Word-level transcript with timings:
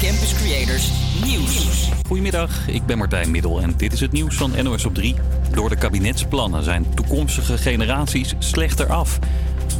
Campus 0.00 0.34
Creators 0.34 0.90
Nieuws. 1.24 1.88
Goedemiddag, 2.06 2.68
ik 2.68 2.86
ben 2.86 2.98
Martijn 2.98 3.30
Middel 3.30 3.60
en 3.60 3.74
dit 3.76 3.92
is 3.92 4.00
het 4.00 4.12
nieuws 4.12 4.36
van 4.36 4.52
NOS 4.62 4.84
op 4.84 4.94
3. 4.94 5.14
Door 5.50 5.68
de 5.68 5.76
kabinetsplannen 5.76 6.64
zijn 6.64 6.94
toekomstige 6.94 7.58
generaties 7.58 8.34
slechter 8.38 8.86
af. 8.86 9.18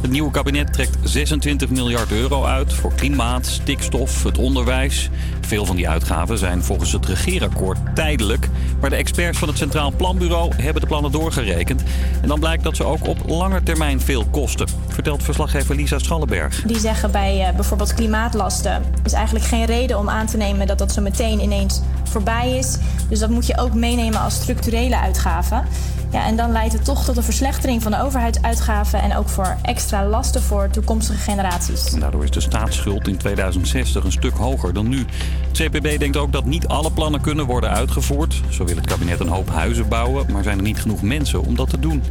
Het 0.01 0.11
nieuwe 0.11 0.31
kabinet 0.31 0.73
trekt 0.73 0.97
26 1.03 1.69
miljard 1.69 2.11
euro 2.11 2.43
uit 2.43 2.73
voor 2.73 2.93
klimaat, 2.93 3.45
stikstof, 3.45 4.23
het 4.23 4.37
onderwijs. 4.37 5.09
Veel 5.41 5.65
van 5.65 5.75
die 5.75 5.89
uitgaven 5.89 6.37
zijn 6.37 6.63
volgens 6.63 6.91
het 6.91 7.05
regeerakkoord 7.05 7.77
tijdelijk. 7.95 8.49
Maar 8.79 8.89
de 8.89 8.95
experts 8.95 9.37
van 9.37 9.47
het 9.47 9.57
Centraal 9.57 9.91
Planbureau 9.91 10.55
hebben 10.55 10.81
de 10.81 10.87
plannen 10.87 11.11
doorgerekend. 11.11 11.83
En 12.21 12.27
dan 12.27 12.39
blijkt 12.39 12.63
dat 12.63 12.75
ze 12.75 12.83
ook 12.83 13.07
op 13.07 13.17
lange 13.27 13.63
termijn 13.63 14.01
veel 14.01 14.25
kosten. 14.25 14.67
Vertelt 14.87 15.23
verslaggever 15.23 15.75
Lisa 15.75 15.99
Schallenberg. 15.99 16.63
Die 16.65 16.79
zeggen 16.79 17.11
bij 17.11 17.47
uh, 17.47 17.55
bijvoorbeeld 17.55 17.93
klimaatlasten 17.93 18.83
is 19.03 19.13
eigenlijk 19.13 19.45
geen 19.45 19.65
reden 19.65 19.99
om 19.99 20.09
aan 20.09 20.25
te 20.25 20.37
nemen 20.37 20.67
dat 20.67 20.77
dat 20.77 20.91
zo 20.91 21.01
meteen 21.01 21.39
ineens 21.39 21.81
voorbij 22.03 22.57
is. 22.57 22.77
Dus 23.09 23.19
dat 23.19 23.29
moet 23.29 23.47
je 23.47 23.57
ook 23.57 23.73
meenemen 23.73 24.19
als 24.19 24.35
structurele 24.35 24.99
uitgaven. 24.99 25.65
Ja, 26.11 26.25
en 26.25 26.35
dan 26.35 26.51
leidt 26.51 26.73
het 26.73 26.85
toch 26.85 27.05
tot 27.05 27.17
een 27.17 27.23
verslechtering 27.23 27.81
van 27.81 27.91
de 27.91 28.01
overheidsuitgaven 28.01 29.01
en 29.01 29.15
ook 29.15 29.29
voor 29.29 29.57
extra 29.61 30.05
lasten 30.05 30.41
voor 30.41 30.69
toekomstige 30.69 31.19
generaties. 31.19 31.93
En 31.93 31.99
daardoor 31.99 32.23
is 32.23 32.31
de 32.31 32.39
staatsschuld 32.39 33.07
in 33.07 33.17
2060 33.17 34.03
een 34.03 34.11
stuk 34.11 34.33
hoger 34.33 34.73
dan 34.73 34.87
nu. 34.87 35.05
Het 35.47 35.57
CPB 35.57 35.99
denkt 35.99 36.17
ook 36.17 36.31
dat 36.31 36.45
niet 36.45 36.67
alle 36.67 36.91
plannen 36.91 37.21
kunnen 37.21 37.45
worden 37.45 37.69
uitgevoerd. 37.69 38.41
Zo 38.49 38.65
wil 38.65 38.75
het 38.75 38.87
kabinet 38.87 39.19
een 39.19 39.27
hoop 39.27 39.49
huizen 39.49 39.87
bouwen, 39.87 40.31
maar 40.31 40.43
zijn 40.43 40.57
er 40.57 40.63
niet 40.63 40.81
genoeg 40.81 41.01
mensen 41.01 41.41
om 41.41 41.55
dat 41.55 41.69
te 41.69 41.79
doen. 41.79 42.03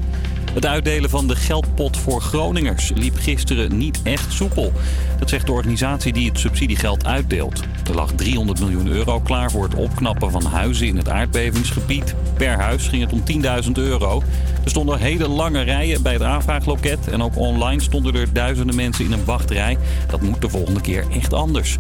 Het 0.55 0.67
uitdelen 0.67 1.11
van 1.11 1.27
de 1.27 1.37
geldpot 1.37 1.97
voor 1.97 2.21
Groningers 2.21 2.93
liep 2.95 3.17
gisteren 3.17 3.79
niet 3.79 4.01
echt 4.03 4.33
soepel. 4.33 4.73
Dat 5.19 5.29
zegt 5.29 5.47
de 5.47 5.53
organisatie 5.53 6.13
die 6.13 6.29
het 6.29 6.39
subsidiegeld 6.39 7.07
uitdeelt. 7.07 7.63
Er 7.89 7.95
lag 7.95 8.13
300 8.13 8.61
miljoen 8.61 8.87
euro 8.87 9.21
klaar 9.21 9.51
voor 9.51 9.63
het 9.63 9.74
opknappen 9.74 10.30
van 10.30 10.45
huizen 10.45 10.87
in 10.87 10.97
het 10.97 11.09
aardbevingsgebied. 11.09 12.15
Per 12.37 12.59
huis 12.59 12.89
ging 12.89 13.02
het 13.02 13.13
om 13.13 13.23
10.000 13.66 13.73
euro. 13.73 14.23
Er 14.65 14.71
stonden 14.71 14.99
hele 14.99 15.29
lange 15.29 15.61
rijen 15.61 16.02
bij 16.02 16.13
het 16.13 16.23
aanvraagloket 16.23 17.09
en 17.09 17.23
ook 17.23 17.37
online 17.37 17.83
stonden 17.83 18.15
er 18.15 18.33
duizenden 18.33 18.77
mensen 18.77 19.05
in 19.05 19.13
een 19.13 19.24
wachtrij. 19.24 19.79
Dat 20.09 20.23
moet 20.23 20.41
de 20.41 20.49
volgende 20.49 20.80
keer 20.80 21.05
echt 21.11 21.33
anders. 21.33 21.79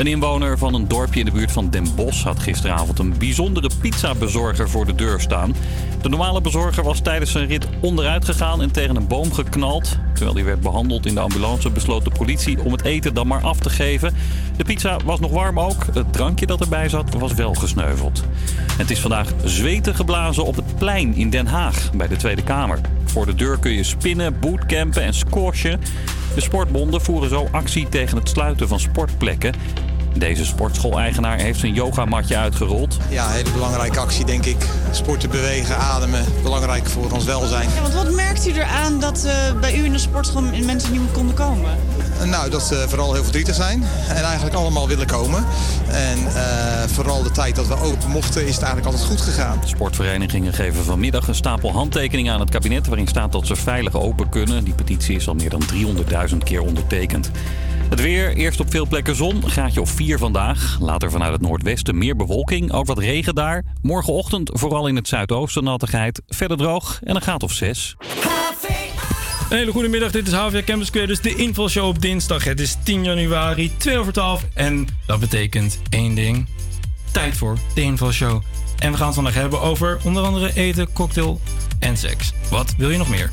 Een 0.00 0.06
inwoner 0.06 0.58
van 0.58 0.74
een 0.74 0.88
dorpje 0.88 1.20
in 1.20 1.26
de 1.26 1.32
buurt 1.32 1.52
van 1.52 1.70
Den 1.70 1.94
Bosch 1.94 2.24
had 2.24 2.38
gisteravond 2.38 2.98
een 2.98 3.14
bijzondere 3.18 3.70
pizzabezorger 3.80 4.68
voor 4.68 4.86
de 4.86 4.94
deur 4.94 5.20
staan. 5.20 5.54
De 6.02 6.08
normale 6.08 6.40
bezorger 6.40 6.84
was 6.84 7.00
tijdens 7.00 7.30
zijn 7.30 7.46
rit 7.46 7.68
onderuit 7.80 8.24
gegaan 8.24 8.62
en 8.62 8.70
tegen 8.70 8.96
een 8.96 9.06
boom 9.06 9.32
geknald. 9.32 9.98
Terwijl 10.14 10.34
hij 10.34 10.44
werd 10.44 10.60
behandeld 10.60 11.06
in 11.06 11.14
de 11.14 11.20
ambulance 11.20 11.70
besloot 11.70 12.04
de 12.04 12.10
politie 12.10 12.64
om 12.64 12.72
het 12.72 12.84
eten 12.84 13.14
dan 13.14 13.26
maar 13.26 13.42
af 13.42 13.58
te 13.58 13.70
geven. 13.70 14.14
De 14.56 14.64
pizza 14.64 14.96
was 15.04 15.20
nog 15.20 15.30
warm 15.30 15.60
ook. 15.60 15.86
Het 15.92 16.12
drankje 16.12 16.46
dat 16.46 16.60
erbij 16.60 16.88
zat 16.88 17.14
was 17.14 17.32
wel 17.32 17.54
gesneuveld. 17.54 18.24
Het 18.76 18.90
is 18.90 19.00
vandaag 19.00 19.32
zweten 19.44 19.94
geblazen 19.94 20.44
op 20.44 20.56
het 20.56 20.76
plein 20.76 21.14
in 21.14 21.30
Den 21.30 21.46
Haag 21.46 21.90
bij 21.92 22.08
de 22.08 22.16
Tweede 22.16 22.42
Kamer. 22.42 22.80
Voor 23.04 23.26
de 23.26 23.34
deur 23.34 23.58
kun 23.58 23.72
je 23.72 23.82
spinnen, 23.82 24.38
bootcampen 24.38 25.02
en 25.02 25.14
squashen. 25.14 25.80
De 26.34 26.40
sportbonden 26.40 27.00
voeren 27.00 27.28
zo 27.28 27.48
actie 27.50 27.88
tegen 27.88 28.18
het 28.18 28.28
sluiten 28.28 28.68
van 28.68 28.80
sportplekken. 28.80 29.54
Deze 30.16 30.44
sportschool-eigenaar 30.44 31.38
heeft 31.38 31.60
zijn 31.60 31.74
yogamatje 31.74 32.36
uitgerold. 32.36 32.96
Ja, 33.08 33.26
een 33.26 33.32
hele 33.32 33.50
belangrijke 33.50 33.98
actie 33.98 34.24
denk 34.24 34.44
ik. 34.44 34.56
Sporten, 34.90 35.30
bewegen, 35.30 35.76
ademen. 35.76 36.24
Belangrijk 36.42 36.86
voor 36.86 37.10
ons 37.10 37.24
welzijn. 37.24 37.68
Ja, 37.74 37.82
want 37.82 37.94
wat 37.94 38.10
merkt 38.10 38.46
u 38.46 38.52
eraan 38.52 39.00
dat 39.00 39.24
uh, 39.26 39.60
bij 39.60 39.76
u 39.76 39.84
in 39.84 39.92
de 39.92 39.98
sportschool 39.98 40.42
mensen 40.42 40.92
niet 40.92 41.00
meer 41.00 41.10
konden 41.12 41.34
komen? 41.34 41.70
Nou, 42.24 42.50
dat 42.50 42.62
ze 42.62 42.84
vooral 42.88 43.12
heel 43.12 43.22
verdrietig 43.22 43.54
zijn 43.54 43.84
en 44.08 44.22
eigenlijk 44.22 44.56
allemaal 44.56 44.88
willen 44.88 45.06
komen. 45.06 45.44
En 45.88 46.18
uh, 46.18 46.32
vooral 46.86 47.22
de 47.22 47.30
tijd 47.30 47.56
dat 47.56 47.66
we 47.66 47.74
open 47.74 48.10
mochten 48.10 48.46
is 48.46 48.54
het 48.54 48.62
eigenlijk 48.62 48.86
altijd 48.86 49.10
goed 49.10 49.20
gegaan. 49.20 49.60
Sportverenigingen 49.64 50.52
geven 50.52 50.84
vanmiddag 50.84 51.28
een 51.28 51.34
stapel 51.34 51.72
handtekeningen 51.72 52.32
aan 52.32 52.40
het 52.40 52.50
kabinet... 52.50 52.86
waarin 52.86 53.06
staat 53.06 53.32
dat 53.32 53.46
ze 53.46 53.56
veilig 53.56 53.94
open 53.94 54.28
kunnen. 54.28 54.64
Die 54.64 54.74
petitie 54.74 55.16
is 55.16 55.28
al 55.28 55.34
meer 55.34 55.50
dan 55.50 55.62
300.000 56.30 56.36
keer 56.44 56.60
ondertekend. 56.60 57.30
Het 57.90 58.00
weer, 58.00 58.34
eerst 58.36 58.60
op 58.60 58.70
veel 58.70 58.86
plekken 58.86 59.16
zon, 59.16 59.50
graadje 59.50 59.80
of 59.80 59.90
4 59.90 60.18
vandaag. 60.18 60.78
Later 60.80 61.10
vanuit 61.10 61.32
het 61.32 61.40
noordwesten 61.40 61.98
meer 61.98 62.16
bewolking, 62.16 62.72
ook 62.72 62.86
wat 62.86 62.98
regen 62.98 63.34
daar. 63.34 63.64
Morgenochtend 63.82 64.50
vooral 64.52 64.86
in 64.86 64.96
het 64.96 65.08
zuidoosten 65.08 65.64
nattigheid. 65.64 66.22
Verder 66.26 66.56
droog 66.56 67.00
en 67.02 67.14
een 67.14 67.22
graad 67.22 67.42
of 67.42 67.52
6. 67.52 67.96
Een 69.50 69.56
hele 69.56 69.72
goede 69.72 69.88
middag, 69.88 70.10
dit 70.10 70.26
is 70.26 70.32
HVA 70.32 70.62
Campus 70.62 70.90
Creators, 70.90 71.20
de 71.20 71.34
invalshow 71.34 71.86
op 71.86 72.00
dinsdag. 72.00 72.44
Het 72.44 72.60
is 72.60 72.76
10 72.82 73.04
januari, 73.04 73.76
2 73.76 73.98
over 73.98 74.12
12 74.12 74.44
en 74.54 74.86
dat 75.06 75.20
betekent 75.20 75.80
één 75.88 76.14
ding. 76.14 76.48
Tijd 77.10 77.36
voor 77.36 77.58
de 77.74 77.80
invalshow. 77.80 78.42
En 78.78 78.90
we 78.90 78.96
gaan 78.96 79.06
het 79.06 79.14
vandaag 79.14 79.34
hebben 79.34 79.60
over 79.60 80.00
onder 80.04 80.22
andere 80.22 80.54
eten, 80.54 80.92
cocktail 80.92 81.40
en 81.78 81.96
seks. 81.96 82.32
Wat 82.50 82.74
wil 82.76 82.90
je 82.90 82.98
nog 82.98 83.08
meer? 83.08 83.30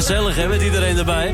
gezellig 0.00 0.36
hè, 0.36 0.48
met 0.48 0.62
iedereen 0.62 0.98
erbij. 0.98 1.29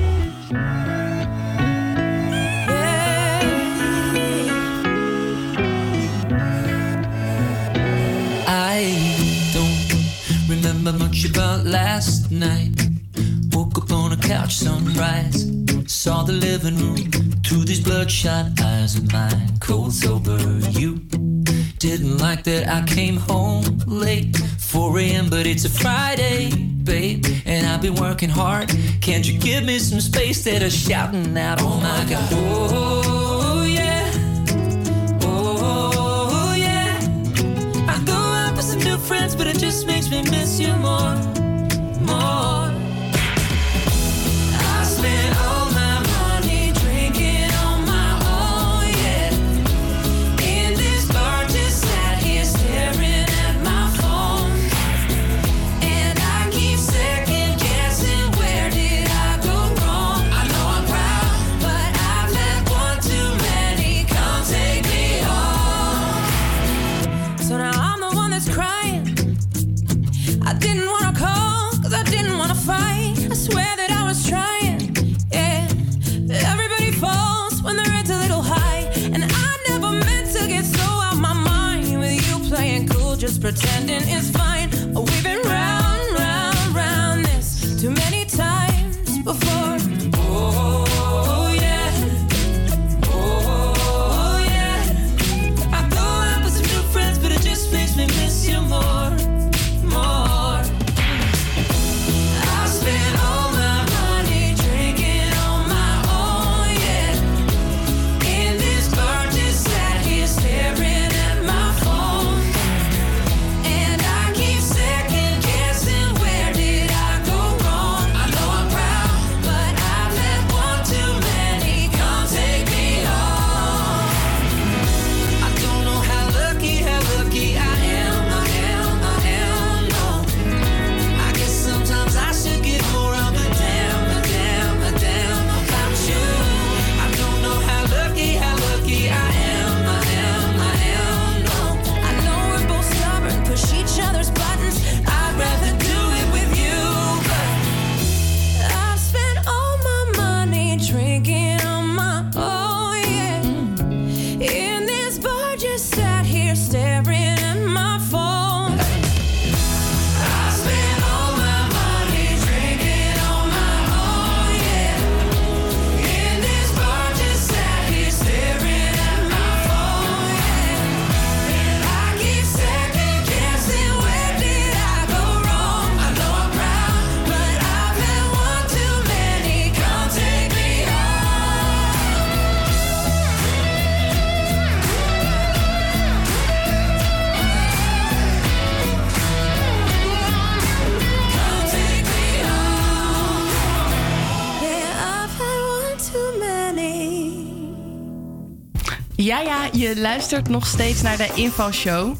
Je 199.76 200.00
luistert 200.00 200.48
nog 200.48 200.66
steeds 200.66 201.02
naar 201.02 201.16
de 201.16 201.28
infoshow. 201.34 202.14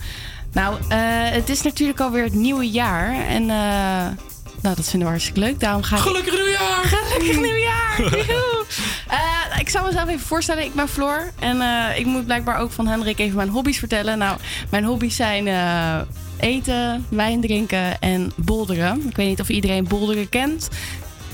Nou, 0.53 0.77
eh, 0.89 0.99
het 1.31 1.49
is 1.49 1.63
natuurlijk 1.63 2.01
alweer 2.01 2.25
het 2.25 2.35
nieuwe 2.35 2.71
jaar. 2.71 3.27
En 3.27 3.43
uh, 3.43 3.49
nou, 4.61 4.77
dat 4.77 4.85
vinden 4.89 5.01
we 5.01 5.05
hartstikke 5.05 5.41
leuk. 5.41 5.61
Daarom 5.61 5.83
ga 5.83 5.97
ik... 5.97 6.03
Gelukkig 6.03 6.35
nieuwjaar! 6.35 6.85
Gelukkig 6.85 7.37
mm. 7.37 7.43
nieuwjaar! 7.43 8.01
uh, 9.53 9.61
ik 9.61 9.69
zal 9.69 9.85
mezelf 9.85 10.09
even 10.09 10.27
voorstellen. 10.27 10.65
Ik 10.65 10.75
ben 10.75 10.89
Floor. 10.89 11.33
En 11.39 11.61
ik 11.97 12.07
moet 12.07 12.25
blijkbaar 12.25 12.59
ook 12.59 12.71
van 12.71 12.87
Hendrik 12.87 13.19
even 13.19 13.37
mijn 13.37 13.49
hobby's 13.49 13.79
vertellen. 13.79 14.19
Nou, 14.19 14.39
mijn 14.71 14.85
hobby's 14.85 15.17
zijn 15.17 15.49
eten, 16.41 17.07
wijn 17.09 17.41
drinken 17.41 18.01
en 18.01 18.33
bolderen. 18.37 19.09
Ik 19.09 19.17
weet 19.17 19.29
niet 19.29 19.41
of 19.41 19.49
iedereen 19.49 19.89
bolderen 19.89 20.29
kent 20.29 20.69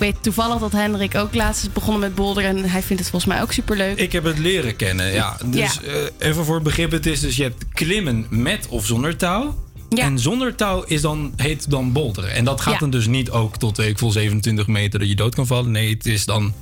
weet 0.02 0.22
toevallig 0.22 0.58
dat 0.58 0.72
Hendrik 0.72 1.14
ook 1.14 1.34
laatst 1.34 1.62
is 1.62 1.72
begonnen 1.72 2.00
met 2.00 2.14
boulderen. 2.14 2.48
En 2.56 2.70
hij 2.70 2.82
vindt 2.82 3.02
het 3.02 3.10
volgens 3.10 3.32
mij 3.32 3.42
ook 3.42 3.52
superleuk. 3.52 3.98
Ik 3.98 4.12
heb 4.12 4.24
het 4.24 4.38
leren 4.38 4.76
kennen, 4.76 5.12
ja. 5.12 5.36
Dus 5.44 5.78
Ja. 5.82 5.90
eh, 6.18 6.28
even 6.28 6.44
voor 6.44 6.54
het 6.54 6.64
begrip, 6.64 6.90
het 6.90 7.06
is 7.06 7.20
dus 7.20 7.36
je 7.36 7.42
hebt 7.42 7.68
klimmen 7.72 8.26
met 8.30 8.66
of 8.68 8.86
zonder 8.86 9.16
touw. 9.16 9.54
En 9.88 10.18
zonder 10.18 10.54
touw 10.54 10.82
is 10.82 11.00
dan, 11.00 11.32
heet 11.36 11.70
dan 11.70 11.92
boulderen. 11.92 12.32
En 12.32 12.44
dat 12.44 12.60
gaat 12.60 12.72
Ja. 12.72 12.78
dan 12.78 12.90
dus 12.90 13.06
niet 13.06 13.30
ook 13.30 13.56
tot, 13.56 13.76
weet 13.76 13.88
ik 13.88 13.98
veel, 13.98 14.10
27 14.10 14.66
meter 14.66 14.98
dat 14.98 15.08
je 15.08 15.14
dood 15.14 15.34
kan 15.34 15.46
vallen. 15.46 15.70
Nee, 15.70 15.90
het 15.90 16.06
is 16.06 16.24
dan 16.24 16.54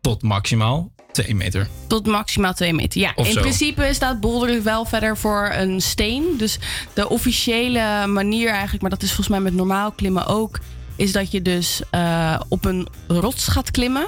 tot 0.00 0.22
maximaal 0.22 0.92
2 1.12 1.34
meter. 1.34 1.68
Tot 1.86 2.06
maximaal 2.06 2.54
2 2.54 2.72
meter. 2.74 3.00
Ja, 3.00 3.12
Of 3.14 3.26
in 3.26 3.32
zo. 3.32 3.40
principe 3.40 3.88
staat 3.92 4.20
boulderen 4.20 4.62
wel 4.62 4.84
verder 4.84 5.16
voor 5.16 5.50
een 5.54 5.80
steen. 5.80 6.24
Dus 6.38 6.58
de 6.94 7.08
officiële 7.08 8.06
manier 8.06 8.48
eigenlijk, 8.50 8.80
maar 8.80 8.90
dat 8.90 9.02
is 9.02 9.08
volgens 9.08 9.28
mij 9.28 9.40
met 9.40 9.54
normaal 9.54 9.90
klimmen 9.92 10.26
ook, 10.26 10.58
is 10.98 11.12
dat 11.12 11.30
je 11.30 11.42
dus 11.42 11.80
eh, 11.90 12.40
op 12.48 12.64
een 12.64 12.88
rots 13.08 13.48
gaat 13.48 13.70
klimmen. 13.70 14.06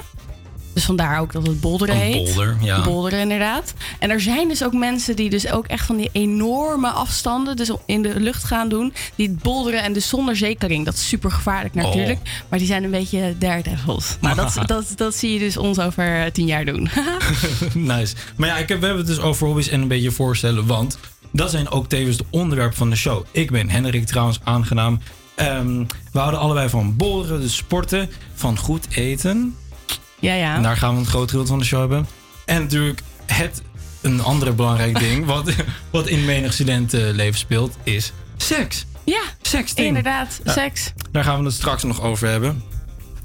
Dus 0.73 0.85
vandaar 0.85 1.19
ook 1.19 1.33
dat 1.33 1.47
het 1.47 1.61
boulderen 1.61 1.95
Een 1.95 2.01
heet. 2.01 2.23
boulder, 2.23 2.57
ja. 2.61 2.83
Boulderen 2.83 3.19
inderdaad. 3.19 3.73
En 3.99 4.09
er 4.09 4.21
zijn 4.21 4.47
dus 4.47 4.63
ook 4.63 4.73
mensen 4.73 5.15
die 5.15 5.29
dus 5.29 5.51
ook 5.51 5.67
echt 5.67 5.85
van 5.85 5.97
die 5.97 6.09
enorme 6.11 6.89
afstanden 6.89 7.55
dus 7.55 7.71
in 7.85 8.01
de 8.01 8.19
lucht 8.19 8.43
gaan 8.43 8.69
doen. 8.69 8.93
Die 9.15 9.27
het 9.27 9.41
boulderen 9.41 9.83
en 9.83 9.93
dus 9.93 10.09
zonder 10.09 10.35
zekering. 10.35 10.85
Dat 10.85 10.93
is 10.93 11.07
super 11.07 11.31
gevaarlijk 11.31 11.75
Oh. 11.75 11.83
natuurlijk. 11.83 12.19
Maar 12.49 12.59
die 12.59 12.67
zijn 12.67 12.83
een 12.83 12.91
beetje 12.91 13.35
daredevils. 13.37 14.15
Nou, 14.21 14.35
dat, 14.35 14.57
dat, 14.65 14.93
dat 14.95 15.15
zie 15.15 15.33
je 15.33 15.39
dus 15.39 15.57
ons 15.57 15.79
over 15.79 16.23
eh, 16.23 16.31
tien 16.31 16.45
jaar 16.45 16.65
doen. 16.65 16.89
nice. 17.73 18.15
Maar 18.35 18.47
ja, 18.49 18.57
ik 18.57 18.69
heb, 18.69 18.79
we 18.79 18.85
hebben 18.85 19.05
het 19.05 19.15
dus 19.15 19.23
over 19.25 19.47
hobby's 19.47 19.69
en 19.69 19.81
een 19.81 19.87
beetje 19.87 20.11
voorstellen. 20.11 20.65
Want 20.65 20.97
dat 21.31 21.51
zijn 21.51 21.69
ook 21.69 21.89
tevens 21.89 22.17
de 22.17 22.25
onderwerpen 22.29 22.77
van 22.77 22.89
de 22.89 22.95
show. 22.95 23.23
Ik 23.31 23.51
ben 23.51 23.69
Hendrik 23.69 24.05
trouwens, 24.05 24.39
aangenaam. 24.43 24.99
Ehm, 25.47 25.83
we 26.11 26.19
houden 26.19 26.39
allebei 26.39 26.69
van 26.69 26.95
boulderen, 26.95 27.41
dus 27.41 27.55
sporten, 27.55 28.09
van 28.33 28.57
goed 28.57 28.87
eten. 28.89 29.55
Ja, 30.19 30.33
ja. 30.33 30.55
En 30.55 30.63
daar 30.63 30.77
gaan 30.77 30.93
we 30.93 30.99
een 30.99 31.05
groot 31.05 31.29
gedeelte 31.29 31.49
van 31.49 31.59
de 31.59 31.65
show 31.65 31.79
hebben. 31.79 32.07
En 32.45 32.61
natuurlijk 32.61 33.01
het, 33.25 33.61
een 34.01 34.21
andere 34.21 34.51
belangrijk 34.51 34.99
ding... 35.09 35.25
wat, 35.25 35.51
wat 35.89 36.07
in 36.07 36.25
menig 36.25 36.53
studentenleven 36.53 37.39
speelt, 37.39 37.77
is 37.83 38.13
seks. 38.37 38.85
Ja, 39.03 39.21
Sexting. 39.41 39.87
inderdaad. 39.87 40.39
Ja. 40.43 40.51
Seks. 40.51 40.93
Daar 41.11 41.23
gaan 41.23 41.39
we 41.39 41.45
het 41.45 41.53
straks 41.53 41.83
nog 41.83 42.01
over 42.01 42.27
hebben. 42.27 42.63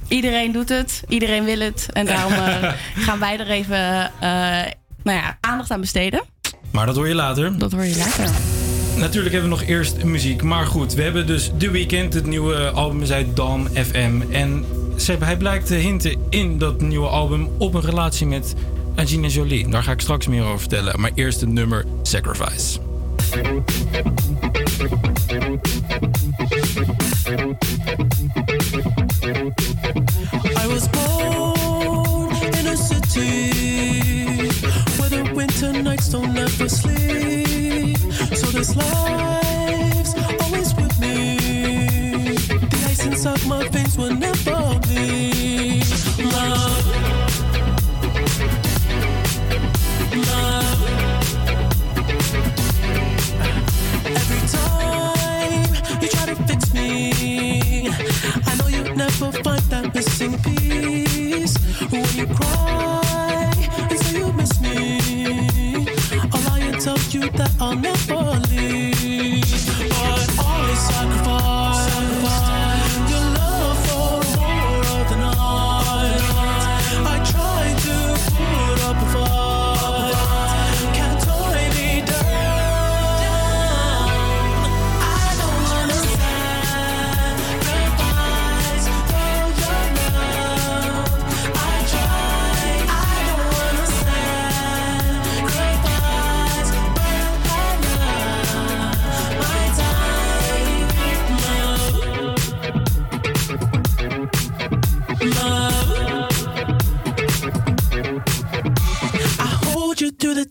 Iedereen 0.09 0.53
doet 0.53 0.69
het. 0.69 1.03
Iedereen 1.09 1.45
wil 1.45 1.59
het. 1.59 1.89
En 1.93 2.07
daarom 2.07 2.33
eh, 2.33 2.73
gaan 3.07 3.19
wij 3.19 3.39
er 3.39 3.51
even 3.51 4.11
eh, 4.21 4.73
nou 5.03 5.19
ja, 5.19 5.39
aandacht 5.41 5.71
aan 5.71 5.81
besteden. 5.81 6.23
Maar 6.71 6.87
dat 6.87 6.97
hoor 6.97 7.09
je 7.09 7.15
later. 7.15 7.59
Dat 7.59 7.73
hoor 7.73 7.85
je 7.85 7.97
later. 7.97 8.31
Natuurlijk 8.97 9.33
hebben 9.33 9.51
we 9.51 9.57
nog 9.57 9.67
eerst 9.69 10.05
muziek. 10.05 10.43
Maar 10.43 10.67
goed, 10.67 10.95
we 10.95 11.03
hebben 11.03 11.27
dus 11.27 11.51
The 11.59 11.71
Weeknd. 11.71 12.15
Het 12.15 12.27
nieuwe 12.27 12.71
album 12.71 13.03
is 13.03 13.13
uit 13.13 13.37
Dam 13.37 13.69
FM. 13.69 14.21
En 14.31 14.65
hij 15.19 15.37
blijkt 15.37 15.67
te 15.67 15.75
hinten 15.75 16.17
in 16.29 16.59
dat 16.59 16.81
nieuwe 16.81 17.07
album 17.07 17.49
op 17.59 17.75
een 17.75 17.81
relatie 17.81 18.27
met 18.27 18.55
Angelina 18.95 19.29
Jolie. 19.29 19.69
Daar 19.69 19.83
ga 19.83 19.93
ik 19.93 20.01
straks 20.01 20.27
meer 20.27 20.45
over 20.45 20.59
vertellen. 20.59 21.01
Maar 21.01 21.11
eerst 21.15 21.41
het 21.41 21.53
nummer 21.53 21.85
Sacrifice. 22.03 22.79
I 30.57 30.67
was 30.69 30.91
born 30.91 32.55
in 32.55 32.67
a 32.67 32.77
city 32.77 33.53
where 34.97 35.11
the 35.11 35.33
winter 35.35 35.83
nights 35.83 36.11
don't 36.11 36.37
ever 36.39 36.69
sleep. 36.69 37.46
This 38.57 38.75
life's 38.75 40.15
always 40.41 40.75
with 40.77 40.99
me. 40.99 41.37
The 42.71 42.87
ice 42.89 43.05
inside 43.05 43.47
my 43.47 43.69
veins 43.69 43.99
will 43.99 44.15
never 44.15 44.81
bleed. 44.81 45.85
Love, 46.25 46.87
love. 50.31 50.81
Every 54.07 54.43
time 54.49 56.01
you 56.01 56.09
try 56.09 56.25
to 56.25 56.37
fix 56.49 56.73
me, 56.73 57.91
I 58.47 58.55
know 58.57 58.69
you 58.69 58.85
never 58.95 59.33
find 59.33 59.63
that 59.69 59.95
missing 59.95 60.39
piece. 60.39 61.59
When 61.91 62.07
you 62.17 62.27
cry 62.35 62.86
Tell 66.87 66.97
you 67.11 67.29
that 67.31 67.51
I'll 67.61 67.75
never 67.75 68.15
leave. 68.49 69.43
But 69.77 70.39
always 70.39 70.79
sacrifice, 70.79 71.26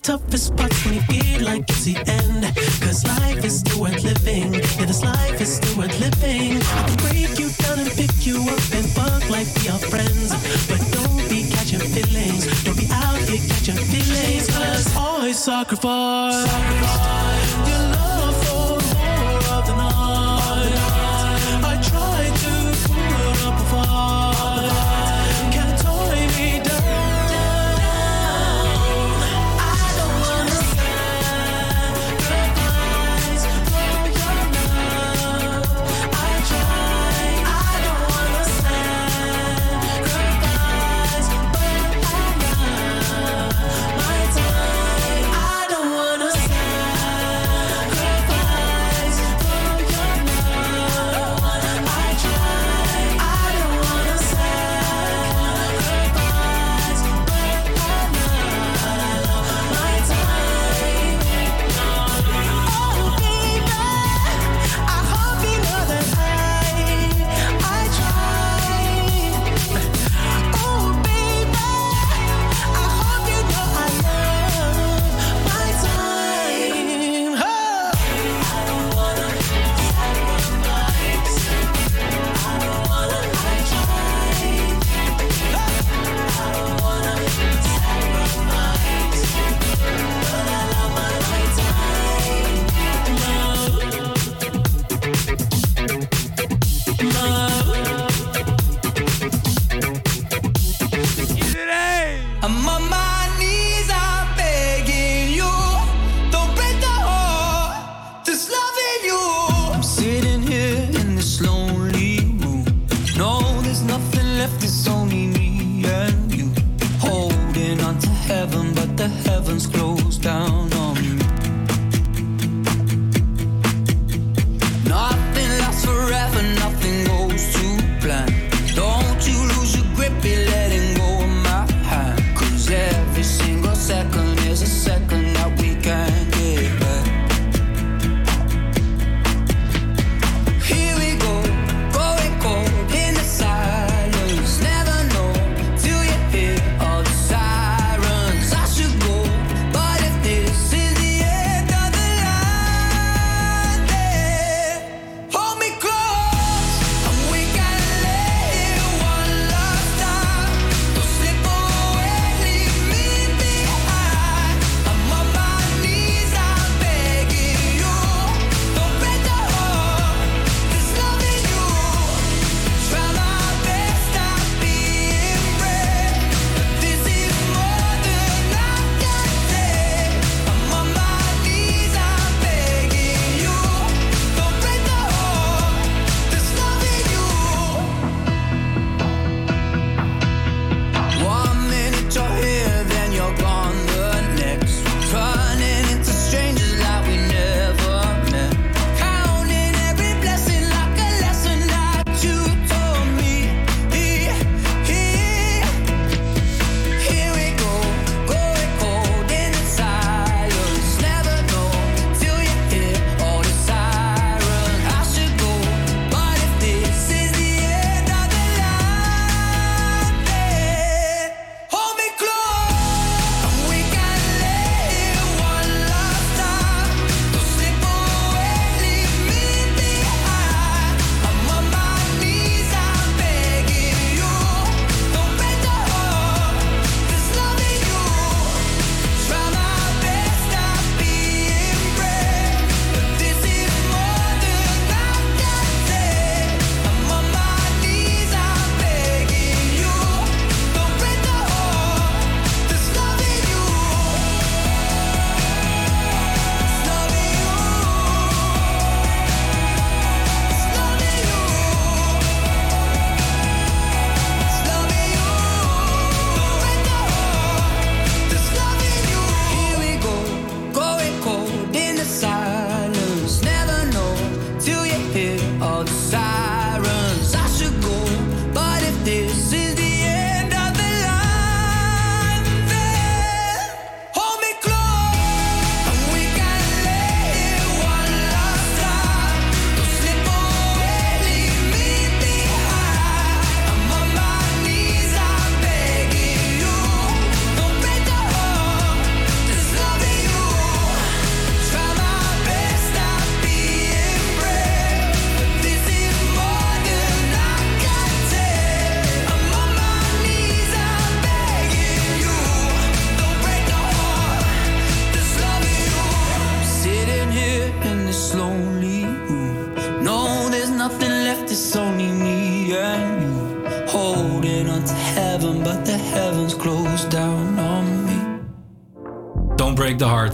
toughest 0.05 0.55
parts 0.55 0.85
when 0.85 0.93
you 0.93 1.01
feel 1.01 1.43
like 1.45 1.63
it's 1.67 1.85
the 1.85 1.95
end. 2.05 2.43
Cause 2.79 3.03
life 3.05 3.43
is 3.43 3.59
still 3.61 3.81
worth 3.81 4.03
living. 4.03 4.53
Yeah, 4.53 4.85
this 4.85 5.03
life 5.03 5.41
is 5.41 5.55
still 5.55 5.79
worth 5.79 5.99
living. 5.99 6.61
I 6.61 6.83
can 6.87 6.97
break 6.97 7.39
you 7.39 7.49
down 7.49 7.79
and 7.79 7.89
pick 7.89 8.13
you 8.23 8.37
up 8.41 8.65
and 8.77 8.85
fuck 8.93 9.27
like 9.31 9.47
we 9.57 9.69
are 9.69 9.79
friends. 9.79 10.29
But 10.69 10.81
don't 10.93 11.27
be 11.27 11.49
catching 11.49 11.79
feelings. 11.79 12.45
Don't 12.63 12.77
be 12.77 12.87
out 12.91 13.17
here 13.17 13.41
catching 13.49 13.81
feelings. 13.89 14.45
Cause 14.47 14.95
always 14.95 15.39
sacrifice. 15.39 16.45
Your 17.67 17.94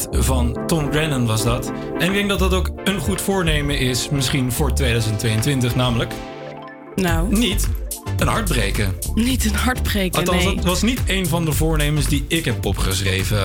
Heart 0.09 0.25
van 0.25 0.67
Tom 0.67 0.91
Grennan 0.91 1.25
was 1.25 1.43
dat. 1.43 1.71
En 1.99 2.07
ik 2.07 2.13
denk 2.13 2.29
dat 2.29 2.39
dat 2.39 2.53
ook 2.53 2.71
een 2.83 2.99
goed 2.99 3.21
voornemen 3.21 3.79
is, 3.79 4.09
misschien 4.09 4.51
voor 4.51 4.73
2022, 4.73 5.75
namelijk... 5.75 6.13
Nou? 6.95 7.37
Niet 7.37 7.67
een 8.17 8.27
hart 8.27 8.45
breken. 8.45 8.95
Niet 9.15 9.45
een 9.45 9.55
hart 9.55 9.83
breken, 9.83 10.19
Althans, 10.19 10.43
nee. 10.43 10.55
dat 10.55 10.65
was 10.65 10.81
niet 10.81 11.01
een 11.05 11.27
van 11.27 11.45
de 11.45 11.51
voornemens 11.51 12.07
die 12.07 12.25
ik 12.27 12.45
heb 12.45 12.65
opgeschreven. 12.65 13.39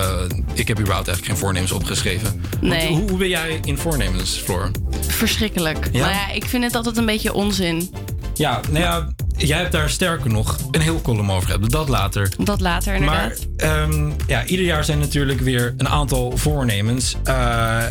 Ik 0.53 0.67
heb 0.67 0.79
überhaupt 0.79 1.07
eigenlijk 1.07 1.25
geen 1.25 1.37
voornemens 1.37 1.71
opgeschreven. 1.71 2.41
Nee. 2.61 2.87
Hoe, 2.87 3.09
hoe 3.09 3.17
ben 3.17 3.29
jij 3.29 3.59
in 3.63 3.77
voornemens, 3.77 4.37
Floor? 4.37 4.71
Verschrikkelijk. 5.07 5.89
Ja? 5.91 5.99
Maar 5.99 6.13
ja, 6.13 6.31
ik 6.31 6.45
vind 6.45 6.63
het 6.63 6.75
altijd 6.75 6.97
een 6.97 7.05
beetje 7.05 7.33
onzin. 7.33 7.91
Ja, 8.33 8.59
nou 8.69 8.83
ja, 8.83 9.07
jij 9.37 9.57
hebt 9.57 9.71
daar 9.71 9.89
sterker 9.89 10.29
nog 10.29 10.57
een 10.71 10.81
heel 10.81 11.01
column 11.01 11.31
over 11.31 11.49
gehad. 11.49 11.69
Dat 11.69 11.89
later. 11.89 12.29
Dat 12.43 12.61
later 12.61 13.03
Maar 13.03 13.23
inderdaad. 13.23 13.47
ehm, 13.89 14.11
ja, 14.27 14.45
ieder 14.45 14.65
jaar 14.65 14.83
zijn 14.83 14.99
natuurlijk 14.99 15.39
weer 15.39 15.73
een 15.77 15.87
aantal 15.89 16.37
voornemens 16.37 17.15
eh, 17.23 17.83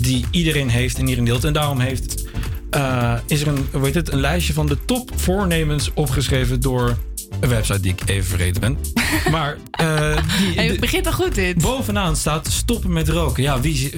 die 0.00 0.24
iedereen 0.30 0.68
heeft 0.68 0.96
en 0.96 1.02
iedereen 1.02 1.24
deelt. 1.24 1.44
En 1.44 1.52
daarom 1.52 1.80
heeft, 1.80 2.24
eh, 2.70 3.14
is 3.26 3.40
er 3.40 3.48
een, 3.48 3.68
heet 3.82 3.94
het, 3.94 4.12
een 4.12 4.20
lijstje 4.20 4.52
van 4.52 4.66
de 4.66 4.84
top 4.84 5.10
voornemens 5.16 5.90
opgeschreven 5.94 6.60
door 6.60 6.96
een 7.40 7.48
website 7.48 7.80
die 7.80 7.92
ik 7.92 8.08
even 8.08 8.24
vergeten 8.28 8.60
ben. 8.60 8.78
Maar 9.30 9.56
eh, 9.70 10.16
die, 10.38 10.54
Hey, 10.54 10.66
het 10.66 10.80
begint 10.80 11.06
al 11.06 11.12
goed 11.12 11.34
dit. 11.34 11.62
bovenaan 11.62 12.16
staat 12.16 12.46
stoppen 12.46 12.92
met 12.92 13.08
roken. 13.08 13.42
Ja, 13.42 13.60
wie, 13.60 13.92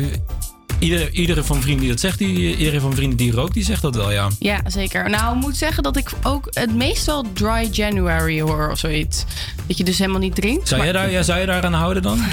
iedere, 0.79 1.11
iedere 1.11 1.45
van 1.45 1.61
vrienden 1.61 1.81
die 1.81 1.91
dat 1.91 2.01
zegt, 2.01 2.19
die, 2.19 2.57
iedereen 2.57 2.81
van 2.81 2.95
vrienden 2.95 3.17
die 3.17 3.33
rookt, 3.33 3.55
die 3.55 3.65
zegt 3.65 3.83
dat 3.83 3.95
wel, 3.97 4.11
ja. 4.13 4.29
Ja, 4.39 4.61
zeker. 4.67 5.11
Nou, 5.11 5.37
ik 5.37 5.41
moet 5.43 5.57
zeggen 5.57 5.83
dat 5.83 5.97
ik 5.97 6.11
ook 6.23 6.49
het 6.53 6.75
meestal 6.75 7.25
dry 7.33 7.69
January 7.73 8.41
hoor 8.41 8.71
of 8.71 8.79
zoiets. 8.79 9.25
Dat 9.67 9.79
je 9.79 9.85
dus 9.85 9.99
helemaal 9.99 10.21
niet 10.21 10.35
drinkt. 10.35 10.69
Zou, 10.69 10.81
maar- 10.83 10.91
jij 10.93 11.01
daar, 11.03 11.11
ja, 11.11 11.23
zou 11.23 11.41
je 11.41 11.47
daar 11.47 11.65
aan 11.65 11.73
houden 11.73 12.03
dan? 12.03 12.21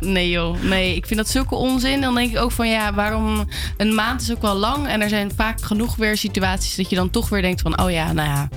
Nee 0.00 0.30
joh, 0.30 0.62
nee. 0.62 0.94
Ik 0.96 1.06
vind 1.06 1.18
dat 1.18 1.28
zulke 1.28 1.54
onzin. 1.54 2.00
Dan 2.00 2.14
denk 2.14 2.30
ik 2.30 2.38
ook 2.38 2.52
van 2.52 2.68
ja, 2.68 2.94
waarom... 2.94 3.48
Een 3.76 3.94
maand 3.94 4.20
is 4.22 4.32
ook 4.32 4.42
wel 4.42 4.54
lang. 4.56 4.86
En 4.88 5.00
er 5.00 5.08
zijn 5.08 5.30
vaak 5.36 5.62
genoeg 5.62 5.96
weer 5.96 6.16
situaties 6.16 6.74
dat 6.76 6.90
je 6.90 6.96
dan 6.96 7.10
toch 7.10 7.28
weer 7.28 7.42
denkt 7.42 7.60
van... 7.60 7.80
Oh 7.82 7.90
ja, 7.90 8.12
nou 8.12 8.28
ja. 8.28 8.48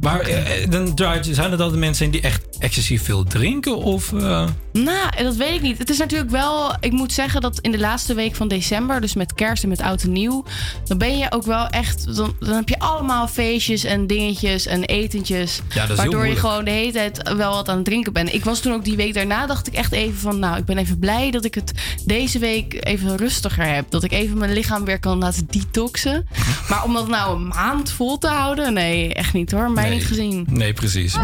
Maar 0.00 0.20
eh, 0.20 0.70
dan 0.70 0.94
draait- 0.94 1.28
zijn 1.32 1.50
het 1.50 1.60
altijd 1.60 1.80
mensen 1.80 2.10
die 2.10 2.20
echt 2.20 2.42
excessief 2.58 3.04
veel 3.04 3.24
drinken? 3.24 3.76
Of, 3.76 4.12
eh, 4.12 4.46
Nou, 4.72 5.22
dat 5.22 5.36
weet 5.36 5.54
ik 5.54 5.60
niet. 5.62 5.78
Het 5.78 5.90
is 5.90 5.98
natuurlijk 5.98 6.30
wel. 6.30 6.74
Ik 6.80 6.92
moet 6.92 7.12
zeggen 7.12 7.40
dat 7.40 7.58
in 7.60 7.70
de 7.70 7.78
laatste 7.78 8.14
week 8.14 8.34
van 8.34 8.48
december, 8.48 9.00
dus 9.00 9.14
met 9.14 9.34
kerst 9.34 9.62
en 9.62 9.68
met 9.68 9.80
oud 9.80 10.02
en 10.02 10.12
nieuw, 10.12 10.44
dan 10.84 10.98
ben 10.98 11.18
je 11.18 11.26
ook 11.32 11.44
wel 11.44 11.66
echt. 11.66 12.16
Dan, 12.16 12.34
dan 12.40 12.54
heb 12.54 12.68
je 12.68 12.78
allemaal 12.78 13.28
feestjes 13.28 13.84
en 13.84 14.06
dingetjes 14.06 14.66
en 14.66 14.84
etentjes. 14.84 15.60
Ja, 15.68 15.74
dat 15.74 15.74
is 15.74 15.86
heel 15.86 15.96
waardoor 15.96 16.26
je 16.26 16.36
gewoon 16.36 16.64
de 16.64 16.70
hele 16.70 16.92
tijd 16.92 17.32
wel 17.36 17.52
wat 17.52 17.68
aan 17.68 17.76
het 17.76 17.84
drinken 17.84 18.12
bent. 18.12 18.32
Ik 18.34 18.44
was 18.44 18.60
toen 18.60 18.72
ook 18.72 18.84
die 18.84 18.96
week 18.96 19.14
daarna, 19.14 19.46
dacht 19.46 19.66
ik 19.66 19.74
echt 19.74 19.92
even 19.92 20.18
van. 20.20 20.38
Nou, 20.38 20.56
ik 20.58 20.64
ben 20.64 20.78
even 20.78 20.98
blij 20.98 21.30
dat 21.30 21.44
ik 21.44 21.54
het 21.54 21.72
deze 22.04 22.38
week 22.38 22.86
even 22.86 23.16
rustiger 23.16 23.66
heb. 23.74 23.90
Dat 23.90 24.04
ik 24.04 24.12
even 24.12 24.38
mijn 24.38 24.52
lichaam 24.52 24.84
weer 24.84 25.00
kan 25.00 25.18
laten 25.18 25.46
detoxen. 25.50 26.26
Maar 26.68 26.84
om 26.84 26.92
dat 26.94 27.08
nou 27.08 27.36
een 27.36 27.46
maand 27.48 27.90
vol 27.90 28.18
te 28.18 28.26
houden, 28.28 28.72
nee, 28.72 29.14
echt 29.14 29.32
niet 29.32 29.50
hoor. 29.50 29.70
Mij 29.70 29.88
Nee. 29.88 29.98
niet 29.98 30.06
gezien. 30.06 30.46
Nee, 30.50 30.72
precies. 30.72 31.14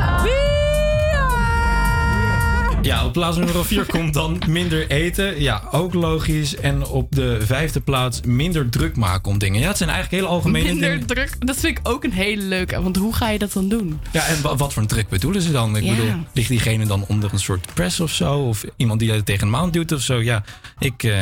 Ja, 2.86 3.04
op 3.06 3.12
plaats 3.12 3.36
nummer 3.36 3.64
4 3.64 3.84
komt 3.96 4.14
dan 4.14 4.38
minder 4.48 4.90
eten. 4.90 5.40
Ja, 5.42 5.62
ook 5.72 5.94
logisch. 5.94 6.56
En 6.56 6.86
op 6.86 7.14
de 7.14 7.38
vijfde 7.40 7.80
plaats 7.80 8.20
minder 8.26 8.68
druk 8.68 8.96
maken 8.96 9.30
om 9.30 9.38
dingen. 9.38 9.60
Ja, 9.60 9.68
het 9.68 9.76
zijn 9.76 9.90
eigenlijk 9.90 10.22
hele 10.22 10.34
algemene 10.34 10.64
Minder 10.68 10.90
dingen. 10.90 11.06
druk. 11.06 11.36
Dat 11.46 11.56
vind 11.56 11.78
ik 11.78 11.88
ook 11.88 12.04
een 12.04 12.12
hele 12.12 12.42
leuke. 12.42 12.82
Want 12.82 12.96
hoe 12.96 13.14
ga 13.14 13.30
je 13.30 13.38
dat 13.38 13.52
dan 13.52 13.68
doen? 13.68 14.00
Ja, 14.12 14.26
en 14.26 14.42
wa- 14.42 14.56
wat 14.56 14.72
voor 14.72 14.82
een 14.82 14.88
druk 14.88 15.08
bedoelen 15.08 15.42
ze 15.42 15.52
dan? 15.52 15.76
Ik 15.76 15.82
Ja. 15.82 15.94
bedoel, 15.94 16.10
ligt 16.32 16.48
diegene 16.48 16.86
dan 16.86 17.04
onder 17.08 17.32
een 17.32 17.38
soort 17.38 17.66
press 17.74 18.00
of 18.00 18.10
zo? 18.10 18.34
Of 18.38 18.64
iemand 18.76 19.00
die 19.00 19.22
tegen 19.22 19.42
een 19.42 19.50
maand 19.50 19.72
duwt 19.72 19.92
of 19.92 20.00
zo? 20.00 20.20
Ja, 20.22 20.42
ik... 20.78 21.02
eh, 21.02 21.12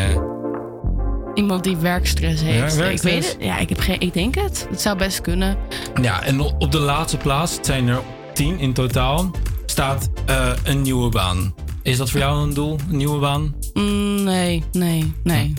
Iemand 1.35 1.65
die 1.65 1.77
werkstress 1.77 2.43
heeft. 2.43 2.59
Ja, 2.59 2.65
Ik 2.67 2.73
werkstress. 2.73 3.03
weet 3.03 3.33
het. 3.33 3.37
Ja, 3.41 3.59
ik, 3.59 3.69
heb 3.69 3.81
geen, 3.81 4.01
ik 4.01 4.13
denk 4.13 4.35
het. 4.35 4.67
Het 4.71 4.81
zou 4.81 4.99
best 4.99 5.21
kunnen. 5.21 5.57
Ja, 6.03 6.23
en 6.23 6.41
op 6.41 6.73
de 6.73 6.79
laatste 6.79 7.17
plaats, 7.17 7.57
het 7.57 7.67
zijn 7.67 7.89
er 7.89 8.01
tien 8.35 8.59
in 8.59 8.73
totaal, 8.73 9.31
staat 9.75 10.11
eh, 10.27 10.51
een 10.65 10.83
nieuwe 10.83 11.09
baan. 11.11 11.55
Is 11.83 11.97
dat 11.97 12.11
voor 12.11 12.21
jou 12.21 12.43
een 12.43 12.55
doel, 12.55 12.79
een 12.91 12.97
nieuwe 12.97 13.19
baan? 13.19 13.55
Mm, 13.73 14.23
nee, 14.23 14.65
nee, 14.73 15.13
nee. 15.23 15.55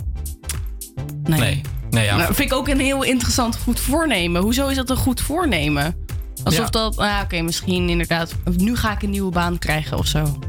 Nee. 1.24 1.40
Nee. 1.40 1.62
Nee, 1.90 2.06
ja. 2.06 2.18
Nou, 2.18 2.34
vind 2.34 2.52
ik 2.52 2.58
ook 2.58 2.68
een 2.68 2.80
heel 2.80 3.04
interessant 3.04 3.58
goed 3.58 3.80
voornemen. 3.80 4.42
Hoezo 4.42 4.68
is 4.68 4.76
dat 4.76 4.90
een 4.90 4.98
goed 4.98 5.22
voornemen? 5.22 5.96
Alsof 6.44 6.66
Ja. 6.66 6.70
dat, 6.70 6.96
nou 6.96 7.24
oké, 7.24 7.42
misschien 7.42 7.90
inderdaad. 7.90 8.36
Nu 8.58 8.76
ga 8.76 8.92
ik 8.92 9.02
een 9.02 9.10
nieuwe 9.10 9.32
baan 9.32 9.58
krijgen 9.58 9.98
of 9.98 10.08
zo. 10.08 10.40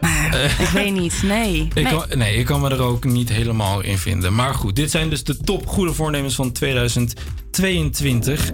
Maar 0.00 0.34
ik 0.58 0.68
weet 0.72 0.92
niet. 0.92 1.22
Nee. 1.22 1.60
Ik 1.74 1.74
nee. 1.74 1.84
kan, 1.84 2.04
nee, 2.14 2.36
ik 2.36 2.44
kan 2.46 2.60
me 2.60 2.70
er 2.70 2.82
ook 2.82 3.04
niet 3.04 3.28
helemaal 3.28 3.80
in 3.80 3.98
vinden. 3.98 4.34
Maar 4.34 4.54
goed, 4.54 4.76
dit 4.76 4.90
zijn 4.90 5.10
dus 5.10 5.24
de 5.24 5.36
top 5.36 5.66
goede 5.66 5.92
voornemens 5.92 6.34
van 6.34 6.52
2022. 6.52 8.50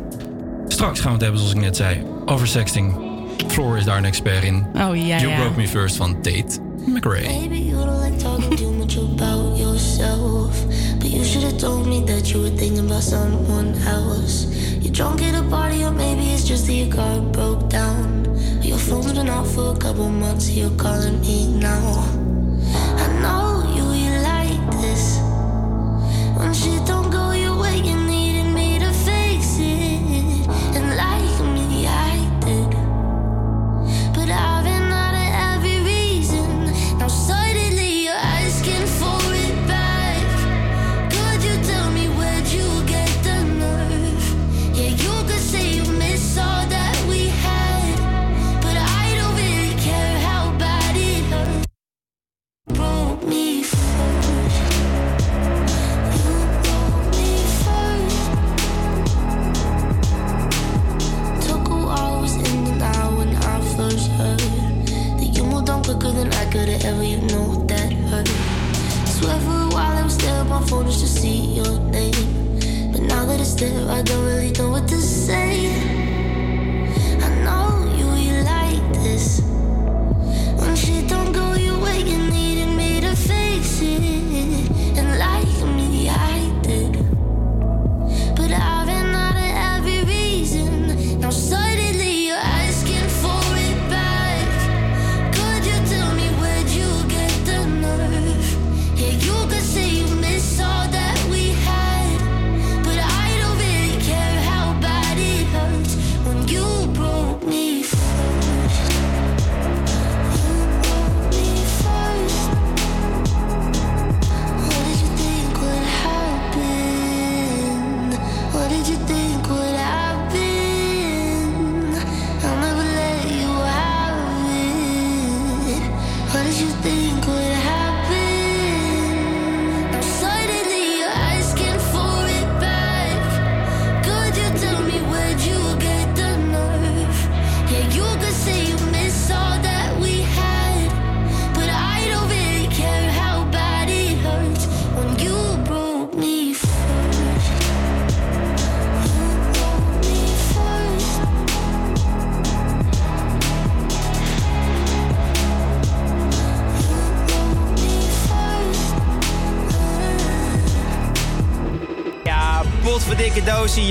Straks 0.68 1.00
gaan 1.00 1.08
we 1.08 1.14
het 1.14 1.22
hebben, 1.22 1.40
zoals 1.40 1.54
ik 1.54 1.60
net 1.60 1.76
zei, 1.76 2.02
over 2.26 2.46
sexting. 2.46 3.14
Floor 3.46 3.76
is 3.76 3.84
daar 3.84 3.96
een 3.96 4.04
expert 4.04 4.44
in. 4.44 4.66
Oh 4.74 4.96
ja, 4.96 5.18
You 5.20 5.28
ja. 5.28 5.40
Broke 5.40 5.56
Me 5.56 5.68
First 5.68 5.96
van 5.96 6.14
Tate 6.14 6.60
McRae. 6.86 7.26
Maybe 7.26 7.64
you 7.64 7.84
don't 7.84 8.00
like 8.02 8.16
talking 8.16 8.56
too 8.56 8.72
much 8.72 8.96
about 8.96 9.58
yourself. 9.58 10.66
But 10.98 11.10
you 11.10 11.24
should 11.24 11.44
have 11.44 11.56
told 11.56 11.86
me 11.86 12.04
that 12.04 12.28
you 12.30 12.40
were 12.42 12.56
thinking 12.56 12.90
about 12.90 13.02
someone 13.02 13.74
else. 13.86 14.46
You're 14.80 14.92
drunk 14.92 15.22
at 15.22 15.34
a 15.34 15.42
party, 15.42 15.84
or 15.84 15.92
maybe 15.92 16.32
it's 16.32 16.44
just 16.48 16.66
that 16.66 16.74
your 16.74 16.94
car 16.94 17.20
broke 17.20 17.68
down. 17.68 18.24
Your 18.62 18.78
phone's 18.78 19.12
been 19.12 19.28
off 19.28 19.54
for 19.54 19.72
a 19.74 19.76
couple 19.78 20.08
months, 20.08 20.50
you're 20.50 20.76
calling 20.76 21.20
me 21.20 21.46
now. 21.58 22.04
I 22.96 23.06
know 23.22 23.62
you, 23.74 23.84
you 24.04 24.10
like 24.22 24.80
this. 24.80 25.18
When 26.36 26.52
shit 26.54 26.85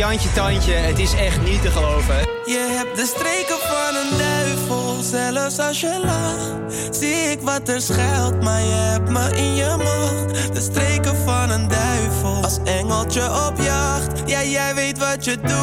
Jantje 0.06 0.32
Tandje. 0.32 0.74
Het 0.74 1.00
is 1.00 1.14
echt 1.14 1.42
niet 1.42 1.62
te 1.62 1.72
geloven. 1.72 2.16
Je 2.46 2.78
hebt 2.78 2.98
de 2.98 3.06
streken 3.06 3.58
van 3.60 3.96
een 3.96 4.18
duivel, 4.18 5.02
zelfs 5.02 5.60
als 5.60 5.80
je 5.80 6.00
lacht. 6.04 6.96
Zie 7.00 7.32
ik 7.32 7.42
wat 7.42 7.70
er 7.70 7.82
schuilt, 7.82 8.44
maar 8.44 8.62
je 8.62 8.74
hebt 8.74 9.10
me 9.10 9.32
in 9.36 9.56
je 9.56 9.76
macht. 9.78 10.54
De 10.54 10.62
streken 10.62 11.16
van 11.26 11.50
een 11.50 11.68
duivel, 11.68 12.44
als 12.44 12.58
engeltje 12.64 13.48
op 13.48 13.54
jacht. 13.62 14.22
Ja, 14.26 14.44
jij 14.44 14.76
weet 14.76 14.98
wat 14.98 15.26
je 15.26 15.38
doet. 15.38 15.56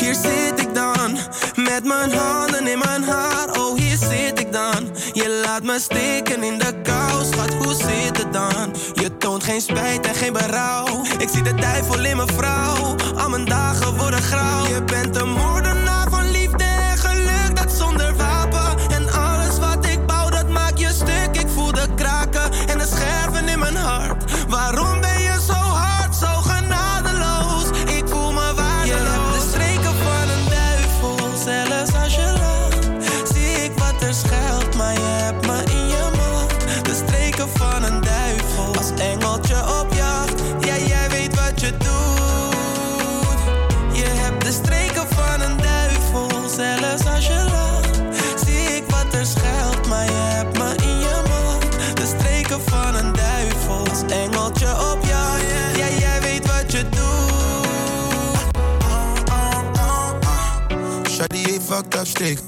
Hier 0.00 0.14
zit 0.14 0.60
ik 0.60 0.74
dan, 0.74 1.18
met 1.54 1.84
mijn 1.84 2.12
handen 2.12 2.66
in 2.66 2.78
mijn 2.78 3.02
haar. 3.02 3.50
Oh, 3.58 3.78
hier 3.78 3.96
zit 3.96 4.40
ik 4.40 4.52
dan. 4.52 4.96
Je 5.12 5.40
laat 5.44 5.62
me 5.62 5.78
steken 5.78 6.42
in 6.42 6.58
de 6.58 6.80
kou, 6.82 7.24
schat, 7.24 7.54
hoe 7.54 7.74
zit 7.74 8.18
het 8.18 8.32
dan? 8.32 8.74
Geen 9.42 9.60
spijt 9.60 10.06
en 10.06 10.14
geen 10.14 10.32
berouw. 10.32 11.02
Ik 11.18 11.28
zie 11.28 11.42
de 11.42 11.54
duivel 11.54 12.04
in 12.04 12.16
mijn 12.16 12.28
vrouw, 12.28 12.94
al 13.16 13.28
mijn 13.28 13.44
dagen 13.44 13.96
worden 13.96 14.22
grauw. 14.22 14.66
Je 14.66 14.82
bent 14.82 15.16
een 15.16 15.28
moordenaar 15.28 15.55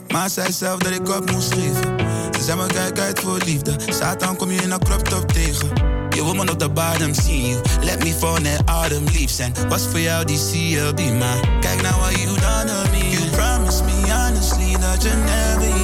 Maar 0.08 0.30
zei 0.30 0.52
zelf 0.52 0.78
dat 0.78 0.92
ik 0.92 1.08
op 1.08 1.30
moest 1.30 1.54
geven. 1.54 1.98
Ze 2.36 2.42
zei 2.42 2.56
me 2.56 2.66
kijk 2.66 2.98
uit 2.98 3.20
voor 3.20 3.38
liefde. 3.44 3.76
Satan 3.88 4.36
kom 4.36 4.50
je 4.50 4.62
in 4.62 4.70
een 4.70 4.78
crop 4.78 5.04
top 5.04 5.32
tegen. 5.32 5.68
Je 6.10 6.22
woman 6.22 6.50
op 6.50 6.58
de 6.58 6.70
bottom 6.70 7.12
you. 7.14 7.60
Let 7.80 8.04
me 8.04 8.14
fall 8.14 8.40
net 8.40 8.60
adem 8.64 9.04
lief 9.04 9.30
zijn. 9.30 9.54
Was 9.68 9.82
voor 9.86 10.00
jou 10.00 10.24
die 10.24 10.38
CLB, 10.38 11.00
maar 11.18 11.40
kijk 11.60 11.82
nou 11.82 12.00
wat 12.00 12.20
you 12.20 12.40
done 12.40 12.64
to 12.64 12.90
me. 12.90 13.10
You 13.10 13.30
promised 13.30 13.84
me 13.84 14.12
honestly 14.12 14.78
dat 14.78 15.02
je 15.02 15.08
never 15.08 15.77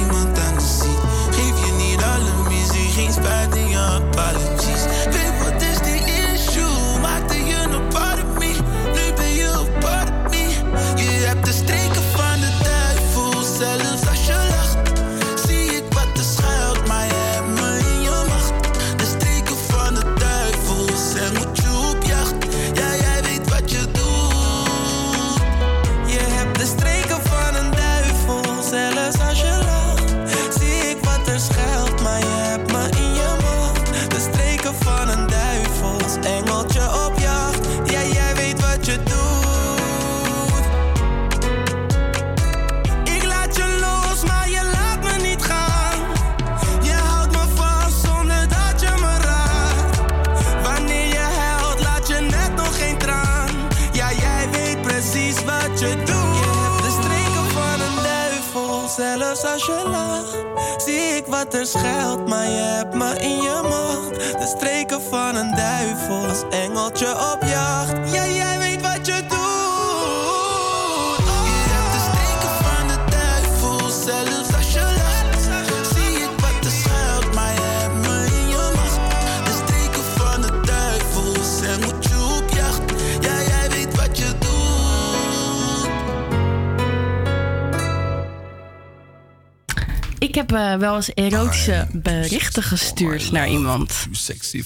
Eh, 90.55 90.75
wel 90.75 90.95
eens 90.95 91.13
erotische 91.13 91.87
berichten 91.91 92.63
gestuurd 92.63 93.31
naar 93.31 93.49
iemand. 93.49 94.07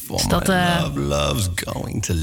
Dus 0.08 0.28
dat, 0.28 0.50
eh. 0.50 0.84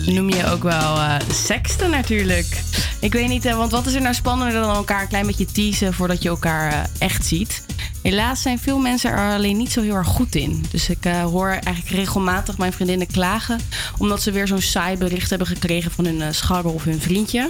Noem 0.07 0.29
je 0.29 0.47
ook 0.51 0.63
wel 0.63 0.97
eh 0.97 1.15
seksten 1.33 1.91
natuurlijk. 1.91 2.63
Ik 3.01 3.13
weet 3.13 3.29
niet, 3.29 3.45
want 3.45 3.71
wat 3.71 3.87
is 3.87 3.95
er 3.95 4.01
nou 4.01 4.15
spannender 4.15 4.61
dan 4.61 4.75
elkaar 4.77 5.03
een 5.03 5.09
klein 5.09 5.27
beetje 5.27 5.45
teasen 5.45 5.95
voordat 5.95 6.23
je 6.23 6.29
elkaar 6.29 6.91
echt 6.99 7.27
ziet? 7.27 7.65
Helaas 8.03 8.43
zijn 8.43 8.59
veel 8.59 8.79
mensen 8.79 9.11
er 9.11 9.35
alleen 9.35 9.57
niet 9.57 9.73
zo 9.73 9.83
heel 9.83 9.95
erg 9.95 10.09
goed 10.09 10.35
in. 10.35 10.65
Dus 10.71 10.89
ik 10.89 11.05
hoor 11.05 11.49
eigenlijk 11.49 11.89
regelmatig 11.97 12.59
mijn 12.59 12.73
vriendinnen 12.73 13.07
klagen. 13.07 13.61
Omdat 13.99 14.23
ze 14.23 14.31
weer 14.31 14.47
zo'n 14.47 14.61
saai 14.61 14.97
bericht 14.97 15.31
hebben 15.31 15.49
gekregen 15.49 15.91
van 15.91 16.05
hun 16.05 16.21
uh, 16.21 16.27
scharrel 16.31 16.73
of 16.73 16.85
hun 16.85 17.01
vriendje. 17.01 17.49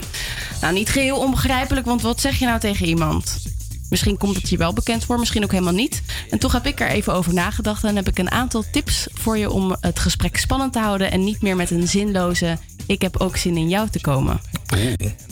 Nou, 0.61 0.75
niet 0.75 0.89
geheel 0.89 1.19
onbegrijpelijk, 1.19 1.87
want 1.87 2.03
wat 2.03 2.21
zeg 2.21 2.39
je 2.39 2.47
nou 2.47 2.61
tegen 2.61 2.87
iemand? 2.87 3.55
Misschien 3.91 4.17
komt 4.17 4.37
het 4.37 4.49
je 4.49 4.57
wel 4.57 4.73
bekend 4.73 5.05
voor, 5.05 5.19
misschien 5.19 5.45
ook 5.45 5.51
helemaal 5.51 5.73
niet. 5.73 6.03
En 6.31 6.39
toch 6.39 6.53
heb 6.53 6.67
ik 6.67 6.81
er 6.81 6.89
even 6.89 7.13
over 7.13 7.35
nagedacht 7.35 7.85
en 7.85 7.97
heb 7.97 8.09
ik 8.09 8.19
een 8.19 8.31
aantal 8.31 8.65
tips 8.73 9.07
voor 9.13 9.39
je 9.39 9.51
om 9.51 9.77
het 9.81 9.99
gesprek 9.99 10.37
spannend 10.37 10.73
te 10.73 10.79
houden 10.79 11.11
en 11.11 11.25
niet 11.25 11.43
meer 11.43 11.57
met 11.57 11.71
een 11.71 11.89
zinloze 11.89 12.59
ik 12.87 13.03
heb 13.03 13.17
ook 13.17 13.37
zin 13.37 13.57
in 13.57 13.69
jou 13.69 13.89
te 13.89 14.01
komen. 14.01 14.41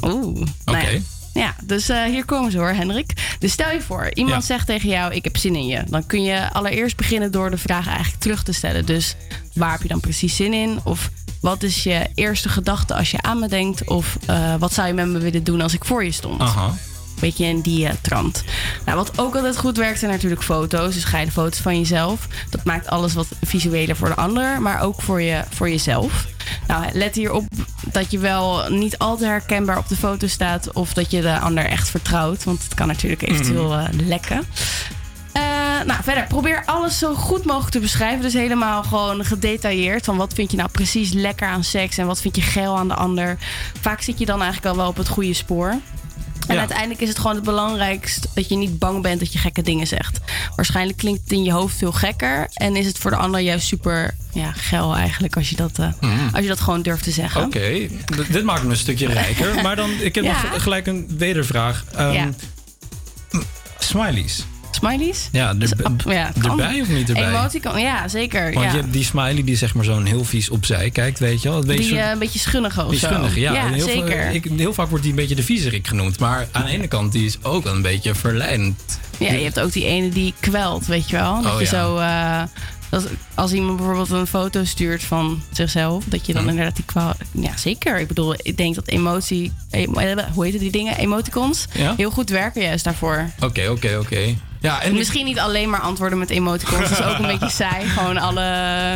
Oeh. 0.02 0.40
Oké. 0.64 0.78
ja. 0.88 0.98
Ja, 1.33 1.54
dus 1.64 1.88
eh, 1.88 2.02
hier 2.04 2.24
komen 2.24 2.50
ze 2.52 2.59
hoor, 2.59 2.68
Hendrik. 2.72 3.37
Dus 3.38 3.52
stel 3.52 3.70
je 3.70 3.80
voor, 3.80 4.11
iemand 4.14 4.35
Ja. 4.42 4.46
zegt 4.46 4.66
tegen 4.66 4.88
jou: 4.88 5.12
Ik 5.14 5.24
heb 5.24 5.37
zin 5.37 5.57
in 5.57 5.66
je. 5.66 5.83
Dan 5.88 6.07
kun 6.07 6.22
je 6.22 6.52
allereerst 6.52 6.96
beginnen 6.96 7.33
door 7.33 7.50
de 7.50 7.59
vraag 7.59 7.87
eigenlijk 7.87 8.20
terug 8.22 8.42
te 8.42 8.52
stellen. 8.52 8.87
Dus 8.87 9.16
waar 9.54 9.70
heb 9.72 9.83
je 9.83 9.88
dan 9.88 10.00
precies 10.00 10.37
zin 10.37 10.52
in? 10.52 10.78
Of 10.85 11.11
wat 11.40 11.62
is 11.62 11.83
je 11.83 12.07
eerste 12.14 12.48
gedachte 12.48 12.94
als 12.94 13.11
je 13.11 13.22
aan 13.22 13.38
me 13.38 13.48
denkt? 13.48 13.88
Of 13.88 14.16
eh, 14.26 14.54
wat 14.59 14.72
zou 14.72 14.87
je 14.88 14.92
met 14.94 15.07
me 15.07 15.18
willen 15.18 15.44
doen 15.44 15.61
als 15.61 15.72
ik 15.74 15.85
voor 15.85 16.04
je 16.04 16.12
stond? 16.12 16.40
Aha. 16.40 16.74
Beetje 17.24 17.46
in 17.46 17.60
die 17.60 17.88
trant. 18.00 18.44
Nou, 18.84 18.98
wat 18.98 19.18
ook 19.18 19.34
altijd 19.34 19.56
goed 19.56 19.76
werkt 19.76 19.98
zijn 19.98 20.10
natuurlijk 20.10 20.42
foto's. 20.42 20.94
Dus 20.94 21.04
geile 21.04 21.30
foto's 21.30 21.58
van 21.58 21.78
jezelf. 21.78 22.26
Dat 22.50 22.64
maakt 22.64 22.87
alles 22.87 23.14
wat 23.14 23.26
visueler 23.42 23.96
voor 23.96 24.08
de 24.08 24.14
ander, 24.14 24.62
maar 24.62 24.80
ook 24.80 25.02
voor, 25.02 25.22
je, 25.22 25.42
voor 25.50 25.68
jezelf. 25.68 26.26
Nou, 26.66 26.84
let 26.92 27.14
hierop 27.14 27.44
dat 27.92 28.10
je 28.10 28.18
wel 28.18 28.68
niet 28.68 28.98
al 28.98 29.16
te 29.16 29.24
herkenbaar 29.24 29.78
op 29.78 29.88
de 29.88 29.96
foto 29.96 30.26
staat. 30.26 30.72
Of 30.72 30.92
dat 30.92 31.10
je 31.10 31.20
de 31.20 31.38
ander 31.38 31.64
echt 31.64 31.88
vertrouwt. 31.88 32.44
Want 32.44 32.62
het 32.62 32.74
kan 32.74 32.87
natuurlijk 32.87 33.22
eventueel 33.22 33.74
eh, 33.74 33.84
lekken. 34.06 34.46
Eh, 35.32 35.42
nou, 35.87 36.02
verder, 36.02 36.26
probeer 36.26 36.62
alles 36.66 36.98
zo 36.98 37.14
goed 37.14 37.44
mogelijk 37.44 37.72
te 37.72 37.80
beschrijven. 37.80 38.22
Dus 38.22 38.32
helemaal 38.32 38.82
gewoon 38.82 39.24
gedetailleerd. 39.24 40.04
Van 40.04 40.16
wat 40.16 40.34
vind 40.34 40.50
je 40.50 40.56
nou 40.56 40.68
precies 40.70 41.12
lekker 41.12 41.48
aan 41.48 41.64
seks 41.64 41.98
en 41.98 42.06
wat 42.06 42.20
vind 42.20 42.37
je 42.37 42.42
geil 42.42 42.76
aan 42.76 42.88
de 42.88 42.94
ander. 42.94 43.37
Vaak 43.80 44.00
zit 44.00 44.18
je 44.18 44.26
dan 44.26 44.42
eigenlijk 44.42 44.70
al 44.70 44.80
wel 44.80 44.88
op 44.88 44.96
het 44.96 45.08
goede 45.08 45.34
spoor. 45.34 45.80
En 46.46 46.54
Ja. 46.54 46.61
uiteindelijk 46.61 47.00
is 47.00 47.09
het 47.09 47.18
gewoon 47.18 47.35
het 47.35 47.44
belangrijkst 47.44 48.26
dat 48.35 48.48
je 48.48 48.57
niet 48.57 48.78
bang 48.78 49.02
bent 49.02 49.20
dat 49.20 49.33
je 49.33 49.38
gekke 49.38 49.62
dingen 49.62 49.87
zegt. 49.87 50.20
Waarschijnlijk 50.57 50.98
klinkt 50.98 51.20
het 51.22 51.33
in 51.33 51.44
je 51.44 51.52
hoofd 51.52 51.76
veel 51.76 51.92
gekker. 51.92 52.46
En 52.54 52.76
is 52.76 52.87
het 52.87 52.98
voor 52.98 53.11
de 53.11 53.16
ander 53.16 53.40
juist 53.40 53.66
super 53.66 54.14
ja, 54.33 54.52
geil 54.52 54.94
eigenlijk 54.96 55.37
als 55.37 55.50
je 55.50 55.57
dat, 55.57 55.78
eh, 55.78 55.88
Mm. 56.00 56.28
als 56.33 56.42
je 56.42 56.48
dat 56.48 56.61
gewoon 56.61 56.83
durft 56.83 57.02
te 57.02 57.11
zeggen. 57.11 57.42
Oké, 57.44 57.88
dit 58.28 58.44
maakt 58.44 58.62
me 58.64 58.70
een 58.70 58.76
stukje 58.76 59.07
rijker. 59.07 59.54
Maar 59.62 59.76
dan, 59.76 59.90
ik 60.00 60.14
heb 60.14 60.24
Ja. 60.24 60.42
nog 60.52 60.62
gelijk 60.62 60.87
een 60.87 61.07
wedervraag. 61.18 61.85
Ehm, 61.94 62.12
Ja. 62.12 62.28
m- 63.30 63.42
Smileys. 63.78 64.44
Smileys? 64.74 65.28
Ja, 65.32 65.54
er, 65.58 65.68
Ja, 66.12 66.30
erbij 66.42 66.80
of 66.80 66.88
niet 66.88 67.08
erbij? 67.08 67.28
Emoticon, 67.28 67.80
ja, 67.80 68.08
zeker. 68.08 68.42
Want 68.52 68.64
ja. 68.66 68.70
je 68.72 68.76
hebt 68.80 68.92
die 68.92 69.04
smiley 69.04 69.44
die 69.44 69.56
zeg 69.56 69.74
maar 69.74 69.84
zo'n 69.84 70.04
heel 70.04 70.24
vies 70.24 70.50
opzij 70.50 70.90
kijkt, 70.90 71.18
weet 71.18 71.42
je 71.42 71.48
wel. 71.48 71.58
Een 71.58 71.66
beetje 71.66 71.90
Die 71.90 71.98
eh, 71.98 72.10
een 72.10 72.18
beetje 72.18 72.38
schunnige 72.38 72.84
of 72.84 72.94
zo. 72.94 73.06
schunnige, 73.06 73.40
ja. 73.40 73.52
Heel, 73.66 73.84
zeker. 73.84 74.22
Veel, 74.26 74.34
ik, 74.34 74.46
heel 74.56 74.72
vaak 74.74 74.88
wordt 74.88 75.02
die 75.02 75.12
een 75.12 75.18
beetje 75.18 75.34
de 75.34 75.42
viezerik 75.42 75.87
genoemd. 75.87 76.18
Maar 76.18 76.48
aan 76.52 76.64
de 76.64 76.70
ene 76.70 76.87
kant, 76.88 77.12
die 77.12 77.24
is 77.26 77.38
ook 77.42 77.64
wel 77.64 77.74
een 77.74 77.82
beetje 77.82 78.14
verleidend. 78.14 78.98
Ja, 79.18 79.32
je 79.32 79.44
hebt 79.44 79.60
ook 79.60 79.72
die 79.72 79.84
ene 79.87 80.08
die 80.08 80.34
kwelt, 80.40 80.87
weet 80.87 81.08
je 81.10 81.16
wel. 81.16 81.42
Dat 81.42 81.52
Oh, 81.52 81.58
je 81.60 81.64
ja. 81.64 81.70
zo... 81.70 81.96
eh, 81.98 82.42
dat 83.02 83.09
als 83.35 83.52
iemand 83.52 83.76
bijvoorbeeld 83.76 84.11
een 84.11 84.26
foto 84.26 84.64
stuurt 84.64 85.02
van 85.04 85.42
zichzelf, 85.52 86.04
dat 86.07 86.26
je 86.26 86.33
dan 86.33 86.48
inderdaad 86.48 86.76
die 86.76 86.85
kwal. 86.85 87.12
Ja, 87.30 87.57
zeker. 87.57 87.98
Ik 87.98 88.09
bedoel, 88.09 88.35
ik 88.42 88.57
denk 88.57 88.74
dat 88.74 88.88
emotie. 88.88 89.52
emo- 89.70 89.98
eh, 90.00 90.24
hoe 90.33 90.44
heet 90.46 90.59
die 90.59 90.70
dingen? 90.70 90.96
Emoticons. 90.96 91.66
Ja? 91.72 91.94
Heel 91.96 92.11
goed 92.11 92.30
werken 92.30 92.62
juist 92.62 92.85
daarvoor. 92.85 93.30
Oké, 93.40 93.68
oké, 93.68 93.96
oké. 94.00 94.35
Ja, 94.61 94.83
en 94.83 94.94
Misschien 94.94 95.24
niet 95.24 95.38
alleen 95.38 95.70
maar 95.70 95.80
antwoorden 95.80 96.18
met 96.18 96.30
emoticons. 96.30 96.88
Dat 96.88 96.98
is 96.98 97.04
ook 97.04 97.18
een 97.18 97.26
beetje 97.38 97.50
saai. 97.64 97.87
Gewoon 97.87 98.16
alle. 98.18 98.42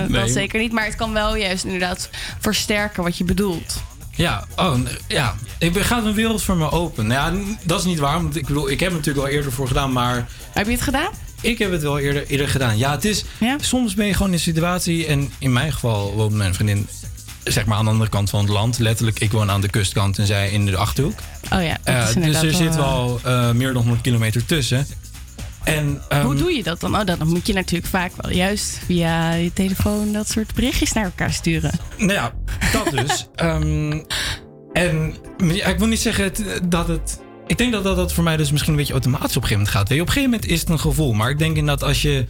Nee. 0.08 0.20
Dat 0.20 0.30
zeker 0.30 0.60
niet. 0.60 0.72
Maar 0.72 0.84
het 0.84 0.94
kan 0.96 1.12
wel 1.12 1.36
juist 1.36 1.64
inderdaad 1.64 2.10
versterken 2.38 3.02
wat 3.02 3.18
je 3.18 3.24
bedoelt. 3.24 3.82
Ja, 4.14 4.44
oh, 4.56 4.74
ja. 5.08 5.34
Ik 5.58 5.72
ben, 5.72 5.84
gaat 5.84 6.04
een 6.04 6.14
wereld 6.14 6.42
voor 6.42 6.56
me 6.56 6.70
open. 6.70 7.06
Nou 7.06 7.36
Ja, 7.36 7.54
dat 7.62 7.78
is 7.78 7.84
niet 7.84 7.98
waar. 7.98 8.22
Want 8.22 8.36
ik 8.36 8.46
bedoel, 8.46 8.70
ik 8.70 8.80
heb 8.80 8.90
er 8.90 8.96
natuurlijk 8.96 9.26
al 9.26 9.32
eerder 9.32 9.52
voor 9.52 9.66
gedaan, 9.68 9.92
maar... 9.92 10.28
Heb 10.52 10.66
je 10.66 10.72
het 10.72 10.80
gedaan? 10.82 11.10
Ik 11.40 11.58
heb 11.58 11.70
het 11.70 11.82
wel 11.82 11.98
eerder, 11.98 12.26
eerder 12.26 12.48
gedaan. 12.48 12.78
Ja, 12.78 12.90
het 12.90 13.04
is... 13.04 13.24
Soms 13.60 13.94
ben 13.94 14.06
je 14.06 14.12
gewoon 14.12 14.28
in 14.28 14.34
een 14.34 14.40
situatie... 14.40 15.06
En 15.06 15.32
in 15.38 15.52
mijn 15.52 15.72
geval 15.72 16.14
woont 16.14 16.32
mijn 16.34 16.54
vriendin... 16.54 16.88
Zeg 17.44 17.66
maar 17.66 17.78
aan 17.78 17.84
de 17.84 17.90
andere 17.90 18.10
kant 18.10 18.30
van 18.30 18.40
het 18.40 18.48
land. 18.48 18.78
Letterlijk, 18.78 19.20
ik 19.20 19.32
woon 19.32 19.50
aan 19.50 19.60
de 19.60 19.68
kustkant 19.68 20.18
en 20.18 20.26
zij 20.26 20.50
in 20.50 20.66
de 20.66 20.76
Achterhoek. 20.76 21.18
Oh 21.52 21.62
ja, 21.62 21.78
dat 21.84 22.14
Eh, 22.14 22.22
dus 22.22 22.42
er 22.42 22.52
zit 22.54 22.76
wel, 22.76 23.20
wel 23.22 23.32
eh, 23.32 23.50
meer 23.50 23.72
dan 23.72 23.82
100 23.82 24.00
kilometer 24.02 24.44
tussen. 24.44 24.86
En, 25.64 26.02
ehm, 26.08 26.24
Hoe 26.24 26.34
doe 26.34 26.52
je 26.52 26.62
dat 26.62 26.80
dan? 26.80 26.96
Oh, 26.96 27.04
dan 27.04 27.28
moet 27.28 27.46
je 27.46 27.52
natuurlijk 27.52 27.88
vaak 27.88 28.12
wel 28.16 28.32
juist 28.32 28.78
via 28.86 29.32
je 29.32 29.52
telefoon 29.52 30.12
dat 30.12 30.28
soort 30.28 30.54
berichtjes 30.54 30.92
naar 30.92 31.04
elkaar 31.04 31.32
sturen. 31.32 31.72
Nou 31.96 32.12
ja, 32.12 32.32
dat 32.72 32.90
dus. 32.90 33.26
Ehm, 33.34 34.00
en 34.72 35.14
ja, 35.38 35.66
ik 35.66 35.78
wil 35.78 35.86
niet 35.86 36.00
zeggen 36.00 36.32
dat 36.68 36.88
het. 36.88 37.20
Ik 37.48 37.58
denk 37.58 37.72
dat, 37.72 37.84
dat 37.84 37.96
dat 37.96 38.12
voor 38.12 38.24
mij 38.24 38.36
dus 38.36 38.50
misschien 38.50 38.72
een 38.72 38.78
beetje 38.78 38.92
automatisch 38.92 39.36
op 39.36 39.42
een 39.42 39.48
gegeven 39.48 39.56
moment 39.58 39.76
gaat. 39.76 39.88
Weet 39.88 39.96
je, 39.96 40.02
op 40.02 40.08
een 40.08 40.12
gegeven 40.14 40.30
moment 40.34 40.50
is 40.52 40.60
het 40.60 40.68
een 40.68 40.78
gevoel. 40.80 41.12
Maar 41.12 41.30
ik 41.30 41.38
denk 41.38 41.56
inderdaad 41.56 41.88
als 41.88 42.02
je, 42.02 42.26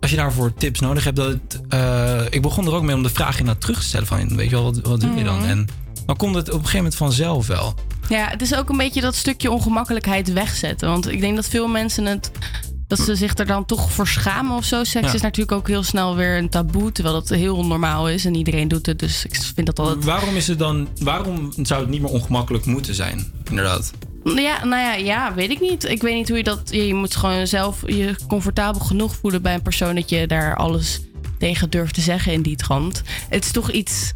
als 0.00 0.10
je 0.10 0.16
daarvoor 0.16 0.54
tips 0.54 0.80
nodig 0.80 1.04
hebt. 1.04 1.16
Dat 1.16 1.28
het, 1.28 1.60
eh, 1.68 2.20
ik 2.30 2.42
begon 2.42 2.66
er 2.66 2.72
ook 2.72 2.82
mee 2.82 2.94
om 2.96 3.02
de 3.02 3.08
vraag 3.08 3.38
inderdaad 3.38 3.60
terug 3.62 3.78
te 3.78 3.84
stellen. 3.84 4.06
Van, 4.06 4.36
weet 4.36 4.50
je 4.50 4.54
wel, 4.54 4.64
wat, 4.64 4.80
wat 4.82 5.00
doe 5.00 5.14
je 5.14 5.24
dan? 5.24 5.38
Mhm. 5.38 5.48
En 5.48 5.68
dan 6.06 6.16
komt 6.16 6.34
het 6.34 6.46
op 6.46 6.52
een 6.52 6.58
gegeven 6.58 6.76
moment 6.76 6.94
vanzelf 6.96 7.46
wel. 7.46 7.74
Ja, 8.08 8.28
het 8.28 8.42
is 8.42 8.54
ook 8.54 8.68
een 8.68 8.76
beetje 8.76 9.00
dat 9.00 9.14
stukje 9.14 9.50
ongemakkelijkheid 9.50 10.32
wegzetten. 10.32 10.88
Want 10.88 11.10
ik 11.10 11.20
denk 11.20 11.36
dat 11.36 11.48
veel 11.48 11.68
mensen 11.68 12.04
het. 12.06 12.30
Dat 12.86 12.98
ze 13.00 13.14
zich 13.14 13.38
er 13.38 13.46
dan 13.46 13.64
toch 13.64 13.92
voor 13.92 14.06
schamen 14.06 14.56
of 14.56 14.64
zo. 14.64 14.84
Seks 14.84 15.06
Ja. 15.06 15.14
is 15.14 15.20
natuurlijk 15.20 15.52
ook 15.52 15.68
heel 15.68 15.82
snel 15.82 16.16
weer 16.16 16.38
een 16.38 16.48
taboe. 16.48 16.92
Terwijl 16.92 17.14
dat 17.14 17.28
heel 17.28 17.64
normaal 17.66 18.08
is 18.08 18.24
en 18.24 18.34
iedereen 18.34 18.68
doet 18.68 18.86
het. 18.86 18.98
Dus 18.98 19.24
ik 19.24 19.36
vind 19.54 19.66
dat 19.66 19.78
altijd. 19.78 20.04
Waarom 20.04 20.36
is 20.36 20.46
het 20.46 20.58
dan, 20.58 20.88
waarom 21.00 21.52
zou 21.62 21.80
het 21.80 21.90
niet 21.90 22.00
meer 22.00 22.10
ongemakkelijk 22.10 22.64
moeten 22.64 22.94
zijn? 22.94 23.32
Inderdaad. 23.48 23.92
Ja, 24.24 24.64
nou 24.64 24.82
ja, 24.82 24.94
ja, 24.94 25.34
weet 25.34 25.50
ik 25.50 25.60
niet. 25.60 25.84
Ik 25.84 26.02
weet 26.02 26.14
niet 26.14 26.28
hoe 26.28 26.36
je 26.36 26.44
dat. 26.44 26.60
Je 26.70 26.94
moet 26.94 27.16
gewoon 27.16 27.46
zelf 27.46 27.82
je 27.86 28.16
comfortabel 28.28 28.80
genoeg 28.80 29.14
voelen 29.16 29.42
bij 29.42 29.54
een 29.54 29.62
persoon 29.62 29.94
dat 29.94 30.10
je 30.10 30.26
daar 30.26 30.56
alles 30.56 31.00
tegen 31.38 31.70
durft 31.70 31.94
te 31.94 32.00
zeggen 32.00 32.32
in 32.32 32.42
die 32.42 32.56
trant. 32.56 33.02
Het 33.28 33.44
is 33.44 33.50
toch 33.50 33.70
iets. 33.70 34.12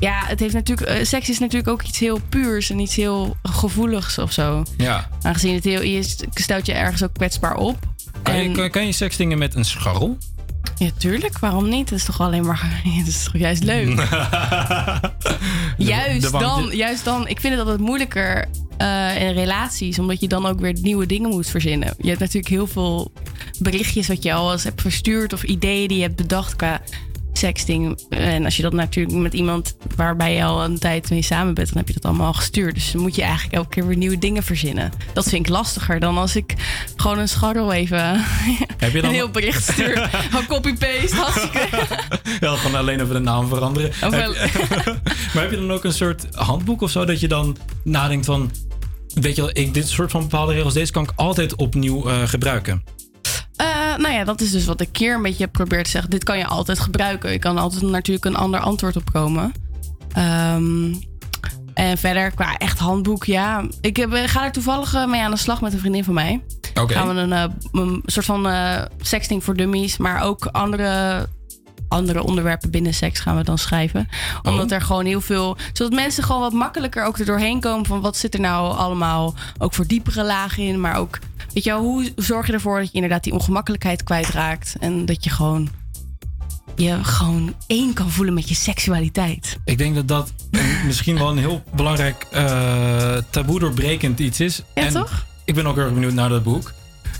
Ja, 0.00 0.22
het 0.26 0.40
heeft 0.40 0.54
natuurlijk. 0.54 0.88
eh, 0.88 1.04
seks 1.04 1.28
is 1.30 1.38
natuurlijk 1.38 1.68
ook 1.70 1.82
iets 1.82 1.98
heel 1.98 2.20
puurs 2.28 2.70
en 2.70 2.78
iets 2.78 2.96
heel 2.96 3.36
gevoeligs 3.42 4.18
of 4.18 4.32
zo. 4.32 4.62
Ja. 4.76 5.08
Aangezien 5.22 5.54
het 5.54 5.64
heel. 5.64 5.82
Je 5.82 6.14
stelt 6.34 6.66
je 6.66 6.72
ergens 6.72 7.02
ook 7.02 7.14
kwetsbaar 7.14 7.56
op. 7.56 7.78
Kan, 8.22 8.36
je, 8.36 8.42
En- 8.48 8.52
kan, 8.52 8.70
kan 8.70 8.86
je 8.86 8.92
sexdingen 8.92 9.38
met 9.38 9.54
een 9.54 9.64
scharrel? 9.64 10.16
Ja, 10.76 10.90
tuurlijk. 10.96 11.38
Waarom 11.38 11.68
niet? 11.68 11.88
Dat 11.88 11.98
is 11.98 12.04
toch 12.04 12.20
alleen 12.20 12.46
maar. 12.46 12.82
Dat 12.98 13.06
is 13.06 13.24
toch 13.24 13.36
juist 13.36 13.64
leuk. 13.64 13.86
juist 15.92 16.32
de 16.32 16.38
dan, 16.38 16.70
juist 16.72 17.04
dan. 17.04 17.28
Ik 17.28 17.40
vind 17.40 17.54
het 17.54 17.62
altijd 17.62 17.80
moeilijker 17.80 18.48
eh, 18.76 19.22
in 19.22 19.32
relaties, 19.32 19.98
omdat 19.98 20.20
je 20.20 20.28
dan 20.28 20.46
ook 20.46 20.60
weer 20.60 20.76
nieuwe 20.82 21.06
dingen 21.06 21.30
moet 21.30 21.46
verzinnen. 21.46 21.94
Je 21.98 22.08
hebt 22.08 22.20
natuurlijk 22.20 22.48
heel 22.48 22.66
veel 22.66 23.12
berichtjes 23.58 24.08
wat 24.08 24.22
je 24.22 24.32
al 24.32 24.52
eens 24.52 24.64
hebt 24.64 24.80
verstuurd 24.80 25.32
of 25.32 25.42
ideeën 25.42 25.88
die 25.88 25.96
je 25.96 26.02
hebt 26.02 26.16
bedacht 26.16 26.56
qua 26.56 26.80
sexting. 27.32 28.00
En 28.08 28.44
als 28.44 28.56
je 28.56 28.62
dat 28.62 28.72
natuurlijk 28.72 29.16
met 29.16 29.32
iemand 29.32 29.76
waarbij 29.96 30.34
je 30.34 30.44
al 30.44 30.64
een 30.64 30.78
tijd 30.78 31.10
mee 31.10 31.22
samen 31.22 31.54
bent, 31.54 31.68
dan 31.68 31.76
heb 31.76 31.86
je 31.88 31.94
dat 31.94 32.04
allemaal 32.04 32.26
al 32.26 32.32
gestuurd. 32.32 32.74
Dus 32.74 32.92
dan 32.92 33.00
moet 33.02 33.14
je 33.14 33.22
eigenlijk 33.22 33.54
elke 33.54 33.68
keer 33.68 33.86
weer 33.86 33.96
nieuwe 33.96 34.18
dingen 34.18 34.42
verzinnen. 34.42 34.92
Dat 35.12 35.28
vind 35.28 35.46
ik 35.46 35.52
lastiger 35.52 36.00
dan 36.00 36.18
als 36.18 36.36
ik 36.36 36.54
gewoon 36.96 37.18
een 37.18 37.28
scharrel 37.28 37.72
even 37.72 37.98
Heb 38.76 38.92
je 38.92 39.00
dan 39.00 39.10
een 39.10 39.16
heel 39.16 39.30
bericht 39.30 39.62
stuur. 39.62 40.08
Gewoon 40.30 40.46
copy-paste, 40.46 41.16
hartstikke. 41.16 41.68
Ja, 42.40 42.56
gewoon 42.56 42.78
alleen 42.78 43.00
even 43.00 43.14
de 43.14 43.20
naam 43.20 43.48
veranderen. 43.48 43.92
Wel- 44.00 44.34
maar 45.34 45.42
heb 45.42 45.50
je 45.50 45.56
dan 45.56 45.72
ook 45.72 45.84
een 45.84 45.92
soort 45.92 46.26
handboek 46.34 46.82
of 46.82 46.90
zo 46.90 47.04
dat 47.04 47.20
je 47.20 47.28
dan 47.28 47.56
nadenkt 47.84 48.26
van... 48.26 48.50
Weet 49.14 49.36
je 49.36 49.42
wel, 49.42 49.50
ik, 49.52 49.74
dit 49.74 49.88
soort 49.88 50.10
van 50.10 50.20
bepaalde 50.20 50.52
regels, 50.52 50.74
deze 50.74 50.92
kan 50.92 51.02
ik 51.02 51.12
altijd 51.14 51.54
opnieuw 51.54 52.08
eh, 52.08 52.22
gebruiken. 52.24 52.84
Eh, 53.60 53.96
nou 53.96 54.14
ja, 54.14 54.24
dat 54.24 54.40
is 54.40 54.50
dus 54.50 54.64
wat 54.64 54.80
ik 54.80 54.88
keer 54.92 55.14
een 55.14 55.22
beetje 55.22 55.44
heb 55.44 55.56
geprobeerd 55.56 55.84
te 55.84 55.90
zeggen. 55.90 56.10
Dit 56.10 56.24
kan 56.24 56.38
je 56.38 56.46
altijd 56.46 56.78
gebruiken. 56.78 57.32
Je 57.32 57.38
kan 57.38 57.58
altijd 57.58 57.82
natuurlijk 57.82 58.24
een 58.24 58.36
ander 58.36 58.60
antwoord 58.60 58.96
op 58.96 59.12
komen. 59.12 59.52
Ehm, 60.12 60.92
en 61.74 61.98
verder, 61.98 62.30
qua 62.30 62.56
echt 62.56 62.78
handboek, 62.78 63.24
ja. 63.24 63.64
Ik 63.80 63.96
heb, 63.96 64.12
eh, 64.12 64.22
ga 64.28 64.44
er 64.44 64.52
toevallig 64.52 64.94
eh, 64.94 65.06
mee 65.06 65.22
aan 65.22 65.30
de 65.30 65.36
slag 65.36 65.60
met 65.60 65.72
een 65.72 65.78
vriendin 65.78 66.04
van 66.04 66.14
mij. 66.14 66.42
Oké. 66.74 66.94
Gaan 66.94 67.14
we 67.14 67.20
een, 67.20 67.52
een 67.72 68.02
soort 68.06 68.26
van 68.26 68.48
eh, 68.48 68.82
sexting 69.00 69.44
voor 69.44 69.56
dummies, 69.56 69.96
maar 69.96 70.22
ook 70.22 70.46
andere, 70.46 71.28
andere 71.88 72.22
onderwerpen 72.22 72.70
binnen 72.70 72.94
seks 72.94 73.20
gaan 73.20 73.36
we 73.36 73.44
dan 73.44 73.58
schrijven. 73.58 74.08
Omdat 74.42 74.70
er 74.70 74.80
gewoon 74.80 75.04
heel 75.04 75.20
veel, 75.20 75.56
zodat 75.72 75.92
mensen 75.92 76.24
gewoon 76.24 76.40
wat 76.40 76.52
makkelijker 76.52 77.04
ook 77.04 77.18
er 77.18 77.24
doorheen 77.24 77.60
komen 77.60 77.86
van 77.86 78.00
wat 78.00 78.16
zit 78.16 78.34
er 78.34 78.40
nou 78.40 78.76
allemaal 78.76 79.34
ook 79.58 79.74
voor 79.74 79.86
diepere 79.86 80.24
lagen 80.24 80.62
in, 80.62 80.80
maar 80.80 80.96
ook, 80.96 81.18
weet 81.52 81.64
je 81.64 81.70
wel, 81.70 81.80
hoe 81.80 82.12
zorg 82.16 82.46
je 82.46 82.52
ervoor 82.52 82.78
dat 82.78 82.88
je 82.88 82.94
inderdaad 82.94 83.24
die 83.24 83.32
ongemakkelijkheid 83.32 84.02
kwijtraakt 84.02 84.76
en 84.80 85.06
dat 85.06 85.24
je 85.24 85.30
gewoon 85.30 85.68
je 86.76 87.04
gewoon 87.04 87.54
één 87.66 87.92
kan 87.92 88.10
voelen 88.10 88.34
met 88.34 88.48
je 88.48 88.54
seksualiteit. 88.54 89.58
Ik 89.64 89.78
denk 89.78 89.94
dat 89.94 90.08
dat 90.08 90.32
misschien 90.86 91.18
wel 91.18 91.30
een 91.30 91.38
heel 91.38 91.62
belangrijk 91.74 92.26
eh 92.30 93.16
taboe 93.30 93.58
doorbrekend 93.58 94.18
iets 94.18 94.40
is. 94.40 94.62
Ja, 94.74 94.82
en 94.82 94.92
toch? 94.92 95.26
Ik 95.44 95.54
ben 95.54 95.66
ook 95.66 95.74
heel 95.74 95.84
erg 95.84 95.94
benieuwd 95.94 96.12
naar 96.12 96.28
dat 96.28 96.42
boek. 96.42 96.72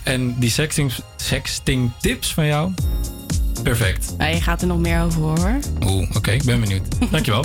En 0.02 0.38
die 0.38 0.50
sexting, 0.50 0.92
sexting 1.16 1.90
tips 2.00 2.34
van 2.34 2.46
jou, 2.46 2.72
perfect. 3.62 4.14
Ja, 4.18 4.26
je 4.26 4.40
gaat 4.40 4.60
er 4.60 4.66
nog 4.66 4.78
meer 4.78 5.02
over 5.02 5.20
hoor. 5.20 5.58
Oeh, 5.84 6.10
oké, 6.16 6.30
ik 6.30 6.44
ben 6.44 6.60
benieuwd. 6.60 6.86
Dankjewel. 7.10 7.44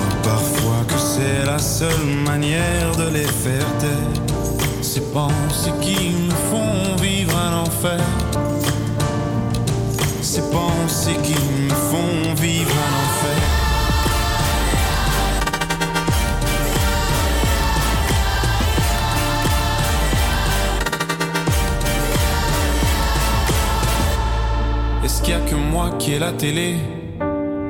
c'est 1.21 1.45
la 1.45 1.59
seule 1.59 2.05
manière 2.25 2.95
de 2.95 3.07
les 3.09 3.29
faire 3.43 3.71
taire. 3.79 4.13
Ces 4.81 5.01
pensées 5.01 5.73
qui 5.81 6.09
me 6.27 6.35
font 6.49 6.95
vivre 6.99 7.37
un 7.37 7.53
enfer. 7.65 8.03
Ces 10.21 10.41
pensées 10.57 11.19
qui 11.23 11.35
me 11.67 11.75
font 11.89 12.33
vivre 12.35 12.75
un 12.87 12.93
enfer. 13.05 13.41
Est-ce 25.03 25.21
qu'il 25.21 25.33
y 25.33 25.37
a 25.37 25.41
que 25.41 25.55
moi 25.55 25.91
qui 25.99 26.13
ai 26.13 26.19
la 26.19 26.31
télé 26.31 26.77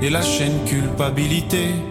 et 0.01 0.09
la 0.09 0.21
chaîne 0.21 0.63
culpabilité? 0.65 1.90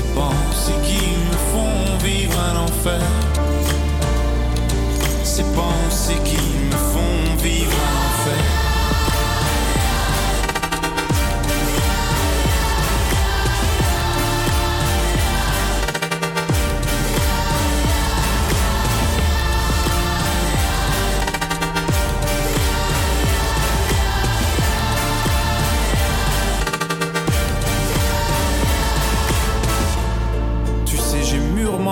Ces 0.00 0.14
pensées 0.14 0.80
qui 0.82 1.02
me 1.28 1.36
font 1.52 1.98
vivre 2.02 2.38
un 2.40 2.56
enfer. 2.64 3.02
Ces 5.22 5.42
pensées 5.42 6.18
qui 6.24 6.38
me 6.38 6.70
font 6.70 6.89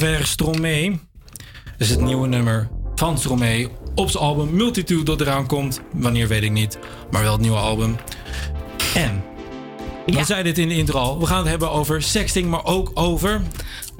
L'Envers 0.00 0.30
Stromae 0.30 0.98
is 1.78 1.90
het 1.90 2.00
nieuwe 2.00 2.28
nummer 2.28 2.68
van 2.94 3.18
Stromae 3.18 3.68
op 3.94 4.10
zijn 4.10 4.24
album 4.24 4.56
Multitude 4.56 5.04
dat 5.04 5.20
eraan 5.20 5.46
komt. 5.46 5.80
Wanneer 5.92 6.28
weet 6.28 6.42
ik 6.42 6.50
niet, 6.50 6.78
maar 7.10 7.22
wel 7.22 7.32
het 7.32 7.40
nieuwe 7.40 7.56
album. 7.56 7.96
En, 8.94 9.22
we 10.06 10.24
zeiden 10.24 10.52
het 10.52 10.58
in 10.58 10.68
de 10.68 10.74
intro 10.74 10.98
al, 10.98 11.20
we 11.20 11.26
gaan 11.26 11.38
het 11.38 11.48
hebben 11.48 11.70
over 11.70 12.02
sexting, 12.02 12.48
maar 12.48 12.64
ook 12.64 12.90
over... 12.94 13.42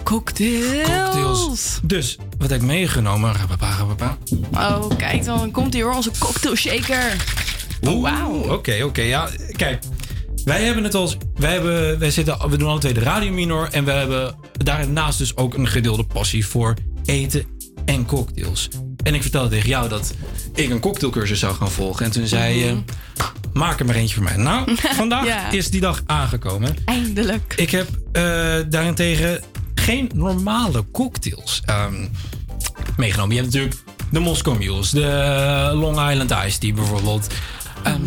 Cocktails. 0.03 0.83
Cocktails. 0.83 1.81
Dus, 1.83 2.19
wat 2.39 2.51
heb 2.51 2.61
ik 2.61 2.67
meegenomen? 2.67 3.35
Oh, 4.53 4.87
kijk 4.97 5.25
dan. 5.25 5.51
Komt 5.51 5.75
hier 5.75 5.85
hoor, 5.85 5.95
onze 5.95 6.11
cocktail 6.19 6.55
shaker. 6.55 7.17
Oh, 7.89 8.03
wauw. 8.03 8.53
Oké, 8.53 8.83
oké. 8.85 9.03
ja, 9.03 9.29
kijk. 9.57 9.83
Wij 10.45 10.65
hebben 10.65 10.85
het 10.85 10.95
als. 10.95 11.17
Wij, 11.35 11.53
hebben, 11.53 11.99
wij 11.99 12.11
zitten, 12.11 12.51
we 12.51 12.57
doen 12.57 12.69
alle 12.69 12.79
twee 12.79 12.95
de 12.95 13.01
Radio 13.01 13.33
Minor. 13.33 13.69
En 13.71 13.85
we 13.85 13.91
hebben 13.91 14.35
daarnaast 14.57 15.19
dus 15.19 15.37
ook 15.37 15.55
een 15.55 15.69
gedeelde 15.69 16.05
passie 16.05 16.47
voor 16.47 16.75
eten 17.05 17.45
en 17.85 18.07
cocktails. 18.07 18.69
En 19.03 19.15
ik 19.15 19.23
vertelde 19.23 19.49
tegen 19.49 19.69
jou 19.69 19.89
dat 19.89 20.15
ik 20.55 20.71
een 20.71 20.81
cocktailcursus 20.81 21.39
zou 21.39 21.55
gaan 21.55 21.71
volgen. 21.71 22.05
En 22.05 22.11
toen 22.13 22.27
zei 22.27 22.59
je. 22.59 22.77
Maak 23.53 23.81
er 23.81 23.87
maar 23.87 23.95
eentje 23.95 24.15
voor 24.15 24.25
mij. 24.25 24.37
Nou, 24.37 24.77
vandaag 24.97 25.27
Ja. 25.27 25.51
is 25.51 25.71
die 25.71 25.81
dag 25.81 26.03
aangekomen. 26.07 26.77
Eindelijk. 26.85 27.55
Ik 27.57 27.71
heb 27.71 27.89
eh, 28.13 28.23
daarentegen 28.69 29.41
geen 29.75 30.11
normale 30.15 30.85
cocktails 30.93 31.63
ehm, 31.65 32.07
meegenomen. 32.97 33.35
Je 33.35 33.41
hebt 33.43 33.53
natuurlijk 33.55 33.83
de 34.11 34.19
Moscow 34.19 34.59
Mules, 34.59 34.91
de 34.91 35.71
Long 35.75 36.11
Island 36.11 36.31
Iced 36.47 36.61
Tea 36.61 36.73
bijvoorbeeld. 36.73 37.27
Ehm, 37.83 38.01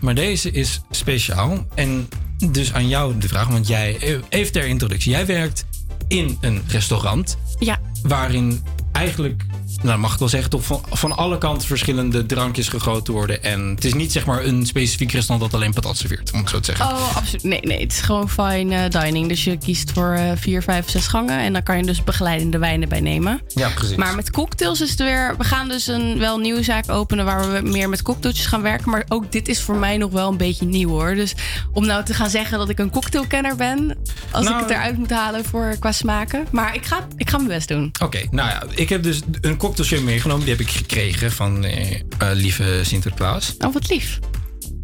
Maar 0.00 0.14
deze 0.14 0.50
is 0.50 0.80
speciaal. 0.90 1.66
En 1.74 2.08
dus 2.50 2.72
aan 2.72 2.88
jou 2.88 3.18
de 3.18 3.28
vraag, 3.28 3.48
want 3.48 3.66
jij, 3.66 3.96
eh, 4.00 4.14
even 4.28 4.52
ter 4.52 4.64
introductie. 4.66 5.10
Jij 5.10 5.26
werkt 5.26 5.64
in 6.12 6.38
een 6.40 6.62
restaurant. 6.68 7.38
Ja. 7.58 7.78
Waarin 8.02 8.62
eigenlijk, 8.92 9.44
nou 9.82 9.98
mag 9.98 10.12
ik 10.12 10.18
wel 10.18 10.28
zeggen, 10.28 10.50
toch 10.50 10.64
van, 10.64 10.82
van 10.90 11.16
alle 11.16 11.38
kanten 11.38 11.68
verschillende 11.68 12.26
drankjes 12.26 12.68
gegoten 12.68 13.12
worden. 13.12 13.42
En 13.42 13.68
het 13.68 13.84
is 13.84 13.94
niet 13.94 14.12
zeg 14.12 14.26
maar 14.26 14.44
een 14.44 14.66
specifiek 14.66 15.12
restaurant 15.12 15.50
dat 15.50 15.60
alleen 15.60 15.72
patat 15.72 15.96
serveert, 15.96 16.32
om 16.32 16.38
het 16.38 16.48
zo 16.48 16.60
te 16.60 16.64
zeggen. 16.64 16.86
Oh, 16.86 17.16
absoluut. 17.16 17.42
Nee, 17.42 17.60
nee, 17.60 17.80
het 17.80 17.92
is 17.92 18.00
gewoon 18.00 18.30
fine 18.30 18.74
eh, 18.76 19.02
dining. 19.02 19.28
Dus 19.28 19.44
je 19.44 19.58
kiest 19.58 19.92
voor 19.92 20.12
eh, 20.12 20.30
vier, 20.34 20.62
vijf, 20.62 20.90
zes 20.90 21.06
gangen. 21.06 21.38
En 21.38 21.52
dan 21.52 21.62
kan 21.62 21.76
je 21.76 21.82
dus 21.82 22.04
begeleidende 22.04 22.58
wijnen 22.58 22.88
bij 22.88 23.00
nemen. 23.00 23.40
Ja, 23.48 23.68
precies. 23.68 23.96
Maar 23.96 24.14
met 24.14 24.30
cocktails 24.30 24.80
is 24.80 24.90
het 24.90 24.98
weer... 24.98 25.34
We 25.38 25.44
gaan 25.44 25.68
dus 25.68 25.86
een 25.86 26.18
wel 26.18 26.38
nieuwe 26.38 26.62
zaak 26.62 26.90
openen... 26.90 27.24
waar 27.24 27.52
we 27.52 27.68
meer 27.68 27.88
met 27.88 28.02
cocktailtjes 28.02 28.46
gaan 28.46 28.62
werken. 28.62 28.90
Maar 28.90 29.04
ook 29.08 29.32
dit 29.32 29.48
is 29.48 29.60
voor 29.60 29.76
mij 29.76 29.96
nog 29.96 30.12
wel 30.12 30.28
een 30.28 30.36
beetje 30.36 30.66
nieuw, 30.66 30.88
hoor. 30.88 31.14
Dus 31.14 31.34
om 31.72 31.86
nou 31.86 32.04
te 32.04 32.14
gaan 32.14 32.30
zeggen 32.30 32.58
dat 32.58 32.68
ik 32.68 32.78
een 32.78 32.90
cocktailkenner 32.90 33.56
ben... 33.56 33.96
als 34.30 34.44
Nou, 34.44 34.56
ik 34.56 34.62
het 34.62 34.70
eruit 34.70 34.98
moet 34.98 35.10
halen 35.10 35.44
voor, 35.44 35.76
qua 35.78 35.92
smaken. 35.92 36.46
Maar 36.50 36.74
ik 36.74 36.86
ga, 36.86 37.06
ik 37.16 37.30
ga 37.30 37.36
mijn 37.36 37.48
best 37.48 37.68
doen. 37.68 37.90
Oké, 38.02 38.20
nou 38.30 38.48
ja, 38.48 38.62
ik 38.74 38.88
heb 38.88 39.02
dus 39.02 39.20
een 39.40 39.56
cocktailshake 39.72 40.10
meegenomen. 40.10 40.44
Die 40.44 40.54
heb 40.54 40.66
ik 40.66 40.70
gekregen 40.70 41.32
van 41.32 41.64
eh, 41.64 41.92
eh, 41.92 42.00
lieve 42.32 42.80
Sinterklaas. 42.82 43.54
Oh, 43.58 43.72
wat 43.72 43.88
lief. 43.88 44.18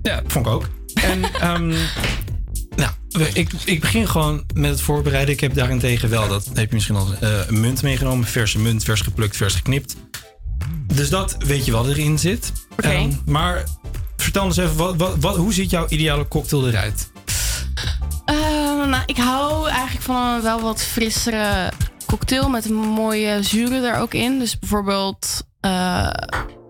Ja, 0.03 0.23
vond 0.27 0.47
ik 0.47 0.53
ook. 0.53 0.69
En 0.95 1.23
ehm, 1.41 1.75
nou, 2.77 2.91
ik, 3.33 3.51
ik 3.65 3.81
begin 3.81 4.09
gewoon 4.09 4.45
met 4.55 4.71
het 4.71 4.81
voorbereiden. 4.81 5.35
Ik 5.35 5.41
heb 5.41 5.55
daarentegen 5.55 6.09
wel, 6.09 6.29
dat 6.29 6.51
heb 6.55 6.69
je 6.69 6.75
misschien 6.75 6.97
al, 6.97 7.15
eh, 7.21 7.31
een 7.47 7.61
munt 7.61 7.83
meegenomen. 7.83 8.27
Verse 8.27 8.59
munt, 8.59 8.85
vers 8.85 9.01
geplukt, 9.01 9.37
vers 9.37 9.55
geknipt. 9.55 9.97
Dus 10.95 11.09
dat 11.09 11.37
weet 11.39 11.65
je 11.65 11.73
wat 11.73 11.87
erin 11.87 12.19
zit. 12.19 12.53
Oké. 12.71 12.89
Ehm, 12.89 13.11
maar 13.27 13.65
vertel 14.17 14.45
eens 14.45 14.57
even, 14.57 14.77
wat, 14.77 14.97
wat, 14.97 15.17
wat, 15.21 15.37
hoe 15.37 15.53
ziet 15.53 15.71
jouw 15.71 15.87
ideale 15.89 16.29
cocktail 16.29 16.69
eruit? 16.69 17.11
Eh, 18.25 18.35
nou, 18.87 19.03
ik 19.07 19.17
hou 19.17 19.69
eigenlijk 19.69 20.05
van 20.05 20.27
een 20.27 20.43
wel 20.43 20.61
wat 20.61 20.83
frissere 20.83 21.73
cocktail 22.09 22.49
met 22.49 22.65
een 22.65 22.75
mooie 22.75 23.43
zuren 23.43 23.85
er 23.85 24.01
ook 24.01 24.15
in. 24.15 24.39
Dus 24.39 24.59
bijvoorbeeld, 24.59 25.43
eh, 25.61 26.11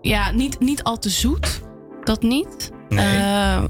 ja, 0.01 0.31
niet, 0.31 0.59
niet 0.59 0.83
al 0.83 0.97
te 0.99 1.09
zoet. 1.09 1.61
Dat 2.03 2.21
niet. 2.21 2.71
Nee. 2.89 3.17
Eh, 3.17 3.63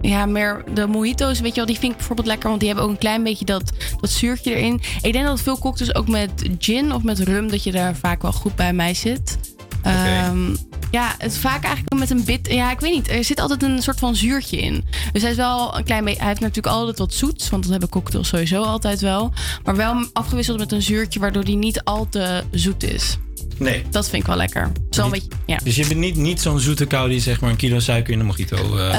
Ja, 0.00 0.26
meer 0.26 0.64
de 0.74 0.86
mojito's, 0.86 1.40
weet 1.40 1.50
je 1.50 1.56
wel, 1.56 1.66
die 1.66 1.78
vind 1.78 1.90
ik 1.90 1.96
bijvoorbeeld 1.98 2.28
lekker. 2.28 2.48
Want 2.48 2.60
die 2.60 2.68
hebben 2.68 2.86
ook 2.86 2.92
een 2.92 2.98
klein 2.98 3.22
beetje 3.22 3.44
dat, 3.44 3.72
dat 4.00 4.10
zuurtje 4.10 4.54
erin. 4.54 4.80
Ik 5.02 5.12
denk 5.12 5.26
dat 5.26 5.40
veel 5.40 5.58
cocktails 5.58 5.94
ook 5.94 6.08
met 6.08 6.48
gin 6.58 6.92
of 6.92 7.02
met 7.02 7.18
rum... 7.18 7.50
dat 7.50 7.62
je 7.62 7.72
daar 7.72 7.96
vaak 7.96 8.22
wel 8.22 8.32
goed 8.32 8.54
bij 8.54 8.72
mij 8.72 8.94
zit. 8.94 9.38
Ehm, 9.86 10.54
ja, 10.90 11.14
het 11.18 11.36
vaak 11.38 11.64
eigenlijk 11.64 11.98
met 11.98 12.10
een 12.10 12.24
bit... 12.24 12.48
Ja, 12.52 12.70
ik 12.70 12.80
weet 12.80 12.92
niet. 12.94 13.08
Er 13.10 13.24
zit 13.24 13.40
altijd 13.40 13.62
een 13.62 13.82
soort 13.82 13.98
van 13.98 14.16
zuurtje 14.16 14.56
in. 14.56 14.84
Dus 15.12 15.22
hij 15.22 15.30
is 15.30 15.36
wel 15.36 15.76
een 15.78 15.84
klein 15.84 16.04
beetje... 16.04 16.18
Hij 16.18 16.28
heeft 16.28 16.40
natuurlijk 16.40 16.74
altijd 16.74 16.98
wat 16.98 17.14
zoets. 17.14 17.50
Want 17.50 17.62
dat 17.62 17.70
hebben 17.70 17.88
cocktails 17.88 18.28
sowieso 18.28 18.62
altijd 18.62 19.00
wel. 19.00 19.32
Maar 19.64 19.76
wel 19.76 20.06
afgewisseld 20.12 20.58
met 20.58 20.72
een 20.72 20.82
zuurtje... 20.82 21.20
waardoor 21.20 21.44
die 21.44 21.56
niet 21.56 21.84
al 21.84 22.06
te 22.10 22.44
zoet 22.50 22.82
is. 22.84 23.18
Nee. 23.58 23.82
Dat 23.90 24.08
vind 24.08 24.22
ik 24.22 24.28
wel 24.28 24.36
lekker. 24.36 24.72
Zo 24.90 25.04
een 25.04 25.10
beetje... 25.10 25.28
Ja. 25.46 25.58
Dus 25.64 25.76
je 25.76 25.86
bent 25.86 26.00
niet, 26.00 26.16
niet 26.16 26.40
zo'n 26.40 26.60
zoete 26.60 26.86
kou 26.86 27.08
die 27.08 27.20
zeg 27.20 27.40
maar 27.40 27.50
een 27.50 27.56
kilo 27.56 27.78
suiker 27.78 28.12
in 28.12 28.20
een 28.20 28.26
mojito... 28.26 28.76
eh, 28.76 28.94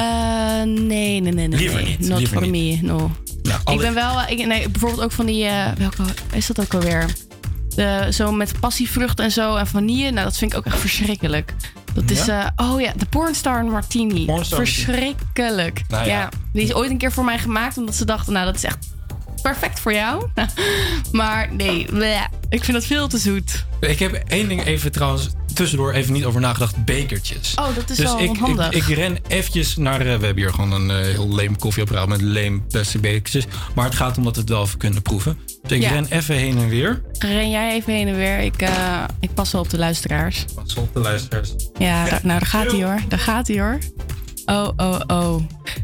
Eh, 0.60 0.64
nee, 0.68 1.22
nee, 1.22 1.34
nee, 1.34 1.48
nee. 1.48 1.60
Liever 1.60 1.84
niet, 1.84 2.00
Not 2.00 2.18
liever 2.18 2.38
for 2.38 2.48
niet. 2.48 2.82
me, 2.82 2.88
no. 2.88 3.12
nou, 3.44 3.60
Ik 3.74 3.80
ben 3.80 3.94
wel, 3.94 4.22
ik, 4.28 4.46
nee, 4.46 4.70
bijvoorbeeld 4.70 5.04
ook 5.04 5.12
van 5.12 5.26
die, 5.26 5.46
eh, 5.46 5.72
welke 5.78 6.04
is 6.34 6.48
dat 6.48 6.60
ook 6.60 6.74
alweer? 6.74 7.06
De, 7.78 8.08
zo 8.12 8.32
met 8.32 8.60
passievrucht 8.60 9.20
en 9.20 9.32
zo 9.32 9.56
en 9.56 9.68
vanille. 9.68 10.12
Nou, 10.12 10.24
dat 10.26 10.38
vind 10.38 10.52
ik 10.52 10.58
ook 10.58 10.66
echt 10.66 10.80
verschrikkelijk. 10.80 11.54
Dat 11.94 12.10
is, 12.10 12.26
Ja? 12.26 12.54
eh, 12.56 12.70
oh 12.72 12.82
ja, 12.82 12.94
de 12.98 13.06
Pornstar 13.06 13.66
Martini. 13.66 14.26
Pornstar 14.26 14.58
verschrikkelijk. 14.60 15.82
Nou 15.88 16.06
ja. 16.06 16.20
ja. 16.20 16.30
die 16.54 16.64
is 16.64 16.74
ooit 16.74 16.90
een 16.92 16.98
keer 16.98 17.12
voor 17.12 17.26
mij 17.26 17.40
gemaakt 17.40 17.78
omdat 17.78 17.96
ze 17.96 18.06
dachten, 18.06 18.34
nou, 18.34 18.46
dat 18.46 18.56
is 18.56 18.64
echt 18.64 18.78
perfect 19.42 19.80
voor 19.80 19.94
jou. 19.94 20.28
maar 21.12 21.54
nee, 21.54 21.86
bleh. 21.86 22.24
ik 22.50 22.64
vind 22.64 22.78
dat 22.78 22.86
veel 22.86 23.08
te 23.08 23.18
zoet. 23.18 23.66
Ik 23.80 24.00
heb 24.00 24.14
één 24.14 24.48
ding 24.48 24.66
even 24.66 24.92
trouwens 24.92 25.30
tussendoor 25.54 25.92
even 25.94 26.14
niet 26.14 26.26
over 26.26 26.42
nagedacht. 26.42 26.86
Bekertjes. 26.86 27.54
Oh, 27.56 27.76
dat 27.76 27.90
is 27.90 27.98
dus 27.98 28.06
wel 28.06 28.20
ik, 28.20 28.38
handig. 28.38 28.72
Ik, 28.72 28.88
ik 28.88 28.96
ren 28.96 29.18
eventjes 29.28 29.76
naar... 29.76 30.00
eh, 30.00 30.06
we 30.06 30.10
hebben 30.26 30.36
hier 30.44 30.54
gewoon 30.54 30.72
een 30.72 30.90
eh, 30.90 30.98
heel 30.98 31.36
leem 31.36 31.58
koffieapparaat 31.58 32.08
met 32.08 32.22
leem 32.22 32.68
plastic 32.68 33.02
bekertjes. 33.02 33.46
Maar 33.76 33.86
het 33.86 33.96
gaat 33.96 34.18
om 34.18 34.24
dat 34.24 34.34
we 34.36 34.42
het 34.42 34.50
wel 34.50 34.64
even 34.64 34.78
kunnen 34.78 35.02
proeven. 35.02 35.38
Dus 35.68 35.78
ik 35.78 35.84
Ja. 35.84 35.90
ren 35.90 36.06
even 36.10 36.36
heen 36.36 36.58
en 36.58 36.70
weer. 36.70 37.02
Ren 37.20 37.50
jij 37.50 37.74
even 37.74 37.94
heen 37.94 38.08
en 38.08 38.16
weer. 38.16 38.40
Ik, 38.40 38.62
eh, 38.62 39.04
ik 39.20 39.34
pas 39.34 39.52
wel 39.52 39.62
op 39.62 39.70
de 39.70 39.78
luisteraars. 39.78 40.46
Pas 40.56 40.76
op 40.76 40.94
de 40.94 41.00
luisteraars. 41.00 41.54
Ja, 41.78 42.04
nou, 42.04 42.22
daar 42.24 42.46
gaat 42.46 42.72
hij 42.72 42.84
hoor. 42.84 43.00
Daar 43.08 43.20
gaat 43.20 43.48
hij 43.48 43.60
hoor. 43.60 43.78
Oh, 44.46 44.70
oh, 44.78 45.00
oh. 45.08 45.36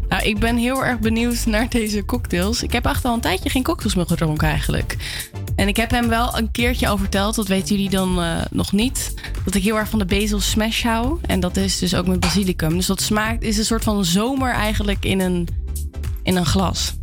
Nou, 0.10 0.24
ik 0.24 0.40
ben 0.40 0.58
heel 0.58 0.86
erg 0.86 1.00
benieuwd 1.00 1.46
naar 1.46 1.70
deze 1.70 2.06
cocktails. 2.06 2.64
Ik 2.64 2.72
heb 2.72 2.86
echt 2.86 3.06
al 3.06 3.14
een 3.14 3.20
tijdje 3.20 3.50
geen 3.50 3.64
cocktails 3.64 3.96
meer 3.96 4.06
gedronken 4.06 4.48
eigenlijk. 4.48 4.96
En 5.56 5.68
ik 5.68 5.78
heb 5.78 5.92
hem 5.92 6.10
wel 6.10 6.38
een 6.38 6.52
keertje 6.52 6.88
al 6.88 6.98
verteld, 6.98 7.36
dat 7.36 7.48
weten 7.48 7.76
jullie 7.76 7.90
dan 7.90 8.22
eh, 8.22 8.38
nog 8.52 8.72
niet. 8.72 9.14
Dat 9.46 9.56
ik 9.56 9.64
heel 9.64 9.78
erg 9.78 9.90
van 9.90 10.00
de 10.00 10.06
basil 10.06 10.40
smash 10.40 10.84
hou. 10.84 11.18
En 11.22 11.40
dat 11.40 11.58
is 11.58 11.80
dus 11.80 11.96
ook 11.96 12.08
met 12.08 12.20
basilicum. 12.20 12.76
Dus 12.76 12.86
dat 12.86 13.02
smaakt, 13.02 13.44
is 13.44 13.58
een 13.58 13.66
soort 13.66 13.84
van 13.84 14.06
zomer 14.06 14.52
eigenlijk 14.52 15.06
in 15.06 15.20
een, 15.20 15.48
in 16.24 16.36
een 16.36 16.46
glas. 16.46 16.94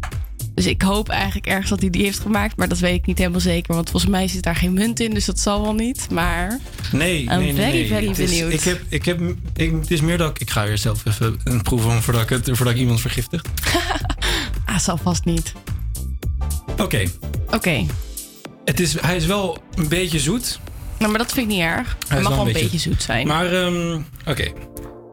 Dus 0.55 0.67
ik 0.67 0.83
hoop 0.83 1.09
eigenlijk 1.09 1.47
ergens 1.47 1.69
dat 1.71 1.81
hij 1.81 1.91
die 1.91 2.03
heeft 2.03 2.19
gemaakt. 2.19 2.57
Maar 2.57 2.69
dat 2.69 2.79
weet 2.79 2.95
ik 2.95 3.07
niet 3.07 3.19
helemaal 3.19 3.41
zeker. 3.41 3.75
Want 3.75 3.91
volgens 3.91 4.11
mij 4.13 4.29
zit 4.29 4.43
daar 4.43 4.57
geen 4.57 4.73
munt 4.73 5.01
in. 5.01 5.15
Dus 5.15 5.25
dat 5.25 5.39
zal 5.39 5.63
wel 5.63 5.75
niet. 5.75 6.07
Maar 6.11 6.59
Nee, 6.93 7.21
I'm 7.23 7.29
nee, 7.29 7.39
nee. 7.39 7.55
very, 7.55 7.71
nee. 7.73 7.87
very 7.87 8.07
Het 8.09 8.19
is- 8.19 8.31
benieuwd. 8.31 8.53
Ik 8.53 8.61
heb, 8.63 8.81
ik 8.89 9.05
heb, 9.05 9.21
ik, 9.57 9.73
het 9.73 9.91
is 9.91 10.01
meer 10.01 10.19
dat 10.19 10.31
ik... 10.31 10.39
Ik 10.41 10.51
ga 10.51 10.65
weer 10.67 10.79
zelf 10.79 11.07
even 11.07 11.41
een 11.45 11.63
proeven 11.63 12.03
voordat 12.03 12.23
ik, 12.23 12.29
het, 12.29 12.45
voordat 12.53 12.75
ik 12.75 12.81
iemand 12.81 13.01
vergiftig. 13.01 13.45
ah, 14.65 14.79
zal 14.79 14.97
vast 14.97 15.25
niet. 15.25 15.53
Oké. 16.79 17.03
Oké. 17.51 17.87
Het 18.65 18.81
is, 18.81 19.01
hij 19.01 19.17
is 19.17 19.27
wel 19.27 19.59
een 19.75 19.89
beetje 19.89 20.19
zoet. 20.19 20.61
Nou, 20.99 21.11
maar 21.11 21.21
dat 21.21 21.33
vind 21.33 21.47
ik 21.51 21.53
niet 21.57 21.63
erg. 21.63 21.97
Hij 22.09 22.17
is 22.19 22.23
mag 22.25 22.35
wel 22.37 22.45
wel 22.45 22.55
een 22.55 22.61
beetje 22.61 22.79
zoet 22.79 23.03
zijn. 23.03 23.27
Maar, 23.27 23.53
ehm, 23.53 24.01
oké. 24.27 24.53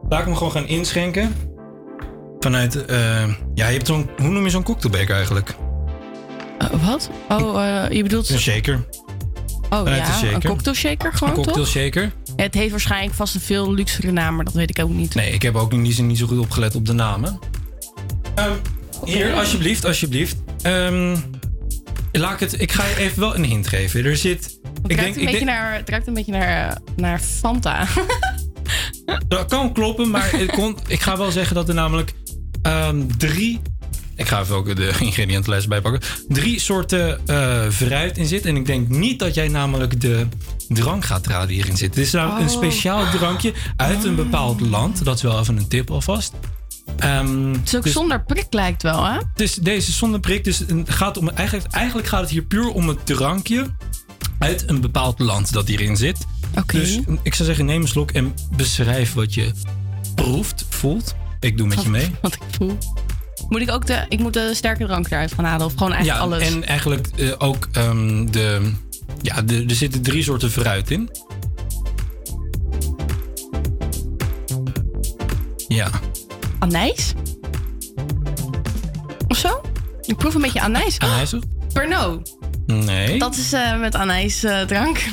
Laat 0.08 0.18
ik 0.20 0.26
hem 0.26 0.36
gewoon 0.36 0.52
gaan 0.52 0.66
inschenken. 0.66 1.34
Vanuit, 2.48 2.86
eh, 2.86 3.28
ja, 3.54 3.66
je 3.66 3.72
hebt 3.72 3.86
zo'n, 3.86 4.10
hoe 4.18 4.28
noem 4.28 4.44
je 4.44 4.50
zo'n 4.50 4.62
cocktailbeker 4.62 5.14
eigenlijk? 5.14 5.54
Eh, 6.58 6.68
wat? 6.86 7.10
Oh, 7.28 7.64
eh, 7.64 7.90
je 7.90 8.02
bedoelt... 8.02 8.28
Een 8.30 8.38
shaker. 8.38 8.86
Oh 9.70 9.78
vanuit 9.78 9.96
ja, 9.96 10.06
een 10.06 10.12
shaker. 10.12 10.34
een 10.34 10.40
cocktail 10.40 10.76
shaker 10.76 11.12
gewoon, 11.12 11.28
Een 11.28 11.34
cocktail 11.34 11.64
toch? 11.64 11.74
shaker. 11.74 12.12
Het 12.36 12.54
heeft 12.54 12.70
waarschijnlijk 12.70 13.14
vast 13.14 13.34
een 13.34 13.40
veel 13.40 13.74
luxere 13.74 14.10
naam, 14.10 14.36
maar 14.36 14.44
dat 14.44 14.54
weet 14.54 14.70
ik 14.70 14.84
ook 14.84 14.90
niet. 14.90 15.14
Nee, 15.14 15.32
ik 15.32 15.42
heb 15.42 15.54
ook 15.54 15.72
in 15.72 15.82
die 15.82 15.92
zin 15.92 16.06
niet 16.06 16.18
zo 16.18 16.26
goed 16.26 16.38
opgelet 16.38 16.74
op 16.74 16.86
de 16.86 16.92
namen. 16.92 17.38
Ehm, 18.34 18.52
Hier, 19.04 19.34
alsjeblieft, 19.34 19.84
alsjeblieft. 19.84 20.36
Ehm, 20.62 21.16
laat 22.12 22.32
ik, 22.32 22.40
het, 22.40 22.60
ik 22.60 22.72
ga 22.72 22.86
je 22.86 22.96
even 22.96 23.20
wel 23.20 23.34
een 23.34 23.44
hint 23.44 23.66
geven. 23.66 24.04
Er 24.04 24.16
zit... 24.16 24.44
Het, 24.44 24.90
Ik 24.90 24.96
ruikt 24.96 25.00
denk, 25.02 25.14
een 25.14 25.20
ik 25.20 25.26
beetje 25.26 25.44
denk, 25.46 25.58
naar, 25.58 25.74
het 25.74 25.88
ruikt 25.88 26.06
een 26.06 26.14
beetje 26.14 26.32
naar, 26.32 26.78
naar 26.96 27.20
Fanta. 27.20 27.86
dat 29.28 29.46
kan 29.48 29.72
kloppen, 29.72 30.10
maar 30.10 30.30
het 30.32 30.50
kon, 30.50 30.76
ik 30.86 31.00
ga 31.00 31.16
wel 31.16 31.30
zeggen 31.30 31.54
dat 31.54 31.68
er 31.68 31.74
namelijk 31.74 32.12
ehm, 32.68 33.06
drie... 33.18 33.60
Ik 34.16 34.28
ga 34.28 34.40
even 34.40 34.54
ook 34.56 34.76
de 34.76 34.92
ingrediëntenlijst 35.00 35.68
bijpakken. 35.68 36.00
Drie 36.28 36.60
soorten 36.60 37.26
eh, 37.26 37.68
fruit 37.70 38.18
in 38.18 38.26
zit. 38.26 38.46
En 38.46 38.56
ik 38.56 38.66
denk 38.66 38.88
niet 38.88 39.18
dat 39.18 39.34
jij 39.34 39.48
namelijk 39.48 40.00
de 40.00 40.26
drank 40.68 41.04
gaat 41.04 41.26
raden 41.26 41.46
die 41.48 41.56
hierin 41.56 41.76
zit. 41.76 41.94
Het 41.94 42.04
is 42.04 42.12
namelijk 42.12 42.40
een 42.40 42.56
Oh. 42.56 42.62
speciaal 42.62 43.10
drankje 43.10 43.52
uit 43.76 44.04
een 44.04 44.14
bepaald 44.14 44.60
land. 44.60 45.04
Dat 45.04 45.16
is 45.16 45.22
wel 45.22 45.38
even 45.40 45.56
een 45.56 45.68
tip 45.68 45.90
alvast. 45.90 46.32
Ehm, 46.98 47.52
Het 47.52 47.66
is 47.66 47.76
ook 47.76 47.82
dus- 47.82 47.92
zonder 47.92 48.22
prik 48.24 48.46
lijkt 48.50 48.82
wel, 48.82 49.04
hè? 49.06 49.12
het 49.18 49.40
is 49.40 49.54
deze 49.54 49.92
zonder 49.92 50.20
prik. 50.20 50.44
Dus 50.44 50.58
het 50.58 50.90
gaat 50.90 51.16
om, 51.16 51.28
eigenlijk, 51.28 51.72
eigenlijk 51.74 52.08
gaat 52.08 52.20
het 52.20 52.30
hier 52.30 52.42
puur 52.42 52.68
om 52.68 52.88
het 52.88 53.06
drankje 53.06 53.66
uit 54.38 54.64
een 54.66 54.80
bepaald 54.80 55.18
land 55.18 55.52
dat 55.52 55.68
hierin 55.68 55.96
zit. 55.96 56.18
Dus 56.66 56.98
ik 57.22 57.34
zou 57.34 57.48
zeggen, 57.48 57.64
neem 57.64 57.80
een 57.82 57.88
slok 57.88 58.10
en 58.10 58.34
beschrijf 58.56 59.12
wat 59.14 59.34
je 59.34 59.52
proeft, 60.14 60.66
voelt. 60.68 61.14
Ik 61.40 61.56
doe 61.56 61.66
met 61.66 61.82
je 61.82 61.88
mee. 61.88 62.10
Wat 62.20 62.34
ik 62.34 62.40
voel. 62.50 62.78
Moet 63.48 63.60
ik 63.60 63.70
ook 63.70 63.86
de, 63.86 64.04
ik 64.08 64.18
moet 64.18 64.32
de 64.32 64.50
sterke 64.54 64.86
drank 64.86 65.06
eruit 65.10 65.32
gaan 65.32 65.44
halen? 65.44 65.66
Of 65.66 65.72
gewoon 65.72 65.92
eigenlijk 65.92 66.24
ja, 66.24 66.26
alles? 66.26 66.48
en 66.48 66.64
eigenlijk 66.64 67.06
eh, 67.16 67.32
ook 67.38 67.68
ehm, 67.72 68.26
de... 68.30 68.72
Ja, 69.22 69.42
de, 69.42 69.64
er 69.68 69.74
zitten 69.74 70.02
drie 70.02 70.22
soorten 70.22 70.50
fruit 70.50 70.90
in. 70.90 71.10
Ja. 75.68 75.90
Anijs? 76.58 77.12
Of 79.28 79.36
zo? 79.36 79.60
Ik 80.06 80.16
proef 80.16 80.34
een 80.34 80.40
beetje 80.40 80.60
anijs. 80.60 80.98
Anijzig? 80.98 81.42
Pernod. 81.72 82.36
Nee. 82.66 83.18
Dat 83.18 83.36
is 83.36 83.52
eh, 83.52 83.80
met 83.80 83.94
anijs 83.94 84.44
eh, 84.44 84.60
drank. 84.60 85.04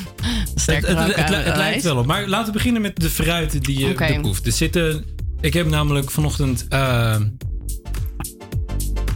Sterke 0.56 0.88
het, 0.88 0.98
het, 0.98 1.06
drank 1.06 1.16
het, 1.16 1.30
lijkt 1.30 1.50
anijs. 1.50 1.84
wel 1.84 1.98
op. 1.98 2.06
Maar 2.06 2.28
laten 2.28 2.46
we 2.46 2.52
beginnen 2.52 2.82
met 2.82 2.96
de 2.96 3.10
fruit 3.10 3.66
die 3.66 3.80
je 3.80 3.96
er 3.96 4.20
proeft. 4.22 4.46
Er 4.46 4.52
zitten... 4.52 5.06
Ik 5.42 5.54
heb 5.54 5.68
namelijk 5.68 6.12
vanochtend... 6.12 6.66
eh, 6.70 7.16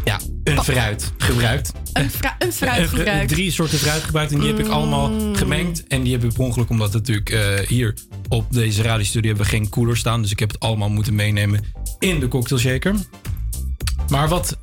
ja, 0.06 0.20
een 0.44 0.64
fruit 0.64 1.12
gebruikt. 1.18 1.72
Een, 1.94 2.10
een 2.40 2.52
fruit 2.54 2.88
fru- 2.88 2.98
gebruikt. 2.98 3.30
Drie 3.30 3.52
soorten 3.52 3.78
fruit 3.80 4.04
gebruikt. 4.04 4.32
En 4.32 4.40
die 4.40 4.48
heb 4.48 4.60
ik 4.60 4.68
allemaal 4.68 5.10
Mm. 5.10 5.36
gemengd. 5.36 5.88
En 5.88 6.04
die 6.04 6.12
heb 6.14 6.24
ik 6.24 6.34
per 6.34 6.44
ongeluk, 6.44 6.70
omdat 6.70 6.94
natuurlijk 6.94 7.30
eh, 7.30 7.68
hier 7.68 7.94
op 8.28 8.46
deze 8.54 8.82
radiostudio 8.82 9.28
hebben 9.30 9.46
we 9.46 9.52
geen 9.58 9.70
koeler 9.70 9.98
staan. 9.98 10.22
Dus 10.22 10.32
ik 10.32 10.40
heb 10.40 10.52
het 10.52 10.60
allemaal 10.60 10.90
moeten 10.90 11.16
meenemen 11.16 11.64
in 12.00 12.20
de 12.20 12.28
cocktail 12.28 12.62
shaker. 12.62 12.96
Maar 14.10 14.28
wat... 14.30 14.58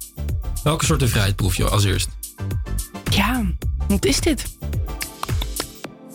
Welke 0.63 0.85
soorten 0.85 1.09
fruit 1.09 1.37
proef 1.37 1.57
je 1.57 1.69
als 1.69 1.85
eerst? 1.85 2.09
Ja, 3.11 3.45
wat 3.89 4.05
is 4.05 4.21
dit? 4.21 4.57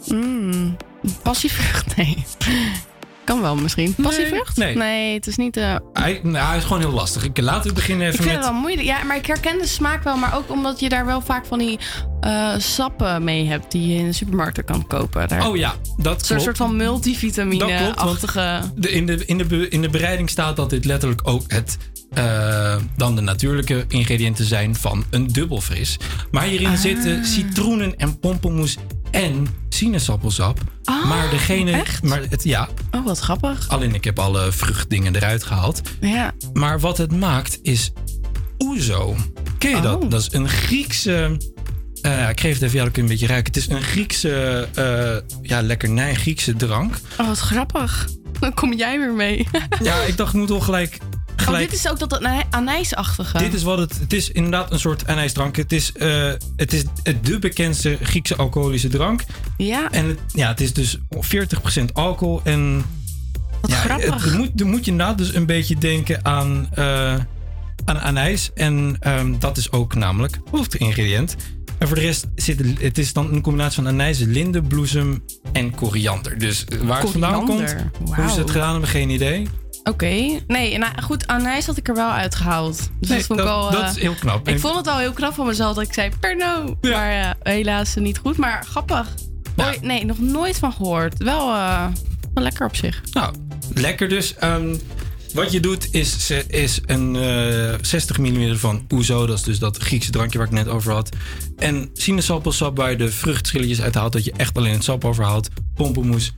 Mm, 0.07 0.77
passievrucht? 1.23 1.95
Nee. 1.95 2.25
Kan 3.31 3.41
wel 3.41 3.55
misschien. 3.55 3.95
Passievrucht? 4.01 4.57
nee. 4.57 5.13
het 5.13 5.27
is 5.27 5.35
niet... 5.37 5.57
eh, 5.57 5.75
Hij, 5.93 6.19
nou, 6.23 6.47
hij 6.47 6.57
is 6.57 6.63
gewoon 6.63 6.79
heel 6.79 6.91
lastig. 6.91 7.23
Ik, 7.23 7.37
laten 7.41 7.69
we 7.69 7.73
beginnen 7.75 8.07
ik 8.07 8.13
even 8.13 8.23
vind 8.23 8.35
met... 8.35 8.45
het 8.45 8.53
wel 8.53 8.61
moeilijk. 8.61 8.87
Ja, 8.87 9.03
maar 9.03 9.15
ik 9.17 9.25
herken 9.25 9.57
de 9.57 9.67
smaak 9.67 10.03
wel. 10.03 10.15
Maar 10.17 10.35
ook 10.35 10.51
omdat 10.51 10.79
je 10.79 10.89
daar 10.89 11.05
wel 11.05 11.21
vaak 11.21 11.45
van 11.45 11.59
die 11.59 11.79
eh, 12.21 12.53
sappen 12.57 13.23
mee 13.23 13.45
hebt... 13.47 13.71
die 13.71 13.87
je 13.87 13.95
in 13.99 14.05
de 14.05 14.11
supermarkt 14.13 14.63
kan 14.65 14.87
kopen. 14.87 15.27
Daar. 15.27 15.47
Oh 15.47 15.57
ja, 15.57 15.73
dat 15.97 16.25
klopt. 16.27 16.41
soort 16.41 16.57
van 16.57 16.75
multivitamine-achtige... 16.75 18.61
in, 18.79 19.05
de, 19.05 19.25
in, 19.25 19.37
de, 19.37 19.67
in 19.69 19.81
de 19.81 19.89
bereiding 19.89 20.29
staat 20.29 20.55
dat 20.55 20.69
dit 20.69 20.85
letterlijk 20.85 21.21
ook 21.27 21.43
het, 21.47 21.77
eh, 22.13 22.75
dan 22.97 23.15
de 23.15 23.21
natuurlijke 23.21 23.85
ingrediënten 23.87 24.45
zijn 24.45 24.75
van 24.75 25.03
een 25.09 25.27
dubbelfris. 25.27 25.97
Maar 26.31 26.43
hierin 26.43 26.67
Ah. 26.67 26.77
zitten 26.77 27.25
citroenen 27.25 27.97
en 27.97 28.19
pompelmoes 28.19 28.77
en 29.11 29.47
sinaasappelsap. 29.69 30.59
maar 31.07 31.29
degene, 31.29 31.71
Ah, 31.73 31.79
echt? 31.79 32.03
maar 32.03 32.21
het, 32.29 32.43
ja, 32.43 32.69
Oh, 32.91 33.05
wat 33.05 33.19
grappig. 33.19 33.69
alleen 33.69 33.93
ik 33.95 34.03
heb 34.03 34.19
alle 34.19 34.51
vruchtdingen 34.51 35.15
eruit 35.15 35.43
gehaald. 35.43 35.81
Ja. 36.01 36.31
Maar 36.53 36.79
wat 36.79 36.97
het 36.97 37.11
maakt 37.15 37.59
is 37.61 37.91
ouzo. 38.57 39.15
Ken 39.57 39.75
je 39.75 39.81
dat? 39.81 40.03
Oh. 40.03 40.09
Dat 40.09 40.21
is 40.21 40.27
een 40.31 40.49
Griekse. 40.49 41.37
eh, 42.01 42.29
ik 42.29 42.39
geef 42.39 42.53
het 42.53 42.61
even, 42.61 42.77
ja, 42.77 42.83
dat 42.83 42.93
kun 42.93 43.03
je 43.03 43.09
een 43.09 43.13
beetje 43.17 43.31
ruiken. 43.33 43.53
Het 43.53 43.61
is 43.61 43.69
een 43.75 43.81
Griekse, 43.81 44.67
eh 44.73 45.37
ja, 45.41 45.61
lekkernij, 45.61 46.15
Griekse 46.15 46.55
drank. 46.55 46.95
Oh, 47.19 47.27
wat 47.27 47.39
grappig. 47.39 48.07
Dan 48.39 48.53
kom 48.53 48.73
jij 48.73 48.99
weer 48.99 49.13
mee. 49.13 49.47
Ja, 49.83 50.01
ik 50.01 50.17
dacht, 50.17 50.33
ik 50.33 50.39
moet 50.39 50.49
wel 50.49 50.59
gelijk. 50.59 50.97
Oh, 51.49 51.57
dit 51.57 51.73
is 51.73 51.89
ook 51.89 51.99
dat 51.99 52.17
anij- 52.17 52.45
anijsachtige. 52.49 53.37
dit 53.37 53.53
is 53.53 53.63
wat 53.63 53.77
het. 53.77 53.99
Het 53.99 54.13
is 54.13 54.29
inderdaad 54.29 54.71
een 54.71 54.79
soort 54.79 55.07
anijsdrank. 55.07 55.55
Het 55.55 55.71
is, 55.71 55.91
eh, 55.91 56.31
het 56.55 56.73
is 56.73 56.83
het 57.03 57.25
de 57.25 57.39
bekendste 57.39 57.97
Griekse 58.01 58.35
alcoholische 58.35 58.87
drank. 58.87 59.23
Ja. 59.57 59.91
En 59.91 60.05
het, 60.07 60.19
ja, 60.27 60.47
het 60.47 60.61
is 60.61 60.73
dus 60.73 60.97
40% 61.19 61.93
alcohol. 61.93 62.41
En 62.43 62.83
Wat 63.61 63.71
ja, 63.71 63.77
grappig. 63.77 64.23
Het, 64.23 64.33
moet, 64.37 64.49
dan 64.57 64.69
moet 64.69 64.85
je 64.85 64.91
inderdaad 64.91 65.17
dus 65.17 65.33
een 65.33 65.45
beetje 65.45 65.75
denken 65.75 66.25
aan. 66.25 66.67
eh, 66.73 67.15
aan 67.85 67.99
anijs. 67.99 68.51
En 68.53 68.95
ehm, 68.99 69.33
dat 69.39 69.57
is 69.57 69.71
ook 69.71 69.95
namelijk 69.95 70.39
hoofdingrediënt. 70.51 71.35
En 71.77 71.87
voor 71.87 71.95
de 71.95 72.01
rest 72.01 72.27
zit 72.35 72.61
het, 72.79 72.97
is 72.97 73.13
dan 73.13 73.33
een 73.33 73.41
combinatie 73.41 73.75
van 73.75 73.87
anijs, 73.87 74.19
lindenbloesem 74.19 75.23
en 75.51 75.75
koriander. 75.75 76.37
Dus 76.37 76.65
eh, 76.65 76.79
waar 76.79 77.01
het 77.01 77.09
vandaan 77.09 77.45
komt, 77.45 77.75
hoe 78.15 78.29
ze 78.29 78.39
het 78.39 78.51
gedaan 78.51 78.71
hebben, 78.71 78.89
geen 78.89 79.09
idee. 79.09 79.47
Oké, 79.83 80.39
nee, 80.47 80.77
nou 80.77 81.01
goed, 81.01 81.27
anijs 81.27 81.65
had 81.65 81.77
ik 81.77 81.87
er 81.87 81.95
wel 81.95 82.09
uitgehaald. 82.09 82.77
Dus 82.99 83.09
Nee, 83.09 83.17
dat 83.17 83.27
vond 83.27 83.39
ik 83.39 83.45
al... 83.45 83.71
dat 83.71 83.81
eh, 83.81 83.89
is 83.89 83.99
heel 84.01 84.13
knap. 84.13 84.47
Ik 84.47 84.59
vond 84.59 84.75
het 84.75 84.87
al 84.87 84.97
heel 84.97 85.13
knap 85.13 85.33
van 85.33 85.45
mezelf 85.45 85.75
dat 85.75 85.83
ik 85.83 85.93
zei 85.93 86.09
Perno. 86.19 86.77
Maar 86.81 87.11
ja, 87.11 87.35
helaas 87.43 87.95
niet 87.95 88.17
goed. 88.17 88.37
Maar 88.37 88.65
grappig. 88.65 89.07
Nee, 89.81 90.05
nog 90.05 90.19
nooit 90.19 90.57
van 90.57 90.73
gehoord. 90.73 91.17
Wel, 91.17 91.53
eh, 91.53 91.87
wel 92.33 92.43
lekker 92.43 92.65
op 92.65 92.75
zich. 92.75 93.01
Nou, 93.11 93.35
lekker 93.73 94.09
dus. 94.09 94.35
Ehm, 94.35 94.75
wat 95.33 95.51
je 95.51 95.59
doet 95.59 95.87
is, 95.93 96.31
is 96.47 96.79
een 96.85 97.15
eh, 97.15 97.73
60 97.81 98.17
mm 98.17 98.57
van 98.57 98.85
ouzo. 98.87 99.25
Dat 99.25 99.37
is 99.37 99.43
dus 99.43 99.59
dat 99.59 99.77
Griekse 99.77 100.11
drankje 100.11 100.37
waar 100.37 100.47
ik 100.47 100.53
net 100.53 100.67
over 100.67 100.93
had. 100.93 101.09
En 101.57 101.89
sinaasappelsap 101.93 102.77
waar 102.77 102.91
je 102.91 102.97
de 102.97 103.11
vruchtschilletjes 103.11 103.81
uit 103.81 103.95
haalt. 103.95 104.13
Dat 104.13 104.25
je 104.25 104.33
echt 104.37 104.57
alleen 104.57 104.73
het 104.73 104.83
sap 104.83 105.05
overhaalt. 105.05 105.49
Pompenmoes. 105.75 106.33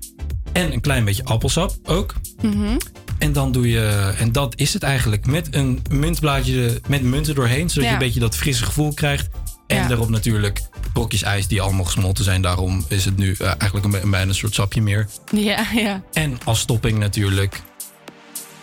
En 0.51 0.73
een 0.73 0.81
klein 0.81 1.05
beetje 1.05 1.25
appelsap 1.25 1.75
ook. 1.83 2.13
Mhm. 2.41 2.77
En 3.24 3.34
dan 3.34 3.51
doe 3.51 3.69
je, 3.69 4.13
en 4.17 4.32
dat 4.32 4.53
is 4.57 4.74
het 4.74 4.84
eigenlijk, 4.84 5.26
met 5.26 5.55
een 5.55 5.82
muntblaadje, 5.89 6.82
met 6.88 7.01
munten 7.03 7.36
doorheen. 7.36 7.69
Zodat 7.69 7.84
Ja. 7.84 7.88
je 7.89 7.93
een 7.93 8.05
beetje 8.05 8.19
dat 8.19 8.36
frisse 8.36 8.63
gevoel 8.65 8.93
krijgt. 8.93 9.28
En 9.67 9.78
Ja. 9.78 9.88
daarop 9.88 10.09
natuurlijk 10.09 10.61
brokjes 10.93 11.21
ijs 11.21 11.47
die 11.47 11.61
allemaal 11.61 11.86
gesmolten 11.86 12.24
zijn. 12.24 12.41
Daarom 12.41 12.86
is 12.88 13.05
het 13.05 13.17
nu 13.17 13.36
eh, 13.39 13.47
eigenlijk 13.57 13.86
een, 13.86 13.91
bijna 14.11 14.28
een 14.28 14.36
soort 14.36 14.53
sapje 14.53 14.82
meer. 14.82 15.07
Ja, 15.32 15.65
ja. 15.76 16.03
En 16.13 16.38
als 16.43 16.65
topping 16.65 16.97
natuurlijk 16.99 17.61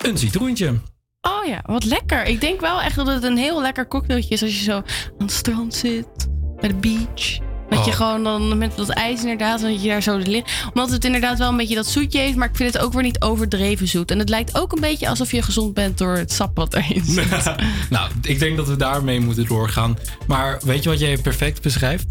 een 0.02 0.18
citroentje. 0.18 0.80
Oh 1.20 1.46
ja, 1.46 1.60
wat 1.66 1.84
lekker. 1.84 2.24
Ik 2.24 2.40
denk 2.40 2.60
wel 2.60 2.80
echt 2.82 2.96
dat 2.96 3.06
het 3.06 3.22
een 3.22 3.36
heel 3.36 3.60
lekker 3.62 3.88
cocktailtje 3.88 4.34
is 4.34 4.42
als 4.42 4.58
je 4.58 4.64
zo 4.64 4.76
aan 4.76 4.82
het 5.18 5.32
strand 5.32 5.74
zit, 5.74 6.28
bij 6.60 6.68
de 6.68 6.74
beach. 6.74 7.38
Dat 7.70 7.84
je 7.84 7.90
Oh. 7.90 7.96
gewoon 7.96 8.24
dan 8.24 8.58
met 8.58 8.76
dat 8.76 8.88
ijs 8.88 9.20
inderdaad, 9.20 9.60
dat 9.60 9.82
je 9.82 9.88
daar 9.88 10.02
zo 10.02 10.16
ligt. 10.16 10.50
Omdat 10.68 10.90
het 10.90 11.04
inderdaad 11.04 11.38
wel 11.38 11.48
een 11.48 11.56
beetje 11.56 11.74
dat 11.74 11.86
zoetje 11.86 12.18
heeft, 12.18 12.36
maar 12.36 12.48
ik 12.48 12.56
vind 12.56 12.72
het 12.72 12.82
ook 12.82 12.92
weer 12.92 13.02
niet 13.02 13.20
overdreven 13.20 13.88
zoet. 13.88 14.10
En 14.10 14.18
het 14.18 14.28
lijkt 14.28 14.58
ook 14.58 14.72
een 14.72 14.80
beetje 14.80 15.08
alsof 15.08 15.30
je 15.30 15.42
gezond 15.42 15.74
bent 15.74 15.98
door 15.98 16.16
het 16.16 16.32
sap 16.32 16.56
wat 16.56 16.74
erin 16.74 17.04
zit. 17.14 17.54
nou, 17.90 18.10
ik 18.22 18.38
denk 18.38 18.56
dat 18.56 18.68
we 18.68 18.76
daarmee 18.76 19.20
moeten 19.20 19.46
doorgaan. 19.46 19.98
Maar 20.26 20.58
weet 20.64 20.82
je 20.82 20.88
wat 20.88 20.98
jij 20.98 21.18
perfect 21.18 21.62
beschrijft? 21.62 22.04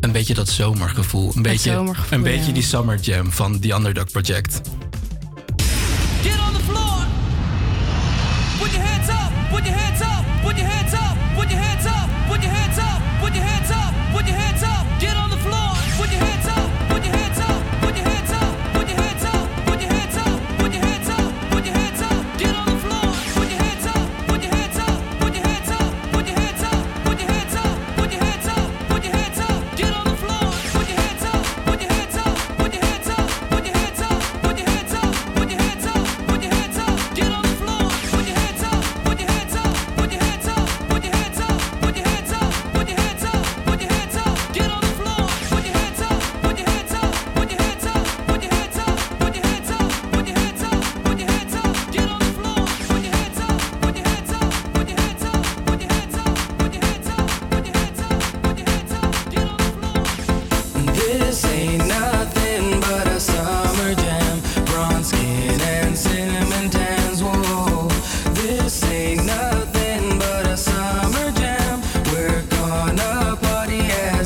Een 0.00 0.12
beetje 0.12 0.34
dat 0.34 0.48
zomergevoel. 0.48 1.32
Een 1.36 1.42
beetje, 1.42 1.70
zomergevoel, 1.72 2.18
een 2.18 2.24
beetje 2.24 2.46
ja. 2.46 2.52
die 2.52 2.62
summer 2.62 2.98
jam 3.00 3.32
van 3.32 3.60
The 3.60 3.72
Underdog 3.72 4.10
Project. 4.10 4.60
Get 6.22 6.32
on 6.46 6.52
the 6.52 6.62
floor. 6.68 7.04
Put 8.60 8.72
your 8.72 8.86
hands 8.88 9.08
up. 9.08 9.30
Put 9.56 9.66
your 9.66 9.80
hands 9.82 10.00
up. 10.00 10.01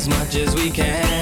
as 0.07 0.19
much 0.19 0.35
as 0.35 0.55
we 0.55 0.71
can. 0.71 1.16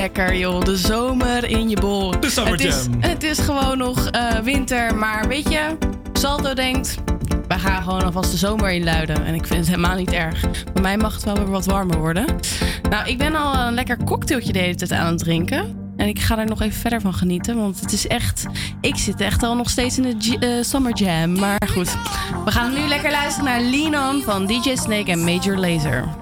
Lekker 0.00 0.36
joh. 0.36 0.64
De 0.64 0.76
zomer 0.76 1.44
in 1.44 1.68
je 1.68 1.76
bol. 1.76 2.20
De 2.20 2.30
summer 2.30 2.52
het 2.52 2.64
is, 2.64 2.84
jam. 2.84 3.00
Het 3.00 3.22
is 3.22 3.38
gewoon 3.38 3.78
nog 3.78 4.06
eh, 4.06 4.38
winter, 4.38 4.94
maar 4.94 5.28
weet 5.28 5.50
je, 5.50 5.76
Salto 6.12 6.54
denkt... 6.54 6.94
Wij 7.48 7.58
gaan 7.58 7.82
gewoon 7.82 8.04
alvast 8.04 8.30
de 8.30 8.36
zomer 8.36 8.70
inluiden. 8.70 9.24
En 9.24 9.34
ik 9.34 9.46
vind 9.46 9.58
het 9.58 9.68
helemaal 9.68 9.96
niet 9.96 10.12
erg. 10.12 10.40
Bij 10.72 10.82
mij 10.82 10.96
mag 10.96 11.14
het 11.14 11.24
wel 11.24 11.34
weer 11.34 11.50
wat 11.50 11.66
warmer 11.66 11.98
worden. 11.98 12.24
Nou, 12.90 13.08
ik 13.08 13.18
ben 13.18 13.34
al 13.34 13.54
een 13.54 13.74
lekker 13.74 14.04
cocktailtje 14.04 14.52
de 14.52 14.58
hele 14.58 14.74
tijd 14.74 14.92
aan 14.92 15.06
het 15.06 15.18
drinken. 15.18 15.92
En 15.96 16.08
ik 16.08 16.20
ga 16.20 16.38
er 16.38 16.46
nog 16.46 16.62
even 16.62 16.80
verder 16.80 17.00
van 17.00 17.14
genieten. 17.14 17.56
Want 17.56 17.80
het 17.80 17.92
is 17.92 18.06
echt... 18.06 18.46
Ik 18.80 18.96
zit 18.96 19.20
echt 19.20 19.42
al 19.42 19.56
nog 19.56 19.70
steeds 19.70 19.98
in 19.98 20.18
de 20.18 20.38
eh, 20.38 20.48
Summer 20.64 20.94
Jam. 20.94 21.38
Maar 21.38 21.68
goed, 21.72 21.96
we 22.44 22.50
gaan 22.50 22.72
nu 22.72 22.88
lekker 22.88 23.10
luisteren 23.10 23.44
naar 23.44 23.60
Lean 23.60 24.08
On 24.08 24.22
van 24.22 24.46
DJ 24.46 24.76
Snake 24.76 25.10
en 25.10 25.24
Major 25.24 25.56
Lazer. 25.56 26.19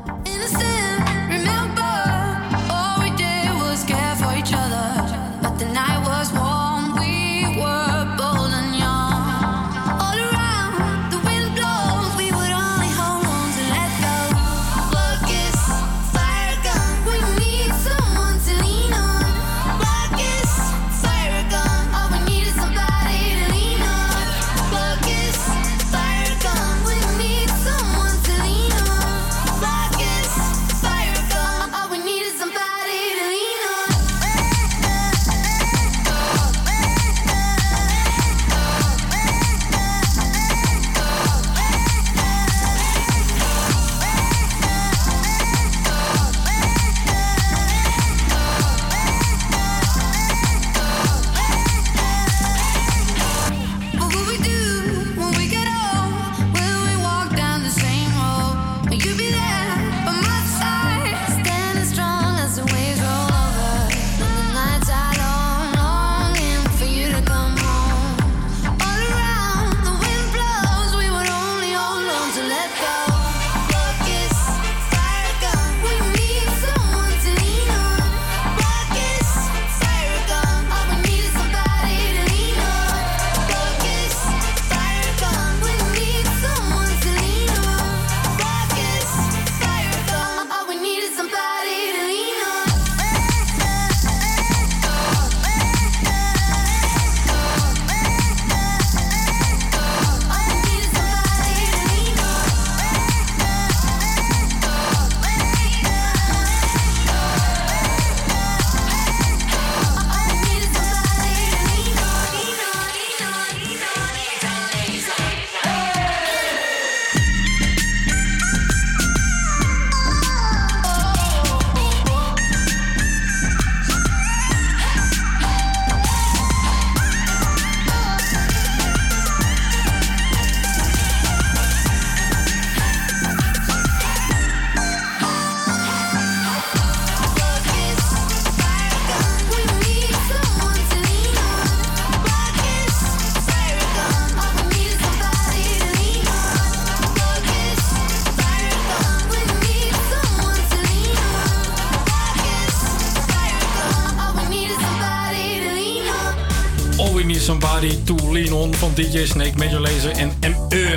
DJ 159.19 159.27
Snake, 159.27 159.53
Major 159.57 159.81
Lazer 159.81 160.11
en 160.11 160.33
ME. 160.41 160.97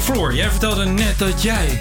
Floor, 0.00 0.34
jij 0.34 0.50
vertelde 0.50 0.84
net 0.84 1.18
dat 1.18 1.42
jij 1.42 1.80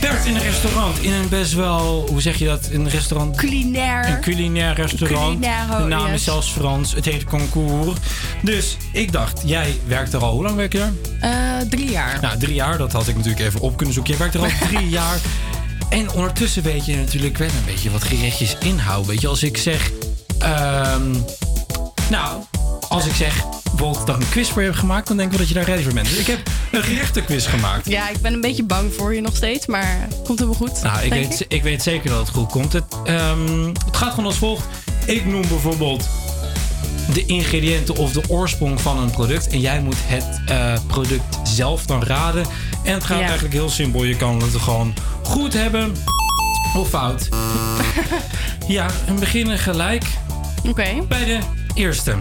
werkt 0.00 0.24
in 0.24 0.34
een 0.34 0.42
restaurant. 0.42 0.98
In 0.98 1.12
een 1.12 1.28
best 1.28 1.52
wel, 1.52 2.06
hoe 2.10 2.20
zeg 2.20 2.36
je 2.36 2.44
dat? 2.44 2.68
Een 2.72 2.88
restaurant? 2.88 3.36
Culinair. 3.36 4.08
Een 4.08 4.20
culinair 4.20 4.74
restaurant. 4.74 5.40
Culinair, 5.40 5.78
de 5.78 5.84
naam 5.84 6.06
yes. 6.06 6.14
is 6.14 6.24
zelfs 6.24 6.50
Frans. 6.50 6.94
Het 6.94 7.04
heet 7.04 7.24
Concours. 7.24 7.98
Dus 8.42 8.76
ik 8.92 9.12
dacht, 9.12 9.42
jij 9.44 9.78
werkt 9.86 10.12
er 10.12 10.20
al. 10.20 10.32
Hoe 10.32 10.42
lang 10.42 10.56
werk 10.56 10.72
je 10.72 10.80
er? 10.80 10.92
Eh, 11.20 11.68
drie 11.68 11.90
jaar. 11.90 12.18
Nou, 12.20 12.38
drie 12.38 12.54
jaar. 12.54 12.78
Dat 12.78 12.92
had 12.92 13.08
ik 13.08 13.16
natuurlijk 13.16 13.44
even 13.44 13.60
op 13.60 13.76
kunnen 13.76 13.94
zoeken. 13.94 14.12
Je 14.12 14.18
werkt 14.18 14.34
er 14.34 14.40
al 14.40 14.68
drie 14.68 14.88
jaar. 15.00 15.18
En 15.88 16.10
ondertussen 16.10 16.62
weet 16.62 16.86
je 16.86 16.96
natuurlijk 16.96 17.38
wel 17.38 17.48
een 17.48 17.64
beetje 17.66 17.90
wat 17.90 18.02
gerechtjes 18.04 18.56
inhouden. 18.60 19.10
Weet 19.10 19.20
je, 19.20 19.28
als 19.28 19.42
ik 19.42 19.56
zeg... 19.56 19.90
ehm, 20.38 21.14
nou, 22.10 22.42
als 22.88 23.06
ik 23.06 23.14
zeg 23.14 23.44
bijvoorbeeld 23.70 24.06
dat 24.06 24.16
ik 24.16 24.22
een 24.22 24.28
quiz 24.28 24.48
voor 24.50 24.62
je 24.62 24.68
heb 24.68 24.76
gemaakt... 24.78 25.08
dan 25.08 25.16
denk 25.16 25.32
ik 25.32 25.36
wel 25.38 25.46
dat 25.46 25.56
je 25.56 25.60
daar 25.60 25.68
ready 25.68 25.82
voor 25.82 25.92
bent. 25.94 26.08
Dus 26.08 26.18
ik 26.18 26.26
heb 26.26 26.38
een 26.72 26.82
gerechtenquiz 26.82 27.48
gemaakt. 27.48 27.88
Ja, 27.88 28.08
ik 28.08 28.20
ben 28.20 28.32
een 28.32 28.40
beetje 28.40 28.64
bang 28.64 28.92
voor 28.94 29.14
je 29.14 29.20
nog 29.20 29.36
steeds, 29.36 29.66
maar 29.66 29.96
het 30.08 30.22
komt 30.24 30.38
helemaal 30.38 30.58
goed. 30.68 30.82
Nou, 30.82 31.02
ik 31.02 31.12
weet, 31.12 31.44
ik 31.48 31.62
weet 31.62 31.82
zeker 31.82 32.10
dat 32.10 32.18
het 32.18 32.28
goed 32.28 32.50
komt. 32.50 32.72
Het, 32.72 32.84
ehm, 33.04 33.64
het 33.66 33.96
gaat 33.96 34.10
gewoon 34.10 34.24
als 34.26 34.36
volgt. 34.38 34.64
Ik 35.06 35.24
noem 35.26 35.48
bijvoorbeeld 35.48 36.08
de 37.12 37.26
ingrediënten 37.26 37.96
of 37.96 38.12
de 38.12 38.22
oorsprong 38.28 38.80
van 38.80 38.98
een 38.98 39.10
product. 39.10 39.48
En 39.48 39.60
jij 39.60 39.80
moet 39.80 39.96
het 39.98 40.40
eh, 40.46 40.72
product 40.86 41.38
zelf 41.44 41.86
dan 41.86 42.02
raden. 42.02 42.44
En 42.84 42.94
het 42.94 43.04
gaat 43.04 43.18
Ja. 43.18 43.24
eigenlijk 43.24 43.54
heel 43.54 43.70
simpel. 43.70 44.04
Je 44.04 44.16
kan 44.16 44.42
het 44.42 44.56
gewoon 44.56 44.94
goed 45.22 45.52
hebben. 45.52 45.92
Of 46.76 46.88
fout. 46.88 47.28
ja, 48.68 48.86
we 49.06 49.12
beginnen 49.12 49.58
gelijk 49.58 50.04
Oké. 50.68 50.88
bij 51.08 51.24
de 51.24 51.38
eerste. 51.74 52.16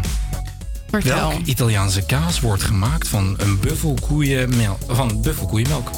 Vertel. 0.89 1.29
Welk 1.29 1.45
Italiaanse 1.45 2.05
kaas 2.05 2.39
wordt 2.39 2.63
gemaakt 2.63 3.07
van 3.07 3.35
een 3.37 3.59
buffelkoeienmelk? 3.59 4.77
Van 4.87 5.21
buffelkoeienmelk. 5.21 5.91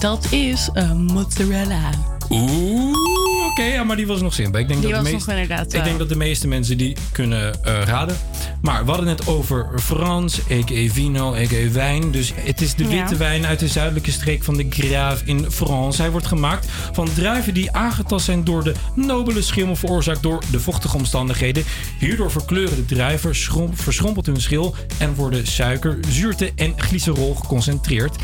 Dat 0.00 0.26
is 0.32 0.68
een 0.72 1.04
mozzarella. 1.04 1.90
Oeh, 2.30 3.13
oké, 3.60 3.72
ja, 3.72 3.84
maar 3.84 3.96
die 3.96 4.06
was 4.06 4.20
nog 4.20 4.34
simpel. 4.34 4.60
Ik 4.60 4.68
denk 4.68 4.80
Die 4.82 4.90
dat 4.90 5.04
de 5.04 5.10
nog 5.12 5.28
inderdaad, 5.28 5.72
Ik 5.72 5.84
denk 5.84 5.98
dat 5.98 6.08
de 6.08 6.16
meeste 6.16 6.48
mensen 6.48 6.78
die 6.78 6.96
kunnen 7.12 7.64
eh, 7.64 7.82
raden. 7.84 8.16
Maar 8.62 8.84
we 8.84 8.90
hadden 8.90 9.08
het 9.08 9.26
over 9.26 9.68
Frans, 9.80 10.38
a.k.a. 10.40 10.88
vino, 10.92 11.34
a.k.a. 11.34 11.70
wijn. 11.72 12.10
Dus 12.10 12.32
het 12.34 12.60
is 12.60 12.74
de 12.74 12.82
Ja. 12.84 12.88
witte 12.90 13.16
wijn 13.16 13.46
uit 13.46 13.58
de 13.58 13.68
zuidelijke 13.68 14.10
streek 14.10 14.44
van 14.44 14.56
de 14.56 14.66
Grave 14.70 15.24
in 15.24 15.46
France. 15.50 16.00
Hij 16.02 16.10
wordt 16.10 16.26
gemaakt 16.26 16.66
van 16.92 17.08
druiven 17.14 17.54
die 17.54 17.72
aangetast 17.72 18.24
zijn 18.24 18.44
door 18.44 18.64
de 18.64 18.74
nobele 18.94 19.42
schimmel 19.42 19.76
veroorzaakt 19.76 20.22
door 20.22 20.42
de 20.50 20.60
vochtige 20.60 20.96
omstandigheden. 20.96 21.64
Hierdoor 21.98 22.30
verkleuren 22.30 22.76
de 22.76 22.94
druiven, 22.94 23.34
schrom- 23.34 23.76
verschrompelt 23.76 24.26
hun 24.26 24.40
schil 24.40 24.74
en 24.98 25.14
worden 25.14 25.46
suiker, 25.46 25.98
zuurte 26.08 26.52
en 26.56 26.74
glycerol 26.76 27.34
geconcentreerd. 27.34 28.16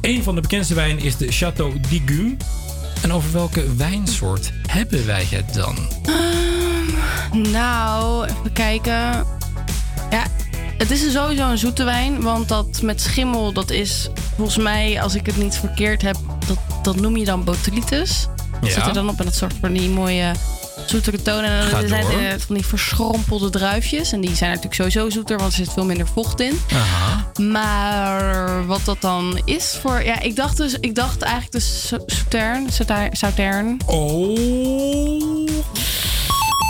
Een 0.00 0.22
van 0.22 0.34
de 0.34 0.40
bekendste 0.40 0.74
wijnen 0.74 1.04
is 1.04 1.16
de 1.16 1.26
Château 1.32 1.80
d'Igume. 1.88 2.36
En 3.02 3.12
over 3.12 3.32
welke 3.32 3.74
wijnsoort 3.76 4.52
hebben 4.66 5.06
wij 5.06 5.26
het 5.30 5.54
dan? 5.54 5.76
Nou, 7.32 8.24
even 8.26 8.52
kijken. 8.52 9.24
Ja, 10.10 10.24
het 10.78 10.90
is 10.90 11.12
sowieso 11.12 11.50
een 11.50 11.58
zoete 11.58 11.84
wijn. 11.84 12.22
Want 12.22 12.48
dat 12.48 12.82
met 12.82 13.00
schimmel, 13.00 13.52
dat 13.52 13.70
is 13.70 14.08
volgens 14.36 14.56
mij, 14.56 15.02
als 15.02 15.14
ik 15.14 15.26
het 15.26 15.36
niet 15.36 15.54
verkeerd 15.56 16.02
heb, 16.02 16.16
dat, 16.46 16.58
dat 16.82 17.00
noem 17.00 17.16
je 17.16 17.24
dan 17.24 17.44
botulitis. 17.44 18.26
Dat 18.60 18.68
Ja. 18.70 18.74
zit 18.74 18.86
er 18.86 18.92
dan 18.92 19.08
op 19.08 19.18
en 19.18 19.24
dat 19.24 19.34
soort 19.34 19.54
van 19.60 19.72
die 19.72 19.88
mooie 19.88 20.32
zoetere 20.86 21.22
tonen. 21.22 21.50
En 21.60 21.70
dan 21.70 21.88
zijn 21.88 22.02
door. 22.02 22.20
er 22.20 22.40
van 22.40 22.54
die 22.54 22.66
verschrompelde 22.66 23.50
druifjes. 23.50 24.12
En 24.12 24.20
die 24.20 24.36
zijn 24.36 24.48
natuurlijk 24.50 24.74
sowieso 24.74 25.10
zoeter, 25.10 25.38
want 25.38 25.50
er 25.52 25.56
zit 25.58 25.72
veel 25.72 25.84
minder 25.84 26.06
vocht 26.06 26.40
in. 26.40 26.60
Aha. 26.72 27.30
Maar 27.42 28.66
wat 28.66 28.80
dat 28.84 29.00
dan 29.00 29.40
is 29.44 29.78
voor... 29.80 30.02
Ja, 30.02 30.20
ik 30.20 30.36
dacht 30.36 30.56
dus... 30.56 30.76
Ik 30.80 30.94
dacht 30.94 31.22
eigenlijk 31.22 31.52
de 31.52 31.60
Sau- 31.60 32.04
Sautern. 32.06 32.66
Sauter- 32.70 33.76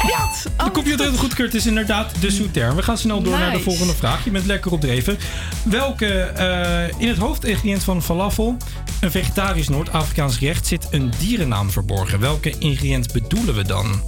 Sautern. 0.09 0.53
Oh. 0.59 0.65
De 0.65 0.71
computer 0.71 1.11
heeft 1.11 1.37
het 1.37 1.55
is 1.55 1.67
inderdaad 1.67 2.13
de 2.21 2.31
Souterrain. 2.31 2.77
We 2.77 2.83
gaan 2.83 2.99
snel 2.99 3.23
door 3.23 3.39
naar 3.39 3.53
de 3.53 3.61
volgende 3.61 3.95
vraag. 3.95 4.25
Je 4.25 4.31
bent 4.31 4.47
lekker 4.47 4.73
op 4.73 4.81
dreven. 4.81 5.19
Welke 5.65 6.07
eh, 6.07 7.01
in 7.01 7.09
het 7.09 7.19
hoofdingrediënt 7.19 7.85
van 7.85 8.03
falafel, 8.03 8.57
een 9.01 9.11
vegetarisch 9.11 9.69
Noord-Afrikaans 9.69 10.37
gerecht, 10.37 10.67
zit 10.67 10.87
een 10.91 11.13
dierennaam 11.19 11.71
verborgen? 11.71 12.21
Welke 12.21 12.55
ingrediënt 12.59 13.13
bedoelen 13.13 13.55
we 13.55 13.63
dan? 13.63 14.03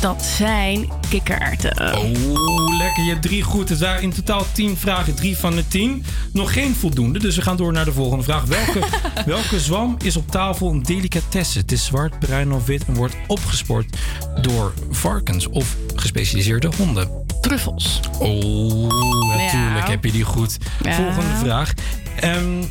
Dat 0.00 0.22
zijn 0.24 0.88
kikkererwten. 1.08 1.96
Oeh, 1.98 2.76
lekker. 2.78 3.04
Je 3.04 3.10
hebt 3.10 3.22
drie 3.22 3.42
goed. 3.42 3.68
Het 3.68 3.78
waren 3.78 4.02
in 4.02 4.12
totaal 4.12 4.44
10 4.52 4.76
vragen. 4.76 5.14
Drie 5.14 5.36
van 5.36 5.54
de 5.54 5.68
10. 5.68 6.04
Nog 6.32 6.52
geen 6.52 6.74
voldoende, 6.74 7.18
dus 7.18 7.36
we 7.36 7.42
gaan 7.42 7.56
door 7.56 7.72
naar 7.72 7.84
de 7.84 7.92
volgende 7.92 8.24
vraag. 8.24 8.44
Welke, 8.44 8.80
welke 9.26 9.60
zwam 9.60 9.96
is 10.04 10.16
op 10.16 10.30
tafel 10.30 10.70
een 10.70 10.82
delicatesse? 10.82 11.58
Het 11.58 11.72
is 11.72 11.84
zwart, 11.84 12.18
bruin 12.18 12.52
of 12.52 12.66
wit 12.66 12.84
en 12.84 12.94
wordt 12.94 13.16
opgespoord 13.26 13.96
door 14.42 14.72
varkens 14.90 15.48
of 15.48 15.76
gespecialiseerde 15.94 16.70
honden. 16.76 17.08
Truffels. 17.40 18.00
Oh, 18.18 18.88
natuurlijk 19.36 19.84
Ja. 19.84 19.90
heb 19.90 20.04
je 20.04 20.12
die 20.12 20.24
goed. 20.24 20.56
Ja. 20.82 20.94
Volgende 20.94 21.36
vraag. 21.38 21.72
Ehm, 22.20 22.62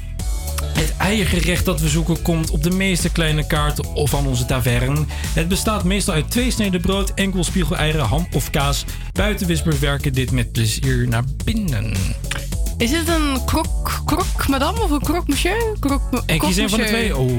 het 0.66 0.94
eiergerecht 0.98 1.66
dat 1.66 1.82
we 1.82 1.90
zoeken 1.90 2.22
komt 2.22 2.50
op 2.50 2.64
de 2.64 2.72
meeste 2.72 3.12
kleine 3.12 3.48
kaarten 3.48 3.94
of 3.94 4.10
van 4.10 4.28
onze 4.28 4.46
taverne. 4.46 5.06
Het 5.34 5.48
bestaat 5.48 5.84
meestal 5.84 6.14
uit 6.14 6.32
twee 6.32 6.52
sneden 6.52 6.82
brood, 6.82 7.14
enkel 7.14 7.44
spiegeleieren, 7.44 8.06
ham 8.06 8.28
of 8.32 8.50
kaas. 8.50 8.86
Buitenwispers 9.12 9.80
werken 9.80 10.14
dit 10.14 10.32
met 10.32 10.52
plezier 10.52 11.08
naar 11.08 11.24
binnen. 11.44 11.94
Is 12.78 12.92
het 12.92 13.08
een 13.08 13.46
krok, 13.46 14.02
krok 14.06 14.48
madame 14.48 14.82
of 14.82 14.90
een 14.90 15.02
krok 15.02 15.28
monsieur? 15.28 15.76
Krok, 15.80 16.02
En 16.26 16.40
kies 16.40 16.58
een 16.58 16.70
van 16.70 16.80
de 16.80 16.86
twee. 16.86 17.18
Oh, 17.18 17.32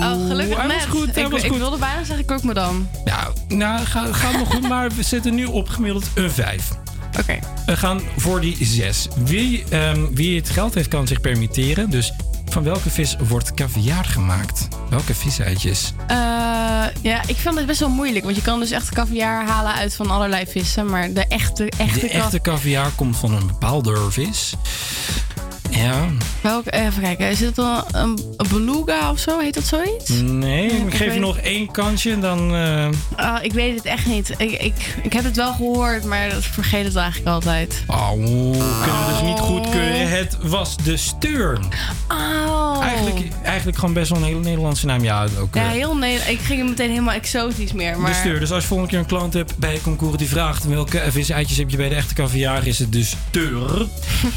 Oh, 0.00 0.26
gelukkig 0.26 0.56
hij 0.56 0.66
was 0.66 0.84
goed, 0.84 1.14
hij 1.14 1.24
ik, 1.24 1.30
was 1.30 1.42
ik 1.42 1.52
wilde 1.52 1.78
bijna 1.78 2.04
zeggen 2.04 2.24
krok 2.24 2.42
madame. 2.42 2.78
Nou, 3.04 3.32
nou 3.48 3.84
gaat, 3.84 4.14
gaat 4.14 4.38
nog 4.38 4.48
goed, 4.48 4.68
maar 4.68 4.90
we 4.90 5.02
zitten 5.02 5.34
nu 5.34 5.44
op 5.44 5.68
gemiddeld 5.68 6.04
een 6.14 6.30
5. 6.30 6.68
Oké. 7.18 7.38
We 7.66 7.76
gaan 7.76 8.00
voor 8.16 8.40
die 8.40 8.56
6. 8.60 9.08
Wie, 9.24 9.64
ehm, 9.68 10.06
wie 10.12 10.36
het 10.36 10.50
geld 10.50 10.74
heeft, 10.74 10.88
kan 10.88 11.06
zich 11.06 11.20
permitteren. 11.20 11.90
Dus 11.90 12.12
van 12.50 12.62
welke 12.62 12.90
vis 12.90 13.16
wordt 13.28 13.54
caviar 13.54 14.04
gemaakt? 14.04 14.68
Welke 14.88 15.14
viseitjes? 15.14 15.92
Eh, 16.06 16.16
ja, 17.02 17.22
ik 17.26 17.36
vind 17.36 17.54
het 17.54 17.66
best 17.66 17.80
wel 17.80 17.88
moeilijk. 17.88 18.24
Want 18.24 18.36
je 18.36 18.42
kan 18.42 18.60
dus 18.60 18.70
echt 18.70 18.88
caviar 18.88 19.46
halen 19.46 19.72
uit 19.72 19.94
van 19.94 20.10
allerlei 20.10 20.46
vissen. 20.46 20.86
Maar 20.86 21.12
de 21.12 21.26
echte, 21.26 21.70
echte, 21.78 22.00
De 22.00 22.08
echte 22.08 22.40
caviar 22.40 22.90
komt 22.90 23.16
van 23.16 23.34
een 23.34 23.46
bepaalde 23.46 24.10
vis. 24.10 24.54
Ja, 25.70 26.08
Welke, 26.42 26.70
even 26.70 27.02
kijken. 27.02 27.28
Is 27.28 27.40
het 27.40 27.58
een, 27.58 27.82
een, 27.90 28.18
een 28.36 28.48
beluga 28.48 29.10
of 29.10 29.18
zo? 29.18 29.38
Heet 29.38 29.54
dat 29.54 29.64
zoiets? 29.64 30.10
nee, 30.22 30.66
ik 30.66 30.86
ik 30.86 30.94
geef 30.94 31.14
je 31.14 31.20
nog 31.20 31.36
één 31.36 31.70
kansje. 31.70 32.18
Dan, 32.18 32.54
eh, 32.54 32.88
Ah, 33.16 33.44
ik 33.44 33.52
weet 33.52 33.76
het 33.76 33.84
echt 33.84 34.06
niet. 34.06 34.34
Ik, 34.36 34.50
ik, 34.50 34.96
ik 35.02 35.12
heb 35.12 35.24
het 35.24 35.36
wel 35.36 35.52
gehoord, 35.52 36.04
maar 36.04 36.26
ik 36.26 36.32
vergeet 36.42 36.84
het 36.84 36.96
eigenlijk 36.96 37.28
altijd. 37.28 37.82
Oh, 37.86 38.10
kunnen 38.10 39.06
we 39.06 39.12
dus 39.12 39.22
niet 39.22 39.38
goedkeuren. 39.38 40.08
Het 40.10 40.36
was 40.42 40.76
de 40.76 40.96
Steurn. 40.96 41.62
Oh. 42.08 42.78
Eigenlijk, 42.82 43.26
eigenlijk 43.42 43.78
gewoon 43.78 43.94
best 43.94 44.10
wel 44.10 44.18
een 44.18 44.24
hele 44.24 44.40
Nederlandse 44.40 44.86
naam. 44.86 45.02
Ja, 45.02 45.26
ook. 45.40 45.54
Ja, 45.54 45.62
eh, 45.64 45.70
heel 45.70 45.96
nee. 45.96 46.16
Ik 46.16 46.40
ging 46.40 46.68
meteen 46.68 46.88
helemaal 46.90 47.14
exotisch 47.14 47.72
meer. 47.72 47.98
Maar... 47.98 48.10
De 48.10 48.16
steur. 48.16 48.40
Dus 48.40 48.52
als 48.52 48.62
je 48.62 48.68
volgende 48.68 48.92
keer 48.92 49.00
een 49.00 49.06
klant 49.06 49.34
hebt 49.34 49.56
bij 49.56 49.74
een 49.74 49.82
concours 49.82 50.16
die 50.16 50.28
vraagt 50.28 50.64
welke 50.64 51.02
viseitjes 51.08 51.58
heb 51.58 51.70
je 51.70 51.76
bij 51.76 51.88
de 51.88 51.94
echte 51.94 52.14
caviar, 52.14 52.66
is 52.66 52.78
het 52.78 52.92
de 52.92 53.04
steur. 53.04 53.86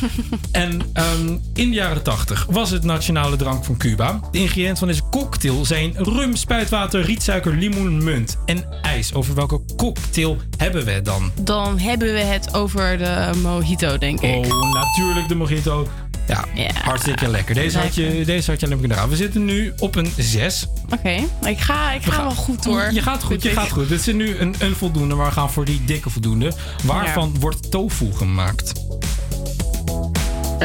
en 0.51 0.81
ehm, 1.27 1.37
in 1.53 1.69
de 1.69 1.75
jaren 1.75 2.03
80 2.03 2.45
was 2.49 2.69
het 2.69 2.83
nationale 2.83 3.35
drank 3.35 3.65
van 3.65 3.77
Cuba. 3.77 4.19
De 4.31 4.37
ingrediënten 4.37 4.77
van 4.77 4.87
deze 4.87 5.01
cocktail 5.11 5.65
zijn 5.65 5.93
rum, 5.97 6.35
spuitwater, 6.35 7.01
rietsuiker, 7.01 7.55
limoen, 7.55 8.03
munt 8.03 8.37
en 8.45 8.65
ijs. 8.81 9.13
Over 9.13 9.35
welke 9.35 9.61
cocktail 9.77 10.37
hebben 10.57 10.85
we 10.85 10.91
het 10.91 11.05
dan? 11.05 11.31
Dan 11.41 11.79
hebben 11.79 12.13
we 12.13 12.19
het 12.19 12.53
over 12.53 12.97
de 12.97 13.31
mojito, 13.41 13.97
denk 13.97 14.21
ik. 14.21 14.45
Oh, 14.45 14.73
natuurlijk 14.73 15.27
de 15.27 15.35
mojito. 15.35 15.87
Ja, 16.27 16.45
hartstikke 16.83 17.27
lekker. 17.27 17.55
Deze 17.55 17.79
had, 17.79 17.95
je, 17.95 18.25
deze 18.25 18.51
had 18.51 18.59
je 18.59 18.65
alleen 18.65 18.79
maar 18.79 18.89
raden. 18.89 19.09
We 19.09 19.15
zitten 19.15 19.45
nu 19.45 19.73
op 19.79 19.95
een 19.95 20.11
6. 20.17 20.67
Oké, 20.89 21.09
ik 21.45 21.59
ga, 21.59 21.91
ik 21.91 22.03
ga 22.03 22.21
wel 22.23 22.31
goed 22.31 22.65
hoor. 22.65 22.91
Je 22.91 23.01
gaat 23.01 23.23
goed, 23.23 23.43
je 23.43 23.49
gaat 23.49 23.71
goed. 23.71 23.89
Dit 23.89 24.07
is 24.07 24.13
nu 24.13 24.37
een, 24.37 24.55
een 24.59 24.75
voldoende, 24.75 25.15
maar 25.15 25.25
we 25.25 25.31
gaan 25.31 25.51
voor 25.51 25.65
die 25.65 25.81
dikke 25.85 26.09
voldoende. 26.09 26.53
Waarvan 26.83 27.35
wordt 27.39 27.71
tofu 27.71 28.13
gemaakt? 28.13 28.73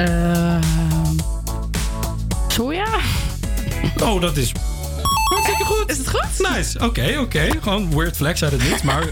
Ehm 0.05 0.78
soja? 2.59 2.86
Oh, 4.03 4.20
dat 4.20 4.36
is 4.36 4.53
hartstikke 5.24 5.64
goed. 5.64 5.90
Is 5.90 5.99
het 5.99 6.09
goed? 6.09 6.51
Nice. 6.55 6.84
Oké, 6.84 7.18
oké. 7.18 7.49
Gewoon 7.62 7.96
weird 7.96 8.16
flex 8.16 8.42
uit 8.42 8.53
het 8.53 8.62
niet, 8.70 8.82
maar... 8.82 9.03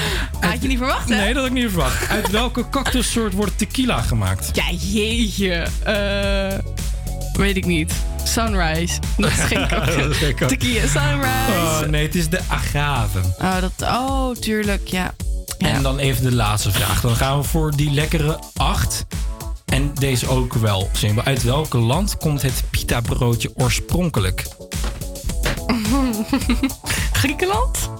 Had 0.40 0.62
je 0.62 0.68
niet 0.68 0.78
verwacht, 0.78 1.08
hè? 1.08 1.16
Nee, 1.16 1.26
dat 1.26 1.36
had 1.36 1.46
ik 1.46 1.52
niet 1.52 1.70
verwacht. 1.70 2.08
Uit 2.08 2.30
welke 2.30 2.68
cactussoort 2.68 3.32
wordt 3.32 3.58
tequila 3.58 4.02
gemaakt? 4.02 4.50
Ja, 4.52 4.64
jeetje. 4.70 5.66
Eh 5.82 6.58
weet 7.32 7.56
ik 7.56 7.66
niet. 7.66 7.92
Sunrise. 8.24 8.98
Dat 9.16 9.30
is 9.30 9.36
geen 9.36 9.68
Dat 9.68 9.88
is 9.88 10.16
geen 10.16 10.16
cactus. 10.16 10.18
cactus. 10.18 10.48
Tequila 10.48 10.86
sunrise. 10.86 11.84
Oh, 11.84 11.88
nee, 11.88 12.02
het 12.02 12.14
is 12.14 12.28
de 12.28 12.40
agave. 12.48 13.18
Oh, 13.38 13.60
dat, 13.60 13.72
oh, 13.82 14.30
tuurlijk, 14.30 14.88
ja. 14.88 15.14
En 15.58 15.82
dan 15.82 15.98
even 15.98 16.22
de 16.24 16.34
laatste 16.34 16.70
vraag. 16.70 17.00
Dan 17.00 17.16
gaan 17.16 17.38
we 17.38 17.44
voor 17.44 17.76
die 17.76 17.90
lekkere 17.90 18.38
8. 18.56 19.06
En 19.64 19.90
deze 19.94 20.28
ook 20.28 20.54
wel 20.54 20.88
simpel. 20.92 21.22
Uit 21.22 21.42
welk 21.42 21.72
land 21.72 22.16
komt 22.16 22.42
het 22.42 22.62
pita 22.70 23.00
broodje 23.00 23.50
oorspronkelijk? 23.54 24.44
Griekenland? 27.12 27.90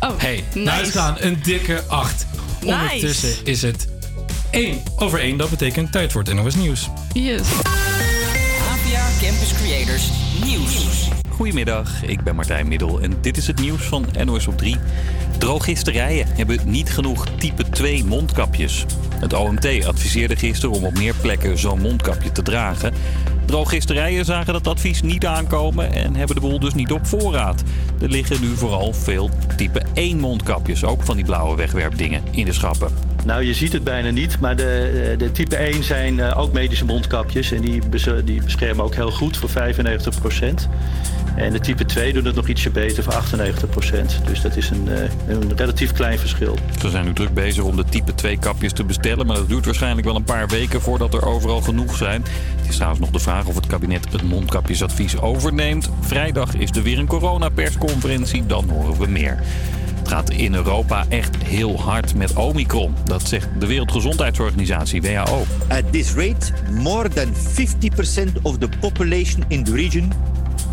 Oh, 0.00 0.10
Hey, 0.18 0.44
nice. 0.54 0.60
nou 0.60 0.84
gaan 0.86 1.16
een 1.18 1.38
dikke 1.42 1.82
8. 1.88 2.26
Nice. 2.60 2.74
Ondertussen 2.74 3.44
is 3.44 3.62
het 3.62 3.88
1 4.50 4.82
over 4.96 5.18
1. 5.20 5.36
Dat 5.36 5.50
betekent 5.50 5.92
tijd 5.92 6.12
voor 6.12 6.22
het 6.22 6.34
NOS 6.34 6.54
Nieuws. 6.54 6.88
Yes. 7.12 7.40
APA 7.40 9.08
Campus 9.20 9.52
Creators 9.62 10.08
Nieuws. 10.44 11.08
Goedemiddag, 11.30 12.02
ik 12.02 12.22
ben 12.22 12.34
Martijn 12.34 12.68
Middel 12.68 13.00
en 13.00 13.16
dit 13.20 13.36
is 13.36 13.46
het 13.46 13.60
nieuws 13.60 13.82
van 13.82 14.06
NOS 14.24 14.46
op 14.46 14.58
3. 14.58 14.76
Drogisterijen 15.38 16.26
hebben 16.36 16.58
niet 16.64 16.90
genoeg 16.90 17.26
type 17.38 17.68
2 17.68 18.04
mondkapjes. 18.04 18.84
Het 19.24 19.32
OMT 19.32 19.86
adviseerde 19.86 20.36
gisteren 20.36 20.76
om 20.76 20.84
op 20.84 20.98
meer 20.98 21.14
plekken 21.20 21.58
zo'n 21.58 21.80
mondkapje 21.80 22.32
te 22.32 22.42
dragen. 22.42 22.92
Drogisterijen 23.44 24.24
zagen 24.24 24.52
dat 24.52 24.66
advies 24.66 25.02
niet 25.02 25.26
aankomen 25.26 25.92
en 25.92 26.14
hebben 26.14 26.36
de 26.36 26.42
boel 26.42 26.58
dus 26.58 26.74
niet 26.74 26.92
op 26.92 27.06
voorraad. 27.06 27.62
Er 28.00 28.08
liggen 28.08 28.40
nu 28.40 28.56
vooral 28.56 28.92
veel 28.92 29.30
type 29.56 29.82
1 29.94 30.20
mondkapjes, 30.20 30.84
ook 30.84 31.02
van 31.02 31.16
die 31.16 31.24
blauwe 31.24 31.56
wegwerpdingen, 31.56 32.22
in 32.30 32.44
de 32.44 32.52
schappen. 32.52 32.88
Nou, 33.24 33.42
je 33.42 33.54
ziet 33.54 33.72
het 33.72 33.84
bijna 33.84 34.10
niet, 34.10 34.40
maar 34.40 34.56
de, 34.56 35.14
de 35.18 35.32
type 35.32 35.56
1 35.56 35.84
zijn 35.84 36.20
eh, 36.20 36.38
ook 36.38 36.52
medische 36.52 36.84
mondkapjes. 36.84 37.52
En 37.52 37.60
die, 37.60 37.82
die 38.24 38.42
beschermen 38.42 38.84
ook 38.84 38.94
heel 38.94 39.10
goed 39.10 39.36
voor 39.36 39.48
95 39.48 40.14
En 41.36 41.52
de 41.52 41.60
type 41.60 41.84
2 41.84 42.12
doet 42.12 42.24
het 42.24 42.34
nog 42.34 42.48
ietsje 42.48 42.70
beter 42.70 43.02
voor 43.02 43.12
98%. 43.12 44.20
Dus 44.26 44.40
dat 44.40 44.56
is 44.56 44.70
een, 44.70 44.88
eh, 44.88 45.10
een 45.26 45.56
relatief 45.56 45.92
klein 45.92 46.18
verschil. 46.18 46.58
Ze 46.80 46.90
zijn 46.90 47.04
nu 47.04 47.12
druk 47.12 47.34
bezig 47.34 47.64
om 47.64 47.76
de 47.76 47.84
type 47.84 48.14
2 48.14 48.38
kapjes 48.38 48.72
te 48.72 48.84
bestellen. 48.84 49.26
Maar 49.26 49.36
dat 49.36 49.48
duurt 49.48 49.64
waarschijnlijk 49.64 50.06
wel 50.06 50.16
een 50.16 50.24
paar 50.24 50.48
weken 50.48 50.80
voordat 50.80 51.14
er 51.14 51.26
overal 51.26 51.60
genoeg 51.60 51.96
zijn. 51.96 52.24
Het 52.56 52.68
is 52.68 52.74
trouwens 52.74 53.00
nog 53.00 53.10
de 53.10 53.18
vraag 53.18 53.46
of 53.46 53.54
het 53.54 53.66
kabinet 53.66 54.12
het 54.12 54.22
mondkapjesadvies 54.22 55.20
overneemt. 55.20 55.90
Vrijdag 56.00 56.54
is 56.54 56.70
er 56.70 56.82
weer 56.82 56.98
een 56.98 57.06
coronapersconferentie. 57.06 58.46
Dan 58.46 58.68
horen 58.68 58.98
we 58.98 59.06
meer. 59.06 59.42
Het 59.98 60.08
gaat 60.08 60.30
in 60.30 60.54
Europa 60.54 61.04
echt 61.08 61.36
heel 61.42 61.80
hard 61.80 62.14
met 62.14 62.32
Omicron. 62.32 62.94
Dat 63.04 63.28
zegt 63.28 63.48
de 63.58 63.66
Wereldgezondheidsorganisatie, 63.66 65.02
WHO. 65.02 65.44
At 65.68 65.92
this 65.92 66.14
rate, 66.14 66.52
more 66.70 67.08
than 67.08 67.34
50% 67.34 68.42
of 68.42 68.58
the 68.58 68.68
population 68.80 69.44
in 69.48 69.64
the 69.64 69.72
region 69.72 70.12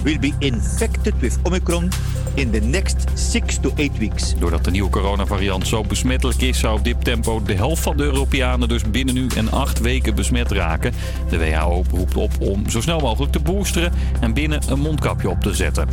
will 0.03 0.19
be 0.19 0.33
infected 0.39 1.13
with 1.19 1.37
Omicron 1.43 1.89
in 2.33 2.51
the 2.51 2.59
next 2.59 3.05
6 3.13 3.57
to 3.57 3.71
8 3.75 3.97
weeks. 3.97 4.35
Doordat 4.39 4.63
de 4.63 4.71
nieuwe 4.71 4.89
coronavariant 4.89 5.67
zo 5.67 5.83
besmettelijk 5.83 6.41
is, 6.41 6.59
zou 6.59 6.77
op 6.77 6.83
dit 6.83 7.03
tempo 7.03 7.41
de 7.41 7.53
helft 7.53 7.81
van 7.81 7.97
de 7.97 8.03
Europeanen 8.03 8.67
dus 8.67 8.83
binnen 8.91 9.13
nu 9.13 9.27
en 9.35 9.51
acht 9.51 9.79
weken 9.79 10.15
besmet 10.15 10.51
raken. 10.51 10.93
De 11.29 11.37
WHO 11.37 11.83
roept 11.91 12.15
op 12.15 12.31
om 12.39 12.69
zo 12.69 12.81
snel 12.81 12.99
mogelijk 12.99 13.31
te 13.31 13.39
boosteren 13.39 13.93
en 14.19 14.33
binnen 14.33 14.61
een 14.69 14.79
mondkapje 14.79 15.29
op 15.29 15.41
te 15.41 15.53
zetten. 15.53 15.87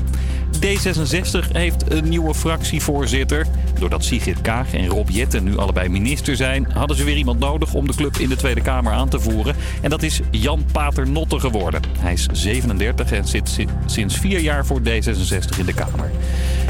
D66 0.56 1.52
heeft 1.52 1.92
een 1.92 2.08
nieuwe 2.08 2.34
fractievoorzitter. 2.34 3.46
Doordat 3.78 4.04
Sigrid 4.04 4.40
Kaag 4.40 4.74
en 4.74 4.86
Rob 4.86 5.08
Jetten 5.08 5.44
nu 5.44 5.56
allebei 5.56 5.88
minister 5.88 6.36
zijn, 6.36 6.70
hadden 6.72 6.96
ze 6.96 7.04
weer 7.04 7.16
iemand 7.16 7.38
nodig 7.38 7.74
om 7.74 7.86
de 7.86 7.94
club 7.94 8.16
in 8.16 8.28
de 8.28 8.36
Tweede 8.36 8.60
Kamer 8.60 8.92
aan 8.92 9.08
te 9.08 9.20
voeren. 9.20 9.56
En 9.80 9.90
dat 9.90 10.02
is 10.02 10.20
Jan 10.30 10.64
Paternotte 10.72 11.40
geworden. 11.40 11.82
Hij 11.98 12.12
is 12.12 12.26
37 12.32 13.12
en 13.12 13.26
zit 13.26 13.48
sinds 13.98 14.16
vier 14.16 14.40
jaar 14.40 14.66
voor 14.66 14.80
D66 14.80 15.58
in 15.58 15.66
de 15.66 15.74
Kamer. 15.74 16.10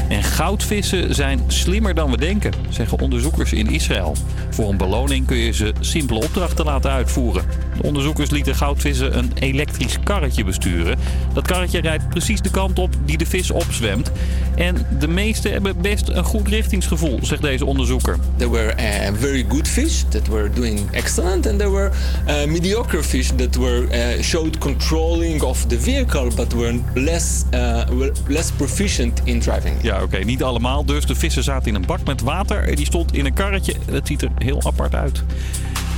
En 0.09 0.23
goudvissen 0.23 1.15
zijn 1.15 1.41
slimmer 1.47 1.93
dan 1.93 2.11
we 2.11 2.17
denken, 2.17 2.53
zeggen 2.69 2.99
onderzoekers 2.99 3.53
in 3.53 3.71
Israël. 3.71 4.15
Voor 4.49 4.69
een 4.69 4.77
beloning 4.77 5.25
kun 5.25 5.37
je 5.37 5.51
ze 5.53 5.73
simpele 5.79 6.19
opdrachten 6.19 6.65
laten 6.65 6.91
uitvoeren. 6.91 7.45
De 7.77 7.87
onderzoekers 7.87 8.29
lieten 8.29 8.55
goudvissen 8.55 9.17
een 9.17 9.31
elektrisch 9.35 9.97
karretje 10.03 10.43
besturen. 10.43 10.97
Dat 11.33 11.47
karretje 11.47 11.81
rijdt 11.81 12.09
precies 12.09 12.41
de 12.41 12.51
kant 12.51 12.79
op 12.79 12.95
die 13.05 13.17
de 13.17 13.25
vis 13.25 13.51
opzwemt. 13.51 14.11
En 14.55 14.75
de 14.99 15.07
meesten 15.07 15.51
hebben 15.51 15.81
best 15.81 16.07
een 16.07 16.23
goed 16.23 16.47
richtingsgevoel, 16.47 17.19
zegt 17.21 17.41
deze 17.41 17.65
onderzoeker. 17.65 18.17
There 18.35 18.51
were 18.51 18.73
uh, 18.79 19.19
very 19.19 19.45
good 19.49 19.67
fish 19.67 20.01
that 20.09 20.27
were 20.27 20.49
doing 20.53 20.79
excellent, 20.91 21.47
and 21.47 21.57
there 21.57 21.71
were 21.71 21.91
uh, 22.27 22.51
mediocre 22.51 23.03
fish 23.03 23.29
that 23.35 23.55
were 23.55 23.87
uh, 23.91 24.23
showed 24.23 24.57
controlling 24.57 25.41
of 25.41 25.65
the 25.65 25.79
vehicle, 25.79 26.27
but 26.35 26.53
were 26.53 26.79
less 26.93 27.18
uh, 27.51 27.83
were 27.87 28.11
less 28.27 28.51
proficient 28.51 29.21
in 29.23 29.39
driving. 29.39 29.75
Ja, 29.81 30.03
oké, 30.03 30.17
niet 30.17 30.43
allemaal 30.43 30.85
dus. 30.85 31.05
De 31.05 31.15
vissen 31.15 31.43
zaten 31.43 31.67
in 31.67 31.75
een 31.75 31.85
bak 31.85 32.03
met 32.05 32.21
water 32.21 32.67
en 32.67 32.75
die 32.75 32.85
stond 32.85 33.13
in 33.13 33.25
een 33.25 33.33
karretje. 33.33 33.73
Dat 33.85 34.07
ziet 34.07 34.21
er 34.21 34.31
heel 34.37 34.63
apart 34.63 34.95
uit. 34.95 35.23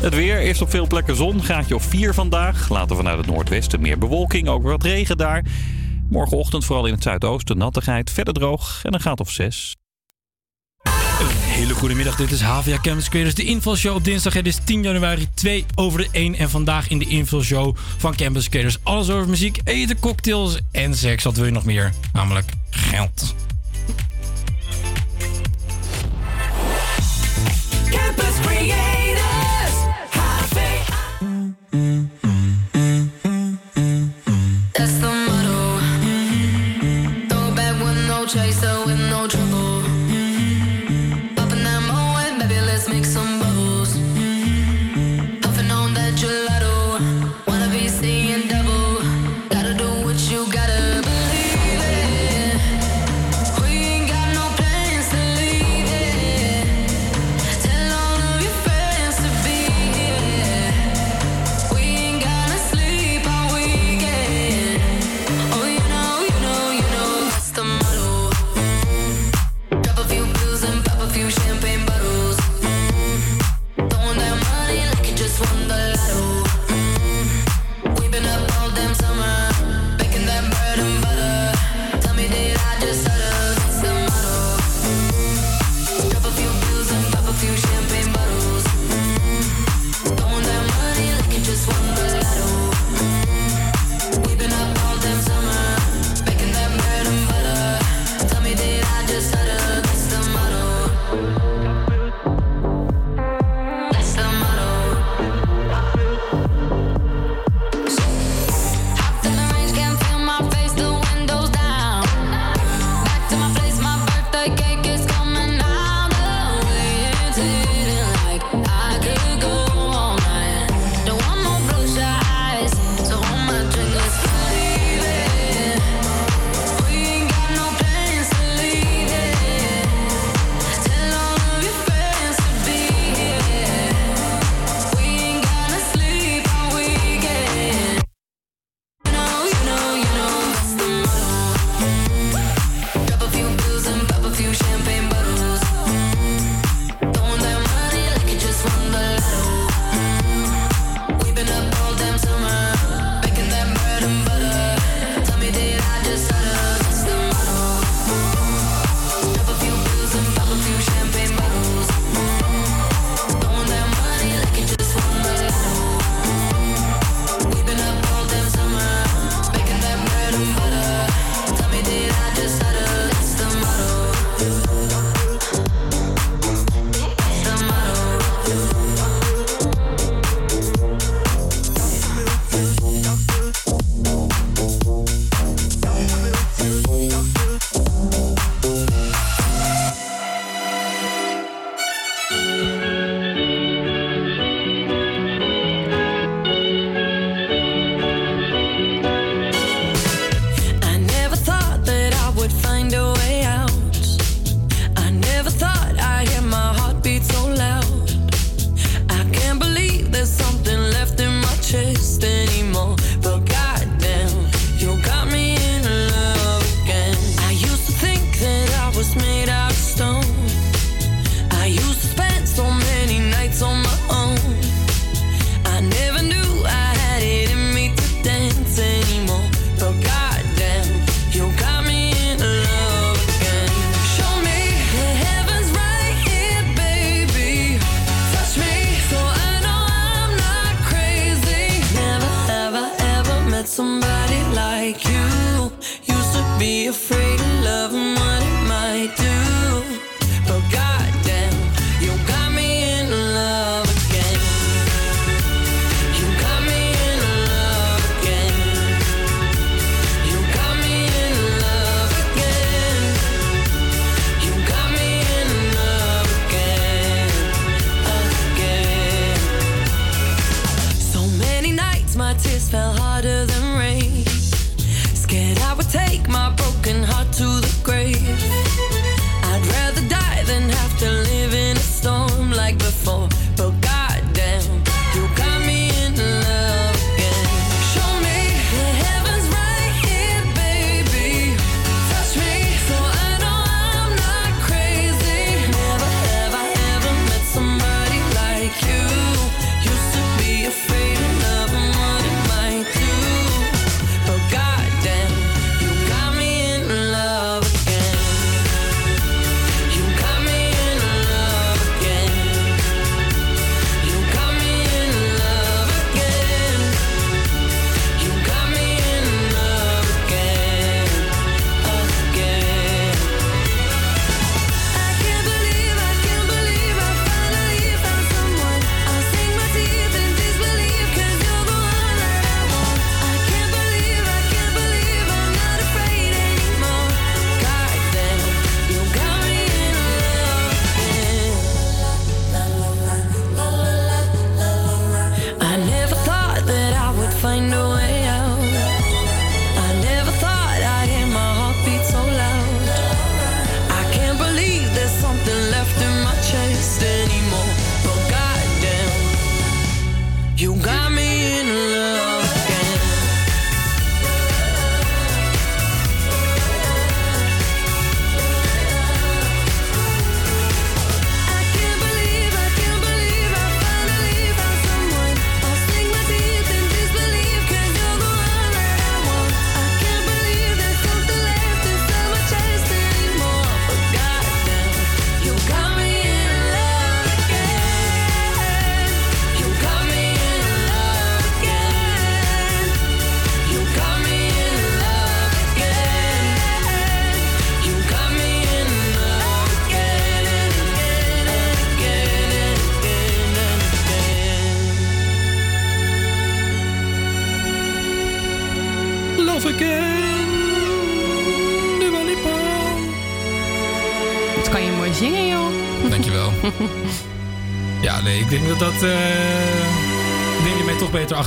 Het 0.02 0.16
weer, 0.16 0.40
eerst 0.40 0.62
op 0.62 0.70
veel 0.70 0.88
plekken 0.88 1.16
zon, 1.16 1.44
graadje 1.44 1.76
of 1.76 1.84
4 1.84 2.14
vandaag. 2.14 2.70
Later 2.70 2.96
vanuit 2.96 3.18
het 3.18 3.28
noordwesten 3.28 3.82
meer 3.82 3.98
bewolking, 3.98 4.48
ook 4.48 4.64
wat 4.64 4.84
regen 4.84 5.18
daar. 5.18 5.44
Morgenochtend 6.10 6.66
vooral 6.66 6.86
in 6.86 6.94
het 6.94 7.04
zuidoosten 7.04 7.58
nattigheid, 7.58 8.12
verder 8.12 8.34
droog 8.34 8.82
en 8.84 8.94
een 8.94 9.00
graad 9.00 9.20
of 9.20 9.30
6. 9.30 9.76
Hele 11.28 11.74
goede 11.74 11.96
middag, 11.96 12.16
dit 12.16 12.32
is 12.32 12.42
HVA 12.42 12.80
Campus 12.82 13.10
Creators, 13.10 13.36
de 13.36 13.44
invalshow 13.44 13.96
op 13.96 14.04
dinsdag. 14.04 14.34
Het 14.34 14.46
is 14.46 14.58
10 14.64 14.84
januari, 14.84 15.28
2 15.34 15.66
over 15.76 16.00
de 16.00 16.08
1. 16.12 16.36
En 16.36 16.50
vandaag 16.50 16.88
in 16.88 17.00
de 17.00 17.06
invulshow 17.06 17.76
van 17.98 18.16
Campus 18.16 18.50
Creators 18.50 18.78
alles 18.84 19.10
over 19.10 19.30
muziek, 19.30 19.60
eten, 19.64 20.00
cocktails 20.00 20.60
en 20.72 20.96
seks. 20.96 21.24
Wat 21.24 21.36
wil 21.36 21.46
je 21.46 21.52
nog 21.52 21.66
meer? 21.66 21.94
Namelijk 22.14 22.52
geld. 22.70 23.36
Campus. 27.90 28.91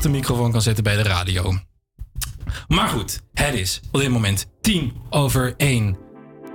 Microfoon 0.08 0.52
kan 0.52 0.62
zetten 0.62 0.84
bij 0.84 0.96
de 0.96 1.02
radio. 1.02 1.58
Maar 2.68 2.88
goed, 2.88 3.20
het 3.34 3.54
is 3.54 3.80
op 3.92 4.00
dit 4.00 4.08
moment 4.10 4.46
tien 4.60 4.92
over 5.10 5.54
één. 5.56 5.96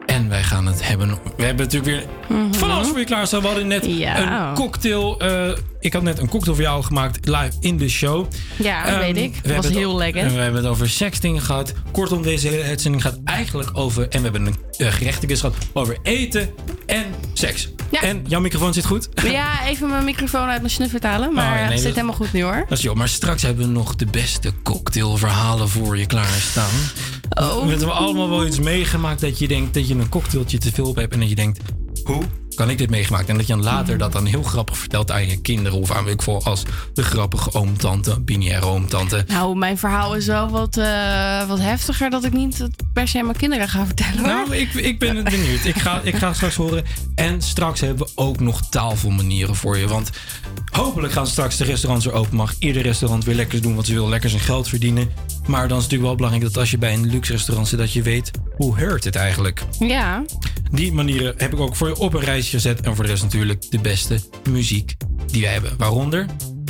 En 0.05 0.29
wij 0.29 0.43
gaan 0.43 0.65
het 0.65 0.87
hebben. 0.87 1.09
We 1.37 1.43
hebben 1.43 1.65
natuurlijk 1.65 1.91
weer 1.91 2.05
van 2.51 2.71
alles 2.71 2.87
voor 2.87 2.99
je 2.99 3.05
klaarstaan. 3.05 3.41
We 3.41 3.47
hadden 3.47 3.67
net 3.67 3.85
Ja. 3.85 4.49
een 4.49 4.55
cocktail. 4.55 5.19
eh, 5.19 5.51
ik 5.79 5.93
had 5.93 6.01
net 6.01 6.19
een 6.19 6.29
cocktail 6.29 6.55
voor 6.55 6.63
jou 6.65 6.83
gemaakt 6.83 7.25
live 7.27 7.51
in 7.59 7.77
de 7.77 7.89
show. 7.89 8.25
Ja, 8.57 8.83
dat 8.83 8.91
Ehm, 8.91 8.99
weet 8.99 9.17
ik. 9.17 9.39
we 9.43 9.55
was 9.55 9.67
heel 9.67 9.95
lekker. 9.95 10.21
En 10.23 10.33
we 10.33 10.39
hebben 10.39 10.61
het 10.61 10.69
over 10.71 10.89
sexting 10.89 11.45
gehad. 11.45 11.73
Kortom, 11.91 12.21
deze 12.21 12.47
hele 12.47 12.63
uitzending 12.63 13.03
gaat 13.03 13.17
eigenlijk 13.25 13.69
over. 13.73 14.03
En 14.09 14.17
we 14.17 14.23
hebben 14.23 14.45
een 14.45 14.55
uh, 14.77 14.87
gerechtigheid 14.91 15.39
gehad 15.39 15.55
over 15.73 15.97
eten 16.03 16.49
en 16.85 17.05
seks. 17.33 17.69
En 17.91 18.23
jouw 18.27 18.39
microfoon 18.39 18.73
zit 18.73 18.85
goed. 18.85 19.09
Ja, 19.23 19.65
even 19.67 19.89
mijn 19.89 20.03
microfoon 20.03 20.47
uit 20.47 20.59
mijn 20.59 20.73
snuffert 20.73 21.03
halen. 21.03 21.33
Maar 21.33 21.51
Oh, 21.51 21.57
ja, 21.57 21.63
nee, 21.63 21.71
het 21.71 21.81
zit 21.81 21.93
helemaal 21.95 22.15
goed 22.15 22.33
nu 22.33 22.43
hoor. 22.43 22.65
Dat 22.69 22.77
is 22.77 22.83
joh, 22.83 22.95
maar 22.95 23.09
straks 23.09 23.41
hebben 23.41 23.65
we 23.65 23.71
nog 23.71 23.95
de 23.95 24.05
beste 24.05 24.51
cocktailverhalen 24.63 25.69
voor 25.69 25.97
je 25.97 26.05
klaarstaan. 26.05 26.69
Oh. 27.29 27.63
We 27.63 27.69
hebben 27.69 27.93
allemaal 27.93 28.29
wel 28.29 28.45
iets 28.45 28.59
meegemaakt 28.59 29.21
dat 29.21 29.39
je 29.39 29.47
denkt 29.47 29.73
dat 29.73 29.87
je 29.87 29.93
een 29.93 30.09
cocktailtje 30.09 30.57
te 30.57 30.71
veel 30.71 30.85
op 30.85 30.95
hebt 30.95 31.13
en 31.13 31.19
dat 31.19 31.29
je 31.29 31.35
denkt, 31.35 31.59
hoe 32.03 32.23
kan 32.59 32.69
ik 32.69 32.77
dit 32.77 32.89
meegemaakt? 32.89 33.29
En 33.29 33.37
dat 33.37 33.47
je 33.47 33.53
dan 33.53 33.63
later 33.63 33.97
dat 33.97 34.11
dan 34.11 34.25
heel 34.25 34.43
grappig 34.43 34.77
vertelt 34.77 35.11
aan 35.11 35.27
je 35.27 35.41
kinderen 35.41 35.79
of 35.79 35.91
aan 35.91 36.07
ik 36.07 36.21
veel 36.21 36.43
als 36.43 36.63
de 36.93 37.03
grappige 37.03 37.53
oom-tante, 37.53 38.19
binaire 38.19 38.65
oom-tante. 38.65 39.23
Nou, 39.27 39.57
mijn 39.57 39.77
verhaal 39.77 40.15
is 40.15 40.25
wel 40.25 40.49
wat, 40.49 40.77
eh, 40.77 41.47
wat 41.47 41.59
heftiger 41.59 42.09
dat 42.09 42.23
ik 42.23 42.33
niet 42.33 42.57
het 42.57 42.83
per 42.93 43.07
se 43.07 43.19
aan 43.19 43.25
mijn 43.25 43.37
kinderen 43.37 43.69
ga 43.69 43.85
vertellen. 43.85 44.17
Hoor. 44.17 44.27
Nou, 44.27 44.55
ik, 44.55 44.73
ik 44.73 44.99
ben 44.99 45.15
het 45.15 45.29
benieuwd. 45.29 45.65
Ik 45.65 45.75
ga, 45.75 46.01
ik 46.03 46.15
ga 46.15 46.27
het 46.27 46.35
straks 46.35 46.55
horen. 46.55 46.83
En 47.15 47.41
straks 47.41 47.79
hebben 47.79 48.05
we 48.05 48.11
ook 48.15 48.39
nog 48.39 48.69
tafelmanieren 48.69 49.55
voor 49.55 49.77
je. 49.77 49.87
Want 49.87 50.09
hopelijk 50.71 51.13
gaan 51.13 51.27
straks 51.27 51.57
de 51.57 51.63
restaurants 51.63 52.05
weer 52.05 52.13
open. 52.13 52.35
Mag 52.35 52.55
ieder 52.59 52.81
restaurant 52.81 53.23
weer 53.23 53.35
lekker 53.35 53.61
doen 53.61 53.75
wat 53.75 53.85
ze 53.85 53.93
wil. 53.93 54.09
Lekker 54.09 54.29
zijn 54.29 54.41
geld 54.41 54.67
verdienen. 54.67 55.09
Maar 55.47 55.67
dan 55.67 55.77
is 55.77 55.83
het 55.83 55.91
natuurlijk 55.91 56.01
wel 56.01 56.15
belangrijk 56.15 56.53
dat 56.53 56.57
als 56.57 56.71
je 56.71 56.77
bij 56.77 56.93
een 56.93 57.09
luxe 57.09 57.31
restaurant 57.31 57.67
zit... 57.67 57.79
dat 57.79 57.93
je 57.93 58.01
weet 58.01 58.31
hoe 58.55 58.77
heurt 58.77 59.03
het 59.03 59.15
eigenlijk. 59.15 59.63
Ja. 59.79 60.23
Die 60.71 60.93
manieren 60.93 61.33
heb 61.37 61.53
ik 61.53 61.59
ook 61.59 61.75
voor 61.75 61.87
je 61.87 61.97
op 61.97 62.13
een 62.13 62.19
gezet. 62.49 62.81
En 62.81 62.95
voor 62.95 63.03
de 63.03 63.09
rest 63.09 63.23
natuurlijk 63.23 63.71
de 63.71 63.79
beste 63.79 64.19
muziek 64.49 64.95
die 65.25 65.41
wij 65.41 65.51
hebben. 65.51 65.77
Waaronder 65.77 66.25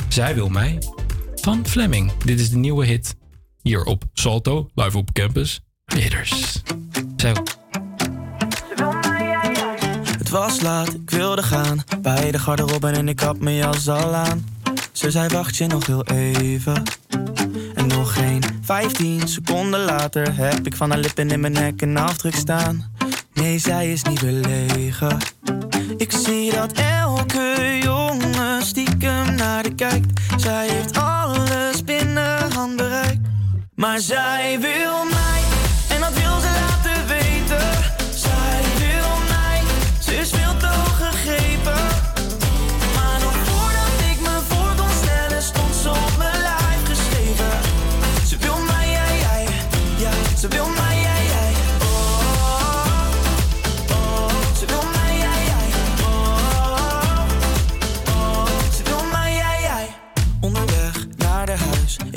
Zij 0.08 0.34
Wil 0.34 0.48
Mij 0.48 0.78
van 1.34 1.66
Fleming. 1.66 2.12
Dit 2.24 2.40
is 2.40 2.50
de 2.50 2.56
nieuwe 2.56 2.86
hit 2.86 3.16
hier 3.62 3.84
op 3.84 4.04
Salto, 4.12 4.70
live 4.74 4.96
op 4.96 5.12
campus. 5.12 5.60
Creators. 5.84 6.62
Zij 7.16 7.32
Het 10.18 10.28
was 10.28 10.60
laat, 10.60 10.94
ik 10.94 11.10
wilde 11.10 11.42
gaan. 11.42 11.82
Bij 12.02 12.30
de 12.30 12.38
garderobe 12.38 12.88
en 12.88 13.08
ik 13.08 13.20
had 13.20 13.38
mijn 13.38 13.56
jas 13.56 13.88
al 13.88 14.14
aan. 14.14 14.44
Ze 14.92 15.10
zei 15.10 15.28
wacht 15.28 15.56
je 15.56 15.66
nog 15.66 15.86
heel 15.86 16.04
even. 16.04 16.82
En 17.74 17.86
nog 17.86 18.14
geen 18.14 18.42
15 18.62 19.28
seconden 19.28 19.80
later 19.80 20.36
heb 20.36 20.66
ik 20.66 20.76
van 20.76 20.90
haar 20.90 20.98
lippen 20.98 21.30
in 21.30 21.40
mijn 21.40 21.52
nek 21.52 21.80
een 21.80 21.96
afdruk 21.96 22.34
staan. 22.34 22.89
Nee, 23.40 23.58
zij 23.58 23.92
is 23.92 24.02
niet 24.02 24.20
belegen. 24.20 25.16
Ik 25.96 26.12
zie 26.12 26.52
dat 26.52 26.72
elke 26.72 27.78
jongen 27.82 28.62
stiekem 28.62 29.34
naar 29.34 29.62
de 29.62 29.74
kijkt. 29.74 30.20
Zij 30.36 30.68
heeft 30.68 30.98
alles 30.98 31.84
binnen 31.84 32.52
handbereik. 32.52 33.18
Maar 33.74 33.98
zij 33.98 34.58
wil 34.60 35.04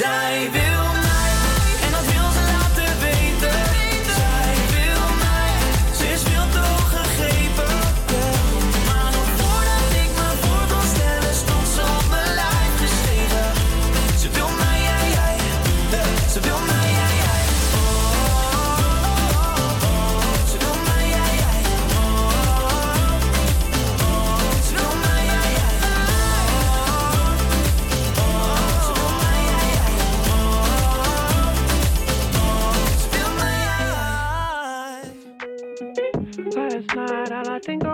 Zij 0.00 0.69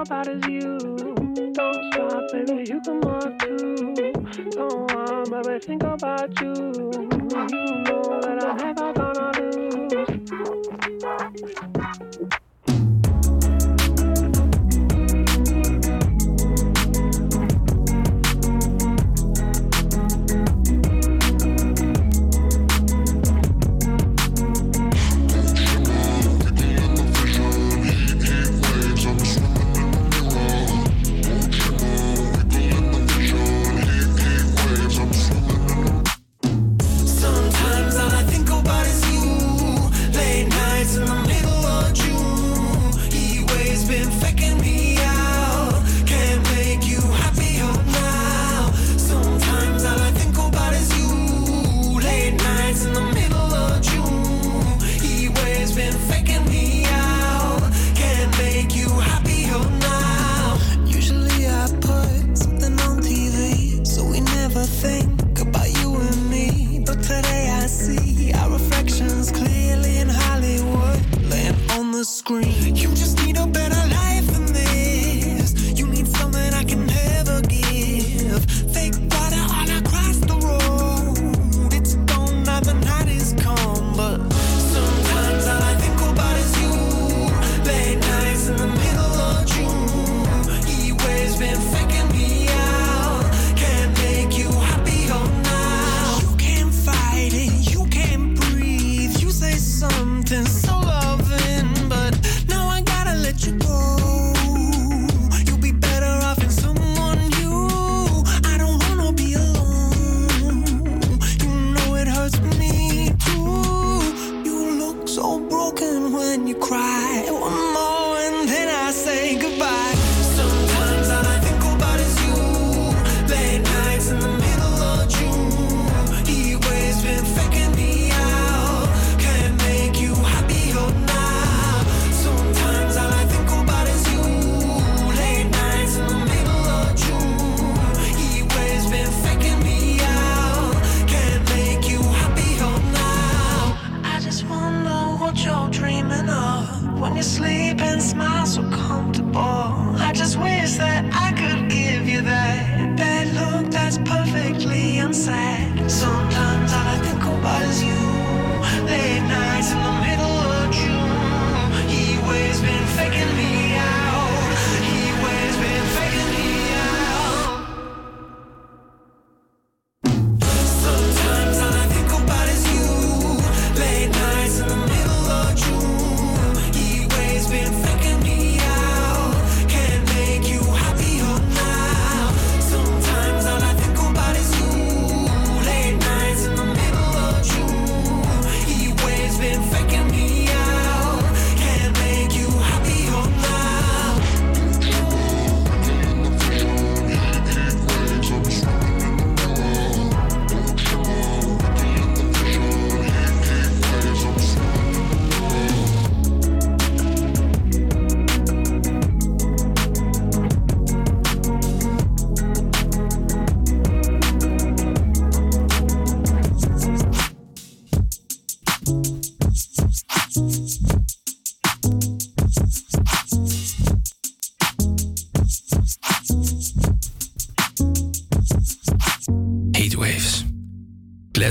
about 0.06 0.28
is 0.28 0.46
you. 0.46 0.78
Don't 1.52 1.92
stop, 1.92 2.22
baby, 2.32 2.64
you 2.68 2.80
can 2.80 3.00
walk 3.00 3.38
too. 3.40 3.92
Don't 4.52 4.92
want, 4.92 5.44
baby, 5.44 5.58
think 5.58 5.82
about 5.82 6.40
you. 6.40 6.54
You 6.54 7.82
know 7.82 8.20
that 8.22 8.44
I'm 8.44 8.56
never 8.58 8.92
gonna 8.92 9.32
lose. 9.40 10.20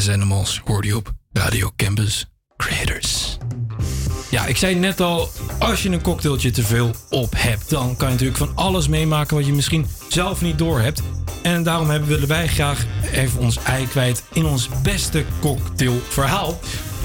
Glass 0.06 0.22
Animals 0.22 0.61
hoorde 0.65 0.88
je 0.88 0.95
op 0.95 1.14
Radio 1.34 1.72
Campus 1.76 2.26
Creators. 2.57 3.38
Ja, 4.30 4.45
ik 4.45 4.57
zei 4.57 4.76
net 4.76 4.99
al, 4.99 5.30
als 5.60 5.84
je 5.84 5.90
een 5.90 6.02
cocktailtje 6.02 6.52
te 6.52 6.64
veel 6.64 6.91
op 7.10 7.34
hebt, 7.38 7.69
dan 7.69 7.95
kan 7.95 8.07
je 8.07 8.14
natuurlijk 8.14 8.38
van 8.38 8.52
alles 8.56 8.88
meemaken 8.88 9.36
wat 9.36 9.45
je 9.45 9.53
misschien 9.53 9.88
zelf 10.10 10.41
niet 10.41 10.57
door 10.57 10.80
hebt. 10.80 11.02
En 11.41 11.64
daarom 11.64 11.90
hebben, 11.90 12.10
willen 12.10 12.27
wij 12.27 12.48
graag 12.48 12.86
even 13.11 13.40
ons 13.40 13.57
ei 13.64 13.88
kwijt 13.88 14.23
in 14.34 14.45
ons 14.45 14.69
beste 14.84 15.26
cocktailverhaal. 15.40 16.60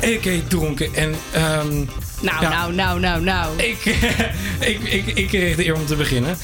A.k. 0.04 0.48
dronken. 0.48 0.94
En, 0.94 1.14
ehm, 1.32 1.84
Nou, 2.20 2.42
ja, 2.42 2.48
nou, 2.48 2.72
nou, 2.72 3.00
nou, 3.00 3.22
nou. 3.22 3.58
Ik, 3.58 3.84
ik, 4.72 4.82
ik, 4.82 5.06
ik 5.06 5.28
kreeg 5.28 5.56
de 5.56 5.64
eer 5.64 5.74
om 5.74 5.86
te 5.86 5.96
beginnen. 5.96 6.36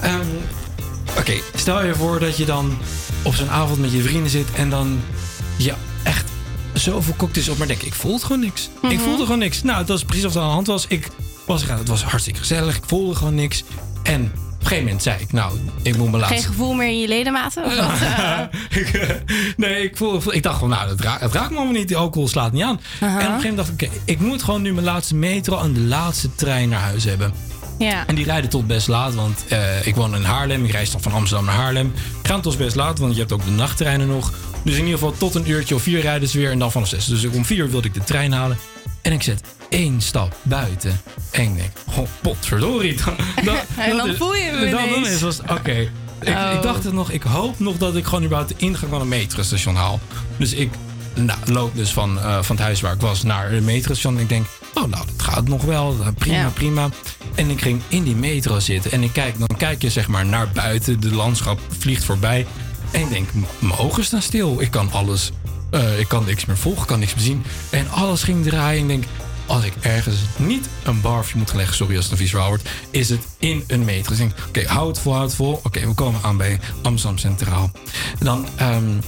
Ehm, 0.00 0.26
Oké, 1.18 1.34
stel 1.54 1.84
je 1.84 1.94
voor 1.94 2.20
dat 2.20 2.36
je 2.36 2.44
dan 2.44 2.78
op 3.22 3.34
zo'n 3.34 3.50
avond 3.50 3.80
met 3.80 3.92
je 3.92 4.02
vrienden 4.02 4.30
zit 4.30 4.52
en 4.56 4.70
dan 4.70 5.00
ja, 5.56 5.74
echt 5.74 5.91
zoveel 6.82 7.14
cocktails 7.16 7.48
op 7.48 7.58
maar 7.58 7.66
denk 7.66 7.82
ik 7.82 7.94
voelde 7.94 8.24
gewoon 8.24 8.40
niks. 8.40 8.62
Ik 8.82 8.90
Mhm. 8.92 8.98
voelde 8.98 9.22
gewoon 9.22 9.38
niks. 9.38 9.62
Nou, 9.62 9.78
het 9.78 9.88
was 9.88 10.04
precies 10.04 10.24
wat 10.24 10.34
er 10.34 10.40
aan 10.40 10.46
de 10.48 10.52
hand 10.54 10.66
was. 10.66 10.84
Ik 10.88 11.08
was 11.46 11.62
er, 11.62 11.78
het 11.78 11.88
was 11.88 12.02
hartstikke 12.04 12.38
gezellig. 12.38 12.76
Ik 12.76 12.82
voelde 12.86 13.14
gewoon 13.14 13.34
niks. 13.34 13.64
En 14.02 14.22
op 14.24 14.30
een 14.60 14.66
gegeven 14.66 14.84
moment 14.84 15.02
zei 15.02 15.20
ik, 15.20 15.32
nou, 15.32 15.58
ik 15.82 15.96
moet 15.96 16.10
mijn 16.10 16.22
Geen 16.22 16.30
laatste... 16.32 16.48
gevoel 16.48 16.72
meer 16.72 16.88
in 16.88 16.98
je 17.00 17.08
ledematen? 17.08 17.64
Of 17.64 17.76
wat? 17.76 17.88
ik, 18.80 18.88
eh, 18.88 19.16
nee, 19.56 19.82
ik, 19.82 19.96
voel, 19.96 20.34
ik 20.34 20.42
dacht 20.42 20.54
gewoon, 20.54 20.70
nou, 20.70 20.88
het 20.88 21.00
raakt, 21.00 21.20
het 21.20 21.32
raakt 21.32 21.50
me 21.50 21.56
allemaal 21.56 21.74
niet. 21.74 21.88
Die 21.88 21.96
alcohol 21.96 22.28
slaat 22.28 22.52
niet 22.52 22.62
aan. 22.62 22.80
En 23.00 23.08
op 23.08 23.14
een 23.14 23.20
gegeven 23.20 23.36
moment 23.38 23.56
dacht 23.56 23.68
ik, 23.68 23.82
oké, 23.82 24.00
ik 24.04 24.20
moet 24.20 24.42
gewoon 24.42 24.62
nu 24.62 24.72
mijn 24.72 24.86
laatste 24.86 25.14
metro 25.14 25.58
en 25.58 25.72
de 25.72 25.80
laatste 25.80 26.34
trein 26.34 26.68
naar 26.68 26.80
huis 26.80 27.04
hebben. 27.04 27.32
Ja. 27.78 28.06
En 28.06 28.14
die 28.14 28.24
rijden 28.24 28.50
tot 28.50 28.66
best 28.66 28.88
laat, 28.88 29.14
want 29.14 29.44
eh, 29.48 29.86
ik 29.86 29.94
woon 29.94 30.14
in 30.14 30.22
Haarlem. 30.24 30.64
Ik 30.64 30.70
reis 30.70 30.90
dan 30.90 31.02
van 31.02 31.12
Amsterdam 31.12 31.46
naar 31.46 31.54
Haarlem. 31.54 31.92
Gaan 32.22 32.40
tot 32.40 32.58
best 32.58 32.76
laat, 32.76 32.98
want 32.98 33.12
je 33.14 33.20
hebt 33.20 33.32
ook 33.32 33.44
de 33.44 33.50
nachttreinen 33.50 34.06
nog. 34.06 34.32
Dus 34.62 34.74
in 34.74 34.84
ieder 34.84 34.98
geval 34.98 35.14
tot 35.18 35.34
een 35.34 35.50
uurtje 35.50 35.74
of 35.74 35.82
vier 35.82 36.00
rijden 36.00 36.28
ze 36.28 36.38
weer 36.38 36.50
en 36.50 36.58
dan 36.58 36.72
vanaf 36.72 36.88
zes. 36.88 37.04
Dus 37.06 37.24
om 37.26 37.44
vier 37.44 37.58
uur 37.58 37.70
wilde 37.70 37.86
ik 37.88 37.94
de 37.94 38.04
trein 38.04 38.32
halen. 38.32 38.58
En 39.02 39.12
ik 39.12 39.22
zet 39.22 39.42
één 39.68 40.00
stap 40.00 40.36
buiten. 40.42 41.00
En 41.30 41.42
ik 41.42 41.54
denk, 41.56 41.70
oh, 41.96 42.06
potverdorie. 42.22 42.96
Dan, 43.04 43.14
dan, 43.44 43.56
En 43.76 43.96
dan 44.06 44.14
voel 44.14 44.34
je 44.34 44.42
hem 44.42 44.70
dan, 44.70 44.88
dan 44.90 45.06
is 45.06 45.20
het, 45.20 45.40
oké. 45.50 45.72
Ik, 45.72 45.90
Oh. 46.28 46.52
ik 46.54 46.62
dacht 46.62 46.84
het 46.84 46.92
nog, 46.92 47.10
ik 47.10 47.22
hoop 47.22 47.58
nog 47.58 47.76
dat 47.76 47.96
ik 47.96 48.04
gewoon 48.04 48.24
überhaupt 48.24 48.48
de 48.58 48.64
ingang 48.66 48.90
van 48.90 49.00
een 49.00 49.08
metrostation 49.08 49.74
haal. 49.74 50.00
Dus 50.36 50.52
ik 50.52 50.70
nou, 51.14 51.38
loop 51.44 51.76
dus 51.76 51.90
van, 51.92 52.18
eh, 52.18 52.42
van 52.42 52.56
het 52.56 52.64
huis 52.64 52.80
waar 52.80 52.92
ik 52.92 53.00
was 53.00 53.22
naar 53.22 53.50
het 53.50 53.64
metrostation. 53.64 54.16
En 54.16 54.22
ik 54.22 54.28
denk, 54.28 54.46
oh 54.74 54.82
nou, 54.90 55.06
dat 55.06 55.22
gaat 55.26 55.48
nog 55.48 55.62
wel. 55.64 55.96
Eh, 56.00 56.06
Prima, 56.18 56.36
Ja. 56.36 56.48
prima. 56.48 56.88
En 57.34 57.50
ik 57.50 57.60
ging 57.62 57.80
in 57.88 58.02
die 58.02 58.14
metro 58.16 58.58
zitten. 58.60 58.92
En 58.92 59.02
ik 59.02 59.12
kijk, 59.12 59.38
dan 59.38 59.56
kijk 59.56 59.82
je 59.82 59.90
zeg 59.90 60.08
maar 60.08 60.26
naar 60.26 60.48
buiten. 60.54 61.00
De 61.00 61.14
landschap 61.14 61.60
vliegt 61.78 62.04
voorbij. 62.04 62.46
En 62.92 63.00
ik 63.00 63.10
denk, 63.10 63.28
mijn 63.58 63.78
ogen 63.78 64.04
staan 64.04 64.22
stil. 64.22 64.60
Ik 64.60 64.70
kan 64.70 64.92
alles, 64.92 65.30
eh, 65.70 65.98
ik 65.98 66.08
kan 66.08 66.24
niks 66.24 66.44
meer 66.44 66.56
volgen, 66.56 66.82
ik 66.82 66.88
kan 66.88 66.98
niks 66.98 67.14
meer 67.14 67.24
zien. 67.24 67.42
En 67.70 67.90
alles 67.90 68.22
ging 68.22 68.44
draaien. 68.44 68.82
En 68.82 68.90
ik 68.90 69.00
denk, 69.00 69.04
als 69.46 69.64
ik 69.64 69.72
ergens 69.80 70.16
niet 70.36 70.68
een 70.84 71.00
barfje 71.00 71.38
moet 71.38 71.54
leggen, 71.54 71.76
sorry 71.76 71.96
als 71.96 72.10
het 72.10 72.20
een 72.20 72.26
verhaal 72.26 72.48
wordt, 72.48 72.68
is 72.90 73.08
het 73.08 73.26
in 73.38 73.64
een 73.66 73.84
metro. 73.84 74.08
Dus 74.08 74.18
ik 74.20 74.28
denk, 74.28 74.46
oké, 74.48 74.72
houd 74.72 74.88
het 74.88 74.98
vol, 74.98 75.12
houd 75.12 75.26
het 75.26 75.34
vol. 75.34 75.60
Oké, 75.62 75.86
we 75.86 75.94
komen 75.94 76.20
aan 76.22 76.36
bij 76.36 76.60
Amsterdam 76.82 77.18
Centraal. 77.18 77.70
En 78.18 78.24
dan, 78.24 78.46
ehm, 78.56 78.98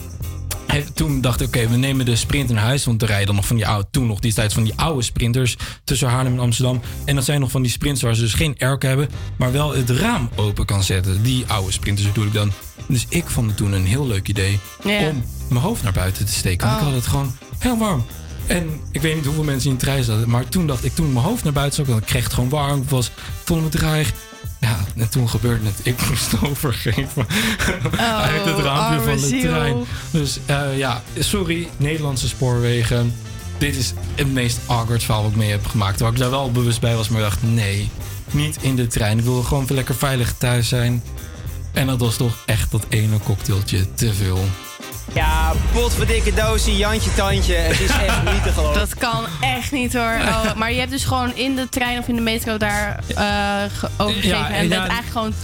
toen 0.95 1.20
dacht 1.20 1.41
ik, 1.41 1.47
oké, 1.47 1.69
we 1.69 1.77
nemen 1.77 2.05
de 2.05 2.16
sprinter 2.16 2.55
naar 2.55 2.65
huis. 2.65 2.85
Want 2.85 3.03
er 3.03 3.09
rijden 3.09 3.27
dan 3.27 3.35
nog 3.35 3.47
van 3.47 3.57
die 3.57 3.66
oude, 3.66 3.86
toen 3.91 4.07
nog 4.07 4.20
die 4.20 4.32
tijd 4.32 4.53
van 4.53 4.65
die 4.65 4.73
oude 4.77 5.03
sprinters 5.03 5.57
tussen 5.85 6.09
Haarlem 6.09 6.32
en 6.32 6.39
Amsterdam. 6.39 6.81
En 7.05 7.15
dat 7.15 7.24
zijn 7.24 7.41
nog 7.41 7.51
van 7.51 7.62
die 7.62 7.70
sprinters 7.70 8.03
waar 8.03 8.15
ze 8.15 8.20
dus 8.20 8.35
geen 8.35 8.55
airco 8.59 8.89
hebben, 8.89 9.09
maar 9.39 9.53
wel 9.53 9.74
het 9.74 9.91
raam 9.91 10.28
open 10.36 10.65
kan 10.65 10.82
zetten. 10.82 11.23
Die 11.23 11.45
oude 11.47 11.73
sprinters 11.73 12.07
bedoel 12.07 12.27
ik 12.27 12.32
dan. 12.32 12.53
Dus 12.89 13.07
ik 13.09 13.24
vond 13.27 13.47
het 13.47 13.57
toen 13.57 13.73
een 13.73 13.86
heel 13.86 14.07
leuk 14.07 14.28
idee 14.28 14.59
om 14.85 15.24
mijn 15.49 15.62
hoofd 15.62 15.82
naar 15.82 15.93
buiten 15.93 16.27
te 16.27 16.32
steken. 16.32 16.66
Want 16.69 16.81
Oh. 16.81 16.86
ik 16.86 16.93
had 16.95 17.03
het 17.03 17.11
gewoon 17.11 17.36
heel 17.59 17.78
warm. 17.78 18.05
En 18.47 18.81
ik 18.91 19.01
weet 19.01 19.15
niet 19.15 19.24
hoeveel 19.24 19.45
mensen 19.45 19.70
in 19.70 19.77
de 19.77 19.82
trein 19.85 20.05
zaten. 20.05 20.31
Maar 20.31 20.49
toen 20.49 20.66
dacht 20.66 20.85
ik, 20.85 20.95
toen 20.95 21.12
mijn 21.12 21.24
hoofd 21.24 21.45
naar 21.45 21.53
buiten 21.53 21.86
want 21.86 22.01
ik 22.01 22.07
kreeg 22.07 22.24
het 22.24 22.32
gewoon 22.32 22.49
warm. 22.49 22.82
Ik 22.82 22.89
was, 22.89 23.07
ik 23.07 23.12
voelde 23.45 23.62
me 23.62 23.69
dreig. 23.69 24.12
Ja, 24.65 24.78
en 24.97 25.09
toen 25.09 25.28
gebeurde 25.28 25.65
het. 25.66 25.81
Ik 25.82 26.09
moest 26.09 26.32
overgeven 26.51 27.27
uit 27.99 28.45
het 28.45 28.59
raampje 28.59 29.05
van 29.05 29.16
de 29.16 29.27
ziel. 29.27 29.41
trein. 29.41 29.85
Dus 30.11 30.39
eh, 30.47 30.78
ja, 30.78 31.03
sorry, 31.19 31.69
Nederlandse 31.77 32.28
spoorwegen. 32.28 33.15
dit 33.59 33.77
is 33.77 33.93
het 34.15 34.32
meest 34.32 34.59
awkward 34.66 35.03
verhaal 35.03 35.23
wat 35.23 35.31
ik 35.31 35.36
mee 35.36 35.51
heb 35.51 35.66
gemaakt. 35.66 36.01
Waar 36.01 36.12
ik 36.12 36.19
daar 36.19 36.31
wel 36.31 36.51
bewust 36.51 36.81
bij 36.81 36.95
was, 36.97 37.09
maar 37.09 37.20
dacht, 37.20 37.43
nee, 37.43 37.91
niet 38.31 38.59
in 38.61 38.77
de 38.77 38.86
trein. 38.86 39.19
Ik 39.19 39.24
wil 39.24 39.43
gewoon 39.43 39.66
lekker 39.69 39.95
veilig 39.95 40.35
thuis 40.39 40.69
zijn. 40.69 41.03
En 41.73 41.86
dat 41.86 42.01
was 42.01 42.16
toch 42.16 42.43
echt 42.47 42.70
dat 42.70 42.86
ene 42.89 43.19
cocktailtje 43.19 43.95
te 43.95 44.12
veel. 44.15 44.45
Ja, 45.12 45.52
potverdikke 45.72 46.35
doosje, 46.35 46.76
Jantje 46.76 47.14
Tandje. 47.14 47.55
Het 47.55 47.81
is 47.81 47.89
echt 47.90 48.22
niet 48.32 48.43
te 48.43 48.52
geloven. 48.52 48.81
Dat 48.81 48.94
kan 48.94 49.24
echt 49.40 49.72
niet 49.72 49.93
hoor. 49.94 50.16
Oh, 50.20 50.55
maar 50.55 50.72
je 50.72 50.78
hebt 50.78 50.90
dus 50.90 51.05
gewoon 51.05 51.36
in 51.36 51.56
de 51.56 51.68
trein 51.68 51.98
of 51.98 52.09
in 52.09 52.14
de 52.14 52.20
metro 52.22 52.56
daar 52.56 52.98
eh, 53.09 53.24
ge- 53.78 53.89
overgegeven. 53.97 54.39
Ja, 54.39 54.48
en 54.51 54.62
ja. 54.62 54.68
bent 54.68 54.72
eigenlijk 54.93 55.10
gewoon 55.12 55.35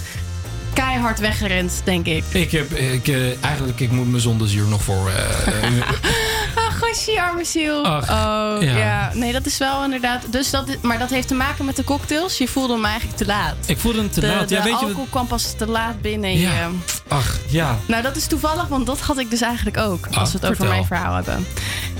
keihard 0.72 1.18
weggerend, 1.18 1.80
denk 1.84 2.06
ik. 2.06 2.24
Ik 2.30 2.50
heb, 2.50 2.72
ik, 2.72 3.08
eh, 3.08 3.44
eigenlijk, 3.44 3.80
ik 3.80 3.90
moet 3.90 4.08
mijn 4.10 4.22
zondezuur 4.22 4.66
nog 4.66 4.82
voor... 4.82 5.08
eh, 5.10 5.64
gosje, 6.80 7.22
arme 7.22 7.44
ziel. 7.44 7.84
Ach, 7.84 8.02
oh, 8.10 8.62
ja. 8.62 8.76
ja. 8.76 9.10
Nee, 9.14 9.32
dat 9.32 9.46
is 9.46 9.58
wel 9.58 9.84
inderdaad... 9.84 10.32
Dus 10.32 10.50
dat, 10.50 10.82
maar 10.82 10.98
dat 10.98 11.10
heeft 11.10 11.28
te 11.28 11.34
maken 11.34 11.64
met 11.64 11.76
de 11.76 11.84
cocktails. 11.84 12.38
Je 12.38 12.48
voelde 12.48 12.72
hem 12.72 12.84
eigenlijk 12.84 13.16
te 13.18 13.26
laat. 13.26 13.54
ik 13.66 13.78
voelde 13.78 13.98
hem 13.98 14.10
te 14.10 14.20
de, 14.20 14.26
laat. 14.26 14.48
De 14.48 14.54
Ja, 14.54 14.62
weet 14.62 14.80
je 14.80 14.84
alcohol 14.86 15.06
kwam 15.10 15.26
pas 15.26 15.54
te 15.56 15.66
laat 15.66 16.00
binnen. 16.00 16.30
in 16.30 16.38
Ja. 16.38 16.50
je- 16.52 16.68
Ach, 17.08 17.38
ja. 17.48 17.78
Nou, 17.86 18.02
dat 18.02 18.16
is 18.16 18.26
toevallig, 18.26 18.66
want 18.66 18.86
dat 18.86 19.00
had 19.00 19.18
ik 19.18 19.30
dus 19.30 19.40
eigenlijk 19.40 19.76
ook. 19.76 20.06
Ah, 20.10 20.16
als 20.18 20.32
we 20.32 20.38
het 20.40 20.50
over 20.50 20.66
mijn 20.66 20.84
verhaal 20.84 21.14
hebben. 21.14 21.46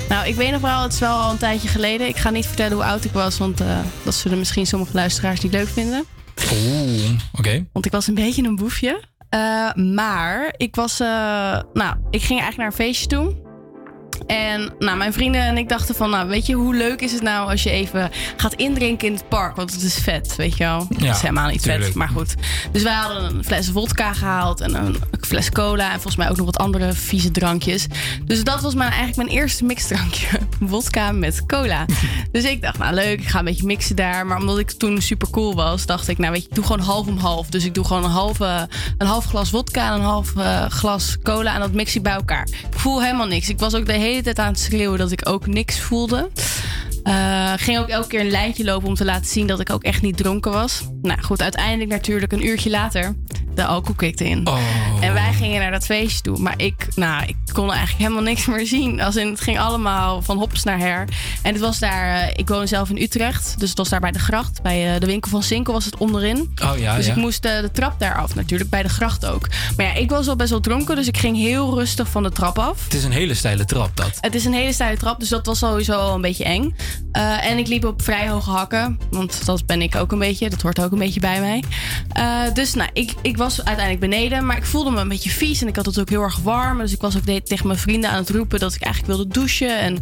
Nou, 0.08 0.26
ik 0.28 0.34
weet 0.34 0.50
nog 0.50 0.60
wel, 0.60 0.82
het 0.82 0.92
is 0.92 0.98
wel 0.98 1.16
al 1.16 1.30
een 1.30 1.36
tijdje 1.38 1.68
geleden. 1.68 2.08
Ik 2.08 2.16
ga 2.16 2.30
niet 2.30 2.46
vertellen 2.46 2.72
hoe 2.72 2.84
oud 2.84 3.04
ik 3.04 3.12
was, 3.12 3.38
want 3.38 3.60
eh, 3.60 3.66
dat 4.02 4.14
zullen 4.14 4.38
misschien 4.38 4.66
sommige 4.66 4.92
luisteraars 4.94 5.40
niet 5.40 5.52
leuk 5.52 5.68
vinden. 5.68 6.04
Oeh, 6.52 7.10
oké. 7.32 7.64
Want 7.72 7.86
ik 7.86 7.92
was 7.92 8.06
een 8.06 8.14
beetje 8.14 8.42
een 8.42 8.56
boefje. 8.56 9.00
Eh, 9.28 9.72
maar 9.74 10.54
ik 10.56 10.74
was, 10.74 11.00
eh, 11.00 11.06
nou, 11.72 11.94
ik 12.10 12.22
ging 12.22 12.40
eigenlijk 12.40 12.56
naar 12.56 12.66
een 12.66 12.72
feestje 12.72 13.06
toe. 13.06 13.48
En 14.30 14.72
nou, 14.78 14.96
mijn 14.96 15.12
vrienden 15.12 15.40
en 15.40 15.56
ik 15.56 15.68
dachten 15.68 15.94
van, 15.94 16.10
nou, 16.10 16.28
weet 16.28 16.46
je, 16.46 16.54
hoe 16.54 16.74
leuk 16.74 17.00
is 17.00 17.12
het 17.12 17.22
nou 17.22 17.50
als 17.50 17.62
je 17.62 17.70
even 17.70 18.10
gaat 18.36 18.54
indrinken 18.54 19.06
in 19.06 19.14
het 19.14 19.28
park? 19.28 19.56
Want 19.56 19.72
het 19.72 19.82
is 19.82 19.94
vet, 19.94 20.36
weet 20.36 20.56
je 20.56 20.64
wel. 20.64 20.86
Ja, 20.88 21.06
het 21.06 21.16
is 21.16 21.22
helemaal 21.22 21.48
niet 21.48 21.62
tuurlijk. 21.62 21.84
vet, 21.84 21.94
maar 21.94 22.08
goed. 22.08 22.34
Dus 22.72 22.82
wij 22.82 22.94
hadden 22.94 23.24
een 23.24 23.44
fles 23.44 23.68
vodka 23.68 24.12
gehaald 24.12 24.60
en 24.60 24.74
een 24.74 24.96
fles 25.20 25.50
cola 25.50 25.84
en 25.84 25.92
volgens 25.92 26.16
mij 26.16 26.30
ook 26.30 26.36
nog 26.36 26.46
wat 26.46 26.58
andere 26.58 26.92
vieze 26.92 27.30
drankjes. 27.30 27.86
Dus 28.24 28.44
dat 28.44 28.60
was 28.60 28.74
mijn, 28.74 28.90
eigenlijk 28.90 29.16
mijn 29.16 29.38
eerste 29.38 29.64
mixdrankje. 29.64 30.26
Vodka 30.70 31.12
met 31.12 31.46
cola. 31.46 31.84
dus 32.32 32.44
ik 32.44 32.62
dacht, 32.62 32.78
nou 32.78 32.94
leuk, 32.94 33.20
ik 33.20 33.28
ga 33.28 33.38
een 33.38 33.44
beetje 33.44 33.66
mixen 33.66 33.96
daar. 33.96 34.26
Maar 34.26 34.38
omdat 34.38 34.58
ik 34.58 34.70
toen 34.70 35.02
super 35.02 35.30
cool 35.30 35.54
was, 35.54 35.86
dacht 35.86 36.08
ik, 36.08 36.18
nou 36.18 36.32
weet 36.32 36.42
je, 36.42 36.48
ik 36.48 36.54
doe 36.54 36.64
gewoon 36.64 36.80
half 36.80 37.06
om 37.06 37.18
half. 37.18 37.46
Dus 37.46 37.64
ik 37.64 37.74
doe 37.74 37.84
gewoon 37.84 38.04
een, 38.04 38.10
halve, 38.10 38.68
een 38.98 39.06
half 39.06 39.24
glas 39.24 39.50
vodka 39.50 39.88
en 39.88 39.94
een 39.94 40.06
half 40.06 40.36
eh, 40.36 40.64
glas 40.66 41.16
cola 41.22 41.54
en 41.54 41.60
dat 41.60 41.72
mix 41.72 41.96
ik 41.96 42.02
bij 42.02 42.12
elkaar. 42.12 42.48
Ik 42.70 42.78
voel 42.78 43.02
helemaal 43.02 43.26
niks. 43.26 43.48
Ik 43.48 43.58
was 43.58 43.74
ook 43.74 43.86
de 43.86 43.92
hele 43.92 44.19
tijd 44.22 44.38
aan 44.38 44.52
het 44.52 44.60
schreeuwen 44.60 44.98
dat 44.98 45.12
ik 45.12 45.28
ook 45.28 45.46
niks 45.46 45.80
voelde. 45.80 46.30
Eh, 47.02 47.52
ging 47.56 47.78
ook 47.78 47.88
elke 47.88 48.08
keer 48.08 48.20
een 48.20 48.30
lijntje 48.30 48.64
lopen 48.64 48.88
om 48.88 48.94
te 48.94 49.04
laten 49.04 49.26
zien 49.26 49.46
dat 49.46 49.60
ik 49.60 49.70
ook 49.70 49.82
echt 49.82 50.02
niet 50.02 50.16
dronken 50.16 50.52
was. 50.52 50.82
Nou 51.02 51.22
goed, 51.22 51.42
uiteindelijk 51.42 51.90
natuurlijk 51.90 52.32
een 52.32 52.46
uurtje 52.46 52.70
later, 52.70 53.14
de 53.54 53.64
alcohol 53.64 53.94
kikte 53.94 54.28
in. 54.28 54.48
En 55.00 55.12
wij 55.12 55.32
gingen 55.32 55.60
naar 55.60 55.70
dat 55.70 55.84
feestje 55.84 56.20
toe. 56.20 56.38
Maar 56.38 56.54
ik, 56.56 56.86
nou, 56.94 57.24
ik 57.26 57.36
kon 57.52 57.70
eigenlijk 57.70 57.98
helemaal 57.98 58.22
niks 58.22 58.46
meer 58.46 58.66
zien. 58.66 59.00
Als 59.00 59.16
in, 59.16 59.28
het 59.28 59.40
ging 59.40 59.58
allemaal 59.58 60.22
van 60.22 60.38
hops 60.38 60.64
naar 60.64 60.78
her. 60.78 61.08
En 61.42 61.52
het 61.52 61.60
was 61.60 61.78
daar, 61.78 62.20
eh, 62.20 62.28
ik 62.36 62.48
woon 62.48 62.68
zelf 62.68 62.90
in 62.90 63.02
Utrecht. 63.02 63.54
Dus 63.58 63.68
het 63.68 63.78
was 63.78 63.88
daar 63.88 64.00
bij 64.00 64.12
de 64.12 64.18
gracht. 64.18 64.62
Bij 64.62 64.94
eh, 64.94 65.00
de 65.00 65.06
winkel 65.06 65.30
van 65.30 65.42
Sinkel 65.42 65.72
was 65.72 65.84
het 65.84 65.96
onderin. 65.96 66.52
Oh 66.62 66.78
ja, 66.78 66.96
dus 66.96 67.06
ja. 67.06 67.12
ik 67.12 67.18
moest 67.18 67.42
de 67.42 67.70
trap 67.72 67.98
daar 67.98 68.14
af 68.14 68.34
natuurlijk, 68.34 68.70
bij 68.70 68.82
de 68.82 68.88
gracht 68.88 69.26
ook. 69.26 69.48
Maar 69.76 69.86
ja, 69.86 69.94
ik 69.94 70.10
was 70.10 70.28
al 70.28 70.36
best 70.36 70.50
wel 70.50 70.60
dronken, 70.60 70.96
dus 70.96 71.06
ik 71.06 71.16
ging 71.16 71.36
heel 71.36 71.74
rustig 71.74 72.08
van 72.08 72.22
de 72.22 72.30
trap 72.30 72.58
af. 72.58 72.84
Het 72.84 72.94
is 72.94 73.04
een 73.04 73.12
hele 73.12 73.34
steile 73.34 73.64
trap, 73.64 73.96
dat. 73.96 74.18
Het 74.20 74.34
is 74.34 74.44
een 74.44 74.52
hele 74.52 74.72
steile 74.72 74.96
trap, 74.96 75.20
dus 75.20 75.28
dat 75.28 75.46
was 75.46 75.58
sowieso 75.58 75.92
al 75.92 76.14
een 76.14 76.20
beetje 76.20 76.44
eng. 76.44 76.74
Eh, 77.12 77.46
en 77.50 77.58
ik 77.58 77.66
liep 77.66 77.84
op 77.84 78.02
vrij 78.02 78.28
hoge 78.28 78.50
hakken, 78.50 78.98
want 79.10 79.44
dat 79.46 79.66
ben 79.66 79.82
ik 79.82 79.96
ook 79.96 80.12
een 80.12 80.18
beetje. 80.18 80.50
Dat 80.50 80.62
hoort 80.62 80.80
ook 80.80 80.92
een 80.92 80.98
beetje 80.98 81.20
bij 81.20 81.40
mij. 81.40 81.64
Eh, 82.12 82.54
dus 82.54 82.74
nou, 82.74 82.90
ik, 82.92 83.14
ik 83.22 83.36
was 83.36 83.56
uiteindelijk 83.64 84.00
beneden, 84.10 84.46
maar 84.46 84.56
ik 84.56 84.64
voelde 84.64 84.90
me 84.90 85.00
een 85.00 85.08
beetje 85.08 85.30
vies. 85.30 85.60
En 85.62 85.68
ik 85.68 85.76
had 85.76 85.86
het 85.86 86.00
ook 86.00 86.08
heel 86.08 86.22
erg 86.22 86.38
warm. 86.38 86.78
Dus 86.78 86.92
ik 86.92 87.00
was 87.00 87.16
ook 87.16 87.26
de- 87.26 87.42
tegen 87.42 87.66
mijn 87.66 87.78
vrienden 87.78 88.10
aan 88.10 88.16
het 88.16 88.30
roepen 88.30 88.58
dat 88.58 88.74
ik 88.74 88.82
eigenlijk 88.82 89.14
wilde 89.16 89.32
douchen. 89.32 89.78
En 89.78 89.98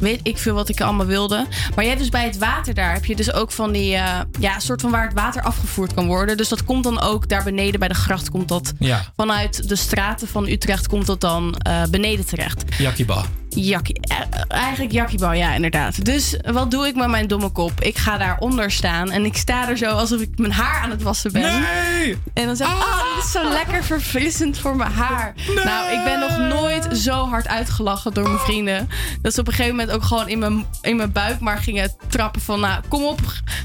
weet 0.00 0.20
ik 0.22 0.38
veel 0.38 0.54
wat 0.54 0.68
ik 0.68 0.80
allemaal 0.80 1.06
wilde. 1.06 1.46
Maar 1.74 1.84
je 1.84 1.90
hebt 1.90 2.00
dus 2.02 2.10
bij 2.10 2.24
het 2.24 2.38
water 2.38 2.74
daar, 2.74 2.92
heb 2.92 3.04
je 3.04 3.16
dus 3.16 3.32
ook 3.32 3.50
van 3.52 3.72
die, 3.72 3.94
eh, 3.94 4.20
ja, 4.40 4.58
soort 4.58 4.80
van 4.80 4.90
waar 4.90 5.04
het 5.04 5.12
water 5.14 5.42
afgevoerd 5.42 5.94
kan 5.94 6.06
worden. 6.06 6.36
Dus 6.36 6.48
dat 6.48 6.64
komt 6.64 6.84
dan 6.84 7.00
ook 7.00 7.28
daar 7.28 7.44
beneden 7.44 7.78
bij 7.80 7.88
de 7.88 7.94
gracht, 7.94 8.30
komt 8.30 8.48
dat 8.48 8.72
Ja. 8.78 9.04
vanuit 9.16 9.68
de 9.68 9.76
straten 9.76 10.28
van 10.28 10.46
Utrecht, 10.48 10.86
komt 10.88 11.06
dat 11.06 11.20
dan 11.20 11.54
beneden 11.90 12.26
terecht. 12.26 12.64
Yakiba. 12.78 13.24
Jakkie, 13.48 14.00
eh, 14.00 14.16
eigenlijk 14.48 14.92
jakkiebal, 14.92 15.32
ja, 15.32 15.54
inderdaad. 15.54 16.04
Dus 16.04 16.36
wat 16.52 16.70
doe 16.70 16.86
ik 16.86 16.94
met 16.94 17.08
mijn 17.08 17.26
domme 17.26 17.48
kop? 17.48 17.80
Ik 17.80 17.98
ga 17.98 18.18
daaronder 18.18 18.70
staan 18.70 19.10
en 19.10 19.24
ik 19.24 19.36
sta 19.36 19.68
er 19.68 19.76
zo 19.76 19.86
alsof 19.86 20.20
ik 20.20 20.38
mijn 20.38 20.52
haar 20.52 20.80
aan 20.82 20.90
het 20.90 21.02
wassen 21.02 21.32
ben. 21.32 21.60
Nee! 21.60 22.18
En 22.34 22.46
dan 22.46 22.56
zeg 22.56 22.68
ik, 22.68 22.74
oh, 22.74 23.14
dit 23.14 23.24
is 23.24 23.30
zo 23.30 23.48
lekker 23.48 23.84
verfrissend 23.84 24.58
voor 24.58 24.76
mijn 24.76 24.92
haar. 24.92 25.34
Nou, 25.64 25.92
ik 25.92 26.04
ben 26.04 26.20
nog 26.20 26.38
nooit 26.38 26.98
zo 26.98 27.28
hard 27.28 27.48
uitgelachen 27.48 28.14
door 28.14 28.24
mijn 28.24 28.38
vrienden. 28.38 28.88
Dat 29.22 29.34
ze 29.34 29.40
op 29.40 29.46
een 29.46 29.52
gegeven 29.52 29.76
moment 29.76 29.94
ook 29.94 30.02
gewoon 30.02 30.28
in 30.28 30.38
mijn, 30.38 30.66
in 30.82 30.96
mijn 30.96 31.12
buik 31.12 31.40
maar 31.40 31.58
gingen 31.58 31.94
trappen 32.08 32.40
van... 32.40 32.60
Nou, 32.60 32.82
kom 32.88 33.04
op, 33.04 33.20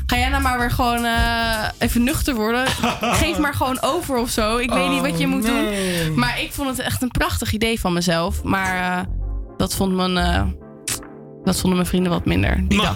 ga 0.05 0.17
jij 0.17 0.29
nou 0.29 0.41
maar 0.41 0.59
weer 0.59 0.71
gewoon 0.71 1.05
eh, 1.05 1.69
even 1.77 2.03
nuchter 2.03 2.35
worden. 2.35 2.67
Geef 3.21 3.37
maar 3.37 3.53
gewoon 3.53 3.81
over 3.81 4.17
of 4.17 4.29
zo. 4.29 4.57
Ik 4.57 4.71
weet 4.71 4.89
niet 4.89 5.01
wat 5.01 5.19
je 5.19 5.27
moet 5.27 5.43
nee. 5.43 6.05
doen. 6.05 6.19
Maar 6.19 6.41
ik 6.41 6.53
vond 6.53 6.69
het 6.69 6.79
echt 6.79 7.01
een 7.01 7.11
prachtig 7.11 7.53
idee 7.53 7.79
van 7.79 7.93
mezelf. 7.93 8.43
Maar 8.43 8.97
eh, 8.97 9.22
dat 9.57 9.75
vond 9.75 9.93
mijn... 9.95 10.17
eh, 10.17 10.43
dat 11.43 11.55
vonden 11.59 11.73
mijn 11.79 11.89
vrienden 11.89 12.11
wat 12.11 12.25
minder 12.25 12.65
die 12.67 12.81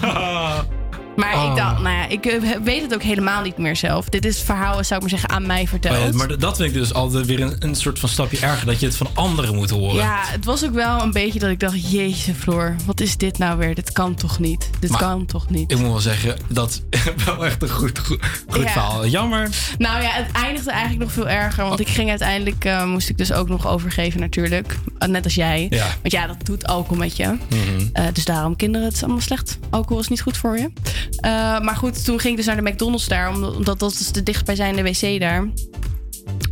Maar 1.18 1.34
Oh. 1.36 1.50
ik 1.50 1.56
dacht, 1.56 1.80
nou 1.82 1.96
ja, 1.96 2.08
ik 2.08 2.26
eh, 2.26 2.42
weet 2.64 2.82
het 2.82 2.94
ook 2.94 3.02
helemaal 3.02 3.42
niet 3.42 3.58
meer 3.58 3.76
zelf. 3.76 4.08
Dit 4.08 4.24
is 4.24 4.36
het 4.36 4.44
verhaal, 4.44 4.84
zou 4.84 4.94
ik 4.94 5.00
maar 5.00 5.08
zeggen, 5.18 5.28
aan 5.28 5.46
mij 5.46 5.66
verteld. 5.66 5.96
Oh 5.98 6.04
ja, 6.04 6.12
maar 6.12 6.38
dat 6.38 6.56
vind 6.56 6.68
ik 6.68 6.74
dus 6.74 6.94
altijd 6.94 7.26
weer 7.26 7.40
een, 7.40 7.56
een 7.58 7.74
soort 7.74 7.98
van 7.98 8.08
stapje 8.08 8.38
erger. 8.38 8.66
Dat 8.66 8.80
je 8.80 8.86
het 8.86 8.96
van 8.96 9.08
anderen 9.14 9.54
moet 9.54 9.70
horen. 9.70 9.94
Ja, 9.96 10.20
het 10.24 10.44
was 10.44 10.64
ook 10.64 10.74
wel 10.74 11.02
een 11.02 11.12
beetje 11.12 11.38
dat 11.38 11.50
ik 11.50 11.60
dacht: 11.60 11.90
Jezus, 11.90 12.34
Floor, 12.36 12.74
wat 12.86 13.00
is 13.00 13.16
dit 13.16 13.38
nou 13.38 13.58
weer? 13.58 13.74
Dit 13.74 13.92
kan 13.92 14.14
toch 14.14 14.38
niet? 14.38 14.70
Dit 14.80 14.90
Maar- 14.90 15.00
kan 15.00 15.26
toch 15.26 15.50
niet? 15.50 15.70
Ik 15.72 15.78
moet 15.78 15.88
wel 15.88 15.98
zeggen, 16.00 16.36
dat 16.48 16.82
wel 17.26 17.44
echt 17.46 17.62
een 17.62 17.68
goed, 17.70 17.98
goed, 17.98 18.18
goed 18.48 18.62
Ja. 18.62 18.68
verhaal. 18.70 19.06
Jammer. 19.06 19.48
Nou 19.78 20.02
ja, 20.02 20.10
het 20.10 20.32
eindigde 20.32 20.70
eigenlijk 20.70 21.00
nog 21.02 21.12
veel 21.12 21.28
erger. 21.28 21.64
Want 21.64 21.80
ik 21.80 21.88
ging 21.88 22.10
uiteindelijk, 22.10 22.64
eh, 22.64 22.84
moest 22.84 23.08
ik 23.08 23.18
dus 23.18 23.32
ook 23.32 23.48
nog 23.48 23.66
overgeven 23.68 24.20
natuurlijk. 24.20 24.76
Eh, 24.98 25.08
Net 25.08 25.24
als 25.24 25.34
jij. 25.34 25.66
Ja. 25.70 25.86
Want 26.02 26.12
ja, 26.12 26.26
dat 26.26 26.36
doet 26.46 26.66
alcohol 26.66 26.96
met 26.98 27.16
je. 27.16 27.24
Mhm. 27.26 27.36
Eh, 27.92 28.04
dus 28.12 28.24
daarom, 28.24 28.56
kinderen, 28.56 28.86
het 28.86 28.96
is 28.96 29.02
allemaal 29.02 29.20
slecht. 29.20 29.58
Alcohol 29.70 30.00
is 30.02 30.08
niet 30.08 30.20
goed 30.20 30.36
voor 30.36 30.58
je. 30.58 30.70
Eh, 31.16 31.60
maar 31.60 31.76
goed, 31.76 32.04
toen 32.04 32.18
ging 32.18 32.30
ik 32.30 32.36
dus 32.36 32.46
naar 32.46 32.64
de 32.64 32.70
McDonald's 32.70 33.08
daar. 33.08 33.28
Omdat, 33.28 33.78
dat 33.78 33.92
is 33.92 34.12
de 34.12 34.22
dichtstbijzijnde 34.22 34.82
wc 34.82 35.20
daar. 35.20 35.48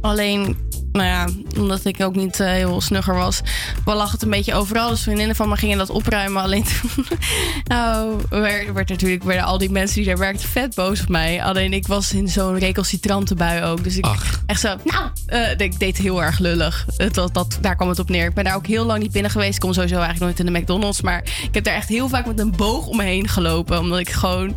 Alleen, 0.01 0.57
nou 0.97 1.09
ja, 1.09 1.27
omdat 1.61 1.85
ik 1.85 2.01
ook 2.01 2.15
niet 2.15 2.41
eh, 2.41 2.49
heel 2.49 2.81
snugger 2.81 3.15
was, 3.15 3.41
wel 3.85 3.97
lag 3.97 4.13
het 4.13 4.23
een 4.23 4.31
beetje 4.31 4.55
overal. 4.55 4.91
Dus 4.91 5.03
vriendinnen 5.03 5.37
van 5.37 5.49
me 5.49 5.57
gingen 5.57 5.79
dat 5.79 5.91
opruimen. 5.91 6.43
Alleen 6.43 6.65
toen, 6.65 7.07
nou, 7.65 8.21
werd, 8.29 8.73
werd 8.73 8.89
natuurlijk, 8.89 9.23
werden 9.23 9.45
al 9.45 9.59
die 9.59 9.71
mensen 9.71 9.97
die 9.97 10.07
daar 10.07 10.19
werkten 10.19 10.49
vet 10.49 10.75
boos 10.75 11.01
op 11.01 11.09
mij. 11.09 11.43
Alleen 11.43 11.73
ik 11.73 11.87
was 11.87 12.13
in 12.13 12.29
zo'n 12.29 12.59
recalcitrante 12.59 13.35
bui 13.35 13.63
ook. 13.63 13.85
Dus 13.85 13.97
ik 13.97 14.07
echt 14.47 14.61
zo, 14.61 14.77
nou, 14.85 15.11
eh, 15.27 15.59
ik 15.59 15.79
deed 15.79 15.97
heel 15.97 16.23
erg 16.23 16.39
lullig. 16.39 16.87
Het, 16.97 17.15
dat, 17.15 17.35
dat, 17.35 17.59
daar 17.61 17.77
kwam 17.77 17.89
het 17.89 17.99
op 17.99 18.09
neer. 18.09 18.27
Ik 18.27 18.35
ben 18.35 18.45
daar 18.45 18.57
ook 18.57 18.67
heel 18.67 18.85
lang 18.85 19.03
niet 19.03 19.13
binnen 19.13 19.31
geweest. 19.31 19.55
Ik 19.55 19.61
kom 19.61 19.73
sowieso 19.73 20.01
eigenlijk 20.01 20.25
nooit 20.25 20.39
in 20.39 20.53
de 20.53 20.59
McDonald's. 20.61 21.01
Maar 21.01 21.23
ik 21.23 21.55
heb 21.55 21.65
daar 21.65 21.75
echt 21.75 21.89
heel 21.89 22.09
vaak 22.09 22.27
met 22.27 22.39
een 22.39 22.57
boog 22.57 22.87
om 22.87 22.97
me 22.97 23.03
heen 23.03 23.29
gelopen. 23.29 23.79
Omdat 23.79 23.99
ik 23.99 24.11
gewoon 24.11 24.55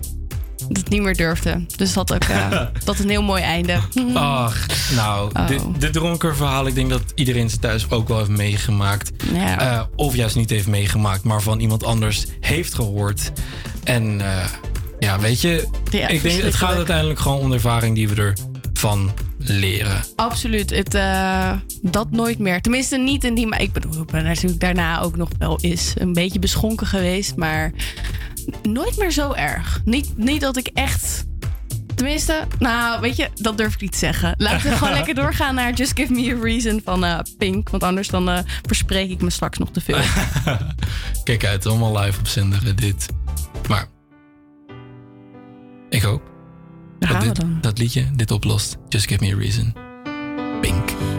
het 0.77 0.89
niet 0.89 1.01
meer 1.01 1.15
durfde. 1.15 1.65
Dus 1.75 1.93
dat 1.93 2.13
ook 2.13 2.23
eh, 2.23 2.61
dat 2.85 2.99
een 2.99 3.09
heel 3.09 3.23
mooi 3.23 3.43
einde. 3.43 3.79
Ach, 4.13 4.65
nou, 4.95 5.31
Oh. 5.33 5.47
dit, 5.47 5.61
dit 5.79 5.93
dronken 5.93 6.35
verhaal, 6.35 6.67
ik 6.67 6.75
denk 6.75 6.89
dat 6.89 7.01
iedereen 7.15 7.45
het 7.47 7.61
thuis 7.61 7.89
ook 7.89 8.07
wel 8.07 8.17
heeft 8.17 8.29
meegemaakt. 8.29 9.11
Ja. 9.33 9.59
Eh, 9.59 9.81
of 9.95 10.15
juist 10.15 10.35
niet 10.35 10.49
heeft 10.49 10.67
meegemaakt, 10.67 11.23
maar 11.23 11.41
van 11.41 11.59
iemand 11.59 11.83
anders 11.83 12.25
heeft 12.39 12.73
gehoord. 12.73 13.31
En 13.83 14.21
eh, 14.21 14.45
ja, 14.99 15.19
weet 15.19 15.41
je, 15.41 15.67
Ja, 15.91 16.07
ik 16.07 16.21
denk 16.21 16.41
het 16.41 16.55
gaat 16.55 16.75
uiteindelijk 16.75 17.19
gewoon 17.19 17.39
om 17.39 17.49
de 17.49 17.55
ervaring 17.55 17.95
die 17.95 18.09
we 18.09 18.33
ervan 18.73 19.11
leren. 19.37 20.03
Absoluut. 20.15 20.69
Het, 20.69 20.97
dat 21.81 22.11
nooit 22.11 22.39
meer. 22.39 22.61
Tenminste, 22.61 22.97
niet 22.97 23.23
in 23.23 23.33
die. 23.35 23.47
Maar 23.47 23.61
ik 23.61 23.71
bedoel, 23.71 24.01
ik 24.01 24.11
ben 24.11 24.23
natuurlijk 24.23 24.59
daarna 24.61 25.01
ook 25.01 25.17
nog 25.17 25.29
wel 25.37 25.59
eens 25.61 25.93
een 25.97 26.13
beetje 26.13 26.39
beschonken 26.39 26.87
geweest. 26.87 27.35
Maar 27.35 27.71
nooit 28.63 28.97
meer 28.97 29.11
zo 29.11 29.33
erg. 29.33 29.81
Niet, 29.85 30.17
niet 30.17 30.41
dat 30.41 30.57
ik 30.57 30.67
echt. 30.67 31.27
Tenminste, 31.95 32.47
nou, 32.59 33.01
weet 33.01 33.15
je, 33.15 33.29
dat 33.35 33.57
durf 33.57 33.73
ik 33.73 33.81
niet 33.81 33.91
te 33.91 33.97
zeggen. 33.97 34.33
Laten 34.37 34.69
we 34.69 34.75
gewoon 34.75 34.93
lekker 34.99 35.15
doorgaan 35.15 35.55
naar 35.55 35.73
Just 35.73 35.91
Give 35.95 36.13
Me 36.13 36.35
a 36.35 36.43
Reason 36.43 36.81
van 36.83 37.05
eh, 37.05 37.19
Pink. 37.37 37.69
Want 37.69 37.83
anders 37.83 38.07
dan 38.07 38.29
eh, 38.29 38.39
verspreek 38.65 39.09
ik 39.09 39.21
me 39.21 39.29
straks 39.29 39.57
nog 39.57 39.71
te 39.71 39.81
veel. 39.81 39.97
Kijk 41.23 41.45
uit, 41.45 41.65
allemaal 41.65 41.99
live 41.99 42.19
op 42.19 42.27
zender 42.27 42.75
dit. 42.75 43.05
Maar 43.67 43.87
ik 45.89 46.01
hoop 46.01 46.21
dat 46.99 47.21
dit, 47.21 47.41
dat 47.61 47.77
liedje 47.77 48.05
dit 48.15 48.31
oplost. 48.31 48.77
Just 48.89 49.07
give 49.07 49.23
me 49.23 49.33
a 49.33 49.37
reason. 49.37 49.73
Pink. 50.61 51.18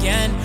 again. 0.00 0.39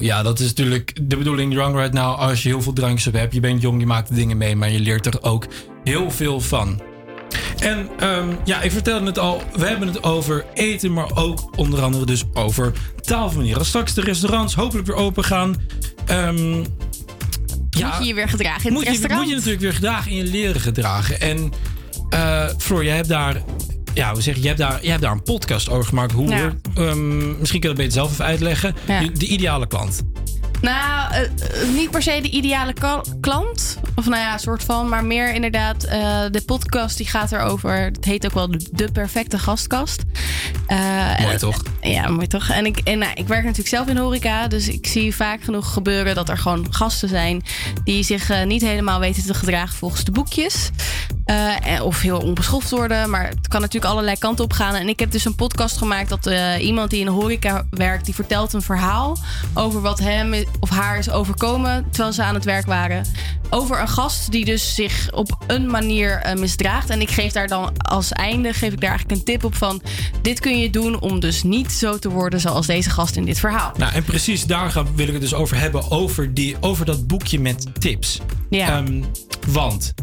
Ja, 0.00 0.22
dat 0.22 0.40
is 0.40 0.46
natuurlijk 0.46 0.92
de 1.02 1.16
bedoeling. 1.16 1.52
Young 1.52 1.76
Right 1.76 1.92
Now, 1.92 2.18
als 2.18 2.42
je 2.42 2.48
heel 2.48 2.62
veel 2.62 2.72
drankjes 2.72 3.14
hebt. 3.14 3.34
Je 3.34 3.40
bent 3.40 3.62
jong, 3.62 3.80
je 3.80 3.86
maakt 3.86 4.14
dingen 4.14 4.36
mee, 4.36 4.56
maar 4.56 4.70
je 4.70 4.80
leert 4.80 5.06
er 5.06 5.22
ook 5.22 5.46
heel 5.84 6.10
veel 6.10 6.40
van. 6.40 6.82
En 7.58 7.88
ehm, 7.98 8.28
ja, 8.44 8.60
ik 8.62 8.70
vertelde 8.72 9.06
het 9.06 9.18
al. 9.18 9.42
We 9.56 9.66
hebben 9.66 9.88
het 9.88 10.02
over 10.02 10.44
eten, 10.54 10.92
maar 10.92 11.16
ook 11.16 11.58
onder 11.58 11.82
andere 11.82 12.06
dus 12.06 12.22
over 12.32 12.72
taalmanieren. 13.00 13.58
Als 13.58 13.68
straks 13.68 13.94
de 13.94 14.00
restaurants 14.00 14.54
hopelijk 14.54 14.86
weer 14.86 14.96
open 14.96 15.24
gaan. 15.24 15.56
ehm, 16.06 16.64
ja, 17.70 17.86
Moet 17.88 17.98
je 17.98 18.04
je 18.04 18.14
weer 18.14 18.28
gedragen 18.28 18.66
in 18.66 18.72
moet 18.72 18.84
het 18.86 18.94
je, 18.94 18.98
restaurant? 19.00 19.20
moet 19.20 19.28
je 19.30 19.34
natuurlijk 19.34 19.62
weer 19.62 19.72
gedragen 19.74 20.10
en 20.10 20.16
je 20.16 20.24
leren 20.24 20.60
gedragen. 20.60 21.20
En 21.20 21.52
eh 22.10 22.48
Floor, 22.58 22.84
jij 22.84 22.96
hebt 22.96 23.08
daar... 23.08 23.42
Ja, 23.94 24.14
we 24.14 24.20
zeggen, 24.20 24.42
je 24.42 24.48
hebt 24.48 24.60
daar, 24.60 24.78
jij 24.82 24.90
hebt 24.90 25.02
daar 25.02 25.12
een 25.12 25.22
podcast 25.22 25.68
over 25.70 25.88
gemaakt. 25.88 26.12
Hoe, 26.12 26.28
Ja. 26.28 26.52
ehm, 26.74 27.38
misschien 27.38 27.60
kun 27.60 27.70
je 27.70 27.76
dat 27.76 27.84
beter 27.84 27.92
zelf 27.92 28.12
even 28.12 28.24
uitleggen. 28.24 28.74
Ja. 28.86 29.00
De, 29.00 29.12
de 29.12 29.26
ideale 29.26 29.66
klant. 29.66 30.02
Nou, 30.60 31.12
eh, 31.12 31.22
eh, 31.22 31.28
niet 31.74 31.90
per 31.90 32.02
se 32.02 32.18
de 32.22 32.30
ideale 32.30 32.72
klant. 33.20 33.78
Of 33.94 34.06
nou 34.06 34.22
ja, 34.22 34.38
soort 34.38 34.62
van. 34.64 34.88
Maar 34.88 35.04
meer 35.04 35.34
inderdaad, 35.34 35.84
eh, 35.84 36.20
de 36.30 36.42
podcast 36.46 36.96
die 36.96 37.06
gaat 37.06 37.32
erover. 37.32 37.74
Het 37.78 38.04
heet 38.04 38.24
ook 38.26 38.34
wel 38.34 38.50
de, 38.50 38.68
de 38.72 38.92
perfecte 38.92 39.38
gastkast. 39.38 40.02
Mooi 40.68 41.32
en- 41.32 41.38
toch? 41.38 41.62
Ja, 41.80 42.08
mooi 42.08 42.26
toch? 42.26 42.48
En, 42.48 42.66
ik, 42.66 42.78
en 42.78 42.98
nou, 42.98 43.12
ik 43.14 43.26
werk 43.28 43.42
natuurlijk 43.42 43.68
zelf 43.68 43.88
in 43.88 43.96
horeca. 43.96 44.48
Dus 44.48 44.68
ik 44.68 44.86
zie 44.86 45.14
vaak 45.14 45.42
genoeg 45.44 45.72
gebeuren 45.72 46.14
dat 46.14 46.28
er 46.28 46.38
gewoon 46.38 46.66
gasten 46.70 47.08
zijn... 47.08 47.42
die 47.84 48.02
zich 48.02 48.44
niet 48.44 48.62
helemaal 48.62 49.00
weten 49.00 49.22
te 49.22 49.34
gedragen 49.34 49.76
volgens 49.76 50.04
de 50.04 50.12
boekjes. 50.12 50.70
Of 51.82 52.00
heel 52.00 52.18
onbeschoft 52.18 52.70
worden. 52.70 53.10
Maar 53.10 53.28
het 53.28 53.48
kan 53.48 53.60
natuurlijk 53.60 53.92
allerlei 53.92 54.18
kanten 54.18 54.44
op 54.44 54.52
gaan. 54.52 54.74
En 54.74 54.88
ik 54.88 54.98
heb 55.00 55.10
dus 55.10 55.24
een 55.24 55.34
podcast 55.34 55.76
gemaakt 55.76 56.08
dat 56.08 56.30
iemand 56.60 56.90
die 56.90 56.98
in 57.00 57.06
de 57.06 57.12
horeca 57.12 57.66
werkt... 57.70 58.04
die 58.04 58.14
vertelt 58.14 58.52
een 58.52 58.62
verhaal 58.62 59.18
over 59.54 59.80
wat 59.80 59.98
hem 59.98 60.34
of 60.60 60.70
haar 60.70 60.98
is 60.98 61.10
overkomen... 61.10 61.84
terwijl 61.90 62.12
ze 62.12 62.22
aan 62.22 62.34
het 62.34 62.44
werk 62.44 62.66
waren. 62.66 63.04
Over 63.50 63.80
een 63.80 63.88
gast 63.88 64.30
die 64.30 64.44
dus 64.44 64.74
zich 64.74 65.12
op 65.12 65.44
een 65.46 65.66
manier 65.70 66.20
eh, 66.20 66.34
misdraagt. 66.34 66.90
En 66.90 67.00
ik 67.00 67.10
geef 67.10 67.32
daar 67.32 67.48
dan 67.48 67.78
als 67.78 68.12
einde 68.12 68.52
geef 68.52 68.72
ik 68.72 68.80
daar 68.80 68.90
eigenlijk 68.90 69.18
een 69.18 69.24
tip 69.24 69.44
op 69.44 69.54
van... 69.54 69.82
dit 70.22 70.40
kun 70.40 70.58
je 70.58 70.70
doen 70.70 71.00
om 71.00 71.20
dus 71.20 71.42
niet 71.42 71.72
zo 71.72 71.98
te 71.98 72.08
worden 72.08 72.40
zoals 72.40 72.66
deze 72.66 72.90
gast 72.90 73.16
in 73.16 73.24
dit 73.24 73.38
verhaal. 73.38 73.72
Nou, 73.76 73.92
en 73.92 74.04
precies 74.04 74.44
daar 74.46 74.70
gaan, 74.70 74.86
wil 74.94 75.06
ik 75.06 75.12
het 75.12 75.22
dus 75.22 75.34
over 75.34 75.58
hebben. 75.58 75.90
Over, 75.90 76.34
die, 76.34 76.56
over 76.60 76.84
dat 76.84 77.06
boekje 77.06 77.40
met 77.40 77.66
tips. 77.80 78.20
Ja. 78.50 78.76
Ehm, 78.76 79.02
want, 79.46 79.94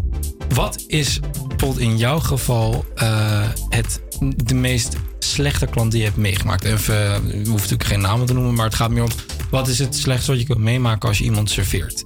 wat 0.53 0.83
is 0.87 1.19
bijvoorbeeld 1.47 1.79
in 1.79 1.97
jouw 1.97 2.19
geval 2.19 2.85
eh, 2.95 3.49
het, 3.69 4.01
de 4.35 4.53
meest 4.53 4.95
slechte 5.19 5.65
klant 5.65 5.91
die 5.91 5.99
je 5.99 6.05
hebt 6.05 6.17
meegemaakt? 6.17 6.63
Even, 6.63 7.05
eh, 7.05 7.19
we 7.19 7.35
hoeven 7.35 7.51
natuurlijk 7.51 7.83
geen 7.83 8.01
namen 8.01 8.25
te 8.25 8.33
noemen, 8.33 8.53
maar 8.53 8.65
het 8.65 8.75
gaat 8.75 8.89
meer 8.89 9.03
om... 9.03 9.09
wat 9.51 9.67
is 9.67 9.79
het 9.79 9.95
slechtste 9.95 10.31
wat 10.31 10.39
je 10.39 10.45
kunt 10.45 10.59
meemaken 10.59 11.07
als 11.09 11.17
je 11.17 11.23
iemand 11.23 11.49
serveert? 11.49 12.03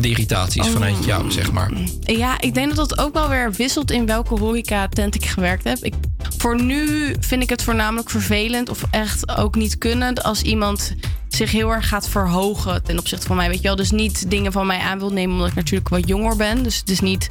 De 0.00 0.08
irritaties 0.08 0.66
Oh. 0.66 0.72
vanuit 0.72 1.04
jou, 1.04 1.30
zeg 1.30 1.52
maar. 1.52 1.70
Ja, 2.00 2.40
ik 2.40 2.54
denk 2.54 2.74
dat 2.76 2.88
dat 2.88 2.98
ook 2.98 3.12
wel 3.12 3.28
weer 3.28 3.52
wisselt 3.52 3.90
in 3.90 4.06
welke 4.06 4.38
horeca 4.38 4.88
tent 4.88 5.14
ik 5.14 5.24
gewerkt 5.24 5.64
heb. 5.64 5.78
Ik, 5.78 5.94
voor 6.38 6.62
nu 6.62 7.14
vind 7.20 7.42
ik 7.42 7.48
het 7.50 7.62
voornamelijk 7.62 8.10
vervelend 8.10 8.68
of 8.68 8.84
echt 8.90 9.36
ook 9.36 9.54
niet 9.54 9.78
kunnen 9.78 10.14
als 10.14 10.42
iemand 10.42 10.94
zich 11.28 11.50
heel 11.50 11.70
erg 11.70 11.88
gaat 11.88 12.08
verhogen 12.08 12.82
ten 12.82 12.98
opzichte 12.98 13.26
van 13.26 13.36
mij. 13.36 13.48
Weet 13.48 13.56
je 13.60 13.62
wel, 13.62 13.76
dus 13.76 13.90
niet 13.90 14.30
dingen 14.30 14.52
van 14.52 14.66
mij 14.66 14.78
aan 14.78 14.98
wil 14.98 15.12
nemen 15.12 15.34
omdat 15.34 15.48
ik 15.48 15.54
natuurlijk 15.54 15.88
wat 15.88 16.08
jonger 16.08 16.36
ben. 16.36 16.62
Dus 16.62 16.76
het 16.76 16.90
is 16.90 17.00
niet 17.00 17.28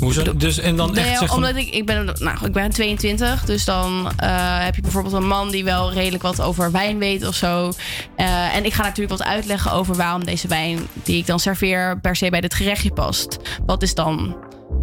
Hoezo? 0.00 0.36
Dus, 0.36 0.58
en 0.58 0.76
dan 0.76 0.92
Nee, 0.92 1.04
echt 1.04 1.18
zeg 1.18 1.28
van- 1.28 1.36
omdat 1.36 1.56
ik, 1.56 1.68
ik 1.74 1.86
ben, 1.86 2.04
nou, 2.18 2.46
ik 2.46 2.52
ben 2.52 2.70
22, 2.70 3.44
dus 3.44 3.64
dan 3.64 4.10
eh, 4.16 4.64
heb 4.64 4.74
je 4.74 4.80
bijvoorbeeld 4.80 5.14
een 5.14 5.26
man 5.26 5.50
die 5.50 5.64
wel 5.64 5.92
redelijk 5.92 6.22
wat 6.22 6.40
over 6.40 6.70
wijn 6.70 6.98
weet 6.98 7.26
of 7.26 7.34
zo. 7.34 7.72
Eh, 8.16 8.54
en 8.56 8.64
ik 8.64 8.72
ga 8.72 8.82
natuurlijk 8.82 9.18
wat 9.18 9.28
uitleggen 9.28 9.72
over 9.72 9.94
waarom 9.96 10.24
deze 10.24 10.48
wijn 10.48 10.78
die 11.02 11.16
ik 11.18 11.26
dan 11.26 11.40
serveer 11.40 11.98
per 12.00 12.16
se 12.16 12.30
bij 12.30 12.40
dit 12.40 12.54
gerechtje 12.54 12.92
past. 12.92 13.36
Wat 13.66 13.82
is 13.82 13.94
dan. 13.94 14.36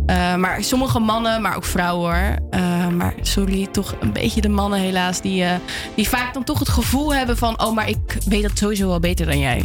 eh, 0.06 0.36
maar 0.36 0.64
sommige 0.64 1.00
mannen, 1.00 1.42
maar 1.42 1.56
ook 1.56 1.66
vrouwen 1.66 2.10
hoor. 2.12 2.38
maar 2.92 3.14
sorry, 3.22 3.68
toch 3.72 3.96
een 4.00 4.14
beetje 4.14 4.42
de 4.42 4.50
mannen 4.50 4.80
helaas. 4.80 5.22
Die, 5.22 5.46
die 5.96 6.10
vaak 6.10 6.34
dan 6.34 6.44
toch 6.44 6.60
het 6.60 6.70
gevoel 6.70 7.14
hebben 7.14 7.38
van... 7.38 7.62
oh, 7.66 7.74
maar 7.76 7.90
ik 7.90 8.18
weet 8.26 8.42
dat 8.42 8.58
sowieso 8.58 8.88
wel 8.88 9.00
beter 9.00 9.26
dan 9.26 9.40
jij 9.40 9.64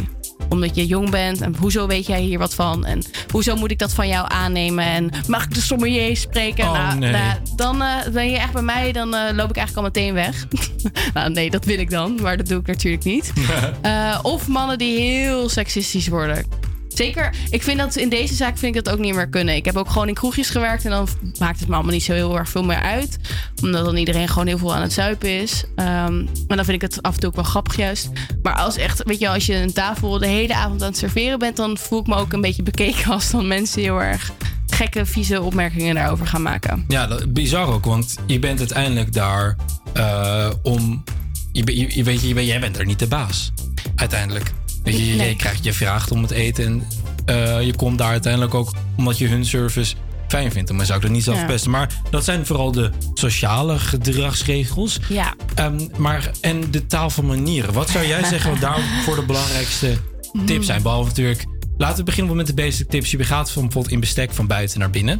omdat 0.49 0.75
je 0.75 0.85
jong 0.85 1.09
bent 1.09 1.41
en 1.41 1.55
hoezo 1.59 1.87
weet 1.87 2.05
jij 2.05 2.21
hier 2.21 2.39
wat 2.39 2.53
van 2.53 2.85
en 2.85 3.03
hoezo 3.31 3.55
moet 3.55 3.71
ik 3.71 3.79
dat 3.79 3.93
van 3.93 4.07
jou 4.07 4.25
aannemen 4.29 4.85
en 4.85 5.09
mag 5.27 5.43
ik 5.43 5.53
de 5.53 5.61
sommelier 5.61 6.17
spreken? 6.17 6.63
Oh, 6.65 6.73
nou, 6.73 6.99
nee. 6.99 7.11
nou, 7.11 7.37
dan 7.55 7.81
eh, 7.81 8.07
ben 8.13 8.29
je 8.29 8.37
echt 8.37 8.53
bij 8.53 8.61
mij, 8.61 8.91
dan 8.91 9.15
eh, 9.15 9.35
loop 9.35 9.49
ik 9.49 9.57
eigenlijk 9.57 9.77
al 9.77 9.83
meteen 9.83 10.13
weg. 10.13 10.45
nou, 11.13 11.31
nee, 11.31 11.49
dat 11.49 11.65
wil 11.65 11.79
ik 11.79 11.89
dan, 11.89 12.19
maar 12.21 12.37
dat 12.37 12.47
doe 12.47 12.59
ik 12.59 12.67
natuurlijk 12.67 13.03
niet. 13.03 13.33
Eh, 13.81 14.19
of 14.21 14.47
mannen 14.47 14.77
die 14.77 14.99
heel 14.99 15.49
seksistisch 15.49 16.07
worden. 16.07 16.45
Zeker, 16.93 17.33
ik 17.49 17.63
vind 17.63 17.77
dat 17.77 17.95
in 17.95 18.09
deze 18.09 18.33
zaak 18.33 18.57
vind 18.57 18.75
ik 18.75 18.83
dat 18.83 18.93
ook 18.93 18.99
niet 18.99 19.13
meer 19.13 19.29
kunnen. 19.29 19.55
Ik 19.55 19.65
heb 19.65 19.77
ook 19.77 19.89
gewoon 19.89 20.07
in 20.07 20.13
kroegjes 20.13 20.49
gewerkt 20.49 20.85
en 20.85 20.89
dan 20.89 21.07
maakt 21.39 21.59
het 21.59 21.67
me 21.67 21.73
allemaal 21.73 21.93
niet 21.93 22.03
zo 22.03 22.13
heel 22.13 22.37
erg 22.37 22.49
veel 22.49 22.63
meer 22.63 22.81
uit. 22.81 23.17
Omdat 23.61 23.85
dan 23.85 23.97
iedereen 23.97 24.27
gewoon 24.27 24.47
heel 24.47 24.57
veel 24.57 24.75
aan 24.75 24.81
het 24.81 24.93
zuipen 24.93 25.29
is. 25.41 25.63
Ehm, 25.75 26.13
en 26.47 26.55
dan 26.55 26.65
vind 26.65 26.69
ik 26.69 26.81
het 26.81 27.01
af 27.01 27.13
en 27.13 27.19
toe 27.19 27.29
ook 27.29 27.35
wel 27.35 27.43
grappig 27.43 27.75
juist. 27.75 28.09
Maar 28.41 28.53
als 28.53 28.77
echt, 28.77 29.03
weet 29.03 29.19
je, 29.19 29.29
als 29.29 29.45
je 29.45 29.55
een 29.55 29.73
tafel 29.73 30.17
de 30.17 30.27
hele 30.27 30.55
avond 30.55 30.81
aan 30.81 30.87
het 30.87 30.97
serveren 30.97 31.39
bent, 31.39 31.57
dan 31.57 31.77
voel 31.77 31.99
ik 31.99 32.07
me 32.07 32.15
ook 32.15 32.33
een 32.33 32.41
beetje 32.41 32.63
bekeken 32.63 33.11
als 33.13 33.31
dan 33.31 33.47
mensen 33.47 33.81
heel 33.81 34.01
erg 34.01 34.31
gekke, 34.67 35.05
vieze 35.05 35.41
opmerkingen 35.41 35.95
daarover 35.95 36.27
gaan 36.27 36.41
maken. 36.41 36.85
Ja, 36.87 37.07
dat, 37.07 37.33
bizar 37.33 37.67
ook, 37.67 37.85
want 37.85 38.15
je 38.25 38.39
bent 38.39 38.59
uiteindelijk 38.59 39.13
daar 39.13 39.55
eh, 39.93 40.49
om. 40.63 41.03
Je, 41.51 41.95
je, 41.95 42.03
weet, 42.03 42.21
je, 42.21 42.45
jij 42.45 42.59
bent 42.59 42.77
er 42.77 42.85
niet 42.85 42.99
de 42.99 43.07
baas. 43.07 43.51
Uiteindelijk. 43.95 44.51
Weet 44.91 44.99
je, 44.99 45.07
je, 45.11 45.15
Nee. 45.15 45.29
je 45.29 45.35
krijgt, 45.35 45.63
je 45.63 45.73
vraagt 45.73 46.11
om 46.11 46.21
het 46.21 46.31
eten 46.31 46.65
en 46.65 46.83
eh, 47.25 47.61
je 47.65 47.75
komt 47.75 47.97
daar 47.97 48.09
uiteindelijk 48.11 48.53
ook 48.53 48.71
omdat 48.97 49.17
je 49.17 49.27
hun 49.27 49.45
service 49.45 49.95
fijn 50.27 50.51
vindt. 50.51 50.71
Maar 50.71 50.85
zou 50.85 50.97
ik 50.97 51.03
dat 51.03 51.13
niet 51.13 51.23
zelf 51.23 51.35
Ja. 51.35 51.41
verpesten. 51.43 51.71
Maar 51.71 51.89
dat 52.09 52.23
zijn 52.23 52.45
vooral 52.45 52.71
de 52.71 52.89
sociale 53.13 53.79
gedragsregels. 53.79 54.99
Ja. 55.09 55.33
Ehm, 55.55 55.79
maar, 55.97 56.31
en 56.41 56.71
de 56.71 56.85
taal 56.85 57.09
van 57.09 57.25
manieren. 57.25 57.73
Wat 57.73 57.89
zou 57.89 58.07
jij 58.07 58.23
zeggen 58.23 58.51
wat 58.51 58.59
daarvoor 58.59 59.15
de 59.15 59.25
belangrijkste 59.25 59.97
tips 60.45 60.65
zijn? 60.65 60.81
Behalve 60.81 61.07
natuurlijk. 61.07 61.45
Laten 61.77 61.97
we 61.97 62.03
beginnen 62.03 62.35
met 62.35 62.47
de 62.47 62.53
basic 62.53 62.89
tips. 62.89 63.11
Je 63.11 63.23
gaat 63.23 63.51
van 63.51 63.61
bijvoorbeeld 63.63 63.93
in 63.93 63.99
bestek 63.99 64.33
van 64.33 64.47
buiten 64.47 64.79
naar 64.79 64.89
binnen. 64.89 65.19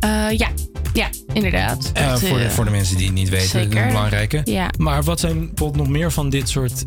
Eh, 0.00 0.10
ja, 0.36 0.48
ja, 0.92 1.08
inderdaad. 1.32 1.90
Eh, 1.94 2.08
Dat, 2.08 2.20
voor, 2.20 2.38
de, 2.38 2.50
voor 2.50 2.64
de 2.64 2.70
mensen 2.70 2.96
die 2.96 3.06
het 3.06 3.14
niet 3.14 3.28
weten, 3.28 3.48
zeker. 3.48 3.82
een 3.82 3.88
belangrijke. 3.88 4.40
Ja. 4.44 4.70
Maar 4.78 5.02
wat 5.02 5.20
zijn 5.20 5.38
bijvoorbeeld 5.38 5.76
nog 5.76 5.88
meer 5.88 6.12
van 6.12 6.30
dit 6.30 6.48
soort 6.48 6.84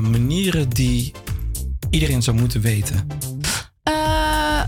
manieren 0.00 0.68
die 0.68 1.12
iedereen 1.96 2.22
zou 2.22 2.36
moeten 2.36 2.60
weten? 2.60 3.06
Eh, 3.82 3.92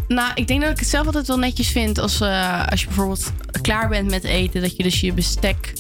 nou, 0.09 0.31
ik 0.35 0.47
denk 0.47 0.61
dat 0.61 0.71
ik 0.71 0.79
het 0.79 0.89
zelf 0.89 1.07
altijd 1.07 1.27
wel 1.27 1.39
netjes 1.39 1.69
vind 1.69 1.99
als, 1.99 2.21
eh, 2.21 2.67
als 2.67 2.81
je 2.81 2.87
bijvoorbeeld 2.87 3.33
klaar 3.63 3.89
bent 3.89 4.11
met 4.11 4.25
eten, 4.25 4.61
dat 4.61 4.77
je 4.77 4.83
dus 4.83 5.01
je 5.01 5.13
bestek 5.13 5.73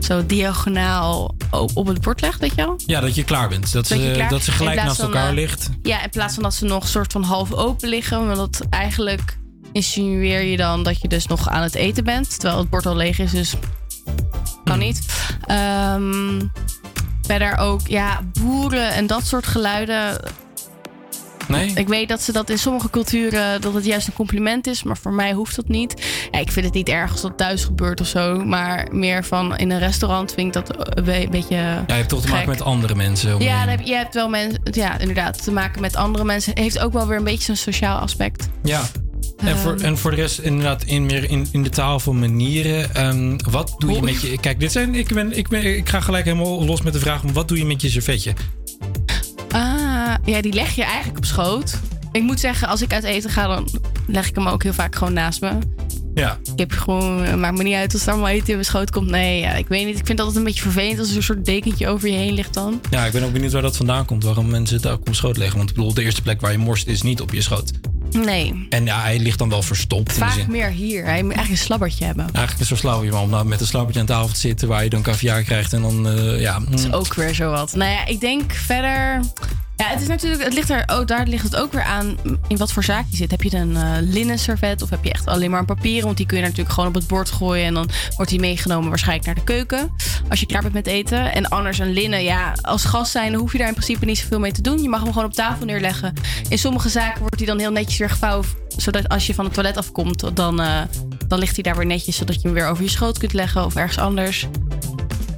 zo 0.00 0.26
diagonaal 0.26 1.34
op, 1.74 1.86
het 1.86 2.00
bord 2.00 2.20
legt, 2.20 2.40
weet 2.40 2.50
je 2.54 2.56
wel? 2.56 2.80
Ja, 2.86 3.00
dat 3.00 3.14
je 3.14 3.24
klaar 3.24 3.48
bent. 3.48 3.72
Dat, 3.72 3.86
ze, 3.86 4.10
klaar- 4.14 4.28
dat 4.28 4.42
ze 4.42 4.50
gelijk 4.50 4.82
naast 4.82 4.96
van, 4.96 5.04
elkaar 5.04 5.28
eh, 5.28 5.34
ligt. 5.34 5.68
Ja, 5.82 6.02
in 6.02 6.10
plaats 6.10 6.34
van 6.34 6.42
dat 6.42 6.54
ze 6.54 6.64
nog 6.64 6.88
soort 6.88 7.12
van 7.12 7.22
half 7.22 7.52
open 7.52 7.88
liggen, 7.88 8.26
want 8.26 8.36
dat 8.36 8.66
eigenlijk 8.70 9.38
insinueer 9.72 10.42
je 10.42 10.56
dan 10.56 10.82
dat 10.82 11.00
je 11.00 11.08
dus 11.08 11.26
nog 11.26 11.48
aan 11.48 11.62
het 11.62 11.74
eten 11.74 12.04
bent, 12.04 12.30
terwijl 12.38 12.58
het 12.60 12.70
bord 12.70 12.86
al 12.86 12.96
leeg 12.96 13.18
is, 13.18 13.30
dus 13.30 13.54
kan 14.64 14.78
niet. 14.78 15.00
Ehm, 15.46 16.40
verder 17.22 17.56
ook, 17.56 17.86
ja, 17.86 18.20
boeren 18.40 18.92
en 18.92 19.06
dat 19.06 19.26
soort 19.26 19.46
geluiden. 19.46 20.20
Nee? 21.48 21.70
Ik 21.74 21.88
weet 21.88 22.08
dat 22.08 22.22
ze 22.22 22.32
dat 22.32 22.50
in 22.50 22.58
sommige 22.58 22.90
culturen 22.90 23.60
dat 23.60 23.74
het 23.74 23.84
juist 23.84 24.06
een 24.06 24.12
compliment 24.12 24.66
is, 24.66 24.82
maar 24.82 24.96
voor 24.96 25.12
mij 25.12 25.32
hoeft 25.32 25.56
dat 25.56 25.68
niet. 25.68 26.02
Ja, 26.30 26.38
ik 26.38 26.52
vind 26.52 26.66
het 26.66 26.74
niet 26.74 26.88
erg 26.88 27.10
als 27.12 27.20
dat 27.20 27.36
thuis 27.36 27.64
gebeurt 27.64 28.00
of 28.00 28.06
zo, 28.06 28.44
maar 28.44 28.88
meer 28.92 29.24
van 29.24 29.56
in 29.56 29.70
een 29.70 29.78
restaurant 29.78 30.32
vind 30.34 30.46
ik 30.46 30.52
dat 30.52 30.96
een 30.96 31.04
be- 31.04 31.26
beetje. 31.30 31.54
Ja, 31.54 31.84
je 31.86 31.92
hebt 31.92 32.08
toch 32.08 32.20
te 32.22 32.28
maken 32.28 32.48
met 32.48 32.62
andere 32.62 32.94
mensen. 32.94 33.34
om 33.34 33.40
Ja, 33.42 33.48
heen. 33.56 33.66
dan 33.66 33.76
heb, 33.76 33.86
je 33.86 33.94
hebt 33.94 34.14
wel 34.14 34.28
mensen, 34.28 34.60
ja, 34.70 34.98
inderdaad, 34.98 35.44
te 35.44 35.50
maken 35.52 35.80
met 35.80 35.96
andere 35.96 36.24
mensen. 36.24 36.52
Heeft 36.58 36.78
ook 36.78 36.92
wel 36.92 37.06
weer 37.06 37.18
een 37.18 37.24
beetje 37.24 37.50
een 37.52 37.58
sociaal 37.58 37.98
aspect. 37.98 38.48
Ja. 38.62 38.82
En 39.38 39.56
voor, 39.56 39.72
Ehm. 39.74 39.84
en 39.84 39.98
voor 39.98 40.10
de 40.10 40.16
rest, 40.16 40.38
inderdaad, 40.38 40.84
in, 40.84 41.06
meer 41.06 41.30
in, 41.30 41.48
in 41.52 41.62
de 41.62 41.68
taal 41.68 42.00
van 42.00 42.18
manieren. 42.18 42.94
ehm, 42.94 43.36
wat 43.50 43.74
doe 43.78 43.92
je 43.92 44.02
met 44.02 44.20
je. 44.20 44.38
Kijk, 44.40 44.60
dit 44.60 44.72
zijn, 44.72 44.94
ik, 44.94 45.14
ben, 45.14 45.36
ik, 45.36 45.48
ben, 45.48 45.76
ik 45.76 45.88
ga 45.88 46.00
gelijk 46.00 46.24
helemaal 46.24 46.64
los 46.64 46.82
met 46.82 46.92
de 46.92 46.98
vraag: 46.98 47.22
wat 47.32 47.48
doe 47.48 47.58
je 47.58 47.64
met 47.64 47.82
je 47.82 47.88
servetje? 47.90 48.32
Ah, 50.08 50.14
ja, 50.24 50.40
die 50.40 50.52
leg 50.52 50.74
je 50.74 50.84
eigenlijk 50.84 51.18
op 51.18 51.24
schoot. 51.24 51.78
Ik 52.12 52.22
moet 52.22 52.40
zeggen, 52.40 52.68
als 52.68 52.82
ik 52.82 52.92
uit 52.92 53.04
eten 53.04 53.30
ga, 53.30 53.46
dan 53.46 53.68
leg 54.06 54.28
ik 54.28 54.34
hem 54.34 54.46
ook 54.46 54.62
heel 54.62 54.72
vaak 54.72 54.96
gewoon 54.96 55.12
naast 55.12 55.40
me. 55.40 55.50
Ja. 56.14 56.38
Ik 56.42 56.58
heb 56.58 56.72
gewoon, 56.72 57.22
het 57.22 57.36
maakt 57.38 57.56
me 57.56 57.62
niet 57.62 57.74
uit 57.74 57.92
als 57.92 58.02
er 58.06 58.12
allemaal 58.12 58.28
eten 58.28 58.46
in 58.46 58.52
mijn 58.52 58.64
schoot 58.64 58.90
komt. 58.90 59.10
Nee, 59.10 59.40
ja, 59.40 59.52
ik 59.52 59.68
weet 59.68 59.86
niet. 59.86 59.98
Ik 59.98 60.06
vind 60.06 60.18
het 60.18 60.20
altijd 60.20 60.36
een 60.36 60.44
beetje 60.44 60.62
vervelend 60.62 60.98
als 60.98 61.10
er 61.10 61.16
een 61.16 61.22
soort 61.22 61.44
dekentje 61.44 61.88
over 61.88 62.08
je 62.08 62.16
heen 62.16 62.32
ligt 62.34 62.54
dan. 62.54 62.80
Ja, 62.90 63.04
ik 63.04 63.12
ben 63.12 63.22
ook 63.24 63.32
benieuwd 63.32 63.52
waar 63.52 63.62
dat 63.62 63.76
vandaan 63.76 64.04
komt. 64.04 64.24
Waarom 64.24 64.48
mensen 64.50 64.76
het 64.76 64.86
ook 64.86 65.08
op 65.08 65.14
schoot 65.14 65.36
leggen. 65.36 65.56
Want 65.56 65.70
ik 65.70 65.76
bedoel, 65.76 65.94
de 65.94 66.02
eerste 66.02 66.22
plek 66.22 66.40
waar 66.40 66.52
je 66.52 66.58
morst 66.58 66.86
is 66.86 67.02
niet 67.02 67.20
op 67.20 67.32
je 67.32 67.40
schoot. 67.40 67.72
Nee, 68.12 68.66
En 68.68 68.84
ja, 68.84 69.00
hij 69.00 69.18
ligt 69.18 69.38
dan 69.38 69.48
wel 69.48 69.62
verstopt. 69.62 70.08
In 70.08 70.18
de 70.18 70.24
vaak 70.24 70.32
zin. 70.32 70.50
meer 70.50 70.70
hier. 70.70 71.04
Hij 71.04 71.22
moet 71.22 71.32
eigenlijk 71.32 71.60
een 71.60 71.66
slabbertje 71.66 72.04
hebben. 72.04 72.24
Eigenlijk 72.24 72.52
is 72.52 72.58
het 72.58 72.68
zo 72.68 72.74
slauw 72.86 73.04
je 73.04 73.16
om 73.16 73.30
nou 73.30 73.46
met 73.46 73.60
een 73.60 73.66
slauwtje 73.66 74.00
aan 74.00 74.06
tafel 74.06 74.28
te 74.28 74.40
zitten 74.40 74.68
waar 74.68 74.84
je 74.84 74.90
dan 74.90 75.02
caviar 75.02 75.42
krijgt 75.42 75.72
en 75.72 75.82
dan, 75.82 76.08
eh, 76.08 76.40
ja. 76.40 76.60
Dat 76.70 76.78
is 76.78 76.92
ook 76.92 77.14
weer 77.14 77.34
zo 77.34 77.50
wat. 77.50 77.74
Nou 77.74 77.90
ja, 77.90 78.06
ik 78.06 78.20
denk 78.20 78.52
verder... 78.52 79.20
Ja, 79.78 79.86
het 79.86 80.00
is 80.00 80.06
natuurlijk, 80.08 80.42
het 80.42 80.54
ligt 80.54 80.70
er, 80.70 80.82
oh, 80.86 81.06
daar 81.06 81.26
ligt 81.26 81.42
het 81.42 81.56
ook 81.56 81.72
weer 81.72 81.82
aan 81.82 82.16
in 82.48 82.56
wat 82.56 82.72
voor 82.72 82.84
zaak 82.84 83.04
je 83.10 83.16
zit. 83.16 83.30
Heb 83.30 83.42
je 83.42 83.56
een 83.56 83.76
eh 83.76 83.92
linnen 84.00 84.38
servet 84.38 84.82
of 84.82 84.90
heb 84.90 85.04
je 85.04 85.12
echt 85.12 85.26
alleen 85.26 85.50
maar 85.50 85.60
een 85.60 85.66
papieren? 85.66 86.04
Want 86.04 86.16
die 86.16 86.26
kun 86.26 86.36
je 86.36 86.42
natuurlijk 86.42 86.70
gewoon 86.70 86.88
op 86.88 86.94
het 86.94 87.06
bord 87.06 87.30
gooien 87.30 87.64
en 87.64 87.74
dan 87.74 87.88
wordt 88.16 88.30
die 88.30 88.40
meegenomen 88.40 88.88
waarschijnlijk 88.88 89.26
naar 89.26 89.34
de 89.34 89.44
keuken. 89.44 89.90
Als 90.28 90.40
je 90.40 90.46
klaar 90.46 90.62
bent 90.62 90.74
met 90.74 90.86
eten. 90.86 91.32
En 91.32 91.48
anders 91.48 91.78
een 91.78 91.92
linnen, 91.92 92.22
ja, 92.22 92.52
als 92.62 92.84
gast 92.84 93.10
zijn 93.10 93.34
hoef 93.34 93.52
je 93.52 93.58
daar 93.58 93.66
in 93.68 93.74
principe 93.74 94.04
niet 94.04 94.18
zoveel 94.18 94.38
mee 94.38 94.52
te 94.52 94.62
doen. 94.62 94.82
Je 94.82 94.88
mag 94.88 95.00
hem 95.02 95.12
gewoon 95.12 95.28
op 95.28 95.34
tafel 95.34 95.64
neerleggen. 95.66 96.12
In 96.48 96.58
sommige 96.58 96.88
zaken 96.88 97.20
wordt 97.20 97.36
hij 97.38 97.46
dan 97.46 97.58
heel 97.58 97.72
netjes 97.72 97.98
weer 97.98 98.10
gevouwen, 98.10 98.46
zodat 98.76 99.08
als 99.08 99.26
je 99.26 99.34
van 99.34 99.44
het 99.44 99.54
toilet 99.54 99.76
afkomt, 99.76 100.36
dan, 100.36 100.60
eh, 100.60 100.80
dan 101.28 101.38
ligt 101.38 101.54
hij 101.54 101.62
daar 101.62 101.76
weer 101.76 101.86
netjes, 101.86 102.16
zodat 102.16 102.34
je 102.34 102.40
hem 102.42 102.52
weer 102.52 102.68
over 102.68 102.82
je 102.82 102.90
schoot 102.90 103.18
kunt 103.18 103.32
leggen 103.32 103.64
of 103.64 103.74
ergens 103.74 103.98
anders. 103.98 104.46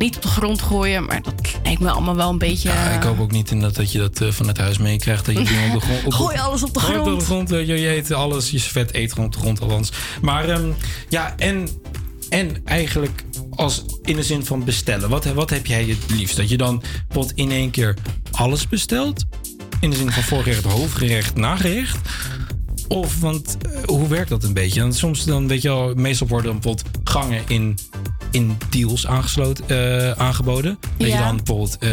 Niet 0.00 0.16
op 0.16 0.22
de 0.22 0.28
grond 0.28 0.62
gooien, 0.62 1.04
maar 1.04 1.22
dat 1.22 1.34
lijkt 1.64 1.80
me 1.80 1.90
allemaal 1.90 2.16
wel 2.16 2.30
een 2.30 2.38
beetje. 2.38 2.68
Ja, 2.68 2.88
ik 2.90 3.02
hoop 3.02 3.20
ook 3.20 3.30
niet 3.30 3.50
inderdaad 3.50 3.76
dat 3.76 3.92
je 3.92 3.98
dat 3.98 4.20
eh, 4.20 4.30
van 4.30 4.46
het 4.48 4.58
huis 4.58 4.78
meekrijgt. 4.78 5.26
Dat 5.26 5.36
je 5.38 5.44
dingen 5.44 5.74
op 5.74 5.80
de 5.80 5.86
grond... 5.86 6.04
op- 6.04 6.12
Gooi 6.12 6.38
alles 6.38 6.62
op 6.62 6.74
de 6.74 6.80
grond. 6.80 7.08
op 7.12 7.18
de 7.18 7.24
grond. 7.24 7.52
eh, 7.52 7.66
je, 7.66 7.74
je 7.80 7.88
eet 7.88 8.12
alles, 8.12 8.50
je 8.50 8.60
vet 8.60 8.94
eet 8.94 9.10
gewoon 9.12 9.26
op 9.26 9.32
de 9.32 9.38
grond 9.38 9.60
althans. 9.60 9.92
Maar 10.22 10.48
ehm, 10.48 10.68
ja, 11.08 11.34
en, 11.36 11.68
en 12.28 12.56
eigenlijk 12.64 13.24
als 13.50 13.84
in 14.02 14.16
de 14.16 14.22
zin 14.22 14.44
van 14.46 14.64
bestellen. 14.64 15.08
Wat, 15.08 15.24
wat 15.24 15.50
heb 15.50 15.66
jij 15.66 15.84
het 15.84 16.10
liefst? 16.18 16.36
Dat 16.36 16.48
je 16.48 16.56
dan 16.56 16.82
bijvoorbeeld 17.06 17.38
in 17.38 17.50
één 17.50 17.70
keer 17.70 17.94
alles 18.30 18.68
bestelt? 18.68 19.24
In 19.80 19.90
de 19.90 19.96
zin 19.96 20.10
van 20.10 20.22
voorgerecht, 20.22 20.64
hoofdgerecht, 20.64 21.36
nagerecht? 21.36 21.98
Of, 22.88 23.20
want 23.20 23.56
eh, 23.62 23.82
hoe 23.84 24.08
werkt 24.08 24.28
dat 24.28 24.44
een 24.44 24.52
beetje? 24.52 24.80
Want 24.80 24.96
soms 24.96 25.24
dan, 25.24 25.48
weet 25.48 25.62
je 25.62 25.68
wel, 25.68 25.94
meestal 25.94 26.26
worden 26.26 26.50
dan 26.52 26.60
bijvoorbeeld 26.60 26.98
gangen 27.08 27.42
in, 27.46 27.78
in 28.30 28.58
deals 28.70 29.06
aangesloten, 29.06 29.68
eh, 29.68 30.10
aangeboden. 30.10 30.78
Dat 30.96 31.08
je 31.08 31.16
dan 31.16 31.36
bijvoorbeeld 31.36 31.78
eh, 31.78 31.90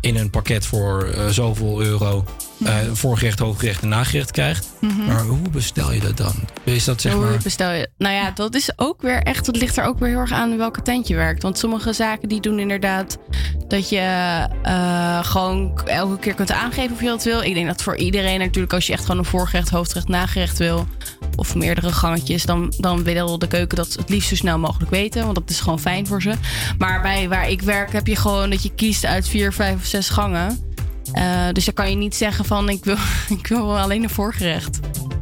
in 0.00 0.16
een 0.16 0.30
pakket 0.30 0.66
voor 0.66 1.02
eh, 1.04 1.26
zoveel 1.28 1.82
euro 1.82 2.24
eh, 2.64 2.74
voorgerecht, 2.92 3.38
hoofdgerecht 3.38 3.82
en 3.82 3.88
nagerecht 3.88 4.30
krijgt. 4.30 4.68
Mhm. 4.80 5.06
Maar 5.06 5.22
hoe 5.22 5.50
bestel 5.50 5.92
je 5.92 6.00
dat 6.00 6.16
dan? 6.16 6.34
Is 6.64 6.84
dat 6.84 7.00
zeg 7.00 7.12
Hoe 7.12 7.24
maar... 7.24 7.38
bestel 7.42 7.70
je? 7.70 7.88
Nou 7.98 8.14
ja, 8.14 8.30
dat 8.30 8.54
is 8.54 8.72
ook 8.76 9.02
weer 9.02 9.22
echt. 9.22 9.46
Het 9.46 9.56
ligt 9.56 9.76
er 9.76 9.84
ook 9.84 9.98
weer 9.98 10.08
heel 10.08 10.18
erg 10.18 10.32
aan 10.32 10.56
welke 10.56 10.82
tent 10.82 11.08
je 11.08 11.14
werkt. 11.14 11.42
Want 11.42 11.58
sommige 11.58 11.92
zaken 11.92 12.28
die 12.28 12.40
doen 12.40 12.58
inderdaad 12.58 13.18
dat 13.68 13.88
je 13.88 14.46
eh, 14.62 15.24
gewoon 15.24 15.80
elke 15.84 16.18
keer 16.18 16.34
kunt 16.34 16.52
aangeven 16.52 16.92
of 16.92 17.00
je 17.00 17.06
dat 17.06 17.24
wil. 17.24 17.42
Ik 17.42 17.54
denk 17.54 17.66
dat 17.66 17.82
voor 17.82 17.96
iedereen 17.96 18.38
natuurlijk, 18.38 18.72
als 18.72 18.86
je 18.86 18.92
echt 18.92 19.02
gewoon 19.02 19.18
een 19.18 19.24
voorgerecht, 19.24 19.68
hoofdgerecht, 19.68 20.08
nagerecht 20.08 20.58
wil. 20.58 20.86
Of 21.36 21.54
meerdere 21.54 21.92
gangetjes, 21.92 22.44
dan, 22.44 22.72
dan 22.78 23.02
wil 23.02 23.38
de 23.38 23.46
keuken 23.48 23.76
dat 23.76 23.92
het 23.92 24.08
liefst 24.08 24.28
zo 24.28 24.34
snel 24.34 24.58
mogelijk 24.58 24.90
weten. 24.90 25.22
Want 25.22 25.34
dat 25.34 25.50
is 25.50 25.60
gewoon 25.60 25.80
fijn 25.80 26.06
voor 26.06 26.22
ze. 26.22 26.32
Maar 26.78 27.02
bij 27.02 27.28
waar 27.28 27.50
ik 27.50 27.62
werk 27.62 27.92
heb 27.92 28.06
je 28.06 28.16
gewoon 28.16 28.50
dat 28.50 28.62
je 28.62 28.74
kiest 28.74 29.04
uit 29.04 29.28
vier, 29.28 29.52
vijf 29.52 29.74
of 29.74 29.84
zes 29.84 30.08
gangen. 30.08 30.69
Eh, 31.12 31.48
dus 31.52 31.64
dan 31.64 31.74
kan 31.74 31.90
je 31.90 31.96
niet 31.96 32.14
zeggen 32.14 32.44
van 32.44 32.68
ik 32.68 32.84
wil, 32.84 32.96
ik 33.38 33.46
wil 33.46 33.78
alleen 33.78 34.02
een 34.02 34.10
voorgerecht. 34.10 34.80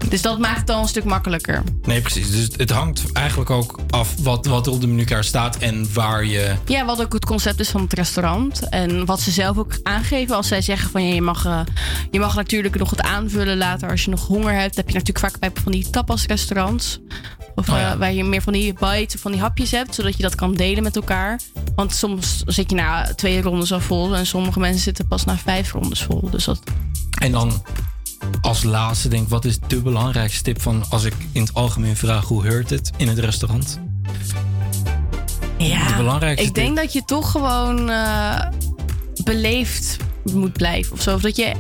Dus 0.09 0.23
dat 0.23 0.39
maakt 0.39 0.61
het 0.61 0.71
al 0.71 0.83
een 0.83 0.89
stuk 0.89 1.05
makkelijker. 1.05 1.63
Nee, 1.83 2.01
precies. 2.01 2.31
Dus 2.31 2.49
het 2.57 2.71
hangt 2.71 3.13
eigenlijk 3.13 3.51
ook 3.51 3.79
af 3.91 4.15
wat, 4.23 4.47
wat 4.47 4.67
er 4.67 4.73
op 4.73 4.81
de 4.81 4.87
menukaart 4.87 5.25
staat 5.25 5.57
en 5.57 5.93
waar 5.93 6.25
je... 6.25 6.55
Ja, 6.67 6.85
wat 6.85 7.01
ook 7.03 7.13
het 7.13 7.25
concept 7.25 7.61
is 7.61 7.69
van 7.69 7.81
het 7.81 7.93
restaurant. 7.93 8.69
En 8.69 9.05
wat 9.05 9.21
ze 9.21 9.31
zelf 9.31 9.59
ook 9.59 9.79
aangeven 9.83 10.37
als 10.37 10.49
zij 10.49 10.63
zeggen 10.63 10.91
van 10.91 11.07
ja, 11.07 11.15
je 11.15 11.23
mag, 11.23 11.45
eh, 11.47 11.61
je 12.11 12.19
mag 12.19 12.35
natuurlijk 12.35 12.79
nog 12.79 12.91
het 12.91 13.03
aanvullen 13.03 13.57
later 13.57 13.91
als 13.91 14.05
je 14.05 14.11
nog 14.11 14.27
honger 14.27 14.53
hebt. 14.55 14.77
Heb 14.77 14.89
je 14.89 14.95
natuurlijk 14.95 15.25
vaak 15.27 15.39
bij 15.39 15.51
van 15.63 15.73
die 15.73 15.91
tapas 15.91 16.27
restaurants. 16.27 16.99
Of 17.55 17.69
Oh 17.69 17.77
ja. 17.77 17.93
eh, 17.93 17.99
waar 17.99 18.13
je 18.13 18.25
meer 18.25 18.43
van 18.43 18.53
die 18.53 18.73
bites 18.73 19.15
of 19.15 19.21
van 19.21 19.33
die 19.33 19.41
hapjes 19.41 19.71
hebt, 19.71 19.95
zodat 19.95 20.17
je 20.17 20.23
dat 20.23 20.35
kan 20.35 20.55
delen 20.55 20.83
met 20.83 20.97
elkaar. 20.97 21.41
Want 21.75 21.93
soms 21.95 22.43
zit 22.47 22.71
je 22.71 22.77
na 22.77 23.15
twee 23.15 23.43
rondes 23.43 23.73
al 23.73 23.81
vol 23.81 24.17
en 24.17 24.27
sommige 24.27 24.59
mensen 24.61 24.81
zitten 24.83 25.07
pas 25.07 25.25
na 25.25 25.37
vijf 25.37 25.73
rondes 25.73 26.03
vol. 26.03 26.29
Dus 26.31 26.45
dat, 26.45 26.61
En 27.19 27.33
dan 27.33 27.63
als 28.41 28.63
laatste 28.63 29.09
denk 29.09 29.23
ik, 29.23 29.29
wat 29.29 29.45
is 29.45 29.59
de 29.67 29.83
belangrijkste 29.83 30.43
tip 30.43 30.61
van 30.61 30.85
als 30.91 31.05
ik 31.05 31.15
in 31.33 31.41
het 31.41 31.55
algemeen 31.55 31.97
vraag 31.97 32.25
hoe 32.25 32.45
heurt 32.47 32.71
het 32.71 32.91
in 32.97 33.09
het 33.09 33.19
restaurant? 33.19 33.81
Ja, 35.59 35.89
de 35.89 35.97
belangrijkste 35.97 36.47
ik 36.47 36.55
denk 36.55 36.77
dat 36.77 36.93
je 36.93 37.05
toch 37.05 37.31
gewoon 37.31 37.91
eh, 37.91 38.47
beleefd 39.25 39.97
moet 40.33 40.53
blijven 40.53 40.93
of 40.93 41.01
zo. 41.01 41.15
Of 41.15 41.21
dat 41.21 41.37
je 41.37 41.55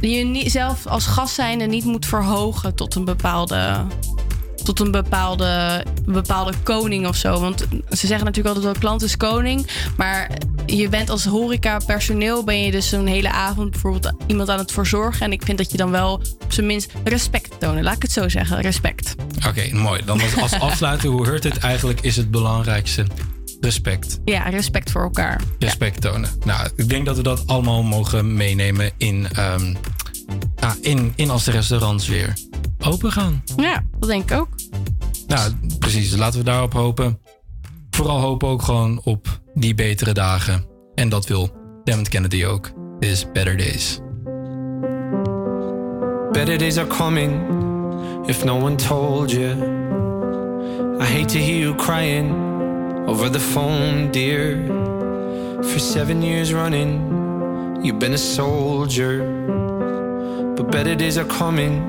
je 0.00 0.24
niet, 0.24 0.50
zelf 0.50 0.86
als 0.86 1.06
gast 1.06 1.34
zijnde 1.34 1.64
niet 1.64 1.84
moet 1.84 2.06
verhogen 2.06 2.74
tot 2.74 2.94
een 2.94 3.04
bepaalde. 3.04 3.84
Tot 4.64 4.80
een 4.80 4.90
bepaalde, 4.90 5.84
bepaalde 6.04 6.52
koning 6.62 7.06
of 7.06 7.16
zo. 7.16 7.40
Want 7.40 7.66
ze 7.90 8.06
zeggen 8.06 8.24
natuurlijk 8.24 8.54
altijd 8.54 8.64
wel 8.64 8.82
klant 8.82 9.02
is 9.02 9.16
koning. 9.16 9.66
Maar 9.96 10.30
je 10.66 10.88
bent 10.88 11.10
als 11.10 11.24
horeca 11.24 11.78
personeel 11.86 12.44
ben 12.44 12.62
je 12.62 12.70
dus 12.70 12.92
een 12.92 13.06
hele 13.06 13.30
avond 13.30 13.70
bijvoorbeeld 13.70 14.12
iemand 14.26 14.48
aan 14.48 14.58
het 14.58 14.72
verzorgen. 14.72 15.26
En 15.26 15.32
ik 15.32 15.42
vind 15.42 15.58
dat 15.58 15.70
je 15.70 15.76
dan 15.76 15.90
wel 15.90 16.12
op 16.40 16.52
zijn 16.52 16.66
minst 16.66 16.92
respect 17.04 17.60
tonen. 17.60 17.82
Laat 17.82 17.96
ik 17.96 18.02
het 18.02 18.12
zo 18.12 18.28
zeggen. 18.28 18.60
Respect. 18.60 19.14
Oké, 19.48 19.74
mooi. 19.74 20.00
Dan 20.04 20.20
als, 20.20 20.36
als 20.36 20.60
afsluiter, 20.68 21.10
hoe 21.10 21.26
heurt 21.26 21.44
het 21.44 21.58
eigenlijk 21.58 22.00
is 22.00 22.16
het 22.16 22.30
belangrijkste 22.30 23.06
respect. 23.60 24.18
Ja, 24.24 24.42
respect 24.42 24.90
voor 24.90 25.02
elkaar. 25.02 25.40
Respect 25.58 26.00
tonen. 26.00 26.30
Nou, 26.44 26.68
ik 26.76 26.88
denk 26.88 27.06
dat 27.06 27.16
we 27.16 27.22
dat 27.22 27.46
allemaal 27.46 27.82
mogen 27.82 28.34
meenemen 28.34 28.90
in, 28.96 29.28
ehm, 29.32 29.74
ja, 30.62 30.76
in, 30.80 31.12
in 31.16 31.30
als 31.30 31.44
de 31.44 31.50
restaurants 31.50 32.08
weer 32.08 32.36
open 32.80 33.12
gaan. 33.12 33.42
Ja, 33.56 33.82
dat 33.98 34.08
denk 34.08 34.30
ik 34.30 34.38
ook. 34.38 34.48
Nou, 35.26 35.52
precies. 35.78 36.16
Laten 36.16 36.38
we 36.38 36.44
daarop 36.44 36.72
hopen. 36.72 37.18
Vooral 37.90 38.20
hopen 38.20 38.48
ook 38.48 38.62
gewoon 38.62 39.00
op 39.04 39.40
die 39.54 39.74
betere 39.74 40.12
dagen. 40.12 40.64
En 40.94 41.08
dat 41.08 41.26
wil 41.26 41.50
Dammit 41.84 42.08
Kennedy 42.08 42.44
ook. 42.44 42.70
Is 42.98 43.26
Better 43.32 43.56
Days. 43.56 44.00
Better 46.32 46.58
days 46.58 46.78
are 46.78 46.86
coming 46.86 47.42
if 48.26 48.44
no 48.44 48.56
one 48.56 48.76
told 48.76 49.30
you. 49.30 49.50
I 51.00 51.04
hate 51.04 51.24
to 51.26 51.38
hear 51.38 51.58
you 51.58 51.74
crying 51.74 52.34
over 53.06 53.30
the 53.30 53.40
phone, 53.40 54.10
dear. 54.10 54.58
For 55.62 55.78
seven 55.78 56.22
years 56.22 56.52
running, 56.52 57.00
you've 57.82 57.98
been 57.98 58.12
a 58.12 58.16
soldier. 58.16 59.70
But 60.56 60.70
better 60.70 60.94
days 60.94 61.16
are 61.16 61.24
coming, 61.24 61.80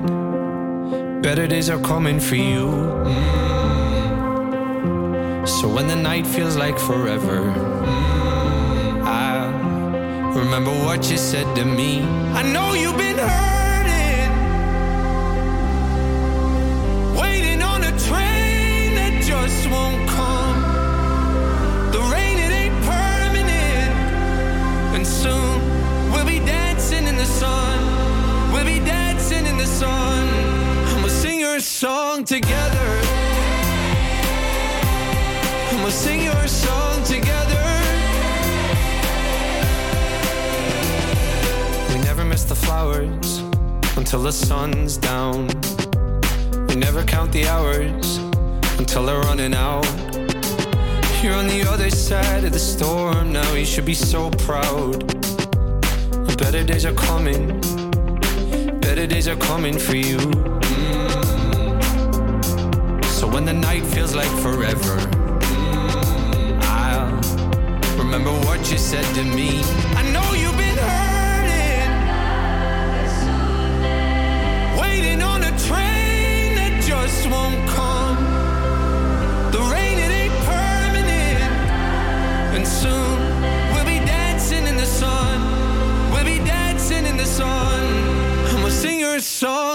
better 1.21 1.47
days 1.47 1.69
are 1.69 1.79
coming 1.79 2.19
for 2.21 2.35
you. 2.35 2.67
Mm. 3.03 3.43
So 5.45 5.67
when 5.67 5.89
the 5.89 5.97
night 5.97 6.25
feels 6.25 6.55
like 6.55 6.79
forever, 6.79 7.41
mm, 7.41 9.03
I 9.03 9.49
remember 10.33 10.71
what 10.71 11.11
you 11.11 11.17
said 11.17 11.53
to 11.57 11.65
me. 11.65 12.03
I 12.33 12.41
know 12.53 12.73
you've 12.73 12.97
been 12.97 13.17
hurting, 13.17 14.31
waiting 17.19 17.61
on 17.61 17.83
a 17.83 17.91
train 18.07 18.95
that 18.95 19.21
just 19.21 19.67
won't 19.69 20.07
come. 20.09 20.61
The 21.91 21.99
rain, 21.99 22.37
it 22.39 22.51
ain't 22.61 22.81
permanent, 22.85 23.91
and 24.95 25.05
soon 25.05 25.59
we'll 26.13 26.25
be 26.25 26.39
dancing 26.39 27.07
in 27.07 27.17
the 27.17 27.25
sun. 27.25 28.12
We'll 28.63 28.79
be 28.79 28.85
dancing 28.85 29.45
in 29.45 29.57
the 29.57 29.65
sun. 29.65 30.25
And 30.25 31.03
we'll 31.03 31.09
sing 31.09 31.37
your 31.37 31.59
song 31.59 32.23
together. 32.23 32.87
And 35.69 35.81
we'll 35.81 35.91
sing 35.91 36.23
your 36.23 36.47
song 36.47 37.03
together. 37.03 37.65
We 41.89 41.99
never 42.05 42.23
miss 42.23 42.45
the 42.45 42.55
flowers 42.55 43.39
until 43.97 44.23
the 44.23 44.31
sun's 44.31 44.95
down. 44.95 45.47
We 46.69 46.75
never 46.75 47.03
count 47.03 47.33
the 47.33 47.45
hours 47.49 48.17
until 48.79 49.05
they're 49.07 49.19
running 49.23 49.53
out. 49.53 49.85
You're 51.21 51.35
on 51.35 51.49
the 51.49 51.65
other 51.69 51.89
side 51.89 52.45
of 52.45 52.53
the 52.53 52.59
storm 52.59 53.33
now. 53.33 53.53
You 53.55 53.65
should 53.65 53.85
be 53.85 53.93
so 53.93 54.29
proud. 54.29 55.05
Better 56.37 56.63
days 56.63 56.85
are 56.85 56.93
coming. 56.93 57.61
Better 58.93 59.07
days 59.07 59.27
are 59.27 59.35
coming 59.37 59.79
for 59.79 59.95
you. 59.95 60.17
Mm. 60.17 61.03
So 63.05 63.27
when 63.27 63.43
the 63.43 63.53
night 63.53 63.83
feels 63.87 64.13
like 64.13 64.29
forever, 64.43 64.97
mm, 64.99 66.61
I'll 66.61 67.09
remember 67.97 68.29
what 68.45 68.71
you 68.71 68.77
said 68.77 69.03
to 69.15 69.23
me. 69.23 69.63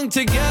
together. 0.07 0.48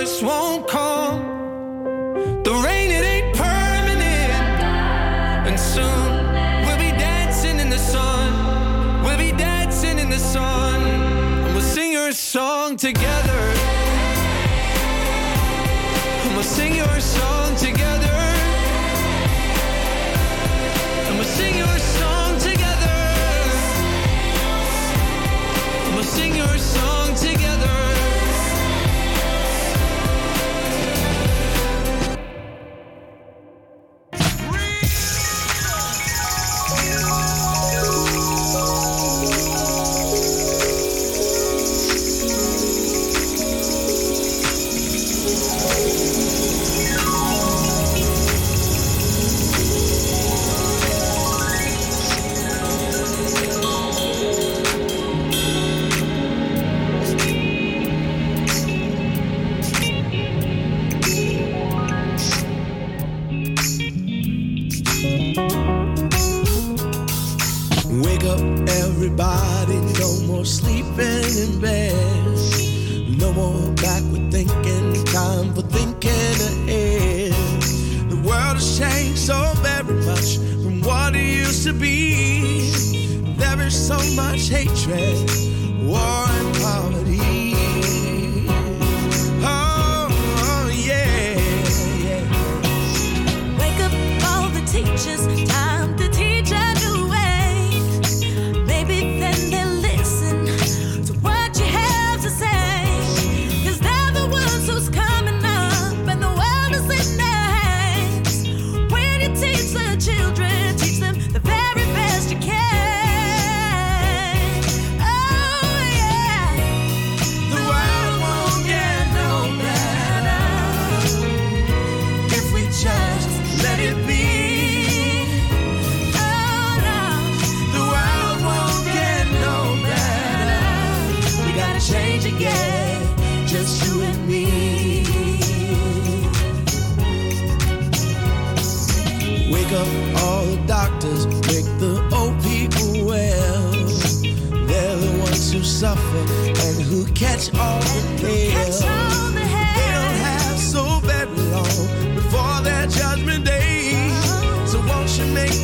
just 0.00 0.22
won't 0.22 0.68
come 0.68 0.85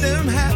them 0.02 0.26
have 0.26 0.51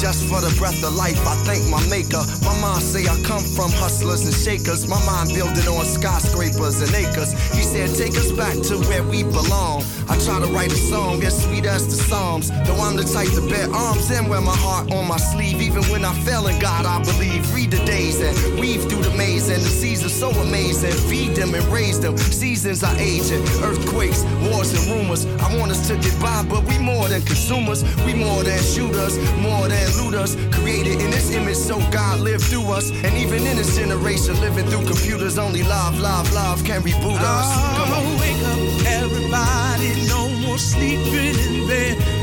just 0.00 0.24
for 0.24 0.40
the 0.40 0.48
breath 0.56 0.82
of 0.82 0.94
life. 0.94 1.20
I 1.26 1.36
thank 1.44 1.68
my 1.68 1.82
maker. 1.92 2.24
My 2.40 2.58
mom 2.58 2.80
say 2.80 3.04
I 3.04 3.20
come 3.20 3.44
from 3.44 3.70
hustlers 3.70 4.24
and 4.24 4.32
shakers. 4.32 4.88
My 4.88 4.96
mind 5.04 5.28
building 5.36 5.68
on 5.68 5.84
skyscrapers 5.84 6.80
and 6.80 6.94
acres 6.94 7.36
said, 7.70 7.94
take 7.94 8.16
us 8.18 8.32
back 8.32 8.56
to 8.66 8.76
where 8.88 9.04
we 9.04 9.22
belong. 9.22 9.84
I 10.08 10.18
try 10.26 10.40
to 10.40 10.46
write 10.52 10.72
a 10.72 10.76
song 10.90 11.22
as 11.22 11.44
sweet 11.44 11.66
as 11.66 11.86
the 11.86 12.02
Psalms. 12.02 12.50
Though 12.66 12.80
I'm 12.82 12.96
the 12.96 13.04
type 13.04 13.30
to 13.38 13.42
bear 13.48 13.70
arms 13.72 14.10
and 14.10 14.28
wear 14.28 14.40
my 14.40 14.56
heart 14.56 14.90
on 14.90 15.06
my 15.06 15.18
sleeve. 15.18 15.62
Even 15.62 15.84
when 15.84 16.04
I 16.04 16.12
fell 16.26 16.48
in 16.48 16.58
God, 16.58 16.84
I 16.84 16.98
believe. 17.04 17.54
Read 17.54 17.70
the 17.70 17.82
days 17.86 18.20
and 18.20 18.58
weave 18.58 18.82
through 18.88 19.02
the 19.02 19.14
maze 19.16 19.48
and 19.48 19.62
the 19.62 19.68
seasons 19.68 20.12
so 20.12 20.30
amazing. 20.30 20.92
Feed 21.08 21.36
them 21.36 21.54
and 21.54 21.64
raise 21.66 22.00
them. 22.00 22.16
Seasons 22.18 22.82
are 22.82 22.96
aging. 22.96 23.42
Earthquakes, 23.62 24.24
wars, 24.50 24.74
and 24.74 24.84
rumors. 24.90 25.26
I 25.38 25.56
want 25.56 25.70
us 25.70 25.86
to 25.88 25.94
get 25.96 26.18
by, 26.20 26.42
but 26.50 26.64
we 26.64 26.76
more 26.78 27.06
than 27.06 27.22
consumers. 27.22 27.84
We 28.04 28.14
more 28.14 28.42
than 28.42 28.58
shooters, 28.58 29.14
more 29.38 29.68
than 29.68 29.86
looters 29.98 30.34
created 30.70 31.02
in 31.02 31.10
this 31.10 31.30
image, 31.32 31.56
so 31.56 31.78
God 31.90 32.20
lived 32.20 32.44
through 32.44 32.70
us. 32.70 32.90
And 32.90 33.16
even 33.16 33.46
in 33.46 33.56
this 33.56 33.76
generation, 33.76 34.40
living 34.40 34.66
through 34.66 34.86
computers, 34.86 35.38
only 35.38 35.62
live, 35.62 35.98
live, 35.98 36.32
live 36.32 36.64
can 36.64 36.82
reboot 36.82 37.18
us. 37.18 37.48
Come 37.76 37.92
on. 37.92 38.20
Wake 38.20 38.42
up, 38.52 38.60
everybody, 38.86 40.06
no 40.06 40.28
more 40.46 40.58
sleeping 40.58 41.38
in 41.38 41.66
bed. 41.66 42.19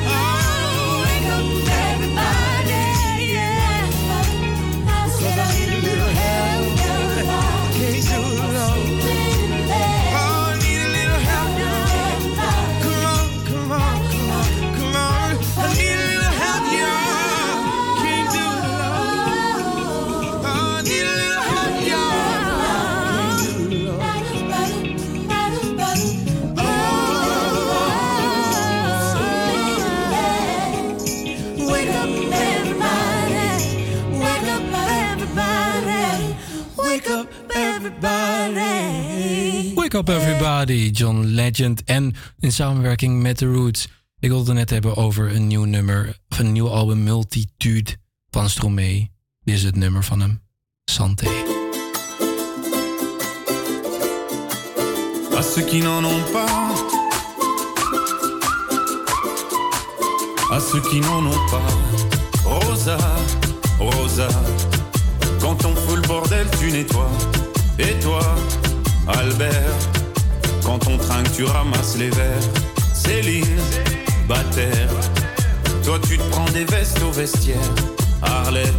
Wake 39.87 40.09
Up 40.11 40.21
Everybody, 40.21 40.89
John 40.89 41.23
Legend. 41.23 41.83
En 41.83 42.15
in 42.39 42.51
samenwerking 42.51 43.21
met 43.21 43.37
The 43.37 43.45
Roots. 43.45 43.87
Ik 44.19 44.29
wilde 44.29 44.45
het 44.45 44.59
net 44.59 44.69
hebben 44.69 44.95
over 44.95 45.35
een 45.35 45.47
nieuw 45.47 45.63
nummer. 45.63 46.17
Van 46.29 46.45
een 46.45 46.51
nieuw 46.51 46.69
album 46.69 47.03
Multitude 47.03 47.91
van 48.29 48.49
Stromae. 48.49 49.09
Dit 49.43 49.55
is 49.55 49.63
het 49.63 49.75
nummer 49.75 50.03
van 50.03 50.19
hem. 50.19 50.41
Santé. 50.85 51.25
À 55.37 55.41
ceux 55.41 55.65
qui 55.65 55.81
n'en 55.81 56.03
ont 56.03 56.31
pas, 56.31 56.51
à 60.51 60.59
ceux 60.59 60.81
qui 60.81 60.99
n'en 60.99 61.25
ont 61.25 61.49
pas. 61.49 61.73
Rosa, 62.43 62.97
Rosa, 63.79 64.27
quand 65.39 65.65
on 65.65 65.75
fout 65.75 65.95
le 65.95 66.07
bordel, 66.07 66.47
tu 66.59 66.71
nettoies. 66.71 67.11
Et 67.77 67.99
toi, 67.99 68.35
Albert, 69.07 69.73
quand 70.63 70.87
on 70.87 70.97
trinque, 70.97 71.31
tu 71.35 71.43
ramasses 71.45 71.97
les 71.97 72.09
verres. 72.09 72.49
Céline, 72.93 73.45
Bataire, 74.27 74.89
toi 75.83 75.99
tu 76.07 76.17
te 76.17 76.23
prends 76.29 76.49
des 76.49 76.65
vestes 76.65 77.01
au 77.01 77.11
vestiaire. 77.11 77.57
Arlette, 78.21 78.73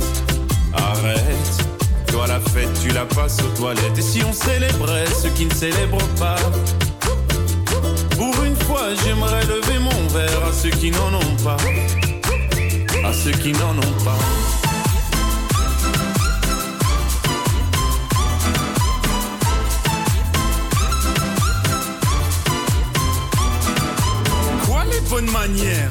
arrête. 0.73 1.67
Toi 2.09 2.27
la 2.27 2.41
fête, 2.41 2.71
tu 2.83 2.89
la 2.89 3.05
passes 3.05 3.39
aux 3.41 3.57
toilettes. 3.57 3.99
Et 3.99 4.03
si 4.03 4.23
on 4.25 4.33
célébrait 4.33 5.07
ceux 5.23 5.31
qui 5.31 5.47
ne 5.47 5.55
célèbrent 5.55 6.09
pas? 6.19 6.37
Pour 8.17 8.45
une 8.45 8.57
fois, 8.57 8.95
j'aimerais 9.05 9.45
lever 9.45 9.79
mon 9.79 10.07
verre 10.09 10.45
à 10.49 10.53
ceux 10.53 10.71
qui 10.71 10.91
n'en 10.91 11.15
ont 11.15 11.37
pas. 11.45 11.57
À 13.05 13.13
ceux 13.13 13.31
qui 13.31 13.53
n'en 13.53 13.77
ont 13.79 14.05
pas. 14.05 14.19
Bonnes 25.09 25.31
manières 25.31 25.91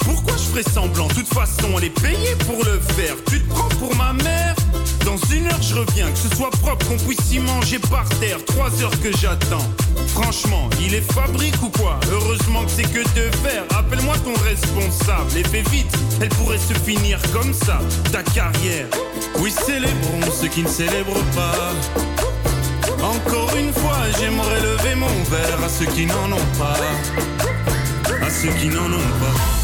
Pourquoi 0.00 0.34
je 0.36 0.42
ferais 0.42 0.62
semblant? 0.62 1.06
De 1.08 1.14
toute 1.14 1.32
façon, 1.32 1.68
on 1.74 1.78
est 1.78 2.00
payé 2.00 2.34
pour 2.46 2.64
le 2.64 2.80
faire. 2.80 3.14
Tu 3.28 3.40
te 3.40 3.48
prends 3.48 3.68
pour 3.78 3.94
ma 3.96 4.12
mère? 4.12 4.54
Dans 5.04 5.16
une 5.32 5.46
heure, 5.46 5.62
je 5.62 5.74
reviens. 5.74 6.10
Que 6.10 6.18
ce 6.18 6.36
soit 6.36 6.50
propre, 6.50 6.86
qu'on 6.86 6.96
puisse 6.96 7.32
y 7.32 7.38
manger 7.38 7.78
par 7.78 8.08
terre. 8.20 8.38
Trois 8.46 8.70
heures 8.82 9.00
que 9.00 9.16
j'attends. 9.16 9.66
Franchement, 10.08 10.68
il 10.80 10.94
est 10.94 11.12
fabrique 11.12 11.62
ou 11.62 11.68
quoi? 11.68 11.98
Heureusement 12.10 12.64
que 12.64 12.70
c'est 12.70 12.90
que 12.90 13.00
de 13.00 13.36
faire. 13.36 13.64
Appelle-moi 13.76 14.16
ton 14.24 14.34
responsable 14.42 15.36
et 15.36 15.44
fais 15.44 15.62
vite. 15.70 15.92
Elle 16.20 16.28
pourrait 16.30 16.58
se 16.58 16.74
finir 16.74 17.20
comme 17.32 17.52
ça, 17.52 17.80
ta 18.12 18.22
carrière. 18.22 18.86
Oui, 19.38 19.50
célébrons 19.50 20.30
ceux 20.40 20.48
qui 20.48 20.62
ne 20.62 20.68
célèbrent 20.68 21.24
pas. 21.34 21.72
Encore 23.02 23.54
une 23.56 23.72
fois, 23.72 23.98
j'aimerais 24.18 24.60
lever 24.60 24.94
mon 24.96 25.06
verre 25.06 25.64
à 25.64 25.68
ceux 25.68 25.86
qui 25.86 26.06
n'en 26.06 26.32
ont 26.32 26.58
pas. 26.58 26.76
À 28.30 28.32
ceux 28.32 28.48
qui 28.50 28.68
n'en 28.68 28.92
ont 28.92 29.59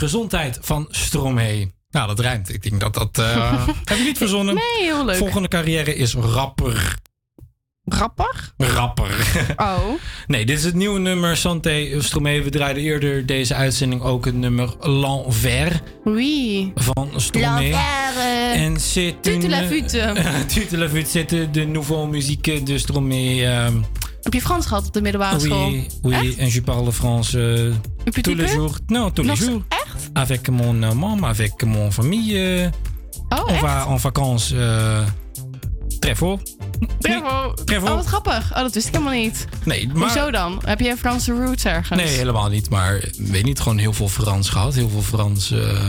gezondheid 0.00 0.58
van 0.60 0.86
Stromae. 0.90 1.70
Nou, 1.90 2.06
dat 2.06 2.20
rijmt. 2.20 2.54
Ik 2.54 2.62
denk 2.62 2.80
dat 2.80 2.94
dat... 2.94 3.18
eh 3.18 3.66
heb 3.84 3.98
ik 3.98 4.04
niet 4.04 4.18
verzonnen. 4.18 4.54
Nee, 4.54 4.64
heel 4.88 5.04
leuk. 5.04 5.16
Volgende 5.16 5.48
carrière 5.48 5.94
is 5.94 6.14
rapper. 6.14 6.94
Rapper? 7.84 8.52
Rapper. 8.56 9.10
Oh. 9.56 9.78
Nee, 10.26 10.46
dit 10.46 10.58
is 10.58 10.64
het 10.64 10.74
nieuwe 10.74 10.98
nummer 10.98 11.36
Santé 11.36 12.02
Stromae. 12.02 12.42
We 12.42 12.50
draaiden 12.50 12.82
eerder 12.82 13.26
deze 13.26 13.54
uitzending 13.54 14.02
ook 14.02 14.24
het 14.24 14.34
nummer 14.34 14.74
L'Envers 14.80 15.76
Oui. 16.04 16.72
van 16.74 17.10
Stromae. 17.16 17.70
L'envers, 17.70 18.56
En 18.56 18.76
c'est 18.80 19.14
Tute 19.22 19.48
la 19.48 19.62
fute. 19.62 20.12
Tute 20.54 20.76
la 20.76 20.88
fute, 20.88 21.08
c'est 21.10 21.52
de, 21.54 21.64
nouvelle 21.64 22.06
musique 22.06 22.66
de 22.66 22.78
Stromae. 22.78 23.42
euh, 23.42 23.68
Heb 24.22 24.32
je 24.34 24.40
Frans 24.40 24.66
gehad 24.66 24.86
op 24.86 24.92
de 24.92 25.00
middelbare 25.02 25.40
school? 25.40 25.70
oui, 25.70 25.86
oui, 26.02 26.34
en 26.38 26.50
je 26.50 26.62
parle 26.62 26.92
français 26.92 27.72
petit 28.04 28.22
tous 28.22 28.34
les 28.36 28.48
jours. 28.48 28.78
Non, 28.86 29.10
tous 29.12 29.24
Nog 29.26 29.38
les 29.38 29.46
jours. 29.46 29.62
Avec 30.14 30.48
mon 30.48 30.82
euh, 30.82 30.94
maman, 30.94 31.22
avec 31.28 31.62
mon 31.64 31.90
famille. 31.90 32.36
euh, 32.36 32.70
Oh, 33.32 33.46
on 33.48 33.60
va 33.60 33.86
en 33.86 33.98
fort. 33.98 34.20
Bravo. 36.00 36.40
Bravo. 37.64 37.86
Oh, 37.86 37.94
wat 37.94 38.06
grappig. 38.06 38.50
Oh, 38.52 38.58
dat 38.62 38.74
wist 38.74 38.86
ik 38.88 38.92
helemaal 38.94 39.14
niet. 39.14 39.46
Nee, 39.64 39.88
maar... 39.88 40.02
Hoezo 40.02 40.30
dan? 40.30 40.60
Heb 40.64 40.80
je 40.80 40.96
Franse 40.96 41.32
roots 41.32 41.64
ergens? 41.64 42.02
Nee, 42.02 42.08
helemaal 42.16 42.48
niet. 42.48 42.70
Maar 42.70 42.94
ik 42.96 43.14
weet 43.16 43.44
niet, 43.44 43.60
gewoon 43.60 43.78
heel 43.78 43.92
veel 43.92 44.08
Frans 44.08 44.48
gehad. 44.48 44.74
Heel 44.74 44.88
veel 44.88 45.02
Frans. 45.02 45.50
eh, 45.50 45.84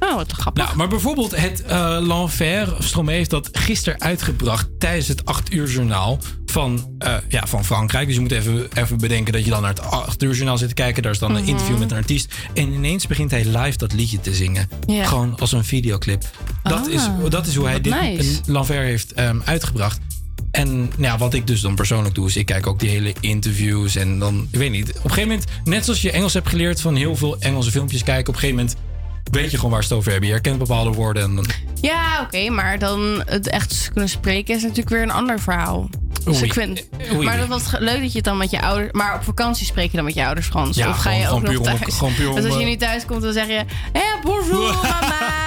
Oh, 0.00 0.14
wat 0.14 0.32
grappig. 0.32 0.64
Nou, 0.64 0.76
maar 0.76 0.88
bijvoorbeeld 0.88 1.36
het 1.36 1.62
uh, 1.70 1.96
L'Enfer. 2.00 2.74
Stromae 2.78 3.14
heeft 3.14 3.30
dat 3.30 3.48
gisteren 3.52 4.00
uitgebracht 4.00 4.68
tijdens 4.78 5.08
het 5.08 5.24
8 5.24 5.52
uur 5.52 5.68
journaal 5.70 6.18
van, 6.54 6.94
eh, 6.98 7.14
ja, 7.28 7.46
van 7.46 7.64
Frankrijk. 7.64 8.06
Dus 8.06 8.14
je 8.14 8.20
moet 8.20 8.30
even, 8.32 8.68
even 8.74 8.98
bedenken 8.98 9.32
dat 9.32 9.44
je 9.44 9.50
dan 9.50 9.60
naar 9.62 9.70
het 9.70 9.80
8 9.80 10.22
uur 10.22 10.34
journaal 10.34 10.58
zit 10.58 10.68
te 10.68 10.74
kijken. 10.74 11.02
Daar 11.02 11.12
is 11.12 11.18
dan 11.18 11.34
een 11.34 11.40
Mhm. 11.40 11.50
interview 11.50 11.78
met 11.78 11.90
een 11.90 11.96
artiest. 11.96 12.34
En 12.54 12.72
ineens 12.72 13.06
begint 13.06 13.30
hij 13.30 13.44
live 13.44 13.76
dat 13.76 13.92
liedje 13.92 14.20
te 14.20 14.34
zingen. 14.34 14.68
Gewoon 14.86 15.38
als 15.38 15.52
een 15.52 15.64
videoclip. 15.64 16.22
Dat, 16.62 16.86
Ah, 16.86 16.92
is, 16.92 17.08
dat 17.28 17.46
is 17.46 17.54
hoe 17.54 17.66
hij 17.66 17.80
dit 17.80 18.00
nice. 18.00 18.40
L'Enfer 18.46 18.82
heeft 18.82 19.12
ehm, 19.12 19.38
uitgebracht. 19.44 19.98
En 20.50 20.78
nou 20.78 20.90
ja, 20.98 21.18
wat 21.18 21.34
ik 21.34 21.46
dus 21.46 21.60
dan 21.60 21.74
persoonlijk 21.74 22.14
doe, 22.14 22.26
is 22.28 22.36
ik 22.36 22.46
kijk 22.46 22.66
ook 22.66 22.80
die 22.80 22.90
hele 22.90 23.12
interviews. 23.20 23.96
En 23.96 24.18
dan, 24.18 24.48
ik 24.50 24.58
weet 24.58 24.70
niet, 24.70 24.88
op 24.88 24.94
een 25.04 25.10
gegeven 25.10 25.28
moment, 25.28 25.44
net 25.64 25.84
zoals 25.84 26.02
je 26.02 26.10
Engels 26.10 26.32
hebt 26.32 26.48
geleerd 26.48 26.80
van 26.80 26.96
heel 26.96 27.16
veel 27.16 27.36
Engelse 27.40 27.70
filmpjes 27.70 28.02
kijken, 28.02 28.28
op 28.28 28.34
een 28.34 28.40
gegeven 28.40 28.56
moment 28.64 28.76
weet 29.30 29.50
je 29.50 29.56
gewoon 29.56 29.70
waar 29.72 29.82
ze 29.82 29.88
het 29.88 29.98
over 29.98 30.10
hebben. 30.10 30.28
Je 30.28 30.34
herkent 30.34 30.58
bepaalde 30.58 30.90
woorden. 30.90 31.22
En 31.22 31.44
Ja, 31.80 32.20
oké, 32.22 32.50
maar 32.50 32.78
dan 32.78 33.22
het 33.26 33.48
echt 33.48 33.90
kunnen 33.92 34.10
spreken 34.10 34.54
is 34.54 34.62
natuurlijk 34.62 34.88
weer 34.88 35.02
een 35.02 35.10
ander 35.10 35.40
verhaal. 35.40 35.88
Dus 36.24 36.36
Oei. 36.36 36.44
ik 36.44 36.52
vind. 36.52 36.84
Oei. 37.12 37.24
Maar 37.24 37.38
dat 37.38 37.48
was 37.48 37.62
leuk 37.78 38.00
dat 38.00 38.10
je 38.10 38.16
het 38.16 38.24
dan 38.24 38.36
met 38.36 38.50
je 38.50 38.60
ouders. 38.60 38.92
Maar 38.92 39.14
op 39.14 39.24
vakantie 39.24 39.66
spreek 39.66 39.90
je 39.90 39.96
dan 39.96 40.04
met 40.04 40.14
je 40.14 40.24
ouders 40.24 40.46
Frans. 40.46 40.76
Ja, 40.76 40.88
of 40.88 40.96
ga 40.96 41.10
je 41.10 41.18
ook 41.18 41.26
gewoon 41.26 41.42
nog 41.42 41.52
puur 41.52 41.62
thuis? 41.62 41.94
gewoon 41.96 42.14
puur 42.14 42.28
om, 42.28 42.34
dus 42.34 42.44
als 42.44 42.54
je 42.54 42.60
eh, 42.60 42.66
nu 42.66 42.76
thuis 42.76 43.04
komt, 43.04 43.22
dan 43.22 43.32
zeg 43.32 43.46
je: 43.46 43.64
Hé, 43.92 44.20
bonjour, 44.22 44.74
mama. 44.82 45.44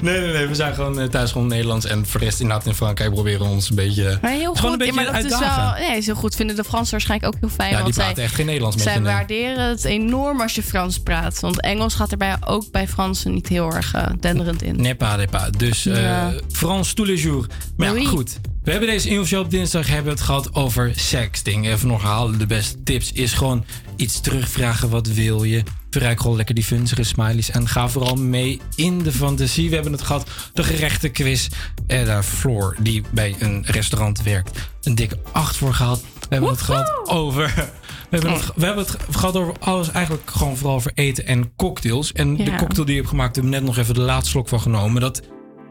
Nee, 0.00 0.20
nee, 0.20 0.32
nee. 0.32 0.46
We 0.46 0.54
zijn 0.54 0.74
gewoon 0.74 1.00
eh, 1.00 1.08
thuis 1.08 1.32
gewoon 1.32 1.46
Nederlands. 1.46 1.86
En 1.86 2.06
voor 2.06 2.20
de 2.20 2.26
rest 2.26 2.40
inderdaad 2.40 2.66
in 2.66 2.74
Frankrijk 2.74 3.12
proberen 3.12 3.40
we 3.40 3.52
ons 3.52 3.70
een 3.70 3.76
beetje... 3.76 4.18
Maar 4.22 4.30
heel 4.30 4.54
gewoon 4.54 4.54
een 4.54 4.68
goed. 4.68 4.78
beetje 4.78 5.04
Ja, 5.04 5.10
maar 5.12 5.22
dat 5.22 5.32
is 5.32 5.38
wel, 5.38 5.88
nee, 5.88 6.02
heel 6.02 6.14
goed. 6.14 6.34
Vinden 6.34 6.56
de 6.56 6.64
Fransen 6.64 6.90
waarschijnlijk 6.90 7.34
ook 7.34 7.40
heel 7.40 7.50
fijn. 7.50 7.70
Ja, 7.70 7.74
die 7.74 7.82
want 7.82 7.94
zij, 7.94 8.04
praten 8.04 8.22
echt 8.22 8.34
geen 8.34 8.46
Nederlands 8.46 8.76
met 8.76 8.84
Zij 8.84 9.02
waarderen 9.02 9.68
het 9.68 9.84
enorm 9.84 10.40
als 10.40 10.54
je 10.54 10.62
Frans 10.62 10.98
praat. 10.98 11.40
Want 11.40 11.60
Engels 11.60 11.94
gaat 11.94 12.10
er 12.12 12.18
bij, 12.18 12.36
ook 12.46 12.70
bij 12.76 12.88
Fransen 12.88 13.32
niet 13.32 13.48
heel 13.48 13.72
erg 13.72 13.94
eh, 13.94 14.06
denderend 14.20 14.62
in. 14.62 14.76
Nee, 14.76 14.94
pas. 14.94 15.50
Dus 15.56 15.86
eh 15.86 16.02
Ja. 16.02 16.32
Frans 16.52 16.92
tous 16.92 17.08
les 17.08 17.22
jours. 17.22 17.46
Maar 17.76 18.00
ja, 18.00 18.08
goed. 18.08 18.38
We 18.62 18.70
hebben 18.70 18.88
deze 18.88 19.08
infoshow 19.08 19.40
op 19.40 19.50
dinsdag 19.50 19.86
hebben 19.86 20.12
het 20.12 20.20
gehad 20.20 20.54
over 20.54 20.92
sexting. 20.96 21.66
Even 21.66 21.88
nog 21.88 22.02
herhalen, 22.02 22.38
de 22.38 22.46
beste 22.46 22.82
tips 22.82 23.12
is 23.12 23.32
gewoon 23.32 23.64
iets 23.96 24.20
terugvragen. 24.20 24.88
Wat 24.88 25.06
wil 25.06 25.44
je? 25.44 25.62
Verrijk 25.90 26.20
gewoon 26.20 26.36
lekker 26.36 26.54
die 26.54 26.64
funzige 26.64 27.02
smileys. 27.02 27.50
En 27.50 27.68
ga 27.68 27.88
vooral 27.88 28.14
mee 28.14 28.60
in 28.74 28.98
de 28.98 29.12
fantasie. 29.12 29.68
We 29.68 29.74
hebben 29.74 29.92
het 29.92 30.02
gehad, 30.02 30.30
de 30.52 30.64
gerechte 30.64 31.08
quiz. 31.08 31.48
En 31.86 32.06
daar 32.06 32.22
Floor, 32.22 32.76
die 32.80 33.02
bij 33.10 33.36
een 33.38 33.64
restaurant 33.66 34.22
werkt, 34.22 34.68
een 34.82 34.94
dikke 34.94 35.18
8 35.32 35.56
voor 35.56 35.74
gehad. 35.74 36.00
We 36.00 36.26
hebben 36.28 36.50
het 36.50 36.62
gehad 36.62 37.08
over... 37.08 37.70
We 38.10 38.16
hebben, 38.16 38.32
het, 38.32 38.52
we 38.54 38.64
hebben 38.64 38.84
het 38.84 38.96
gehad 39.10 39.36
over 39.36 39.54
alles, 39.58 39.90
eigenlijk 39.90 40.30
gewoon 40.30 40.56
vooral 40.56 40.76
over 40.76 40.90
eten 40.94 41.26
en 41.26 41.56
cocktails. 41.56 42.12
En 42.12 42.36
de 42.36 42.54
cocktail 42.54 42.84
die 42.84 42.94
je 42.94 43.00
hebt 43.00 43.08
gemaakt, 43.08 43.34
hebben 43.34 43.52
we 43.52 43.58
net 43.58 43.66
nog 43.66 43.76
even 43.78 43.94
de 43.94 44.00
laatste 44.00 44.30
slok 44.30 44.48
van 44.48 44.60
genomen. 44.60 45.00
Dat, 45.00 45.22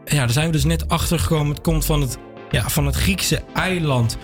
ja, 0.04 0.18
daar 0.18 0.30
zijn 0.30 0.46
we 0.46 0.52
dus 0.52 0.64
net 0.64 0.88
achter 0.88 1.18
gekomen. 1.18 1.54
Het 1.54 1.60
komt 1.60 1.84
van 1.84 2.00
het, 2.00 2.18
ja, 2.50 2.68
van 2.68 2.86
het 2.86 2.94
Griekse 2.94 3.42
eiland 3.54 4.18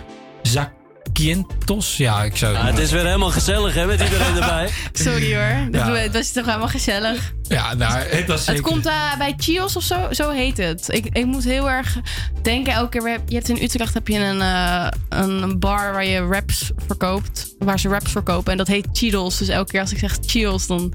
Zakynthos. 1.17 1.97
Ja, 1.97 2.23
ik 2.23 2.37
zou 2.37 2.53
Ja, 2.53 2.65
het 2.65 2.77
is 2.77 2.91
weer 2.91 3.05
helemaal 3.05 3.29
gezellig, 3.31 3.73
hè, 3.73 3.85
met 3.85 4.01
iedereen 4.01 4.33
erbij. 4.35 4.69
Sorry 4.93 5.35
hoor. 5.35 5.71
Dat, 5.71 5.81
Ja. 5.87 5.93
dat 6.07 6.15
is 6.15 6.31
toch 6.31 6.45
helemaal 6.45 6.67
gezellig. 6.67 7.33
Ja, 7.47 7.73
nou, 7.73 7.93
het 7.97 8.27
was 8.27 8.43
zeker... 8.45 8.63
Het 8.63 8.71
komt 8.71 8.85
eh, 8.85 9.17
bij 9.17 9.33
Chios 9.37 9.75
of 9.75 9.83
zo, 9.83 10.07
zo 10.11 10.29
heet 10.29 10.57
het. 10.57 10.85
Ik, 10.87 11.05
ik 11.11 11.25
moet 11.25 11.43
heel 11.43 11.69
erg 11.69 11.97
denken 12.41 12.73
elke 12.73 12.99
keer. 12.99 13.19
Je 13.27 13.35
hebt 13.35 13.49
in 13.49 13.61
Utrecht 13.63 13.93
heb 13.93 14.07
je 14.07 14.17
een, 14.19 14.41
eh, 14.41 14.87
een 15.09 15.59
bar 15.59 15.91
waar 15.93 16.05
je 16.05 16.25
wraps 16.27 16.71
verkoopt. 16.87 17.55
Waar 17.59 17.79
ze 17.79 17.89
wraps 17.89 18.11
verkopen. 18.11 18.51
En 18.51 18.57
dat 18.57 18.67
heet 18.67 18.87
Cheetos. 18.91 19.37
Dus 19.37 19.47
elke 19.47 19.71
keer 19.71 19.81
als 19.81 19.91
ik 19.91 19.99
zeg 19.99 20.17
Cheetos, 20.25 20.67
dan 20.67 20.93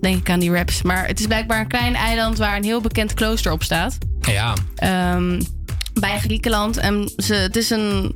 denk 0.00 0.18
ik 0.18 0.30
aan 0.30 0.40
die 0.40 0.50
wraps. 0.50 0.82
Maar 0.82 1.06
het 1.06 1.20
is 1.20 1.26
blijkbaar 1.26 1.60
een 1.60 1.68
klein 1.68 1.94
eiland 1.94 2.38
waar 2.38 2.56
een 2.56 2.64
heel 2.64 2.80
bekend 2.80 3.14
klooster 3.14 3.52
op 3.52 3.62
staat. 3.62 3.98
Ja, 4.20 4.54
Ehm, 4.76 5.40
bij 6.00 6.18
Griekenland. 6.18 6.76
En 6.76 7.12
ze, 7.16 7.34
het 7.34 7.56
is 7.56 7.70
een. 7.70 8.14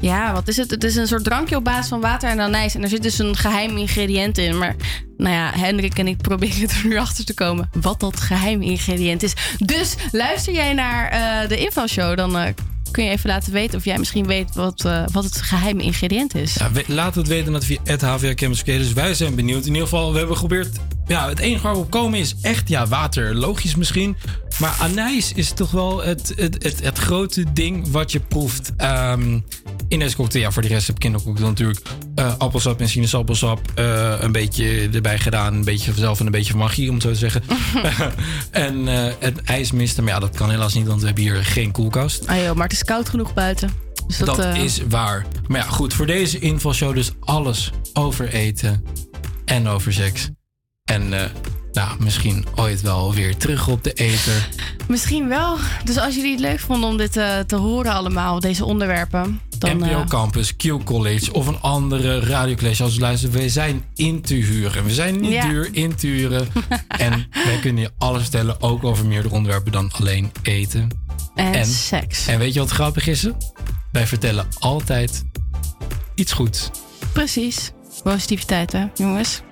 Ja, 0.00 0.32
wat 0.32 0.48
is 0.48 0.56
het? 0.56 0.70
Het 0.70 0.84
is 0.84 0.96
een 0.96 1.06
soort 1.06 1.24
drankje 1.24 1.56
op 1.56 1.64
basis 1.64 1.88
van 1.88 2.00
water 2.00 2.30
en 2.30 2.40
anijs. 2.40 2.74
En 2.74 2.82
er 2.82 2.88
zit 2.88 3.02
dus 3.02 3.18
een 3.18 3.36
geheim 3.36 3.76
ingrediënt 3.76 4.38
in. 4.38 4.58
Maar 4.58 4.76
nou 5.16 5.34
ja, 5.34 5.52
Hendrik 5.54 5.98
en 5.98 6.08
ik 6.08 6.16
proberen 6.16 6.68
er 6.68 6.82
nu 6.84 6.96
achter 6.96 7.24
te 7.24 7.34
komen 7.34 7.70
wat 7.80 8.00
dat 8.00 8.20
geheim 8.20 8.62
ingrediënt 8.62 9.22
is. 9.22 9.32
Dus 9.58 9.94
luister 10.12 10.52
jij 10.52 10.72
naar 10.72 11.08
eh, 11.08 11.48
de 11.48 11.56
infoshow, 11.56 12.16
dan 12.16 12.36
eh, 12.36 12.52
kun 12.90 13.04
je 13.04 13.10
even 13.10 13.30
laten 13.30 13.52
weten 13.52 13.78
of 13.78 13.84
jij 13.84 13.98
misschien 13.98 14.26
weet 14.26 14.54
wat, 14.54 14.84
eh, 14.84 15.04
wat 15.12 15.24
het 15.24 15.42
geheime 15.42 15.82
ingrediënt 15.82 16.34
is. 16.34 16.54
Ja, 16.54 16.70
laat 16.86 17.14
het 17.14 17.26
weten 17.26 17.52
dat 17.52 17.64
via 17.64 17.78
het 17.84 18.02
HVA 18.02 18.34
Campus. 18.34 18.64
Dus 18.64 18.92
wij 18.92 19.14
zijn 19.14 19.34
benieuwd. 19.34 19.62
In 19.62 19.72
ieder 19.72 19.82
geval, 19.82 20.12
we 20.12 20.18
hebben 20.18 20.36
geprobeerd... 20.36 20.78
Ja, 21.06 21.28
het 21.28 21.38
enige 21.38 21.62
waar 21.62 21.72
we 21.72 21.78
op 21.78 21.90
komen 21.90 22.18
is 22.18 22.34
echt 22.40 22.68
ja, 22.68 22.86
water. 22.86 23.34
Logisch 23.34 23.74
misschien. 23.74 24.16
Maar 24.58 24.76
anijs 24.80 25.32
is 25.32 25.52
toch 25.52 25.70
wel 25.70 26.02
het, 26.02 26.32
het, 26.36 26.62
het, 26.62 26.82
het 26.82 26.98
grote 26.98 27.52
ding 27.52 27.90
wat 27.90 28.12
je 28.12 28.20
proeft. 28.20 28.72
Ehm, 28.76 29.38
in 29.88 29.98
deze 29.98 30.16
cocktail, 30.16 30.44
ja, 30.44 30.50
voor 30.50 30.62
de 30.62 30.68
rest 30.68 30.86
heb 30.86 30.96
ik 30.96 31.00
kindercocktail 31.02 31.48
natuurlijk 31.48 31.80
eh, 32.14 32.34
appelsap 32.38 32.80
en 32.80 32.88
sinaasappelsap. 32.88 33.60
eh, 33.74 34.14
een 34.20 34.32
beetje 34.32 34.88
erbij 34.92 35.18
gedaan. 35.18 35.54
Een 35.54 35.64
beetje 35.64 35.92
vanzelf 35.92 36.20
en 36.20 36.26
een 36.26 36.32
beetje 36.32 36.50
van 36.50 36.60
magie, 36.60 36.88
om 36.88 36.94
het 36.94 37.02
zo 37.02 37.10
te 37.10 37.16
zeggen. 37.16 37.42
en 38.50 38.88
eh 38.88 39.14
het 39.18 39.42
ijsmisten. 39.42 40.04
Maar 40.04 40.12
ja, 40.12 40.18
dat 40.18 40.36
kan 40.36 40.50
helaas 40.50 40.74
niet, 40.74 40.86
want 40.86 41.00
we 41.00 41.06
hebben 41.06 41.24
hier 41.24 41.44
geen 41.44 41.70
koelkast. 41.72 42.26
Ah 42.26 42.36
joh, 42.36 42.54
maar 42.54 42.64
het 42.68 42.72
is 42.72 42.84
koud 42.84 43.08
genoeg 43.08 43.34
buiten. 43.34 43.70
Dus 44.06 44.18
dat, 44.18 44.36
Dat 44.36 44.56
is 44.56 44.80
waar. 44.88 45.26
Maar 45.46 45.60
ja, 45.60 45.66
goed, 45.66 45.94
voor 45.94 46.06
deze 46.06 46.38
infoshow 46.38 46.94
dus 46.94 47.10
alles 47.20 47.70
over 47.92 48.28
eten 48.28 48.84
en 49.44 49.68
over 49.68 49.92
seks. 49.92 50.28
En 50.84 51.12
nou, 51.78 52.02
misschien 52.02 52.46
ooit 52.54 52.80
wel 52.80 53.14
weer 53.14 53.36
terug 53.36 53.68
op 53.68 53.84
de 53.84 53.92
eter. 53.92 54.48
Misschien 54.88 55.28
wel. 55.28 55.56
Dus 55.84 55.98
als 55.98 56.14
jullie 56.14 56.30
het 56.30 56.40
leuk 56.40 56.60
vonden 56.60 56.88
om 56.88 56.96
dit 56.96 57.16
eh, 57.16 57.38
te 57.38 57.56
horen 57.56 57.92
allemaal, 57.92 58.40
deze 58.40 58.64
onderwerpen. 58.64 59.40
Dan, 59.58 59.76
NPO 59.76 59.86
eh, 59.86 60.06
Campus, 60.06 60.56
Q 60.56 60.84
College 60.84 61.32
of 61.32 61.46
een 61.46 61.60
andere 61.60 62.20
radiocollege 62.20 62.82
als 62.82 62.98
luisteren. 62.98 63.40
We 63.40 63.48
zijn 63.48 63.84
in 63.94 64.20
te 64.20 64.34
huren. 64.34 64.84
We 64.84 64.94
zijn 64.94 65.20
niet 65.20 65.32
Ja. 65.32 65.48
duur 65.48 65.68
in 65.72 65.94
te 65.94 66.06
huren. 66.06 66.48
en 66.88 67.26
wij 67.44 67.58
kunnen 67.60 67.82
je 67.82 67.90
alles 67.98 68.22
vertellen, 68.22 68.60
ook 68.60 68.84
over 68.84 69.06
meerdere 69.06 69.34
onderwerpen 69.34 69.72
dan 69.72 69.90
alleen 69.92 70.32
eten. 70.42 70.88
En 71.34 71.66
seks. 71.66 72.26
En 72.26 72.38
weet 72.38 72.54
je 72.54 72.60
wat 72.60 72.70
grappig 72.70 73.06
is? 73.06 73.28
Wij 73.92 74.06
vertellen 74.06 74.48
altijd 74.58 75.24
iets 76.14 76.32
goeds. 76.32 76.70
Precies. 77.12 77.72
Positiviteit, 78.02 78.72
hè, 78.72 78.84
jongens. 78.94 79.42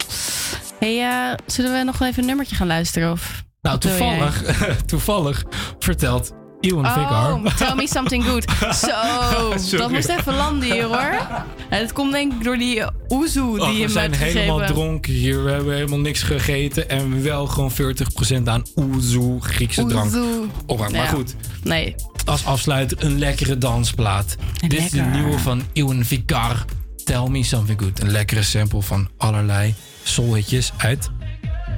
Hey, 0.79 1.03
eh, 1.03 1.39
zullen 1.47 1.73
we 1.73 1.85
nog 1.85 2.01
even 2.01 2.21
een 2.23 2.27
nummertje 2.29 2.57
gaan 2.57 2.67
luisteren? 2.67 3.11
Of 3.13 3.45
Nou, 3.63 3.79
toevallig, 3.79 4.43
toevallig 4.87 5.45
vertelt 5.79 6.33
Vigar. 6.61 7.33
Oh, 7.33 7.57
tell 7.57 7.75
me 7.75 7.89
something 7.89 8.25
good. 8.25 8.45
Zo, 8.75 9.77
dat 9.79 9.91
moest 9.91 10.09
even 10.09 10.35
landen 10.35 10.73
hier, 10.73 10.85
hoor. 10.85 11.27
En 11.69 11.79
het 11.81 11.93
komt 11.93 12.13
denk 12.13 12.33
ik 12.33 12.45
door 12.45 12.59
die 12.59 12.83
oezoe 13.09 13.55
die 13.55 13.65
Och, 13.65 13.71
je 13.71 13.77
we 13.77 13.83
me 13.83 13.89
zijn 13.89 14.11
hebt 14.13 14.23
helemaal 14.33 14.57
gegeven. 14.59 14.75
dronken 14.75 15.13
hier. 15.13 15.45
We 15.45 15.51
hebben 15.51 15.75
helemaal 15.75 15.99
niks 15.99 16.23
gegeten. 16.23 16.89
En 16.89 17.23
wel 17.23 17.47
gewoon 17.47 17.73
40% 17.73 18.43
aan 18.45 18.63
oezoe, 18.77 19.43
Griekse 19.43 19.85
drank. 19.85 20.05
Oezoe. 20.05 20.47
Oh, 20.67 20.89
maar 20.89 21.07
goed. 21.09 21.35
Nee. 21.63 21.95
Als 22.25 22.45
afsluiter 22.45 23.05
een 23.05 23.19
lekkere 23.19 23.59
dansplaat. 23.59 24.37
Dit 24.61 24.73
is 24.73 24.91
de 24.91 24.97
Lekker. 24.97 25.21
nieuwe 25.21 25.39
van 25.39 25.63
Ewan 25.73 26.05
Vigar. 26.05 26.65
Tell 27.05 27.29
me 27.29 27.43
something 27.43 27.81
good. 27.81 28.01
Een 28.03 28.11
lekkere 28.11 28.43
sample 28.43 28.83
van 28.83 29.09
allerlei 29.17 29.75
soulhitjes 30.09 30.73
uit 30.77 31.11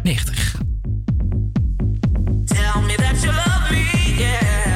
90. 0.03 0.55
Tell 2.45 2.83
me 2.87 2.97
that 2.97 3.23
you 3.23 3.33
love 3.33 3.71
me, 3.71 4.15
yeah. 4.19 4.68